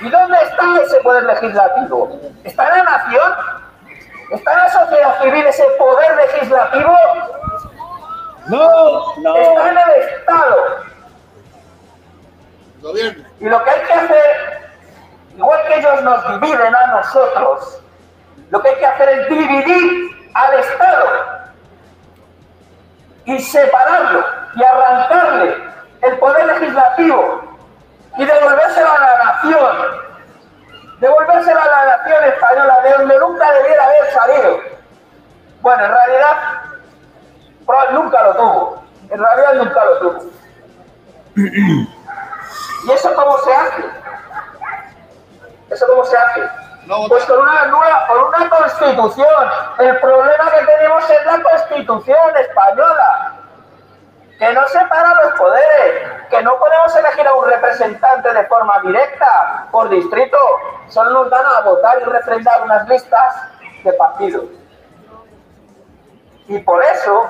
¿Y 0.02 0.10
dónde 0.10 0.38
está 0.42 0.64
ese 0.84 1.00
poder 1.02 1.24
legislativo? 1.24 2.20
¿Está 2.44 2.68
en 2.70 2.78
la 2.78 2.84
nación? 2.98 3.34
¿Está 4.32 4.52
en 4.52 4.58
la 4.58 4.70
sociedad 4.70 5.22
civil 5.22 5.46
ese 5.46 5.64
poder 5.78 6.16
legislativo? 6.16 6.98
No, 8.48 9.16
no. 9.18 9.36
Está 9.38 9.70
en 9.70 9.78
el 9.78 9.92
Estado. 10.02 10.58
Y 13.40 13.46
lo 13.46 13.64
que 13.64 13.70
hay 13.70 13.82
que 13.82 13.94
hacer, 13.94 14.74
igual 15.38 15.60
que 15.68 15.80
ellos 15.80 16.02
nos 16.02 16.42
dividen 16.42 16.76
a 16.76 16.88
nosotros, 16.88 17.82
lo 18.50 18.62
que 18.62 18.70
hay 18.70 18.76
que 18.76 18.86
hacer 18.86 19.10
es 19.10 19.30
dividir 19.30 20.30
al 20.34 20.60
Estado 20.60 21.06
y 23.26 23.40
separarlo 23.40 24.26
y 24.56 24.64
arrancarle 24.64 25.64
el 26.02 26.20
poder 26.20 26.46
legislativo 26.46 27.58
y 28.18 28.26
devolvérselo 28.26 28.92
a 28.92 29.00
la 29.00 29.24
nación, 29.24 29.78
devolvérselo 31.00 31.62
a 31.62 31.66
la 31.66 31.98
nación 31.98 32.24
española 32.26 32.82
de 32.84 32.92
donde 32.92 33.20
nunca 33.20 33.52
debiera 33.54 33.86
haber 33.86 34.12
salido. 34.12 34.60
Bueno, 35.62 35.86
en 35.86 35.92
realidad 35.92 36.38
nunca 37.94 38.24
lo 38.24 38.36
tuvo, 38.36 38.84
en 39.10 39.20
realidad 39.20 39.54
nunca 39.54 39.86
lo 39.86 40.00
tuvo. 40.00 40.34
¿Y 42.86 42.92
eso 42.92 43.14
cómo 43.16 43.38
se 43.40 43.54
hace? 43.54 43.84
¿Eso 45.70 45.88
cómo 45.88 46.04
se 46.06 46.18
hace? 46.18 46.42
Pues 47.08 47.26
con 47.26 47.40
una 47.40 47.66
nueva, 47.68 48.08
con 48.08 48.24
una 48.26 48.50
constitución. 48.50 49.50
El 49.80 50.00
problema 50.00 50.52
que 50.52 50.66
tenemos 50.66 51.10
es 51.10 51.26
la 51.26 51.42
constitución 51.42 52.38
española. 52.38 53.36
Que 54.38 54.54
no 54.54 54.68
separa 54.68 55.14
los 55.24 55.34
poderes, 55.40 56.12
que 56.30 56.42
no 56.42 56.58
podemos 56.58 56.96
elegir 56.96 57.26
a 57.26 57.34
un 57.36 57.46
representante 57.46 58.34
de 58.34 58.46
forma 58.48 58.82
directa 58.84 59.68
por 59.72 59.88
distrito, 59.88 60.38
solo 60.90 61.12
nos 61.12 61.30
dan 61.30 61.46
a 61.46 61.62
votar 61.62 62.02
y 62.02 62.04
refrendar 62.04 62.64
unas 62.64 62.88
listas 62.90 63.36
de 63.84 63.94
partidos. 63.94 64.46
Y 66.48 66.60
por 66.60 66.84
eso, 66.84 67.26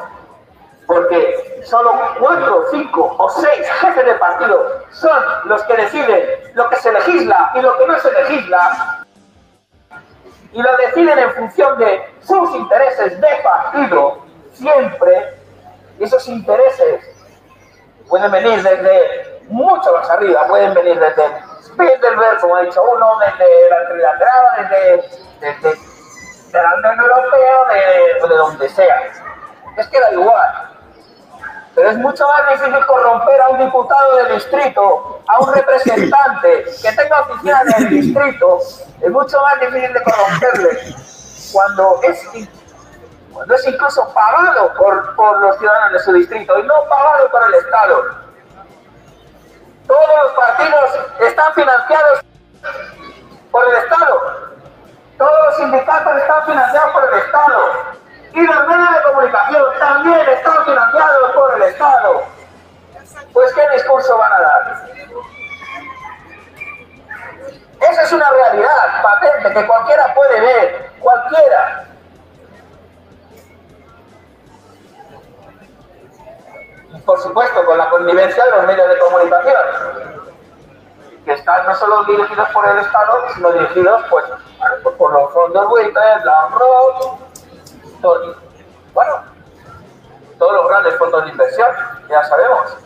porque 0.87 1.61
solo 1.65 1.91
cuatro, 2.19 2.65
cinco 2.71 3.15
o 3.17 3.29
seis 3.29 3.67
jefes 3.81 4.05
de 4.05 4.15
partido 4.15 4.83
son 4.91 5.23
los 5.45 5.63
que 5.63 5.75
deciden 5.75 6.51
lo 6.53 6.69
que 6.69 6.75
se 6.77 6.91
legisla 6.91 7.51
y 7.55 7.61
lo 7.61 7.77
que 7.77 7.87
no 7.87 7.99
se 7.99 8.11
legisla, 8.11 9.05
y 10.51 10.61
lo 10.61 10.77
deciden 10.77 11.17
en 11.17 11.31
función 11.33 11.77
de 11.79 12.13
sus 12.21 12.55
intereses 12.55 13.19
de 13.19 13.27
partido, 13.43 14.19
siempre, 14.53 15.33
esos 15.99 16.27
intereses 16.27 17.09
pueden 18.07 18.31
venir 18.31 18.61
desde 18.61 19.41
mucho 19.47 19.93
más 19.93 20.09
arriba, 20.09 20.45
pueden 20.47 20.73
venir 20.73 20.99
desde 20.99 21.23
desde 21.77 22.07
el 22.07 22.17
ver, 22.17 22.37
como 22.39 22.55
ha 22.55 22.61
dicho 22.61 22.83
uno, 22.83 23.17
desde 23.19 23.69
la 23.69 23.87
trilateral, 23.89 24.45
desde, 24.57 25.09
desde 25.39 25.69
de 26.51 26.61
la 26.61 26.75
Unión 26.75 26.99
Europea, 26.99 27.57
de, 27.73 28.27
de 28.27 28.35
donde 28.35 28.69
sea. 28.69 29.11
Es 29.75 29.87
que 29.87 29.99
da 29.99 30.11
igual. 30.11 30.72
Pero 31.75 31.89
es 31.89 31.97
mucho 31.97 32.23
más 32.27 32.51
difícil 32.51 32.85
corromper 32.85 33.41
a 33.41 33.49
un 33.49 33.57
diputado 33.59 34.15
del 34.17 34.35
distrito, 34.35 35.21
a 35.27 35.39
un 35.39 35.53
representante 35.53 36.65
que 36.81 36.91
tenga 36.91 37.21
oficina 37.21 37.61
en 37.61 37.83
el 37.83 37.89
distrito. 37.89 38.59
Es 39.01 39.09
mucho 39.09 39.41
más 39.41 39.59
difícil 39.59 39.91
de 39.91 40.03
corromperle 40.03 40.95
cuando 41.51 41.99
es, 42.03 42.47
cuando 43.31 43.55
es 43.55 43.67
incluso 43.67 44.13
pagado 44.13 44.73
por, 44.75 45.15
por 45.15 45.39
los 45.41 45.57
ciudadanos 45.57 45.93
de 45.93 45.99
su 45.99 46.13
distrito 46.13 46.59
y 46.59 46.63
no 46.63 46.73
pagado 46.87 47.29
por 47.31 47.43
el 47.47 47.53
Estado. 47.55 48.23
Todos 49.87 50.09
los 50.23 50.31
partidos 50.33 50.89
están 51.21 51.53
financiados 51.53 52.19
por 53.51 53.65
el 53.67 53.75
Estado. 53.77 54.53
Todos 55.17 55.37
los 55.45 55.57
sindicatos 55.57 56.17
están 56.17 56.45
financiados 56.45 56.91
por 56.91 57.03
el 57.03 57.19
Estado. 57.19 58.02
Y 58.33 58.41
los 58.41 58.67
medios 58.67 58.93
de 58.95 59.03
comunicación 59.03 59.63
también 59.79 60.29
están 60.29 60.65
financiados 60.65 61.31
por 61.33 61.53
el 61.55 61.61
Estado. 61.63 62.23
Pues 63.31 63.53
¿qué 63.53 63.69
discurso 63.69 64.17
van 64.17 64.33
a 64.33 64.39
dar? 64.41 64.89
Esa 67.79 68.01
es 68.03 68.11
una 68.13 68.29
realidad 68.29 69.03
patente 69.03 69.53
que 69.53 69.67
cualquiera 69.67 70.13
puede 70.13 70.39
ver, 70.39 70.91
cualquiera. 70.99 71.85
Por 77.05 77.19
supuesto, 77.19 77.65
con 77.65 77.77
la 77.77 77.89
connivencia 77.89 78.45
de 78.45 78.51
los 78.51 78.65
medios 78.65 78.87
de 78.87 78.99
comunicación, 78.99 80.23
que 81.25 81.33
están 81.33 81.65
no 81.65 81.75
solo 81.75 82.03
dirigidos 82.05 82.49
por 82.49 82.67
el 82.67 82.77
Estado, 82.77 83.29
sino 83.35 83.51
dirigidos 83.51 84.03
pues, 84.09 84.25
por 84.97 85.11
los 85.11 85.33
fondos 85.33 85.71
Winter, 85.71 86.25
la 86.25 86.47
bueno, 88.93 89.23
todos 90.37 90.53
los 90.53 90.67
grandes 90.67 90.95
fondos 90.97 91.23
de 91.23 91.31
inversión, 91.31 91.67
ya 92.09 92.23
sabemos, 92.25 92.77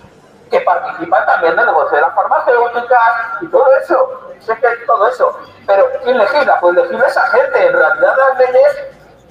que 0.49 0.61
participan 0.61 1.25
también 1.25 1.55
del 1.55 1.65
negocio 1.65 1.95
de 1.95 2.01
las 2.01 2.13
farmacéuticas 2.13 3.01
y 3.41 3.47
todo 3.47 3.67
eso. 3.77 4.21
Sé 4.39 4.55
que 4.57 4.67
todo 4.85 5.07
eso. 5.07 5.39
Pero 5.65 5.85
¿quién 6.03 6.17
legisla? 6.17 6.59
Pues 6.59 6.75
legisla 6.75 7.07
esa 7.07 7.27
gente. 7.27 7.67
En 7.67 7.73
realidad 7.73 8.15
las 8.17 8.37
leyes 8.37 8.77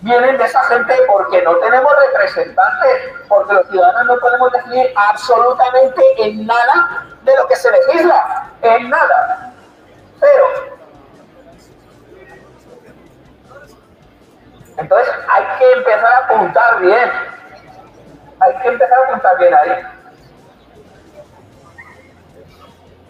vienen 0.01 0.37
de 0.37 0.45
esa 0.45 0.63
gente 0.65 0.95
porque 1.07 1.41
no 1.43 1.55
tenemos 1.57 1.91
representantes, 1.97 3.13
porque 3.29 3.55
los 3.55 3.67
ciudadanos 3.69 4.07
no 4.07 4.21
podemos 4.21 4.53
decidir 4.53 4.93
absolutamente 4.97 6.03
en 6.19 6.47
nada 6.47 7.07
de 7.23 7.37
lo 7.37 7.47
que 7.47 7.57
se 7.57 7.71
legisla. 7.71 8.51
En 8.63 8.91
nada. 8.91 9.53
Pero 10.21 10.76
Entonces 14.77 15.15
hay 15.29 15.45
que 15.59 15.73
empezar 15.73 16.13
a 16.13 16.19
apuntar 16.19 16.81
bien. 16.81 17.13
Hay 18.41 18.55
que 18.59 18.69
empezar 18.69 18.99
a 18.99 19.03
apuntar 19.09 19.39
bien 19.39 19.55
ahí. 19.55 19.87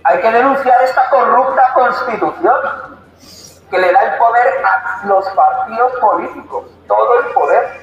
Hay 0.04 0.20
que 0.20 0.30
denunciar 0.30 0.82
esta 0.82 1.08
corrupta 1.10 1.72
constitución 1.74 2.60
que 3.70 3.78
le 3.78 3.92
da 3.92 4.00
el 4.00 4.18
poder 4.18 4.64
a 4.64 5.06
los 5.06 5.28
partidos 5.30 5.92
políticos, 6.00 6.66
todo 6.86 7.18
el 7.18 7.32
poder. 7.32 7.80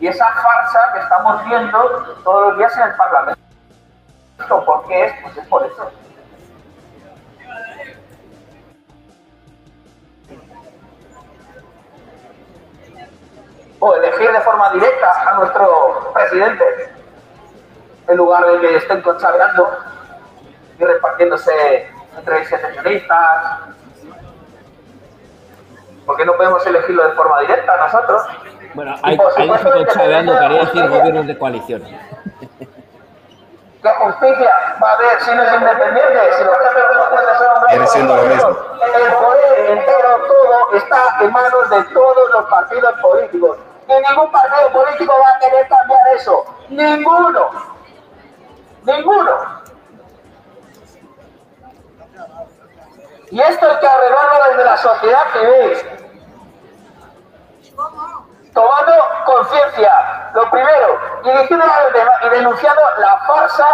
Y 0.00 0.08
esa 0.08 0.26
farsa 0.26 0.92
que 0.92 1.00
estamos 1.00 1.44
viendo 1.44 2.18
todos 2.24 2.48
los 2.48 2.58
días 2.58 2.76
en 2.76 2.82
el 2.82 2.94
Parlamento. 2.96 3.40
¿Por 4.48 4.86
qué 4.88 5.04
es? 5.04 5.14
Pues 5.22 5.36
es 5.36 5.46
por 5.46 5.64
eso. 5.64 5.90
O 13.84 13.94
elegir 13.96 14.32
de 14.32 14.40
forma 14.40 14.70
directa 14.70 15.12
a 15.26 15.34
nuestro 15.34 16.10
presidente 16.14 16.64
en 18.08 18.16
lugar 18.16 18.46
de 18.46 18.60
que 18.60 18.76
estén 18.76 19.02
consagrando 19.02 19.76
y 20.78 20.84
repartiéndose 20.84 21.90
entre 22.16 22.44
secesionistas. 22.46 23.60
porque 26.06 26.24
no 26.24 26.34
podemos 26.34 26.66
elegirlo 26.66 27.08
de 27.08 27.14
forma 27.14 27.40
directa 27.40 27.76
nosotros? 27.76 28.22
Bueno, 28.74 28.94
hay, 29.02 29.18
hay 29.36 29.50
que 29.50 29.84
consagrando, 29.84 30.38
quería 30.38 30.60
decir 30.60 30.88
gobiernos 30.88 31.26
de 31.26 31.38
coalición. 31.38 31.82
¿Qué 33.82 33.90
justicia 33.90 34.50
va 34.82 34.90
a 34.90 34.94
haber 34.94 35.20
si 35.20 35.30
no 35.34 35.42
es 35.42 35.52
independiente? 35.52 36.32
Si 36.38 36.44
los 36.44 36.58
jefes 36.58 36.88
de 36.88 36.94
los 36.94 37.06
jueces 37.06 37.38
son 37.38 37.48
hombres 37.48 37.70
Viene 37.70 37.86
siendo 37.86 38.16
lo 38.16 38.22
mismo. 38.22 38.48
El 38.48 39.12
poder 39.12 39.70
entero, 39.70 40.08
todo, 40.26 40.76
está 40.76 41.16
en 41.20 41.32
manos 41.32 41.70
de 41.70 41.84
todos 41.92 42.30
los 42.32 42.44
partidos 42.46 42.94
políticos. 43.00 43.58
Ningún 43.86 44.30
partido 44.30 44.72
político 44.72 45.12
va 45.12 45.36
a 45.36 45.38
querer 45.40 45.68
cambiar 45.68 46.08
eso. 46.14 46.44
Ninguno. 46.68 47.50
Ninguno. 48.84 49.62
Y 53.30 53.40
esto 53.40 53.68
hay 53.68 53.78
que 53.78 53.86
arreglarlo 53.86 54.44
desde 54.48 54.64
la 54.64 54.76
sociedad 54.76 55.22
civil. 55.32 55.76
Tomando 58.52 58.92
conciencia, 59.26 60.30
lo 60.34 60.50
primero, 60.50 61.00
y 61.24 61.30
y 61.30 62.30
denunciando 62.30 62.82
la 62.98 63.18
farsa 63.26 63.66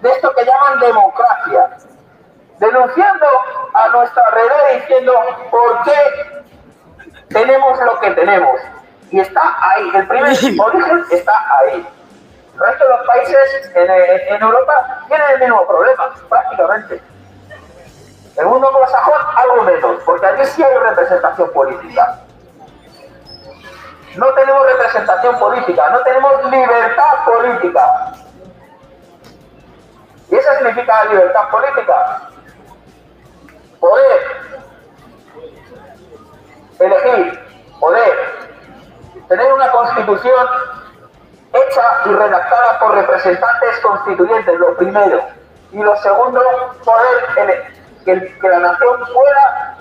de 0.00 0.10
esto 0.10 0.34
que 0.34 0.44
llaman 0.44 0.80
democracia. 0.80 1.76
Denunciando 2.58 3.26
a 3.74 3.88
nuestra 3.88 4.22
alrededor 4.28 4.80
diciendo 4.80 5.12
por 5.50 5.82
qué 5.82 6.44
tenemos 7.28 7.78
lo 7.80 8.00
que 8.00 8.10
tenemos. 8.12 8.60
Y 9.12 9.20
está 9.20 9.56
ahí, 9.60 9.90
el 9.94 10.08
primer 10.08 10.30
origen 10.30 11.04
está 11.10 11.32
ahí. 11.58 11.86
El 12.54 12.60
resto 12.60 12.84
de 12.84 12.90
los 12.90 13.06
países 13.06 13.70
en, 13.74 13.90
en- 13.90 14.34
en 14.34 14.42
Europa 14.42 15.00
tienen 15.08 15.30
el 15.32 15.40
mismo 15.40 15.66
problema, 15.66 16.14
prácticamente. 16.28 17.02
El 18.36 18.46
mundo 18.46 18.68
anglosajón 18.68 19.20
algo 19.36 19.62
menos, 19.64 20.02
porque 20.04 20.26
aquí 20.26 20.44
sí 20.46 20.62
hay 20.62 20.78
representación 20.78 21.50
política. 21.52 22.18
No 24.16 24.26
tenemos 24.34 24.66
representación 24.66 25.38
política, 25.38 25.90
no 25.90 26.00
tenemos 26.00 26.44
libertad 26.50 27.24
política. 27.26 28.12
¿Y 30.30 30.34
eso 30.36 30.48
significa 30.58 31.04
libertad 31.04 31.48
política? 31.50 32.22
Poder 33.80 34.20
elegir, 36.78 37.40
poder 37.80 38.51
tener 39.32 39.50
una 39.50 39.70
constitución 39.70 40.46
hecha 41.54 41.82
y 42.04 42.08
redactada 42.10 42.78
por 42.78 42.94
representantes 42.94 43.78
constituyentes, 43.82 44.58
lo 44.58 44.76
primero. 44.76 45.20
Y 45.72 45.78
lo 45.78 45.96
segundo, 45.96 46.40
poder 46.84 47.72
que, 48.04 48.38
que 48.38 48.48
la 48.48 48.58
nación 48.58 49.00
pueda 49.14 49.76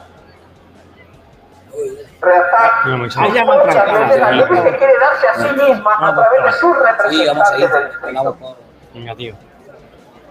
redactar 2.22 2.88
muchas 2.98 3.24
veces 3.24 4.20
las 4.20 4.30
ahí. 4.30 4.38
leyes 4.38 4.62
que 4.62 4.78
quiere 4.78 5.00
darse 5.00 5.28
a 5.28 5.36
sí 5.36 5.50
misma 5.50 5.98
a 6.00 6.16
través 6.16 6.44
de 6.46 6.52
sus 6.54 6.78
representantes 6.80 7.72
del 7.74 7.88
distrito. 7.90 8.38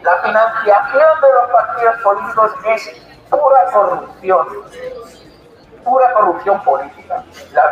La 0.03 0.17
financiación 0.23 1.21
de 1.21 1.33
los 1.35 1.51
partidos 1.53 1.97
políticos 2.03 2.53
es 2.69 3.03
pura 3.29 3.65
corrupción. 3.71 4.47
Pura 5.85 6.13
corrupción 6.13 6.63
política. 6.63 7.23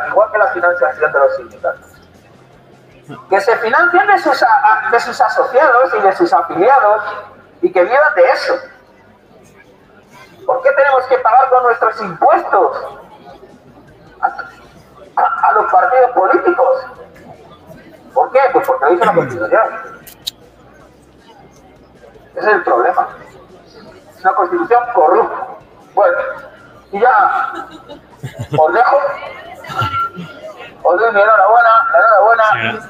Igual 0.09 0.33
que 0.33 0.39
la 0.39 0.49
financiación 0.49 1.13
de 1.13 1.19
los 1.19 1.37
sindicatos. 1.37 1.87
Que 3.31 3.41
se 3.41 3.57
financien 3.59 4.07
de 4.07 4.19
sus, 4.19 4.43
a- 4.43 4.89
de 4.91 5.01
sus 5.01 5.21
asociados 5.21 5.95
y 5.95 6.01
de 6.01 6.13
sus 6.17 6.33
afiliados 6.33 7.03
y 7.63 7.73
que 7.73 7.83
vivan 7.85 8.15
de 8.15 8.31
eso. 8.31 8.55
¿Por 10.47 10.63
qué 10.63 10.71
tenemos 10.73 11.05
que 11.07 11.19
pagar 11.19 11.49
con 11.51 11.63
nuestros 11.65 12.01
impuestos 12.01 12.85
a 15.17 15.53
los 15.53 15.73
partidos 15.73 16.11
políticos? 16.13 16.87
¿Por 18.15 18.31
qué? 18.33 18.41
Pues 18.53 18.67
porque 18.67 18.85
lo 18.87 18.91
dice 18.93 19.05
la 19.07 19.15
Constitución. 19.15 19.63
Ese 22.35 22.47
es 22.49 22.55
el 22.55 22.63
problema. 22.65 23.09
Es 24.17 24.21
una 24.25 24.35
constitución 24.35 24.83
corrupta. 24.95 25.47
Bueno, 25.95 26.17
y 26.93 27.01
ya 27.01 27.53
os 28.59 28.73
dejo. 28.75 28.97
Os 30.83 31.01
doy 31.01 31.13
mi 31.13 31.21
enhorabuena, 31.21 31.69
la 31.93 31.99
enhorabuena. 31.99 32.89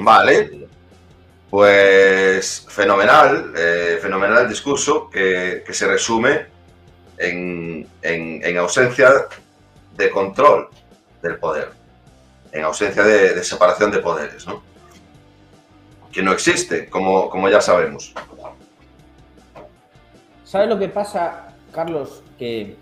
Vale. 0.00 0.68
Pues 1.50 2.66
fenomenal, 2.68 3.54
eh, 3.56 3.98
fenomenal 4.02 4.42
el 4.42 4.48
discurso 4.50 5.08
que, 5.08 5.62
que 5.66 5.72
se 5.72 5.86
resume 5.86 6.46
en, 7.16 7.88
en- 8.02 8.44
en 8.44 8.58
ausencia 8.58 9.10
de 9.96 10.10
control 10.10 10.68
del 11.22 11.38
poder, 11.38 11.70
en 12.52 12.64
ausencia 12.64 13.02
de, 13.02 13.34
de 13.34 13.42
separación 13.44 13.90
de 13.90 13.98
poderes, 14.00 14.46
¿no? 14.46 14.62
Que 16.12 16.22
no 16.22 16.32
existe, 16.32 16.88
como, 16.88 17.28
como 17.30 17.48
ya 17.48 17.60
sabemos. 17.60 18.14
¿Sabes 20.44 20.68
lo 20.68 20.78
que 20.78 20.88
pasa, 20.88 21.54
Carlos? 21.72 22.22
Que, 22.38 22.76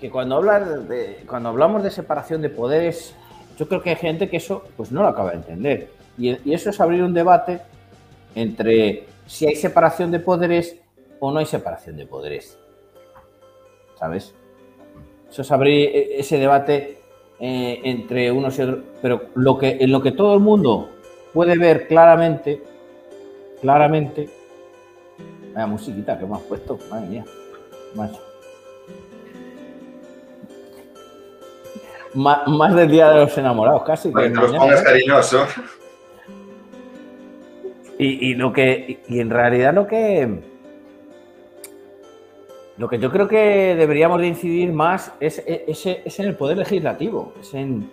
que 0.00 0.10
cuando, 0.10 0.36
hablas 0.36 0.88
de, 0.88 1.22
cuando 1.28 1.50
hablamos 1.50 1.82
de 1.82 1.90
separación 1.90 2.40
de 2.40 2.48
poderes, 2.48 3.14
yo 3.58 3.68
creo 3.68 3.82
que 3.82 3.90
hay 3.90 3.96
gente 3.96 4.30
que 4.30 4.38
eso 4.38 4.64
pues 4.76 4.90
no 4.90 5.02
lo 5.02 5.08
acaba 5.08 5.30
de 5.30 5.36
entender. 5.36 5.90
Y, 6.16 6.52
eso 6.52 6.70
es 6.70 6.80
abrir 6.80 7.02
un 7.02 7.14
debate 7.14 7.60
entre 8.34 9.06
si 9.26 9.46
hay 9.46 9.56
separación 9.56 10.10
de 10.10 10.20
poderes 10.20 10.76
o 11.20 11.30
no 11.30 11.38
hay 11.38 11.46
separación 11.46 11.96
de 11.96 12.06
poderes. 12.06 12.58
¿Sabes? 13.98 14.34
Eso 15.30 15.42
es 15.42 15.52
abrir 15.52 15.90
e- 15.94 16.20
ese 16.20 16.38
debate 16.38 16.98
eh, 17.38 17.80
entre 17.84 18.32
unos 18.32 18.58
y 18.58 18.62
otros. 18.62 18.80
Pero 19.00 19.28
lo 19.34 19.58
que, 19.58 19.76
en 19.80 19.92
lo 19.92 20.02
que 20.02 20.12
todo 20.12 20.34
el 20.34 20.40
mundo 20.40 20.88
puede 21.32 21.56
ver 21.58 21.86
claramente, 21.88 22.62
claramente. 23.60 24.28
Vaya 25.54 25.66
musiquita 25.66 26.18
que 26.18 26.26
me 26.26 26.34
has 26.36 26.42
puesto, 26.42 26.78
madre 26.90 27.06
mía. 27.08 27.24
Macho. 27.94 28.20
Ma- 32.14 32.44
Más, 32.46 32.74
del 32.74 32.90
día 32.90 33.08
de 33.10 33.20
los 33.24 33.36
enamorados, 33.38 33.82
casi. 33.84 34.12
que 34.12 34.28
los 34.28 34.52
pongas 34.52 34.80
¿eh? 34.82 34.84
cariñoso. 34.84 35.46
Y, 37.98 38.30
y 38.30 38.34
lo 38.34 38.52
que. 38.52 39.00
Y 39.08 39.20
en 39.20 39.30
realidad 39.30 39.72
lo 39.74 39.86
que. 39.86 40.40
Lo 42.78 42.88
que 42.88 42.98
yo 42.98 43.10
creo 43.12 43.28
que 43.28 43.74
deberíamos 43.76 44.20
de 44.20 44.26
incidir 44.26 44.72
más 44.72 45.12
es, 45.20 45.42
es- 45.46 45.86
es 45.86 46.18
en 46.20 46.26
el 46.26 46.34
poder 46.36 46.56
legislativo, 46.58 47.32
es 47.40 47.52
en, 47.54 47.88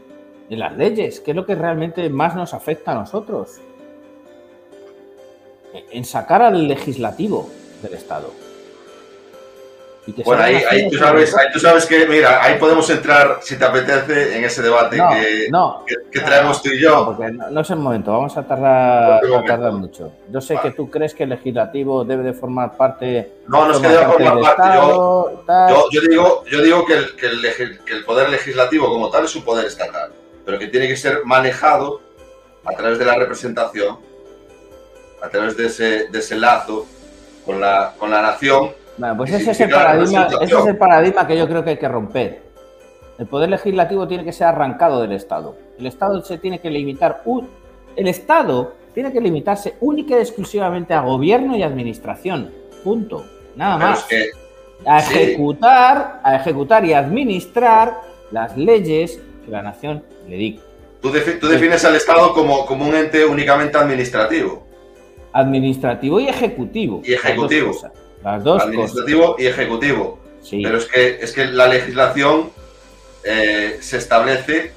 en 0.50 0.60
las 0.60 0.76
leyes, 0.78 1.20
que 1.20 1.32
es 1.32 1.36
lo 1.36 1.46
que 1.46 1.56
realmente 1.56 2.10
más 2.10 2.36
nos 2.36 2.54
afecta 2.54 2.92
a 2.92 2.96
nosotros. 2.96 3.58
En- 5.74 5.84
En 5.92 6.06
sacar 6.06 6.42
al 6.42 6.68
legislativo 6.68 7.50
del 7.84 7.94
Estado. 7.94 8.32
Bueno, 10.26 10.42
ahí, 10.42 10.90
tú 10.90 10.98
sabes, 10.98 11.36
ahí 11.38 11.48
tú 11.54 11.60
sabes 11.60 11.86
que, 11.86 12.08
mira, 12.08 12.44
ahí 12.44 12.58
podemos 12.58 12.90
entrar, 12.90 13.42
si 13.44 13.60
te 13.60 13.66
apetece, 13.66 14.36
en 14.36 14.44
ese 14.44 14.64
debate 14.64 14.98
No, 14.98 15.10
que, 15.12 15.48
no. 15.52 15.84
que, 15.86 15.96
que 16.12 16.20
traemos 16.26 16.64
tú 16.64 16.70
y 16.70 16.80
yo. 16.82 16.90
No, 16.90 17.06
porque 17.06 17.32
no, 17.32 17.62
es 17.62 17.70
el 17.70 17.76
momento, 17.76 18.12
vamos 18.12 18.36
a 18.36 18.42
tardar, 18.42 19.22
a 19.24 19.44
tardar 19.46 19.72
mucho. 19.74 20.12
Yo 20.32 20.42
sé 20.42 20.58
que 20.64 20.72
tú 20.72 20.90
crees 20.90 21.14
que 21.14 21.24
el 21.24 21.30
legislativo 21.30 22.04
debe 22.06 22.24
de 22.24 22.34
formar 22.34 22.76
parte. 22.76 23.34
No, 23.48 23.68
no 23.68 23.74
es 23.74 23.78
que 23.78 23.88
deba 23.88 24.10
formar 24.10 24.40
parte. 24.42 24.62
Yo, 24.64 25.30
Estado, 25.42 25.44
tal. 25.46 25.70
yo, 25.76 25.86
yo 25.92 26.02
digo, 26.10 26.44
yo 26.50 26.62
digo 26.64 26.86
que, 26.88 26.94
el, 26.96 27.16
que, 27.16 27.26
el 27.28 27.42
legi- 27.44 27.78
que 27.84 27.94
el 27.94 28.04
poder 28.04 28.30
legislativo 28.30 28.88
como 28.90 29.12
tal 29.12 29.26
es 29.26 29.36
un 29.36 29.44
poder 29.44 29.68
estatal, 29.68 30.10
pero 30.50 30.58
que 30.58 30.68
tiene 30.68 30.88
que 30.88 30.98
ser 30.98 31.20
manejado 31.26 32.02
a 32.66 32.72
través 32.76 32.98
de 32.98 33.06
la 33.06 33.14
representación, 33.14 34.00
a 35.22 35.30
través 35.30 35.56
de 35.56 35.68
ese, 35.68 36.08
de 36.08 36.18
ese 36.18 36.36
lazo 36.38 36.88
con 37.46 37.62
la, 37.62 37.94
con 38.00 38.10
la 38.10 38.20
nación. 38.24 38.72
Bueno, 38.98 39.16
pues 39.18 39.32
ese 39.32 39.52
es, 39.52 39.60
el 39.60 39.70
paradigma, 39.70 40.28
ese 40.42 40.56
es 40.58 40.66
el 40.66 40.76
paradigma 40.78 41.28
que 41.28 41.38
yo 41.38 41.48
creo 41.48 41.64
que 41.64 41.70
hay 41.70 41.78
que 41.78 41.88
romper. 41.88 42.42
El 43.20 43.28
poder 43.28 43.50
legislativo 43.52 44.08
tiene 44.08 44.24
que 44.26 44.34
ser 44.34 44.48
arrancado 44.48 45.00
del 45.04 45.12
Estado. 45.12 45.56
El 45.78 45.86
Estado 45.86 46.20
se 46.24 46.40
tiene 46.40 46.60
que 46.60 46.72
limitar. 46.72 47.22
un- 47.26 47.48
el 47.96 48.08
Estado 48.08 48.74
tiene 48.96 49.14
que 49.14 49.22
limitarse 49.22 49.76
única 49.82 50.18
y 50.18 50.22
exclusivamente 50.22 50.96
a 50.96 51.02
gobierno 51.02 51.56
y 51.56 51.62
administración. 51.62 52.52
Punto. 52.84 53.24
Nada 53.56 53.78
Pero 53.78 53.90
más. 53.92 54.00
es 54.00 54.06
que 54.06 54.30
a 54.90 55.00
sí. 55.02 55.14
ejecutar, 55.14 56.22
a 56.24 56.38
ejecutar 56.38 56.84
y 56.86 56.94
administrar 56.94 58.02
las 58.32 58.58
leyes 58.58 59.22
la 59.50 59.62
nación 59.62 60.04
le 60.28 60.36
dicta. 60.38 60.64
tú, 61.02 61.12
defi- 61.12 61.40
tú 61.40 61.48
defines 61.48 61.84
al 61.86 61.96
Estado 61.96 62.34
como, 62.34 62.66
como 62.66 62.88
un 62.88 62.96
ente 62.96 63.26
únicamente 63.26 63.78
administrativo. 63.78 64.68
Administrativo 65.34 66.20
y 66.20 66.28
ejecutivo. 66.28 67.02
Y 67.06 67.14
ejecutivo. 67.14 67.68
Las 67.72 67.82
dos 67.82 67.82
cosas. 67.92 67.92
Las 68.24 68.44
dos 68.44 68.54
cosas. 68.56 68.68
administrativo 68.68 69.36
y 69.40 69.46
ejecutivo. 69.48 70.20
Sí. 70.42 70.62
Pero 70.64 70.78
es 70.78 70.86
que, 70.86 71.20
es 71.22 71.32
que 71.34 71.46
la 71.46 71.68
legislación 71.68 72.50
eh, 73.24 73.78
se 73.82 73.98
establece, 73.98 74.72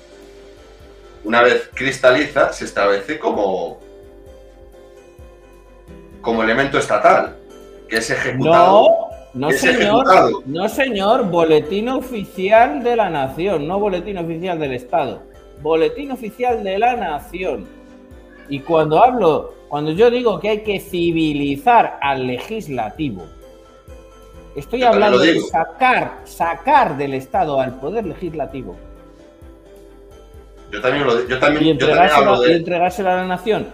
una 1.24 1.42
vez 1.42 1.70
cristaliza, 1.74 2.52
se 2.52 2.64
establece 2.64 3.18
como, 3.18 3.78
como 6.20 6.42
elemento 6.42 6.78
estatal, 6.78 7.36
que 7.88 7.96
es 7.96 8.10
ejecutado. 8.10 8.82
No, 8.82 9.08
no 9.34 9.48
es 9.48 9.60
señor, 9.60 9.80
ejecutado. 9.80 10.42
no 10.46 10.68
señor, 10.68 11.30
boletín 11.30 11.88
oficial 11.88 12.82
de 12.82 12.96
la 12.96 13.08
nación, 13.08 13.66
no 13.66 13.78
boletín 13.78 14.18
oficial 14.18 14.58
del 14.58 14.72
Estado, 14.74 15.22
boletín 15.62 16.10
oficial 16.10 16.62
de 16.62 16.78
la 16.78 16.96
nación. 16.96 17.66
Y 18.48 18.60
cuando 18.60 19.02
hablo, 19.02 19.54
cuando 19.68 19.92
yo 19.92 20.10
digo 20.10 20.38
que 20.38 20.50
hay 20.50 20.62
que 20.62 20.80
civilizar 20.80 21.98
al 22.02 22.26
legislativo, 22.26 23.22
estoy 24.54 24.82
hablando 24.82 25.18
de 25.18 25.40
sacar, 25.40 26.20
sacar 26.24 26.98
del 26.98 27.14
Estado 27.14 27.58
al 27.58 27.80
poder 27.80 28.04
legislativo 28.04 28.76
Yo 30.70 30.82
también, 30.82 31.06
lo, 31.06 31.26
yo 31.26 31.36
y 31.36 31.40
también, 31.40 31.78
yo 31.78 31.88
también 31.88 32.50
y 32.50 32.52
entregárselo 32.52 33.10
a 33.10 33.16
la 33.16 33.26
nación. 33.26 33.66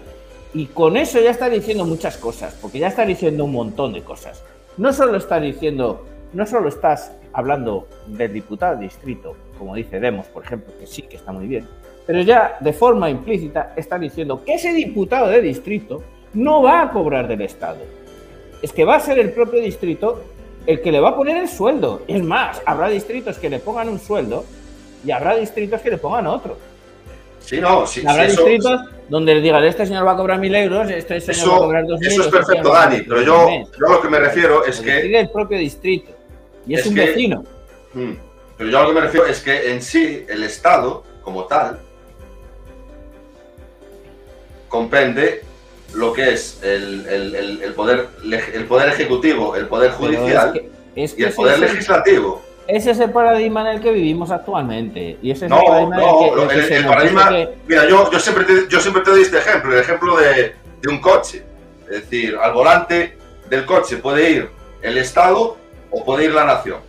Y 0.55 0.67
con 0.67 0.97
eso 0.97 1.21
ya 1.21 1.31
está 1.31 1.49
diciendo 1.49 1.85
muchas 1.85 2.17
cosas, 2.17 2.57
porque 2.63 2.79
ya 2.79 2.87
está 2.87 3.05
diciendo 3.05 3.45
un 3.45 3.53
montón 3.53 3.93
de 3.93 4.03
cosas. 4.03 4.45
No 4.79 4.93
solo 4.93 5.17
está 5.17 5.41
diciendo, 5.41 6.07
no 6.33 6.47
solo 6.47 6.69
estás 6.69 7.11
hablando 7.33 7.89
del 8.07 8.33
diputado 8.33 8.77
de 8.77 8.85
distrito, 8.85 9.35
como 9.59 9.75
dice 9.75 9.99
Demos, 9.99 10.27
por 10.27 10.45
ejemplo, 10.45 10.73
que 10.79 10.87
sí 10.87 11.03
que 11.03 11.17
está 11.17 11.33
muy 11.33 11.49
bien, 11.49 11.67
pero 12.07 12.23
ya 12.23 12.57
de 12.61 12.73
forma 12.73 13.11
implícita 13.11 13.73
está 13.77 13.99
diciendo 13.99 14.45
que 14.45 14.55
ese 14.55 14.73
diputado 14.73 15.29
de 15.29 15.43
distrito 15.43 16.05
no 16.33 16.63
va 16.63 16.83
a 16.83 16.91
cobrar 16.93 17.27
del 17.27 17.41
Estado. 17.41 17.81
Es 18.63 18.73
que 18.73 18.85
va 18.85 18.95
a 18.95 19.01
ser 19.01 19.19
el 19.19 19.33
propio 19.33 19.61
distrito 19.61 20.23
el 20.65 20.81
que 20.81 20.93
le 20.93 21.01
va 21.01 21.09
a 21.09 21.17
poner 21.17 21.39
el 21.39 21.49
sueldo. 21.49 22.03
Es 22.07 22.23
más, 22.23 22.63
habrá 22.65 22.89
distritos 22.89 23.37
que 23.39 23.51
le 23.51 23.59
pongan 23.59 23.89
un 23.89 23.99
sueldo 23.99 24.45
y 25.05 25.11
habrá 25.11 25.35
distritos 25.35 25.81
que 25.81 25.91
le 25.91 25.99
pongan 25.99 26.29
otro. 26.29 26.57
Sí, 27.49 27.61
no, 27.63 27.87
sí, 27.87 28.03
Habrá 28.07 28.27
sí, 28.27 28.33
eso, 28.33 28.45
distritos 28.45 28.81
donde 29.09 29.35
le 29.37 29.41
digan, 29.41 29.65
este 29.65 29.87
señor 29.87 30.07
va 30.07 30.13
a 30.13 30.17
cobrar 30.19 30.39
mil 30.39 30.55
euros, 30.55 30.91
este 30.91 31.19
señor 31.19 31.51
va 31.51 31.57
a 31.57 31.59
cobrar 31.61 31.87
dos 31.87 31.99
mil. 31.99 32.09
eso 32.11 32.21
es 32.21 32.27
este 32.27 32.37
perfecto, 32.39 32.73
Dani, 32.75 33.01
pero 33.09 33.23
yo, 33.23 33.49
yo 33.81 33.87
a 33.87 33.93
lo 33.93 34.03
que 34.03 34.09
me 34.11 34.19
refiero 34.21 34.67
es 34.67 34.79
que... 34.81 34.93
decide 34.93 35.21
el 35.21 35.31
propio 35.31 35.57
distrito. 35.57 36.13
Y 36.67 36.75
es, 36.75 36.81
Es 36.81 36.87
un 36.89 36.95
que- 36.95 37.07
vecino. 37.07 37.45
Mm. 37.95 38.13
Pero 38.59 38.71
yo 38.71 38.79
a 38.79 38.83
lo 38.83 38.89
que 38.89 38.95
me 38.97 39.01
refiero 39.01 39.27
es 39.27 39.41
que 39.41 39.71
en 39.73 39.81
sí 39.81 40.27
el 40.29 40.43
Estado, 40.43 41.05
como 41.23 41.45
tal, 41.45 41.79
comprende 44.69 45.43
lo 45.95 46.13
que 46.13 46.33
es 46.35 46.61
el, 46.63 47.07
el- 47.07 47.35
el- 47.35 47.63
el 47.63 47.73
poder, 47.73 48.09
el 48.53 48.65
poder 48.67 48.91
ejecutivo, 48.91 49.57
el 49.57 49.69
poder 49.69 49.93
judicial 49.93 50.53
es 50.55 50.61
que, 50.61 50.71
es 51.05 51.19
y 51.19 51.23
el 51.25 51.33
poder 51.33 51.59
legislativo. 51.61 52.43
Ese 52.69 52.91
es 52.93 53.01
el 53.01 53.11
paradigma 53.11 53.63
en 53.63 53.77
el 53.77 53.83
que 53.83 53.91
vivimos 53.91 54.31
actualmente. 54.31 55.19
Y 55.23 55.31
ese 55.31 55.47
es 55.47 55.51
No, 55.51 55.59
el 55.59 55.65
paradigma 55.67 55.97
no, 55.97 56.35
en 56.37 56.43
el 56.43 56.49
que 56.49 56.55
el, 56.55 56.65
se 56.67 56.77
el 56.77 56.83
nos 56.85 56.95
paradigma... 56.95 57.29
que- 57.31 57.55
Mira, 57.67 57.89
yo, 57.89 58.11
yo, 58.11 58.19
siempre 58.21 58.45
te, 58.45 58.69
yo 58.69 58.79
siempre 58.81 59.03
te 59.03 59.11
doy 59.11 59.23
este 59.23 59.39
ejemplo, 59.39 59.73
el 59.73 59.81
ejemplo 59.81 60.17
de, 60.17 60.55
de 60.81 60.89
un 60.89 61.01
coche. 61.01 61.45
Es 61.91 62.03
decir, 62.03 62.37
al 62.41 62.53
volante 62.53 63.17
del 63.49 63.65
coche 63.65 63.97
puede 63.97 64.31
ir 64.31 64.51
el 64.83 64.99
Estado 64.99 65.57
o 65.91 66.05
puede 66.05 66.27
ir 66.27 66.33
la 66.33 66.45
nación. 66.45 66.81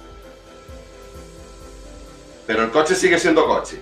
Pero 2.46 2.64
el 2.64 2.70
coche 2.72 2.96
sigue 2.96 3.18
siendo 3.18 3.46
coche. 3.46 3.80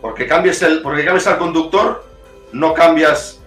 Porque 0.00 0.26
cambies, 0.26 0.60
el, 0.62 0.82
porque 0.82 1.04
cambies 1.04 1.26
al 1.28 1.38
conductor, 1.38 2.04
no 2.52 2.74
cambias 2.74 3.38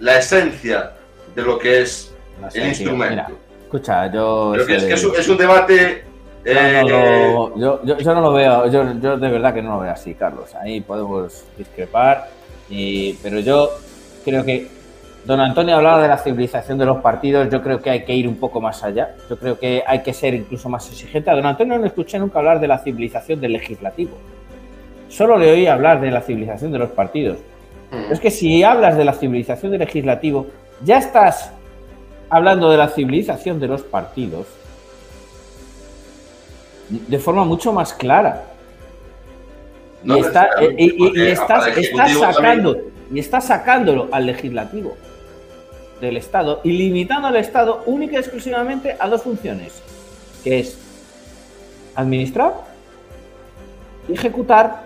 la 0.00 0.18
esencia 0.18 0.92
de 1.34 1.42
lo 1.42 1.58
que 1.58 1.82
es 1.82 2.14
el 2.54 2.68
instrumento. 2.68 3.10
mira, 3.10 3.28
escucha, 3.76 4.10
yo. 4.12 4.52
Creo 4.54 4.66
que 4.66 4.74
es, 4.76 4.80
soy- 4.82 4.88
que 4.88 4.94
es 4.94 5.04
un, 5.04 5.16
es 5.16 5.28
un 5.28 5.36
debate... 5.38 6.04
No, 6.44 6.50
eh, 6.52 6.82
no, 6.86 7.48
no, 7.50 7.56
yo, 7.58 7.80
yo- 7.84 7.98
yo 7.98 8.14
no 8.14 8.20
lo 8.20 8.32
veo, 8.34 8.66
yo, 8.70 8.84
yo 9.00 9.16
de 9.16 9.28
verdad 9.30 9.54
que 9.54 9.62
no 9.62 9.76
lo 9.76 9.80
veo 9.80 9.90
así, 9.92 10.12
Carlos. 10.14 10.54
Ahí 10.54 10.80
podemos 10.82 11.42
discrepar, 11.56 12.28
y, 12.68 13.14
pero 13.22 13.40
yo 13.40 13.70
creo 14.26 14.44
que 14.44 14.68
don 15.24 15.40
Antonio 15.40 15.76
hablaba 15.76 16.02
de 16.02 16.08
la 16.08 16.18
civilización 16.18 16.76
de 16.76 16.84
los 16.84 16.98
partidos, 16.98 17.48
yo 17.50 17.62
creo 17.62 17.80
que 17.80 17.88
hay 17.88 18.04
que 18.04 18.14
ir 18.14 18.28
un 18.28 18.36
poco 18.36 18.60
más 18.60 18.84
allá, 18.84 19.14
yo 19.30 19.38
creo 19.38 19.58
que 19.58 19.82
hay 19.86 20.00
que 20.02 20.12
ser 20.12 20.34
incluso 20.34 20.68
más 20.68 20.86
exigente. 20.90 21.30
A 21.30 21.34
don 21.34 21.46
Antonio 21.46 21.76
no 21.76 21.80
le 21.80 21.86
escuché 21.86 22.18
nunca 22.18 22.40
hablar 22.40 22.60
de 22.60 22.68
la 22.68 22.76
civilización 22.76 23.40
del 23.40 23.52
legislativo, 23.54 24.12
solo 25.08 25.38
le 25.38 25.50
oí 25.50 25.66
hablar 25.66 25.98
de 26.02 26.10
la 26.10 26.20
civilización 26.20 26.72
de 26.72 26.78
los 26.78 26.90
partidos. 26.90 27.38
Es 28.10 28.20
que 28.20 28.30
si 28.30 28.62
hablas 28.64 28.98
de 28.98 29.04
la 29.06 29.14
civilización 29.14 29.70
del 29.72 29.78
legislativo, 29.80 30.46
ya 30.84 30.98
estás 30.98 31.52
hablando 32.34 32.70
de 32.70 32.76
la 32.76 32.88
civilización 32.88 33.60
de 33.60 33.68
los 33.68 33.82
partidos 33.82 34.46
de 36.88 37.18
forma 37.18 37.44
mucho 37.44 37.72
más 37.72 37.92
clara. 37.94 38.44
Y, 40.04 40.18
está, 40.18 40.42
necesariamente, 40.60 40.82
y- 40.82 40.98
porque 40.98 41.32
estás, 41.32 42.12
sacando, 42.18 42.76
y 43.12 43.18
estás 43.18 43.46
sacándolo 43.46 44.08
al 44.12 44.26
legislativo 44.26 44.96
del 46.00 46.16
Estado 46.18 46.60
y 46.62 46.72
limitando 46.72 47.28
al 47.28 47.36
Estado 47.36 47.82
única 47.86 48.16
y 48.16 48.18
exclusivamente 48.18 48.96
a 48.98 49.08
dos 49.08 49.22
funciones, 49.22 49.80
que 50.42 50.60
es 50.60 50.76
administrar 51.94 52.52
y 54.08 54.12
ejecutar 54.12 54.82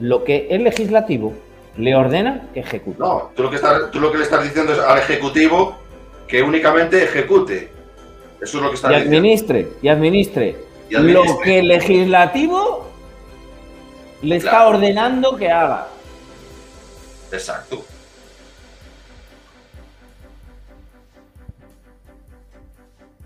lo 0.00 0.24
que 0.24 0.48
el 0.50 0.64
legislativo 0.64 1.32
le 1.78 1.94
ordena 1.94 2.48
que 2.52 2.60
ejecute. 2.60 2.98
No, 2.98 3.30
tú 3.34 3.44
lo, 3.44 3.50
que 3.50 3.56
estás, 3.56 3.90
tú 3.90 4.00
lo 4.00 4.12
que 4.12 4.18
le 4.18 4.24
estás 4.24 4.42
diciendo 4.44 4.72
es 4.74 4.78
al 4.80 4.98
Ejecutivo 4.98 5.78
que 6.32 6.42
únicamente 6.42 7.04
ejecute. 7.04 7.70
Eso 8.40 8.56
es 8.56 8.64
lo 8.64 8.70
que 8.70 8.76
está 8.76 8.90
y 8.90 8.94
diciendo. 8.94 9.18
administre, 9.18 9.68
y 9.82 9.88
administre, 9.88 10.56
Y 10.88 10.94
administre. 10.94 11.34
lo 11.34 11.38
que 11.40 11.58
el 11.58 11.68
legislativo 11.68 12.86
le 14.22 14.36
está 14.36 14.66
ordenando 14.66 15.36
que 15.36 15.50
haga. 15.50 15.88
Exacto. 17.30 17.84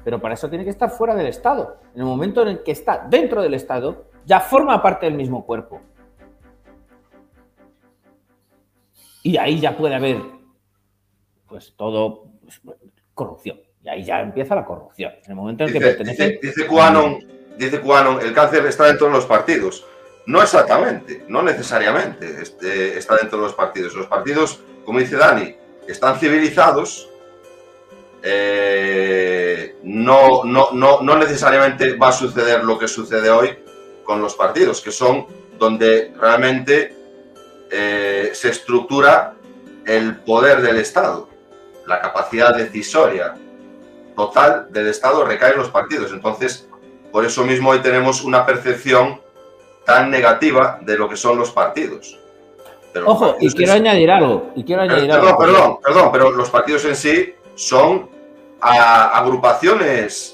Pero 0.03 0.21
para 0.21 0.35
eso 0.35 0.49
tiene 0.51 0.65
que 0.65 0.71
estar 0.71 0.91
fuera 0.91 1.15
del 1.15 1.29
Estado. 1.29 1.79
En 1.95 2.01
el 2.01 2.07
momento 2.09 2.43
en 2.43 2.49
el 2.49 2.63
que 2.65 2.73
está 2.73 3.07
dentro 3.09 3.41
del 3.41 3.55
Estado, 3.55 4.07
ya 4.25 4.41
forma 4.41 4.83
parte 4.83 5.07
del 5.07 5.15
mismo 5.15 5.47
cuerpo. 5.47 5.81
Y 9.23 9.37
ahí 9.37 9.61
ya 9.61 9.77
puede 9.77 9.95
haber, 9.95 10.23
pues 11.49 11.73
todo, 11.77 12.25
pues, 12.43 12.61
corrupción. 13.17 13.61
Y 13.83 13.89
ahí 13.89 14.05
ya 14.05 14.21
empieza 14.21 14.55
la 14.55 14.65
corrupción. 14.65 15.13
En 15.25 15.31
el 15.31 15.37
momento 15.37 15.65
en 15.65 15.71
el 15.71 15.73
que 15.73 15.81
Dice, 15.81 15.95
pertenece. 15.97 16.39
dice, 16.43 16.67
Quanon, 16.67 17.19
dice 17.59 17.81
Quanon, 17.81 18.21
el 18.21 18.33
cáncer 18.33 18.65
está 18.67 18.85
dentro 18.85 19.09
de 19.09 19.15
los 19.15 19.27
partidos. 19.27 19.85
No 20.27 20.43
exactamente, 20.43 21.25
no 21.29 21.43
necesariamente 21.43 22.27
este, 22.43 22.99
está 22.99 23.17
dentro 23.17 23.39
de 23.39 23.45
los 23.45 23.55
partidos. 23.55 23.95
Los 23.95 24.07
partidos, 24.09 24.61
como 24.85 24.99
dice 25.01 25.17
Dani, 25.17 25.57
están 25.89 26.19
civilizados. 26.19 27.09
eh, 28.23 29.77
no, 29.85 30.43
no, 30.45 30.71
no, 30.73 31.01
no 31.01 31.17
necesariamente 31.17 31.95
va 31.97 32.09
a 32.09 32.13
suceder 32.13 32.65
lo 32.65 32.79
que 32.79 32.89
sucede 32.89 33.31
hoy 33.31 33.57
con 34.05 34.21
los 34.21 34.35
partidos, 34.35 34.81
que 34.81 34.91
son 34.91 35.27
donde 35.59 36.13
realmente 36.21 36.95
eh, 37.71 38.31
se 38.33 38.51
estructura 38.51 39.35
el 39.87 40.17
poder 40.17 40.61
del 40.63 40.77
Estado, 40.79 41.29
la 41.87 42.01
capacidad 42.01 42.55
decisoria 42.55 43.35
total 44.15 44.67
del 44.71 44.89
Estado 44.89 45.25
recae 45.25 45.53
en 45.53 45.59
los 45.59 45.69
partidos. 45.71 46.13
Entonces, 46.13 46.69
por 47.13 47.25
eso 47.25 47.45
mismo 47.45 47.71
hoy 47.71 47.81
tenemos 47.81 48.23
una 48.25 48.45
percepción 48.47 49.21
tan 49.85 50.11
negativa 50.11 50.79
de 50.83 50.97
lo 50.99 51.09
que 51.09 51.17
son 51.17 51.39
los 51.39 51.51
partidos. 51.51 52.19
Pero 52.93 53.05
los 53.07 53.15
Ojo, 53.15 53.27
y 53.27 53.31
partidos 53.33 53.55
quiero 53.55 53.73
en 53.73 53.79
sí- 53.83 53.89
añadir 53.89 54.11
algo. 54.11 54.53
Y 54.57 54.65
quiero 54.65 54.83
añadir 54.83 55.11
perdón, 55.11 55.27
algo. 55.29 55.39
perdón, 55.39 55.79
perdón, 55.83 56.09
pero 56.13 56.31
los 56.31 56.51
partidos 56.51 56.85
en 56.87 56.97
sí 56.97 57.35
son 57.55 58.09
a- 58.61 59.19
agrupaciones 59.19 60.33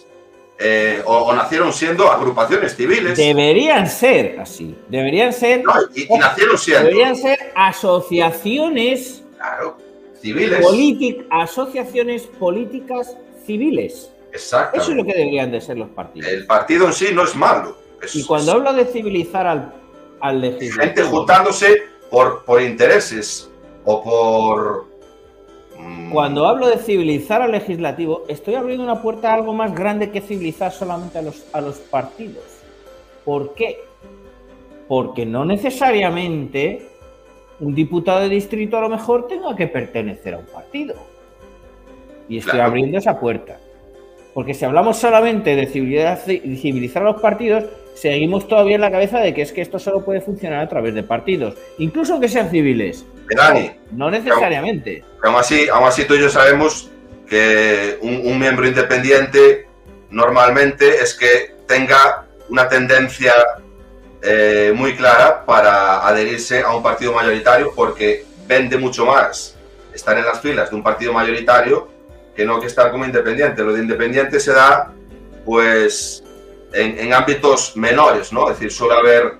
eh, 0.58 1.02
o, 1.04 1.16
o 1.18 1.32
nacieron 1.34 1.72
siendo 1.72 2.08
agrupaciones 2.08 2.76
civiles 2.76 3.18
Deberían 3.18 3.88
ser 3.88 4.38
así. 4.38 4.76
Deberían 4.88 5.32
ser. 5.32 5.64
y, 5.92 6.02
y 6.14 6.18
nacieron 6.18 6.56
siendo 6.56 6.84
Deberían 6.84 7.16
ser 7.16 7.52
asociaciones. 7.56 9.24
Civiles. 10.22 11.26
asociaciones 11.30 12.22
políticas 12.38 13.16
civiles. 13.44 14.10
Exactamente. 14.32 14.78
Eso 14.78 14.90
es 14.92 14.96
lo 14.96 15.04
que 15.04 15.12
deberían 15.12 15.50
de 15.50 15.60
ser 15.60 15.76
los 15.76 15.90
partidos. 15.90 16.30
El 16.30 16.46
partido 16.46 16.86
en 16.86 16.92
sí 16.92 17.08
no 17.12 17.24
es 17.24 17.36
malo. 17.36 17.76
Es 18.00 18.16
Y 18.16 18.24
cuando 18.24 18.52
hablo 18.52 18.72
de 18.72 18.86
civilizar 18.86 19.46
al, 19.46 19.74
al 20.20 20.40
gente 20.40 20.60
legislativo. 20.60 21.08
juntándose 21.08 21.82
por, 22.10 22.44
por 22.44 22.62
intereses 22.62 23.50
o 23.84 24.02
por 24.02 24.86
Cuando 26.12 26.46
hablo 26.46 26.68
de 26.68 26.78
civilizar 26.78 27.42
al 27.42 27.52
legislativo, 27.52 28.24
estoy 28.28 28.54
abriendo 28.54 28.84
una 28.84 29.02
puerta 29.02 29.30
a 29.30 29.34
algo 29.34 29.52
más 29.52 29.74
grande 29.74 30.10
que 30.10 30.20
civilizar 30.20 30.72
solamente 30.72 31.18
a 31.18 31.22
los, 31.22 31.44
a 31.52 31.60
los 31.60 31.76
partidos. 31.78 32.44
¿Por 33.24 33.54
qué? 33.54 33.78
Porque 34.88 35.26
no 35.26 35.44
necesariamente 35.44 36.91
un 37.60 37.74
diputado 37.74 38.20
de 38.20 38.28
distrito 38.28 38.76
a 38.76 38.80
lo 38.80 38.88
mejor 38.88 39.28
tenga 39.28 39.54
que 39.56 39.66
pertenecer 39.66 40.34
a 40.34 40.38
un 40.38 40.46
partido. 40.46 40.94
Y 42.28 42.38
estoy 42.38 42.52
Claro. 42.54 42.68
abriendo 42.70 42.98
esa 42.98 43.18
puerta. 43.20 43.58
Porque 44.34 44.54
si 44.54 44.64
hablamos 44.64 44.96
solamente 44.96 45.54
de 45.54 45.66
civilizar, 45.66 46.18
civilizar 46.18 47.02
a 47.02 47.12
los 47.12 47.20
partidos, 47.20 47.64
seguimos 47.94 48.48
todavía 48.48 48.76
en 48.76 48.80
la 48.80 48.90
cabeza 48.90 49.18
de 49.20 49.34
que 49.34 49.42
es 49.42 49.52
que 49.52 49.60
esto 49.60 49.78
solo 49.78 50.02
puede 50.04 50.22
funcionar 50.22 50.60
a 50.60 50.68
través 50.68 50.94
de 50.94 51.02
partidos, 51.02 51.54
incluso 51.78 52.18
que 52.18 52.28
sean 52.28 52.50
civiles. 52.50 53.04
Dani, 53.36 53.70
No 53.90 54.10
necesariamente. 54.10 55.04
Aún 55.22 55.36
así, 55.36 55.68
aún 55.68 55.84
así 55.86 56.04
tú 56.06 56.14
y 56.14 56.20
yo 56.20 56.30
sabemos 56.30 56.90
que 57.28 57.98
un, 58.00 58.26
un 58.26 58.38
miembro 58.38 58.66
independiente 58.66 59.66
normalmente 60.10 60.88
es 61.02 61.14
que 61.14 61.54
tenga 61.66 62.26
una 62.48 62.68
tendencia 62.68 63.32
eh, 64.22 64.72
muy 64.74 64.94
clara 64.96 65.44
para 65.44 66.06
adherirse 66.06 66.62
a 66.62 66.74
un 66.74 66.82
partido 66.82 67.12
mayoritario 67.12 67.72
porque 67.74 68.24
vende 68.46 68.76
mucho 68.78 69.04
más 69.06 69.56
estar 69.94 70.16
en 70.16 70.24
las 70.24 70.40
filas 70.40 70.70
de 70.70 70.76
un 70.76 70.82
partido 70.82 71.12
mayoritario 71.12 71.88
que 72.36 72.44
no 72.44 72.60
que 72.60 72.66
estar 72.66 72.90
como 72.90 73.04
independiente. 73.04 73.62
Lo 73.62 73.72
de 73.72 73.80
independiente 73.80 74.38
se 74.40 74.52
da 74.52 74.92
pues 75.44 76.22
en, 76.72 76.98
en 76.98 77.12
ámbitos 77.12 77.76
menores, 77.76 78.32
¿no? 78.32 78.48
Es 78.50 78.58
decir, 78.58 78.72
suele 78.72 78.94
haber 78.94 79.34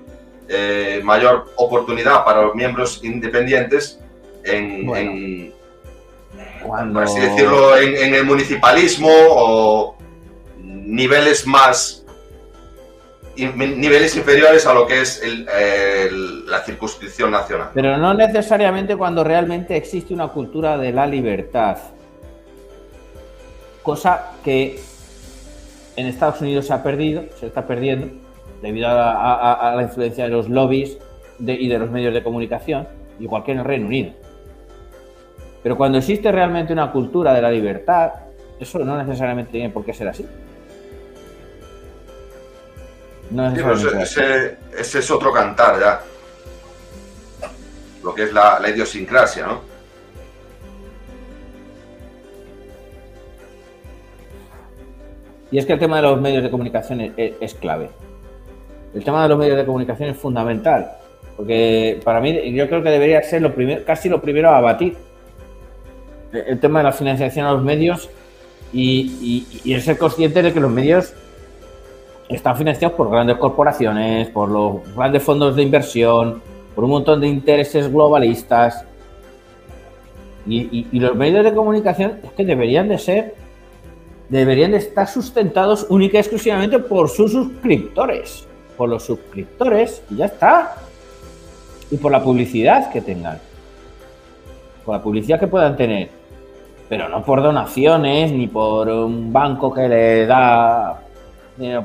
eh, 0.49 1.01
mayor 1.03 1.53
oportunidad 1.57 2.25
para 2.25 2.43
los 2.43 2.55
miembros 2.55 3.01
independientes 3.03 3.99
en, 4.45 4.85
Bueno. 4.87 5.11
en- 5.13 5.55
Cuando... 6.63 6.95
por 6.95 7.05
así 7.05 7.21
decirlo, 7.21 7.77
en, 7.77 7.97
en 7.97 8.15
el 8.15 8.25
municipalismo 8.25 9.09
o 9.11 9.97
niveles 10.59 11.47
más 11.47 12.02
niveles 13.37 14.17
inferiores 14.17 14.67
a 14.67 14.75
lo 14.75 14.87
que 14.87 15.01
es 15.01 15.23
la 16.47 16.61
circunscripción 16.61 17.31
nacional. 17.31 17.69
Pero 17.75 17.97
no 17.97 18.13
necesariamente 18.15 18.97
cuando 18.97 19.25
realmente 19.25 19.77
existe 19.77 20.13
una 20.13 20.29
cultura 20.29 20.77
de 20.79 20.93
la 20.93 21.07
libertad. 21.07 21.79
Cosa 23.83 24.33
que 24.45 24.79
en 25.97 26.07
Estados 26.07 26.41
Unidos 26.41 26.67
se 26.67 26.73
ha 26.73 26.83
perdido, 26.83 27.25
se 27.41 27.47
está 27.47 27.67
perdiendo, 27.67 28.09
debido 28.61 28.89
a, 28.89 29.73
la- 29.77 29.83
influencia 29.83 30.25
de 30.25 30.31
los 30.31 30.49
lobbies 30.49 30.99
y 31.41 31.69
de 31.69 31.79
los 31.79 31.91
medios 31.91 32.15
de 32.15 32.23
comunicación, 32.23 32.87
igual 33.19 33.43
que 33.45 33.53
en 33.53 33.59
el 33.59 33.65
Reino 33.65 33.87
Unido. 33.87 34.13
Pero 35.63 35.77
cuando 35.77 35.99
existe 35.99 36.31
realmente 36.31 36.73
una 36.73 36.93
cultura 36.93 37.35
de 37.35 37.43
la 37.43 37.51
libertad, 37.51 38.13
eso 38.61 38.79
no 38.81 38.97
necesariamente 38.97 39.51
tiene 39.53 39.71
por 39.71 39.85
qué 39.85 39.93
ser 39.93 40.09
así. 40.09 40.27
No 43.33 43.51
Sí, 43.55 43.61
ese, 43.61 43.89
así. 43.89 44.03
ese- 44.03 44.57
ese 44.79 44.99
es 44.99 45.11
otro 45.11 45.33
cantar 45.33 45.81
ya. 45.81 46.01
Lo 48.03 48.15
que 48.15 48.25
es 48.25 48.33
la, 48.33 48.59
la 48.61 48.69
idiosincrasia, 48.69 49.47
¿no? 49.47 49.61
Y 55.51 55.59
es 55.59 55.67
que 55.67 55.75
el 55.75 55.79
tema 55.79 55.97
de 55.97 56.03
los 56.03 56.21
medios 56.21 56.43
de 56.43 56.51
comunicación 56.51 57.01
es, 57.01 57.13
es- 57.17 57.35
es 57.41 57.55
clave. 57.55 57.91
El 58.95 59.05
tema 59.05 59.23
de 59.23 59.29
los 59.29 59.39
medios 59.39 59.57
de 59.57 59.65
comunicación 59.65 60.11
es 60.11 60.17
fundamental. 60.17 60.93
Porque 61.37 62.01
para 62.05 62.21
mí, 62.21 62.53
yo 62.53 62.69
creo 62.69 62.83
que 62.83 62.91
debería 62.91 63.23
ser 63.23 63.43
lo 63.43 63.55
primero, 63.55 63.83
casi 63.85 64.09
lo 64.09 64.21
primero 64.21 64.51
a 64.51 64.59
abatir. 64.59 64.97
El 66.33 66.41
el 66.49 66.61
tema 66.61 66.79
de 66.81 66.85
la 66.85 66.93
financiación 66.93 67.47
a 67.47 67.53
los 67.53 67.63
medios 67.63 68.09
y, 68.73 69.13
y- 69.21 69.61
y 69.65 69.75
el 69.75 69.83
ser 69.83 69.99
consciente 69.99 70.43
de 70.43 70.53
que 70.53 70.61
los 70.61 70.71
medios 70.71 71.13
están 72.37 72.57
financiados 72.57 72.97
por 72.97 73.11
grandes 73.11 73.37
corporaciones, 73.37 74.29
por 74.29 74.49
los 74.49 74.95
grandes 74.95 75.23
fondos 75.23 75.57
de 75.57 75.63
inversión, 75.63 76.43
por 76.75 76.85
un 76.85 76.91
montón 76.91 77.21
de 77.21 77.29
intereses 77.29 77.93
globalistas. 77.93 78.85
Y, 80.47 80.99
los 80.99 81.15
medios 81.15 81.45
de 81.45 81.55
comunicación 81.55 82.19
es 82.25 82.33
que 82.33 82.45
deberían 82.45 82.89
de 82.89 82.99
ser 82.99 83.35
deberían 84.29 84.71
de 84.71 84.79
estar 84.79 85.07
sustentados 85.07 85.87
única 85.91 86.17
y 86.17 86.21
exclusivamente 86.21 86.79
por 86.79 87.09
sus 87.11 87.33
suscriptores. 87.33 88.49
Por 88.77 88.89
los 88.89 89.05
suscriptores 89.05 90.03
y 90.11 90.17
ya 90.17 90.27
está. 90.27 90.75
Y 91.91 91.99
por 91.99 92.11
la 92.11 92.23
publicidad 92.23 92.91
que 92.91 93.03
tengan. 93.03 93.39
Por 94.87 94.97
la 94.97 95.03
publicidad 95.03 95.39
que 95.39 95.49
puedan 95.49 95.77
tener. 95.77 96.09
Pero 96.89 97.11
no 97.11 97.23
por 97.23 97.43
donaciones 97.43 98.33
ni 98.33 98.47
por 98.47 98.89
un 98.89 99.33
banco 99.33 99.73
que 99.73 99.89
le 99.89 100.27
da 100.27 101.03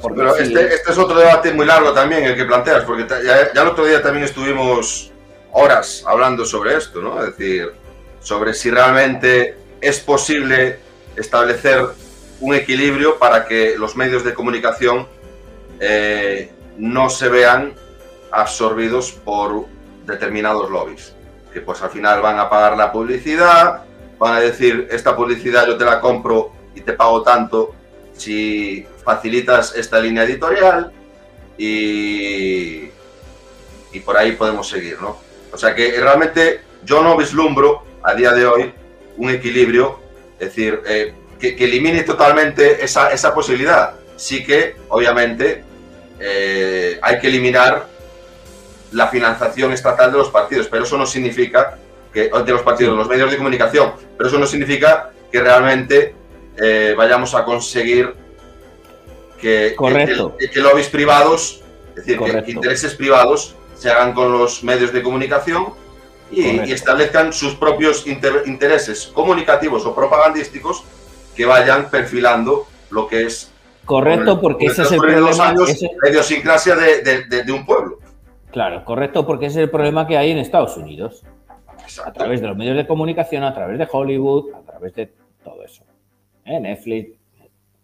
porque 0.02 0.18
Pero 0.18 0.34
sí. 0.36 0.44
este, 0.44 0.74
este 0.74 0.92
es 0.92 0.98
otro 0.98 1.20
debate 1.20 1.54
muy 1.54 1.66
largo 1.66 1.94
también 1.94 2.24
el 2.24 2.36
que 2.36 2.46
planteas, 2.46 2.84
porque 2.84 3.06
ya 3.08 3.62
el 3.62 3.68
otro 3.68 3.86
día 3.86 4.02
también 4.02 4.26
estuvimos 4.26 5.12
horas 5.52 6.04
hablando 6.06 6.46
sobre 6.46 6.76
esto, 6.76 7.02
¿no? 7.02 7.20
Es 7.20 7.38
decir, 7.38 7.74
sobre 8.20 8.54
si 8.54 8.70
realmente 8.70 9.58
es 9.82 10.00
posible 10.00 10.80
establecer 11.16 11.86
un 12.40 12.54
equilibrio 12.54 13.18
para 13.18 13.46
que 13.46 13.76
los 13.78 13.96
medios 13.96 14.24
de 14.24 14.34
comunicación 14.34 15.08
eh, 15.80 16.52
no 16.78 17.10
se 17.10 17.30
vean 17.30 17.74
absorbidos 18.32 19.12
por 19.12 19.66
determinados 20.06 20.70
lobbies, 20.70 21.14
que 21.54 21.62
pues 21.62 21.82
al 21.82 21.90
final 21.90 22.22
van 22.22 22.40
a 22.40 22.50
pagar 22.50 22.78
la 22.78 22.92
publicidad, 22.92 23.84
van 24.20 24.36
a 24.36 24.40
decir, 24.40 24.88
esta 24.92 25.16
publicidad 25.16 25.68
yo 25.68 25.78
te 25.78 25.86
la 25.86 26.00
compro 26.00 26.52
y 26.76 26.82
te 26.82 26.94
pago 26.94 27.24
tanto 27.24 27.74
si 28.14 28.86
facilitas 29.08 29.74
esta 29.74 30.02
línea 30.02 30.26
editorial 30.26 30.92
y, 31.58 32.90
y 33.94 34.00
por 34.04 34.18
ahí 34.18 34.34
podemos 34.34 34.68
seguir, 34.68 35.02
¿no? 35.02 35.18
O 35.54 35.58
sea 35.58 35.74
que 35.74 35.98
realmente 35.98 36.60
yo 36.84 37.02
no 37.02 37.16
vislumbro 37.16 37.84
a 38.04 38.14
día 38.14 38.34
de 38.34 38.46
hoy 38.46 38.74
un 39.16 39.30
equilibrio, 39.30 39.98
es 40.38 40.50
decir, 40.50 40.82
eh, 40.86 41.14
que, 41.40 41.56
que 41.56 41.64
elimine 41.64 42.04
totalmente 42.04 42.84
esa, 42.84 43.10
esa 43.12 43.34
posibilidad. 43.34 43.94
Sí 44.18 44.44
que, 44.44 44.76
obviamente, 44.90 45.64
eh, 46.20 47.00
hay 47.02 47.20
que 47.20 47.28
eliminar 47.28 47.88
la 48.92 49.08
financiación 49.08 49.72
estatal 49.72 50.12
de 50.12 50.18
los 50.18 50.30
partidos, 50.30 50.68
pero 50.68 50.84
eso 50.84 50.98
no 50.98 51.06
significa 51.06 51.78
que 52.14 52.30
de 52.30 52.52
los 52.52 52.62
partidos, 52.62 52.92
de 52.92 52.98
los 52.98 53.08
medios 53.08 53.32
de 53.32 53.38
comunicación, 53.38 53.94
pero 54.18 54.28
eso 54.28 54.38
no 54.38 54.48
significa 54.48 55.12
que 55.32 55.40
realmente 55.42 56.14
eh, 56.58 56.94
vayamos 56.98 57.34
a 57.36 57.46
conseguir 57.46 58.27
que, 59.40 59.74
Correcto. 59.76 60.36
que, 60.38 60.50
que 60.50 60.60
lobbies 60.60 60.90
privados, 60.90 61.62
es 61.90 61.96
decir, 61.96 62.14
que, 62.14 62.20
Correcto. 62.20 62.46
que 62.46 62.52
intereses 62.52 62.96
privados 62.96 63.56
se 63.76 63.90
hagan 63.90 64.14
con 64.14 64.32
los 64.32 64.64
medios 64.64 64.92
de 64.92 65.04
comunicación 65.04 65.68
y, 66.32 66.42
y 66.42 66.72
establezcan 66.72 67.32
sus 67.32 67.56
propios 67.56 68.06
inter- 68.08 68.44
intereses 68.48 69.08
comunicativos 69.08 69.86
o 69.86 69.94
propagandísticos 69.96 70.84
que 71.36 71.46
vayan 71.46 71.90
perfilando 71.90 72.66
lo 72.90 73.08
que 73.08 73.26
es 73.28 73.52
Correcto, 73.86 74.34
con 74.34 74.42
porque 74.42 74.66
ese 74.66 74.82
es 74.82 74.92
el 74.92 74.98
los 74.98 75.06
problema. 75.38 75.50
años, 75.50 75.70
ese- 75.70 75.90
la 76.02 76.10
idiosincrasia 76.10 76.76
de, 76.76 77.02
de- 77.04 77.24
de- 77.26 77.44
de 77.44 77.52
un 77.52 77.66
pueblo. 77.66 78.00
Claro, 78.52 78.84
correcto, 78.84 79.26
porque 79.26 79.46
ese 79.46 79.60
es 79.60 79.64
el 79.66 79.70
problema 79.70 80.08
que 80.08 80.18
hay 80.18 80.32
en 80.32 80.40
Estados 80.40 80.76
Unidos. 80.78 81.24
A 82.04 82.12
través 82.12 82.42
de 82.42 82.48
los 82.48 82.58
medios 82.58 82.76
de 82.76 82.86
comunicación, 82.86 83.44
a 83.44 83.54
través 83.54 83.78
de 83.78 83.88
Hollywood, 83.90 84.54
a 84.56 84.62
través 84.70 84.94
de 84.96 85.14
todo 85.44 85.64
eso. 85.64 85.84
¿Eh? 86.44 86.60
Netflix, 86.60 87.12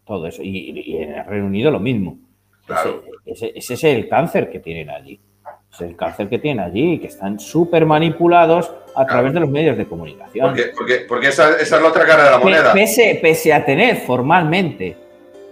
todo 0.05 0.27
eso. 0.27 0.41
Y, 0.43 0.81
y 0.85 0.97
en 0.97 1.13
el 1.13 1.25
Reino 1.25 1.45
Unido 1.47 1.71
lo 1.71 1.79
mismo. 1.79 2.17
Claro. 2.65 3.03
Ese, 3.25 3.47
ese- 3.47 3.57
ese 3.57 3.73
es 3.73 3.83
el 3.83 4.07
cáncer 4.09 4.49
que 4.49 4.59
tienen 4.59 4.89
allí. 4.89 5.19
Es 5.71 5.81
el 5.81 5.95
cáncer 5.95 6.29
que 6.29 6.37
tienen 6.39 6.63
allí, 6.63 6.99
que 6.99 7.07
están 7.07 7.39
súper 7.39 7.85
manipulados 7.85 8.71
a 8.95 9.05
través 9.07 9.33
de 9.33 9.39
los 9.39 9.49
medios 9.49 9.75
de 9.75 9.85
comunicación. 9.85 10.47
Porque, 10.49 10.71
porque, 10.77 10.95
porque 11.07 11.27
esa, 11.29 11.49
esa 11.59 11.77
es 11.77 11.81
la 11.81 11.87
otra 11.87 12.05
cara 12.05 12.25
de 12.25 12.31
la 12.31 12.37
moneda. 12.37 12.73
Pese, 12.73 13.17
pese 13.21 13.51
a 13.53 13.65
tener 13.65 13.97
formalmente 13.97 14.95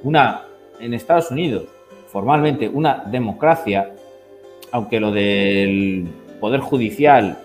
una, 0.03 0.43
en 0.79 0.93
Estados 0.93 1.31
Unidos, 1.31 1.63
formalmente 2.07 2.69
una 2.69 3.03
democracia, 3.07 3.91
aunque 4.71 4.99
lo 4.99 5.11
del 5.11 6.07
Poder 6.39 6.59
Judicial, 6.59 7.37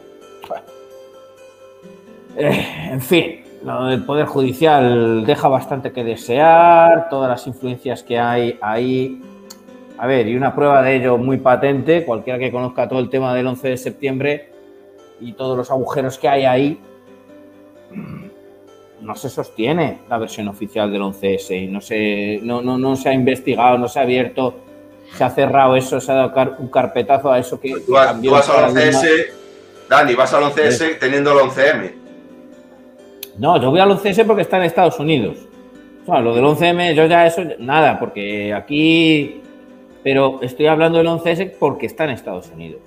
eh, 2.36 2.88
en 2.90 3.00
fin, 3.00 3.40
lo 3.66 3.86
del 3.86 4.04
Poder 4.04 4.26
Judicial 4.26 5.24
deja 5.26 5.48
bastante 5.48 5.92
que 5.92 6.04
desear, 6.04 7.08
todas 7.10 7.28
las 7.28 7.46
influencias 7.46 8.02
que 8.02 8.18
hay 8.18 8.58
ahí. 8.62 9.20
A 9.98 10.06
ver, 10.06 10.28
y 10.28 10.36
una 10.36 10.54
prueba 10.54 10.82
de 10.82 10.96
ello 10.96 11.16
muy 11.18 11.38
patente, 11.38 12.04
cualquiera 12.04 12.38
que 12.38 12.52
conozca 12.52 12.88
todo 12.88 12.98
el 13.00 13.08
tema 13.08 13.34
del 13.34 13.46
11 13.46 13.68
de 13.70 13.76
septiembre 13.76 14.50
y 15.20 15.32
todos 15.32 15.56
los 15.56 15.70
agujeros 15.70 16.18
que 16.18 16.28
hay 16.28 16.44
ahí, 16.44 16.80
no 19.00 19.14
se 19.14 19.28
sostiene 19.30 20.00
la 20.08 20.18
versión 20.18 20.48
oficial 20.48 20.90
del 20.92 21.02
11S 21.02 21.62
y 21.62 21.66
no 21.66 21.80
se, 21.80 22.40
no, 22.42 22.60
no, 22.62 22.76
no 22.78 22.94
se 22.96 23.08
ha 23.08 23.12
investigado, 23.14 23.78
no 23.78 23.88
se 23.88 23.98
ha 23.98 24.02
abierto, 24.02 24.54
se 25.14 25.24
ha 25.24 25.30
cerrado 25.30 25.76
eso, 25.76 26.00
se 26.00 26.12
ha 26.12 26.16
dado 26.16 26.32
car- 26.34 26.56
un 26.58 26.68
carpetazo 26.68 27.30
a 27.32 27.38
eso 27.38 27.58
que 27.60 27.70
Tú 27.86 27.92
cambió 27.92 28.30
tú 28.30 28.36
vas 28.36 28.48
al 28.48 28.56
paradigma. 28.72 29.00
11S, 29.00 29.26
Dani, 29.88 30.14
vas 30.14 30.34
al 30.34 30.44
11S 30.44 30.98
teniendo 30.98 31.32
el 31.32 31.48
11M. 31.48 31.92
No, 33.38 33.60
yo 33.60 33.70
voy 33.70 33.80
al 33.80 33.90
11S 33.90 34.24
porque 34.26 34.42
está 34.42 34.56
en 34.58 34.64
Estados 34.64 34.98
Unidos. 34.98 35.36
O 36.02 36.06
sea, 36.06 36.20
lo 36.20 36.34
del 36.34 36.44
11M, 36.44 36.94
yo 36.94 37.06
ya 37.06 37.26
eso, 37.26 37.42
nada, 37.58 37.98
porque 37.98 38.54
aquí. 38.54 39.40
Pero 40.02 40.38
estoy 40.40 40.66
hablando 40.68 40.98
del 40.98 41.08
11S 41.08 41.54
porque 41.58 41.86
está 41.86 42.04
en 42.04 42.10
Estados 42.10 42.48
Unidos. 42.54 42.80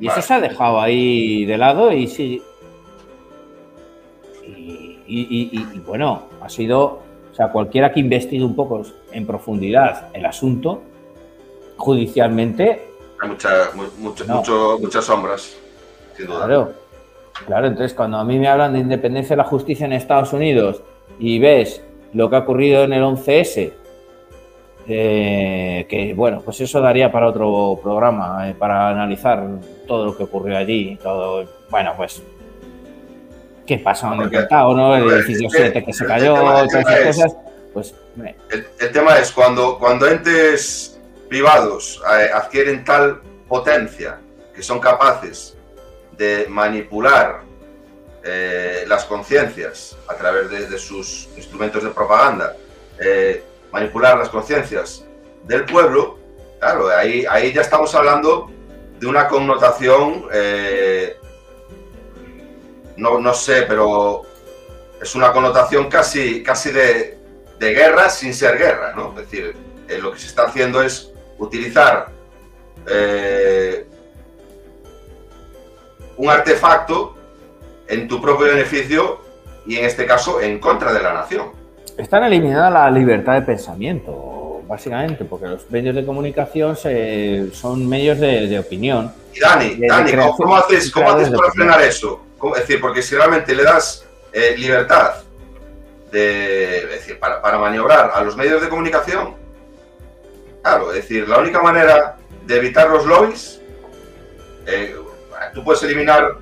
Y 0.00 0.06
Vale. 0.06 0.18
eso 0.20 0.26
se 0.28 0.34
ha 0.34 0.40
dejado 0.40 0.80
ahí 0.80 1.44
de 1.44 1.58
lado 1.58 1.92
y 1.92 2.06
sí. 2.06 2.40
Y, 4.46 4.50
y- 5.06 5.48
y- 5.52 5.76
y, 5.76 5.78
bueno, 5.80 6.22
ha 6.40 6.48
sido. 6.48 7.00
O 7.32 7.34
sea, 7.36 7.48
cualquiera 7.50 7.92
que 7.92 7.98
investigue 8.00 8.44
un 8.44 8.54
poco 8.54 8.82
en 9.10 9.26
profundidad 9.26 10.08
el 10.14 10.24
asunto, 10.24 10.82
judicialmente, 11.76 12.88
Hay 13.20 13.28
mucha- 13.28 13.70
mu- 13.74 13.82
mucho- 13.98 14.24
No. 14.26 14.36
mucho- 14.36 14.78
muchas 14.80 15.04
sombras, 15.04 15.56
sin 16.16 16.26
duda. 16.26 16.46
Claro, 16.46 16.72
claro, 17.46 17.66
entonces 17.66 17.94
cuando 17.94 18.18
a 18.18 18.24
mí 18.24 18.38
me 18.38 18.48
hablan 18.48 18.72
de 18.72 18.78
independencia 18.80 19.34
de 19.36 19.42
la 19.42 19.48
justicia 19.48 19.86
en 19.86 19.92
Estados 19.92 20.32
Unidos 20.32 20.82
y 21.18 21.38
ves 21.38 21.82
lo 22.12 22.30
que 22.30 22.36
ha 22.36 22.40
ocurrido 22.40 22.84
en 22.84 22.92
el 22.92 23.02
11S, 23.02 23.72
eh, 24.86 25.86
que 25.88 26.12
bueno, 26.14 26.42
pues 26.44 26.60
eso 26.60 26.80
daría 26.80 27.10
para 27.10 27.28
otro 27.28 27.78
programa, 27.82 28.48
eh, 28.50 28.54
para 28.54 28.90
analizar 28.90 29.42
todo 29.86 30.06
lo 30.06 30.16
que 30.16 30.24
ocurrió 30.24 30.58
allí, 30.58 30.98
todo, 31.02 31.44
bueno, 31.70 31.94
pues 31.96 32.22
qué 33.66 33.78
pasó 33.78 34.12
en 34.12 34.20
el 34.22 34.30
Pentágono, 34.30 34.94
el 34.94 35.10
edificio 35.10 35.46
es 35.48 35.52
que 35.54 35.58
7 35.62 35.84
que 35.84 35.92
se 35.92 36.04
cayó, 36.06 36.34
todas 36.34 36.74
esas 36.74 36.98
es- 36.98 37.06
cosas, 37.06 37.36
pues 37.72 37.94
El, 38.50 38.66
el 38.78 38.92
tema 38.92 39.16
es 39.18 39.32
cuando, 39.32 39.78
cuando 39.78 40.06
entes 40.06 41.00
privados 41.28 42.00
eh, 42.20 42.28
adquieren 42.32 42.84
tal 42.84 43.20
potencia 43.48 44.18
que 44.54 44.62
son 44.62 44.78
capaces 44.80 45.56
de 46.16 46.46
manipular 46.48 47.42
eh, 48.22 48.84
las 48.86 49.04
conciencias 49.04 49.96
a 50.08 50.14
través 50.14 50.50
de, 50.70 50.78
sus 50.78 51.28
instrumentos 51.36 51.82
de 51.82 51.90
propaganda, 51.90 52.56
eh, 52.98 53.44
manipular 53.70 54.18
las 54.18 54.28
conciencias 54.28 55.04
del 55.44 55.64
pueblo, 55.64 56.18
claro, 56.58 56.88
ahí, 56.88 57.26
ahí 57.28 57.52
ya 57.52 57.60
estamos 57.60 57.94
hablando 57.94 58.50
de 58.98 59.06
una 59.06 59.28
connotación, 59.28 60.26
eh, 60.32 61.18
no, 62.96 63.18
no 63.18 63.34
sé, 63.34 63.62
pero 63.62 64.22
es 65.02 65.14
una 65.14 65.32
connotación 65.32 65.90
casi, 65.90 66.42
casi 66.42 66.70
de, 66.70 67.18
de 67.58 67.74
guerra 67.74 68.08
sin 68.08 68.32
ser 68.32 68.56
guerra, 68.56 68.94
¿no? 68.94 69.10
Es 69.10 69.30
decir, 69.30 69.54
lo 70.00 70.12
que 70.12 70.18
se 70.18 70.28
está 70.28 70.44
haciendo 70.44 70.82
es 70.82 71.12
utilizar 71.38 72.08
un 76.16 76.30
artefacto 76.30 77.16
en 77.88 78.08
tu 78.08 78.20
propio 78.20 78.46
beneficio 78.46 79.20
y 79.66 79.76
en 79.76 79.84
este 79.84 80.06
caso 80.06 80.40
en 80.40 80.58
contra 80.58 80.92
de 80.92 81.02
la 81.02 81.12
nación. 81.14 81.48
están 81.96 82.24
eliminando 82.24 82.70
la 82.70 82.90
libertad 82.90 83.34
de 83.34 83.42
pensamiento, 83.42 84.62
básicamente, 84.66 85.24
porque 85.24 85.46
los 85.46 85.70
medios 85.70 85.94
de 85.94 86.04
comunicación 86.04 86.76
se- 86.76 87.50
son 87.52 87.88
medios 87.88 88.18
de, 88.18 88.46
de 88.48 88.58
opinión. 88.58 89.12
Y 89.34 89.40
Dani, 89.40 89.68
De- 89.70 89.76
de 89.76 89.86
Dani, 89.86 90.12
¿cómo, 90.36 90.56
haces, 90.56 90.90
cómo 90.90 91.10
haces 91.10 91.30
para 91.30 91.52
frenar 91.52 91.80
eso? 91.82 92.20
¿Cómo- 92.38 92.54
Es 92.56 92.62
decir, 92.62 92.80
porque 92.80 93.00
si 93.02 93.14
realmente 93.14 93.54
le 93.54 93.62
das 93.62 94.04
eh, 94.32 94.54
libertad 94.58 95.14
de, 96.10 96.78
es 96.78 96.90
decir, 96.90 97.18
para, 97.18 97.40
para 97.40 97.58
maniobrar 97.58 98.10
a 98.14 98.22
los 98.22 98.36
medios 98.36 98.60
de 98.60 98.68
comunicación, 98.68 99.34
claro, 100.62 100.90
es 100.90 100.96
decir, 100.96 101.28
la 101.28 101.38
única 101.38 101.60
manera 101.62 102.16
de 102.46 102.56
evitar 102.56 102.88
los 102.90 103.04
lobbies, 103.06 103.60
eh, 104.66 104.94
tú 105.52 105.62
puedes 105.64 105.82
eliminar, 105.82 106.36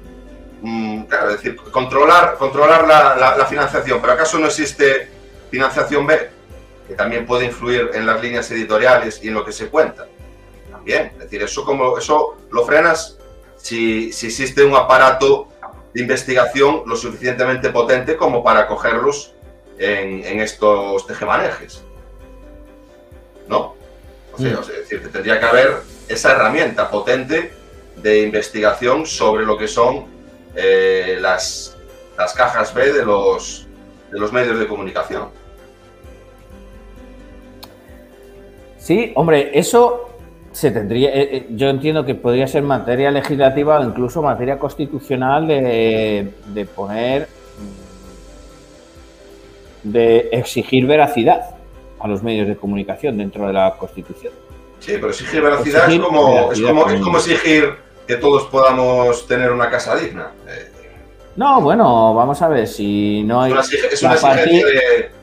mm, 0.61 1.03
claro, 1.05 1.31
es 1.31 1.37
decir, 1.37 1.57
controlar, 1.57 2.37
controlar 2.39 2.87
la, 2.87 3.17
la- 3.17 3.37
la 3.37 3.47
financiación, 3.47 4.01
pero 4.01 4.13
¿acaso 4.15 4.39
no 4.39 4.47
existe 4.47 5.09
financiación 5.51 6.07
B? 6.07 6.31
Que 6.89 6.95
también 6.95 7.27
puede 7.27 7.47
influir 7.47 7.91
en 7.95 8.07
las 8.07 8.21
líneas 8.23 8.51
editoriales 8.51 9.23
y 9.23 9.29
en 9.29 9.35
lo 9.35 9.45
que 9.45 9.53
se 9.53 9.69
cuenta. 9.69 10.07
También, 10.71 11.13
es 11.15 11.19
decir, 11.21 11.43
eso, 11.43 11.65
como, 11.65 11.97
eso 11.99 12.37
lo 12.51 12.65
frenas 12.65 13.19
si, 13.57 14.13
si 14.13 14.27
existe 14.27 14.65
un 14.65 14.75
aparato 14.75 15.49
de 15.95 16.01
investigación 16.01 16.83
lo 16.87 16.97
suficientemente 16.97 17.71
potente 17.71 18.17
como 18.17 18.43
para 18.43 18.67
cogerlos 18.67 19.35
en, 19.79 20.25
en 20.25 20.41
estos 20.41 21.07
tejemanejes. 21.07 21.83
¿No? 23.49 23.75
O 24.33 24.39
sea, 24.39 24.53
Mm. 24.53 24.59
o 24.59 24.63
sea, 24.63 24.75
es 24.77 24.81
decir, 24.83 25.03
que 25.03 25.09
tendría 25.09 25.39
que 25.39 25.47
haber 25.47 25.83
esa 26.09 26.33
herramienta 26.33 26.91
potente 26.91 27.53
de 27.97 28.23
investigación 28.23 29.07
sobre 29.07 29.45
lo 29.45 29.57
que 29.57 29.69
son 29.69 30.05
eh, 30.55 31.19
las, 31.21 31.77
las 32.17 32.33
cajas 32.35 32.73
B 32.73 32.93
de 32.93 33.05
los, 33.05 33.67
de 34.11 34.19
los 34.19 34.33
medios 34.33 34.59
de 34.59 34.67
comunicación. 34.67 35.29
Sí, 38.79 39.13
hombre, 39.15 39.51
eso 39.53 40.09
se 40.53 40.71
tendría. 40.71 41.11
eh, 41.11 41.37
eh, 41.37 41.47
yo 41.51 41.69
entiendo 41.69 42.05
que 42.05 42.15
podría 42.15 42.47
ser 42.47 42.63
materia 42.63 43.11
legislativa 43.11 43.79
o 43.79 43.85
incluso 43.85 44.23
materia 44.23 44.59
constitucional 44.59 45.47
de, 45.47 46.33
de 46.47 46.65
poner. 46.67 47.29
de 49.85 50.29
exigir 50.31 50.87
veracidad 50.87 51.57
a 51.99 52.07
los 52.07 52.23
medios 52.23 52.47
de 52.47 52.55
comunicación 52.55 53.17
dentro 53.19 53.49
de 53.49 53.53
la 53.53 53.75
Constitución. 53.77 54.33
Sí, 54.83 54.93
pero 54.95 55.11
exigir 55.11 55.43
Exigir 55.45 55.77
es, 55.77 55.99
como, 56.01 56.53
es, 56.53 56.61
como, 56.61 56.89
es 56.89 57.01
como 57.01 57.19
exigir 57.19 57.75
que 58.07 58.17
todos 58.17 58.45
podamos 58.45 59.27
tener 59.29 59.53
una 59.53 59.71
casa 59.71 59.95
digna. 59.97 60.33
Eh, 60.49 60.69
No, 61.37 61.61
bueno, 61.61 62.13
vamos 62.15 62.43
a 62.43 62.49
ver 62.49 62.67
si 62.67 63.23
no 63.23 63.41
hay. 63.43 63.53
es 63.53 64.03
una, 64.03 64.15
exigencia 64.15 64.67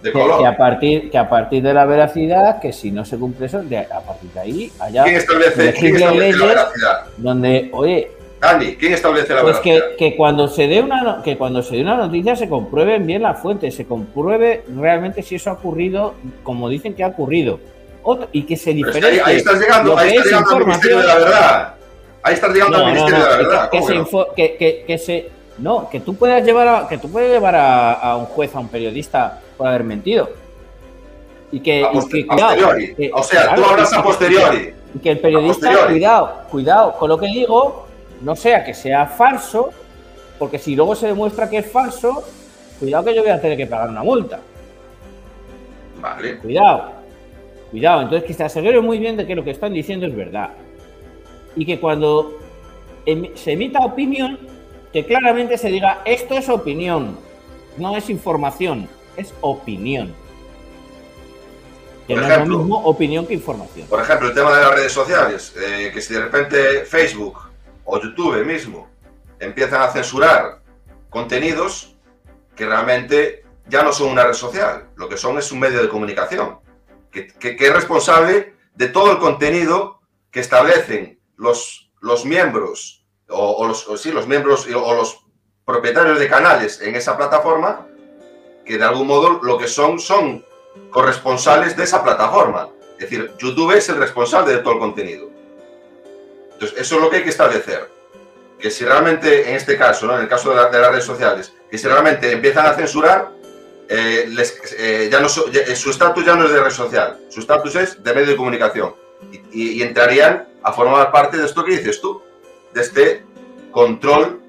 de, 0.02 0.11
color. 0.14 0.40
que 0.40 0.45
a 0.48 0.57
partir, 0.57 1.11
que 1.11 1.18
a 1.18 1.30
partir 1.30 1.61
de 1.61 1.73
la 1.73 1.86
veracidad, 1.86 2.60
que 2.61 2.72
si 2.72 2.90
no 2.90 3.03
se 3.03 3.18
cumple 3.19 3.48
eso, 3.48 3.61
de- 3.61 3.80
a 3.80 3.99
partir 3.99 4.30
de 4.31 4.40
ahí 4.40 4.72
haya 4.80 5.03
¿Quién 5.03 5.15
establece, 5.18 5.53
quién 5.73 5.94
legislen 5.94 5.95
establece 5.95 6.15
la 6.15 6.45
leyes 6.45 6.48
veracidad? 6.56 7.06
donde, 7.18 7.69
oye, 7.73 8.11
Dani, 8.40 8.76
¿quién 8.77 8.94
establece 8.94 9.34
la 9.36 9.41
Pues 9.41 9.61
veracidad? 9.61 9.90
que, 9.98 10.11
que 10.11 10.15
cuando 10.15 10.48
se 10.48 10.68
dé 10.68 10.81
una 10.81 11.22
que 11.22 11.38
cuando 11.38 11.61
se 11.61 11.76
dé 11.76 11.81
una 11.81 11.98
noticia 11.98 12.38
se 12.38 12.48
comprueben 12.48 13.06
bien 13.06 13.22
las 13.22 13.40
fuentes, 13.41 13.76
se 13.76 13.86
compruebe 13.86 14.64
realmente 14.73 15.22
si 15.22 15.36
eso 15.36 15.49
ha 15.49 15.53
ocurrido 15.53 16.14
como 16.44 16.69
dicen 16.69 16.94
que 16.95 17.03
ha 17.03 17.07
ocurrido. 17.07 17.60
Ot- 18.03 18.27
y 18.31 18.43
que 18.43 18.55
se 18.55 18.73
diferencie 18.73 19.09
ahí, 19.11 19.19
ahí 19.26 19.38
estás 19.38 19.59
llegando, 19.59 19.97
ahí 19.97 20.09
estás 20.09 20.26
es 20.26 20.31
llegando 20.31 20.55
al 20.55 20.65
Ministerio 20.65 20.97
de 20.99 21.07
la 21.07 21.15
Verdad. 21.15 21.73
Ahí 22.23 22.34
estás 22.34 22.53
llegando 22.53 22.77
No, 22.77 22.85
al 22.85 22.93
Ministerio 22.93 23.17
no, 23.19 23.26
de 23.26 23.31
la 23.31 23.38
Verdad. 23.38 23.69
que, 23.69 23.77
¿cómo 23.80 23.88
se 23.88 23.93
que 23.93 23.99
no? 23.99 24.34
que, 24.35 24.57
que- 24.57 24.84
que 24.88 24.97
se 24.97 25.30
no, 25.57 25.89
que 25.89 25.99
tú 25.99 26.15
puedas 26.15 26.43
llevar 26.45 26.67
a, 26.67 26.88
que 26.88 26.97
tú 26.97 27.11
puedes 27.11 27.30
llevar 27.31 27.55
a, 27.55 27.93
a 27.93 28.15
un 28.17 28.26
juez, 28.26 28.55
a 28.55 28.59
un 28.59 28.69
periodista 28.69 29.41
por 29.57 29.67
haber 29.67 29.84
mentido. 29.84 30.30
Y 31.51 31.59
que, 31.59 31.84
A 31.84 31.89
y 31.93 31.99
que, 32.07 32.27
cuidado, 32.27 32.55
que- 32.95 33.11
O 33.13 33.23
sea, 33.23 33.55
tú 33.55 33.63
hablas 33.65 33.91
a 33.91 34.01
posteriori. 34.03 34.73
Y 34.95 34.99
que 34.99 35.11
el 35.11 35.19
periodista, 35.19 35.88
cuidado, 35.88 36.34
cuidado 36.49 36.93
con 36.93 37.09
lo 37.09 37.17
que 37.17 37.27
digo, 37.27 37.88
no 38.21 38.35
sea 38.35 38.63
que 38.63 38.73
sea 38.73 39.05
falso, 39.07 39.71
porque 40.38 40.57
si 40.57 40.76
luego 40.76 40.95
se 40.95 41.07
demuestra 41.07 41.49
que 41.49 41.57
es 41.57 41.71
falso, 41.71 42.23
cuidado 42.80 43.03
que 43.05 43.15
yo 43.15 43.21
voy 43.21 43.31
a 43.31 43.41
tener 43.41 43.57
que 43.57 43.67
pagar 43.67 43.89
una 43.89 44.01
multa. 44.03 44.39
Vale. 45.99 46.38
Cuidado, 46.39 46.91
cuidado. 47.71 48.01
Entonces, 48.01 48.27
que 48.27 48.33
se 48.33 48.43
asegure 48.43 48.81
muy 48.81 48.99
bien 48.99 49.17
de 49.17 49.25
que 49.25 49.35
lo 49.35 49.43
que 49.43 49.51
están 49.51 49.73
diciendo 49.73 50.05
es 50.05 50.15
verdad. 50.15 50.51
Y 51.55 51.65
que 51.65 51.79
cuando 51.79 52.37
se 53.35 53.51
emita 53.53 53.79
opinión, 53.79 54.39
que 54.93 55.05
claramente 55.05 55.57
se 55.57 55.69
diga, 55.69 56.01
esto 56.05 56.35
es 56.35 56.49
opinión, 56.49 57.17
no 57.77 57.95
es 57.95 58.09
información, 58.09 58.87
es 59.17 59.33
opinión. 59.41 60.13
Que 62.07 62.15
Por 62.15 62.23
no 62.23 62.27
es 62.27 62.33
ejemplo. 62.33 62.57
lo 62.57 62.63
mismo 62.63 62.83
opinión 62.85 63.27
que 63.27 63.33
información. 63.35 63.87
Por 63.87 64.01
ejemplo, 64.01 64.29
el 64.29 64.33
tema 64.33 64.55
de 64.55 64.61
las 64.61 64.73
redes 64.73 64.91
sociales, 64.91 65.55
eh, 65.57 65.91
que 65.93 66.01
si 66.01 66.13
de 66.13 66.21
repente 66.21 66.85
Facebook 66.85 67.37
o 67.85 68.01
YouTube 68.01 68.43
mismo 68.45 68.87
empiezan 69.39 69.81
a 69.81 69.89
censurar 69.89 70.59
contenidos 71.09 71.95
que 72.55 72.65
realmente 72.65 73.43
ya 73.67 73.83
no 73.83 73.93
son 73.93 74.09
una 74.09 74.25
red 74.25 74.33
social, 74.33 74.89
lo 74.95 75.07
que 75.07 75.17
son 75.17 75.37
es 75.37 75.51
un 75.51 75.59
medio 75.59 75.81
de 75.81 75.87
comunicación, 75.87 76.57
que, 77.11 77.34
es 77.41 77.73
responsable 77.73 78.56
de 78.76 78.88
todo 78.88 79.11
el 79.11 79.18
contenido 79.18 80.02
que 80.31 80.40
establecen 80.40 81.19
los, 81.36 81.91
los 82.02 82.26
miembros, 82.26 83.06
o, 83.30 83.68
los, 83.68 83.88
sí, 84.02 84.11
los 84.11 84.27
miembros 84.27 84.68
o 84.68 84.94
los 84.94 85.26
propietarios 85.65 86.19
de 86.19 86.27
canales 86.27 86.81
en 86.81 86.95
esa 86.95 87.18
plataforma, 87.18 87.88
que 88.65 88.77
de 88.77 88.84
algún 88.84 89.07
modo 89.07 89.40
lo 89.41 89.57
que 89.57 89.68
son 89.68 89.99
son 89.99 90.45
corresponsales 90.91 91.76
de 91.76 91.84
esa 91.84 92.03
plataforma. 92.03 92.69
Es 92.94 93.10
decir, 93.10 93.31
YouTube 93.40 93.72
es 93.72 93.88
el 93.90 93.98
responsable 93.98 94.53
de 94.53 94.60
todo 94.60 94.73
el 94.73 94.80
contenido. 94.80 95.30
Entonces, 96.53 96.77
eso 96.80 96.95
es 96.95 97.02
lo 97.02 97.10
que 97.10 97.18
hay 97.18 97.23
que 97.23 97.30
establecer. 97.30 97.90
Que 98.60 98.69
si 98.69 98.84
realmente, 98.84 99.49
en 99.49 99.56
este 99.56 99.77
caso, 99.77 100.06
¿no? 100.06 100.15
en 100.15 100.22
el 100.22 100.27
caso 100.27 100.49
de 100.49 100.56
las 100.57 100.91
redes 100.91 101.06
sociales, 101.06 101.53
que 101.72 101.77
si 101.77 101.88
realmente 101.88 102.31
empiezan 102.31 102.65
a 102.65 102.73
censurar, 102.73 103.31
eh, 103.89 104.25
les- 104.29 104.75
eh, 104.77 105.09
ya 105.11 105.19
no 105.19 105.27
so- 105.27 105.49
ya- 105.51 105.61
eh, 105.61 105.75
su 105.75 105.89
estatus 105.89 106.23
ya 106.25 106.35
no 106.35 106.45
es 106.45 106.51
de 106.51 106.61
red 106.63 106.69
social, 106.71 107.17
su 107.29 107.39
estatus 107.39 107.75
es 107.75 108.03
de 108.03 108.13
medio 108.13 108.27
de 108.27 108.35
comunicación. 108.37 108.93
Y, 109.31 109.37
y- 109.51 109.71
y 109.79 109.81
entrarían 109.81 110.47
a 110.63 110.71
formar 110.71 111.11
parte 111.11 111.37
de 111.37 111.45
esto 111.45 111.65
que 111.65 111.71
dices 111.77 111.99
tú, 111.99 112.21
de 112.73 112.81
este 112.81 113.23
control 113.71 114.39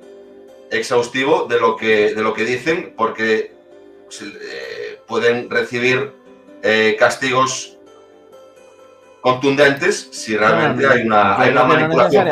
exhaustivo 0.71 1.47
de 1.49 1.59
lo 1.59 1.77
que, 1.77 2.15
de 2.15 2.23
lo 2.23 2.33
que 2.35 2.45
dicen, 2.45 2.95
porque 2.97 3.53
eh, 4.23 5.01
pueden 5.07 5.49
recibir 5.51 6.13
castigos 6.99 7.79
contundentes 9.21 10.09
si 10.13 10.37
realmente 10.37 10.87
hay 10.87 11.03
una, 11.07 11.41
hay 11.41 11.51
una 11.51 11.65
manipulación. 11.65 12.27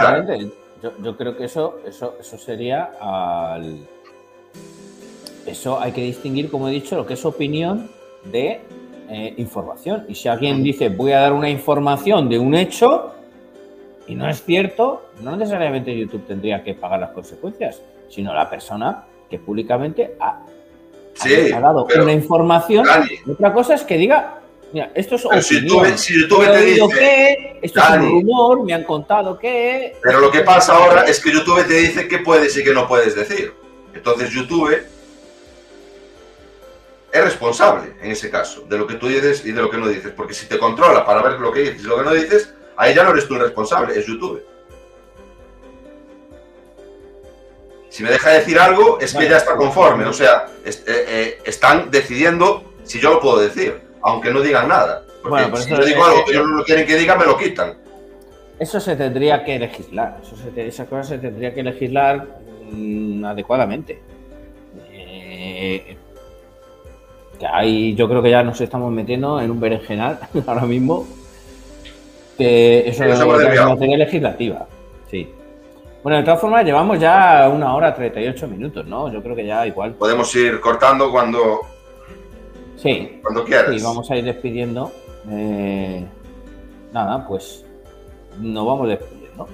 Yo, 0.82 0.92
yo 1.02 1.16
creo 1.16 1.36
que 1.36 1.44
eso, 1.44 1.80
eso, 1.86 2.16
eso 2.20 2.38
sería 2.38 2.90
al. 3.00 3.86
Eso 5.48 5.80
hay 5.80 5.92
que 5.92 6.02
distinguir, 6.02 6.50
como 6.50 6.68
he 6.68 6.72
dicho, 6.72 6.96
lo 6.96 7.06
que 7.06 7.14
es 7.14 7.24
opinión 7.24 7.90
de 8.24 8.60
eh, 9.10 9.34
información. 9.38 10.04
Y 10.08 10.14
si 10.14 10.28
alguien 10.28 10.62
dice 10.62 10.88
voy 10.90 11.12
a 11.12 11.20
dar 11.20 11.32
una 11.32 11.48
información 11.48 12.28
de 12.28 12.38
un 12.38 12.54
hecho 12.54 13.14
y 14.06 14.14
no 14.14 14.28
es 14.28 14.42
cierto, 14.44 15.10
no 15.22 15.36
necesariamente 15.36 15.96
YouTube 15.96 16.26
tendría 16.26 16.62
que 16.62 16.74
pagar 16.74 17.00
las 17.00 17.10
consecuencias, 17.10 17.80
sino 18.08 18.32
la 18.34 18.48
persona 18.48 19.04
que 19.30 19.38
públicamente 19.38 20.14
ha, 20.20 20.40
Sí, 21.14 21.50
ha 21.52 21.60
dado 21.60 21.86
una 22.00 22.12
información. 22.12 22.86
Dani. 22.86 23.08
Otra 23.32 23.52
cosa 23.52 23.74
es 23.74 23.82
que 23.82 23.96
diga, 23.98 24.38
mira, 24.72 24.90
esto 24.94 25.16
es 25.16 25.22
si 25.44 25.56
opinión. 25.56 25.84
YouTube- 25.84 25.96
si 25.96 26.20
YouTube 26.20 26.44
te 26.46 26.64
dice, 26.64 26.88
que, 26.96 27.58
esto 27.62 27.80
es 27.80 27.90
un 27.90 28.08
rumor, 28.10 28.64
me 28.64 28.72
han 28.72 28.84
contado 28.84 29.36
que. 29.38 29.96
Pero 30.02 30.20
lo 30.20 30.30
que 30.30 30.40
pasa 30.40 30.76
ahora 30.76 31.02
es 31.02 31.20
que 31.20 31.32
YouTube 31.32 31.66
te 31.66 31.74
dice 31.74 32.06
qué 32.06 32.18
puedes 32.18 32.56
y 32.56 32.62
qué 32.62 32.72
no 32.72 32.86
puedes 32.86 33.16
decir. 33.16 33.52
Entonces 33.94 34.30
YouTube 34.30 34.76
es 37.12 37.24
responsable 37.24 37.94
en 38.02 38.10
ese 38.10 38.30
caso 38.30 38.62
de 38.68 38.76
lo 38.78 38.86
que 38.86 38.94
tú 38.94 39.08
dices 39.08 39.44
y 39.44 39.52
de 39.52 39.62
lo 39.62 39.70
que 39.70 39.78
no 39.78 39.88
dices. 39.88 40.12
Porque 40.16 40.34
si 40.34 40.46
te 40.46 40.58
controla 40.58 41.04
para 41.06 41.22
ver 41.22 41.40
lo 41.40 41.52
que 41.52 41.60
dices 41.60 41.80
y 41.82 41.86
lo 41.86 41.96
que 41.98 42.04
no 42.04 42.12
dices, 42.12 42.54
ahí 42.76 42.94
ya 42.94 43.02
no 43.04 43.10
eres 43.10 43.26
tú 43.26 43.34
el 43.34 43.40
responsable, 43.40 43.98
es 43.98 44.06
YouTube. 44.06 44.42
Si 47.88 48.02
me 48.02 48.10
deja 48.10 48.30
decir 48.30 48.58
algo, 48.58 48.98
es 49.00 49.14
que 49.14 49.28
ya 49.28 49.38
está 49.38 49.56
conforme. 49.56 50.04
O 50.04 50.12
sea, 50.12 50.46
es- 50.64 50.84
eh, 50.86 51.04
eh, 51.08 51.38
están 51.44 51.90
decidiendo 51.90 52.62
si 52.84 53.00
yo 53.00 53.14
lo 53.14 53.20
puedo 53.20 53.38
decir, 53.40 53.80
aunque 54.02 54.30
no 54.30 54.40
digan 54.40 54.68
nada. 54.68 55.04
Porque 55.22 55.28
Bueno, 55.30 55.50
por 55.50 55.60
si 55.60 55.70
yo 55.70 55.84
digo 55.84 56.04
algo 56.04 56.24
que 56.24 56.32
ellos 56.32 56.46
no 56.46 56.62
quieren 56.64 56.86
que 56.86 56.96
diga, 56.96 57.16
me 57.16 57.24
lo 57.24 57.36
quitan. 57.36 57.76
Eso 58.58 58.78
se 58.80 58.94
tendría 58.96 59.44
que 59.44 59.58
legislar. 59.58 60.20
Eso 60.22 60.36
se 60.36 60.50
te- 60.50 60.66
esa 60.66 60.86
cosa 60.86 61.04
se 61.04 61.18
tendría 61.18 61.54
que 61.54 61.62
legislar 61.62 62.26
mm, 62.70 63.24
adecuadamente. 63.24 64.00
Eh, 64.92 65.96
que 67.38 67.46
ahí 67.46 67.94
yo 67.94 68.08
creo 68.08 68.22
que 68.22 68.30
ya 68.30 68.42
nos 68.42 68.60
estamos 68.60 68.90
metiendo 68.92 69.40
en 69.40 69.50
un 69.50 69.60
berenjenal 69.60 70.18
ahora 70.46 70.62
mismo. 70.66 71.06
Que 72.36 72.88
eso 72.88 73.04
es 73.04 73.18
desviado. 73.18 73.70
materia 73.70 73.96
legislativa. 73.98 74.66
Sí. 75.10 75.28
Bueno, 76.02 76.18
de 76.18 76.24
todas 76.24 76.40
formas, 76.40 76.64
llevamos 76.64 76.98
ya 77.00 77.50
una 77.52 77.74
hora 77.74 77.92
38 77.94 78.46
minutos, 78.46 78.86
¿no? 78.86 79.12
Yo 79.12 79.20
creo 79.22 79.34
que 79.34 79.44
ya 79.44 79.66
igual. 79.66 79.94
Podemos 79.94 80.32
ir 80.36 80.60
cortando 80.60 81.10
cuando, 81.10 81.60
Sí. 82.76 83.18
cuando 83.22 83.44
quieras. 83.44 83.74
Sí, 83.76 83.82
vamos 83.82 84.08
a 84.10 84.16
ir 84.16 84.24
despidiendo. 84.24 84.92
Eh, 85.30 86.06
nada, 86.92 87.26
pues 87.26 87.64
nos 88.38 88.64
vamos 88.64 88.88
despidiendo. 88.88 89.48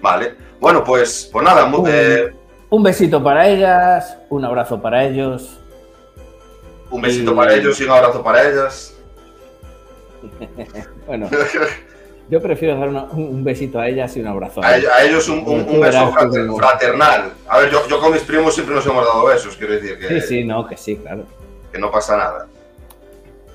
Vale. 0.00 0.32
Bueno, 0.58 0.82
pues, 0.82 1.28
pues 1.30 1.44
nada, 1.44 1.66
Un- 1.66 1.84
eh, 1.86 2.32
Un 2.70 2.82
besito 2.82 3.22
para 3.22 3.46
ellas, 3.46 4.18
un 4.30 4.44
abrazo 4.44 4.80
para 4.80 5.04
ellos. 5.04 5.60
Un 6.90 7.02
besito 7.02 7.32
y- 7.32 7.34
para 7.36 7.54
ellos 7.54 7.80
y 7.80 7.84
un 7.84 7.90
abrazo 7.90 8.22
para 8.22 8.48
ellas. 8.48 8.94
bueno, 11.06 11.28
yo 12.28 12.42
prefiero 12.42 12.78
dar 12.78 12.88
una- 12.88 13.04
un 13.04 13.44
besito 13.44 13.78
a 13.78 13.88
ellas 13.88 14.16
y 14.16 14.20
un 14.20 14.26
abrazo 14.26 14.62
a, 14.62 14.66
A, 14.68 14.76
ellos- 14.76 14.90
a 14.92 15.04
ellos 15.04 15.28
un, 15.28 15.38
un- 15.40 15.68
un 15.68 15.80
beso 15.80 16.12
frater- 16.12 16.48
fraternal. 16.56 17.32
A 17.48 17.58
ver, 17.58 17.70
yo, 17.70 17.86
yo 17.88 18.00
con 18.00 18.12
mis 18.12 18.22
primos 18.22 18.54
siempre 18.54 18.74
nos 18.74 18.84
hemos 18.86 19.04
dado 19.04 19.24
besos, 19.26 19.56
quiero 19.56 19.74
decir 19.74 19.98
que, 19.98 20.20
Sí, 20.20 20.26
sí, 20.26 20.44
no, 20.44 20.66
que 20.66 20.76
sí, 20.76 20.96
claro. 20.96 21.24
que 21.72 21.78
no 21.78 21.90
pasa 21.90 22.16
nada. 22.16 22.46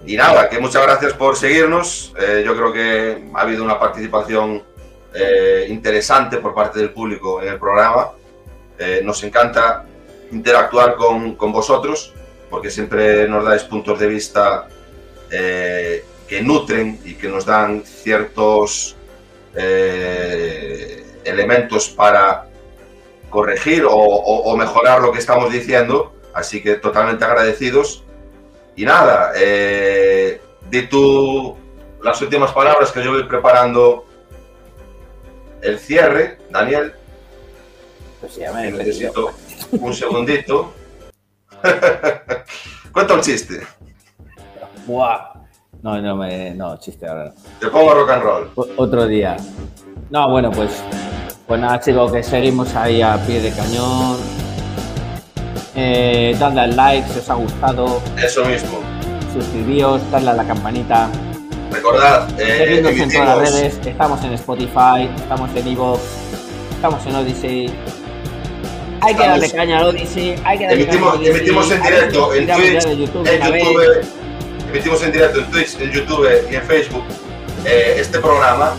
Y 0.05 0.15
nada, 0.15 0.49
que 0.49 0.59
muchas 0.59 0.81
gracias 0.81 1.13
por 1.13 1.35
seguirnos. 1.35 2.13
Eh, 2.19 2.41
yo 2.45 2.55
creo 2.55 2.73
que 2.73 3.23
ha 3.35 3.41
habido 3.41 3.63
una 3.63 3.79
participación 3.79 4.63
eh, 5.13 5.67
interesante 5.69 6.37
por 6.37 6.55
parte 6.55 6.79
del 6.79 6.89
público 6.91 7.41
en 7.41 7.49
el 7.49 7.59
programa. 7.59 8.11
Eh, 8.79 9.01
nos 9.03 9.21
encanta 9.23 9.85
interactuar 10.31 10.95
con, 10.95 11.35
con 11.35 11.51
vosotros 11.51 12.13
porque 12.51 12.69
siempre 12.69 13.27
nos 13.27 13.43
dais 13.45 13.63
puntos 13.63 13.97
de 13.97 14.07
vista 14.07 14.67
eh, 15.31 16.03
que 16.27 16.43
nutren 16.43 16.99
y 17.03 17.15
que 17.15 17.27
nos 17.29 17.45
dan 17.45 17.83
ciertos 17.85 18.95
eh, 19.55 21.03
elementos 21.23 21.89
para 21.89 22.45
corregir 23.29 23.85
o, 23.85 23.91
o- 23.95 24.51
o 24.51 24.57
mejorar 24.57 25.01
lo 25.01 25.11
que 25.11 25.19
estamos 25.19 25.51
diciendo. 25.51 26.13
Así 26.33 26.61
que 26.61 26.75
totalmente 26.75 27.23
agradecidos. 27.25 28.03
Y 28.75 28.85
nada, 28.85 29.31
eh, 29.35 30.41
di 30.69 30.87
tú 30.87 31.57
las 32.03 32.21
últimas 32.21 32.51
palabras 32.51 32.91
que 32.91 33.03
yo 33.03 33.11
voy 33.11 33.23
preparando 33.23 34.05
el 35.61 35.79
cierre, 35.79 36.37
Daniel. 36.49 36.93
Pues 38.19 38.37
me 38.37 38.67
he 38.67 38.71
Necesito 38.71 39.31
un 39.71 39.93
segundito. 39.93 40.73
Cuenta 42.91 43.13
un 43.13 43.21
chiste. 43.21 43.61
Buah. 44.85 45.29
No, 45.81 45.99
no, 46.01 46.15
me, 46.15 46.51
no, 46.53 46.77
chiste 46.79 47.07
ahora 47.07 47.25
no. 47.25 47.31
Te 47.59 47.67
pongo 47.67 47.93
rock 47.93 48.09
and 48.11 48.23
roll. 48.23 48.51
O- 48.55 48.67
Otro 48.77 49.07
día. 49.07 49.35
No, 50.09 50.29
bueno, 50.29 50.51
pues, 50.51 50.71
pues 51.47 51.59
nada, 51.59 51.79
chicos, 51.79 52.11
que 52.11 52.21
seguimos 52.21 52.75
ahí 52.75 53.01
a 53.01 53.17
pie 53.25 53.41
de 53.41 53.51
cañón. 53.51 54.17
Eh, 55.75 56.35
dadle 56.39 56.61
al 56.61 56.75
like 56.75 57.07
si 57.09 57.19
os 57.19 57.29
ha 57.29 57.33
gustado. 57.35 58.01
Eso 58.21 58.43
mismo. 58.45 58.79
Suscribíos, 59.33 60.01
dadle 60.11 60.31
a 60.31 60.33
la 60.33 60.43
campanita. 60.45 61.09
Recordad, 61.71 62.27
eh, 62.39 62.57
Seguidnos 62.57 62.91
en 62.91 63.11
todas 63.11 63.27
las 63.39 63.53
redes. 63.53 63.79
Estamos 63.87 64.23
en 64.25 64.33
Spotify, 64.33 65.09
estamos 65.15 65.49
en 65.55 65.67
Evox. 65.67 66.01
estamos 66.75 67.05
en 67.07 67.15
Odyssey. 67.15 67.73
Hay 69.01 69.15
que 69.15 69.27
darle 69.27 69.51
caña 69.51 69.79
al 69.79 69.85
Odyssey, 69.87 70.35
hay 70.43 70.57
que 70.57 70.65
darle 70.67 70.83
Emitimos, 70.83 71.13
caña 71.13 71.21
al 71.29 71.35
emitimos 71.35 71.71
en 71.71 71.81
directo 71.81 72.33
en 72.33 72.47
Twitch, 72.47 72.85
en. 72.85 72.97
YouTube, 72.97 74.05
emitimos 74.69 75.03
en 75.03 75.11
directo 75.11 75.39
en 75.39 75.45
Twitch, 75.51 75.79
en 75.79 75.91
YouTube 75.91 76.27
y 76.51 76.55
en 76.55 76.61
Facebook 76.63 77.03
eh, 77.65 77.95
este 77.97 78.19
programa 78.19 78.73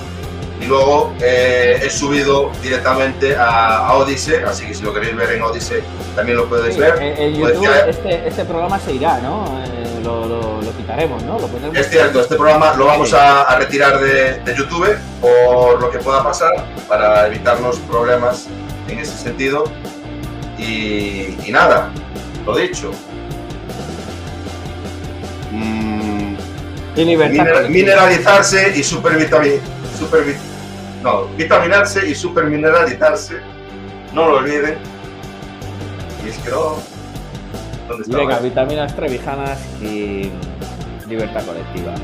y 0.60 0.66
luego 0.66 1.12
eh, 1.20 1.80
es 1.84 1.92
subido 1.94 2.50
directamente 2.62 3.34
a, 3.36 3.78
a 3.88 3.94
Odyssey, 3.96 4.36
así 4.46 4.64
que 4.66 4.74
si 4.74 4.82
lo 4.84 4.94
queréis 4.94 5.16
ver 5.16 5.32
en 5.32 5.42
Odyssey 5.42 5.80
también 6.14 6.38
lo 6.38 6.46
podéis 6.48 6.74
Sí, 6.76 6.80
ver. 6.80 7.02
en, 7.02 7.34
YouTube 7.34 7.66
este, 7.88 8.28
este 8.28 8.44
programa 8.44 8.78
se 8.78 8.92
irá, 8.92 9.18
¿no? 9.18 9.44
Eh, 9.66 10.00
lo, 10.04 10.24
lo- 10.26 10.62
lo 10.62 10.76
quitaremos, 10.76 11.20
¿no? 11.24 11.38
Lo 11.38 11.48
pondremos- 11.48 11.76
Es 11.76 11.90
cierto, 11.90 12.20
este 12.20 12.36
programa 12.36 12.74
lo 12.76 12.86
vamos 12.86 13.12
a, 13.12 13.42
a 13.42 13.56
retirar 13.58 13.98
de, 14.00 14.34
de 14.40 14.54
YouTube 14.56 14.96
por 15.20 15.80
lo 15.80 15.90
que 15.90 15.98
pueda 15.98 16.22
pasar 16.22 16.52
para 16.88 17.26
evitarnos 17.26 17.78
problemas 17.80 18.46
en 18.88 18.98
ese 19.00 19.16
sentido. 19.16 19.64
Y, 20.58 21.36
y 21.44 21.50
nada, 21.50 21.90
lo 22.46 22.56
dicho. 22.56 22.90
Mm, 25.50 26.34
Y 26.96 27.16
colectiva. 27.16 27.68
mineralizarse 27.68 28.72
y 28.76 28.82
supervitamin, 28.82 29.54
supervi- 29.98 30.36
no, 31.02 31.24
vitaminarse 31.36 32.08
y 32.08 32.14
supermineralizarse. 32.14 33.40
No 34.12 34.28
lo 34.28 34.36
olviden. 34.38 34.76
Y 36.24 36.28
es 36.28 36.38
que 36.38 36.50
no. 36.50 36.76
¿Dónde 37.88 38.04
Y 38.06 38.10
está? 38.10 38.16
venga, 38.18 38.38
vitaminas 38.38 38.94
trevijanas 38.94 39.58
y 39.80 40.30
libertad 41.08 41.44
colectiva. 41.44 41.94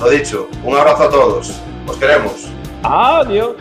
Lo 0.00 0.10
dicho, 0.10 0.48
un 0.64 0.76
abrazo 0.76 1.02
a 1.04 1.10
todos. 1.10 1.52
Os 1.86 1.96
queremos. 1.96 2.46
Adiós. 2.82 3.56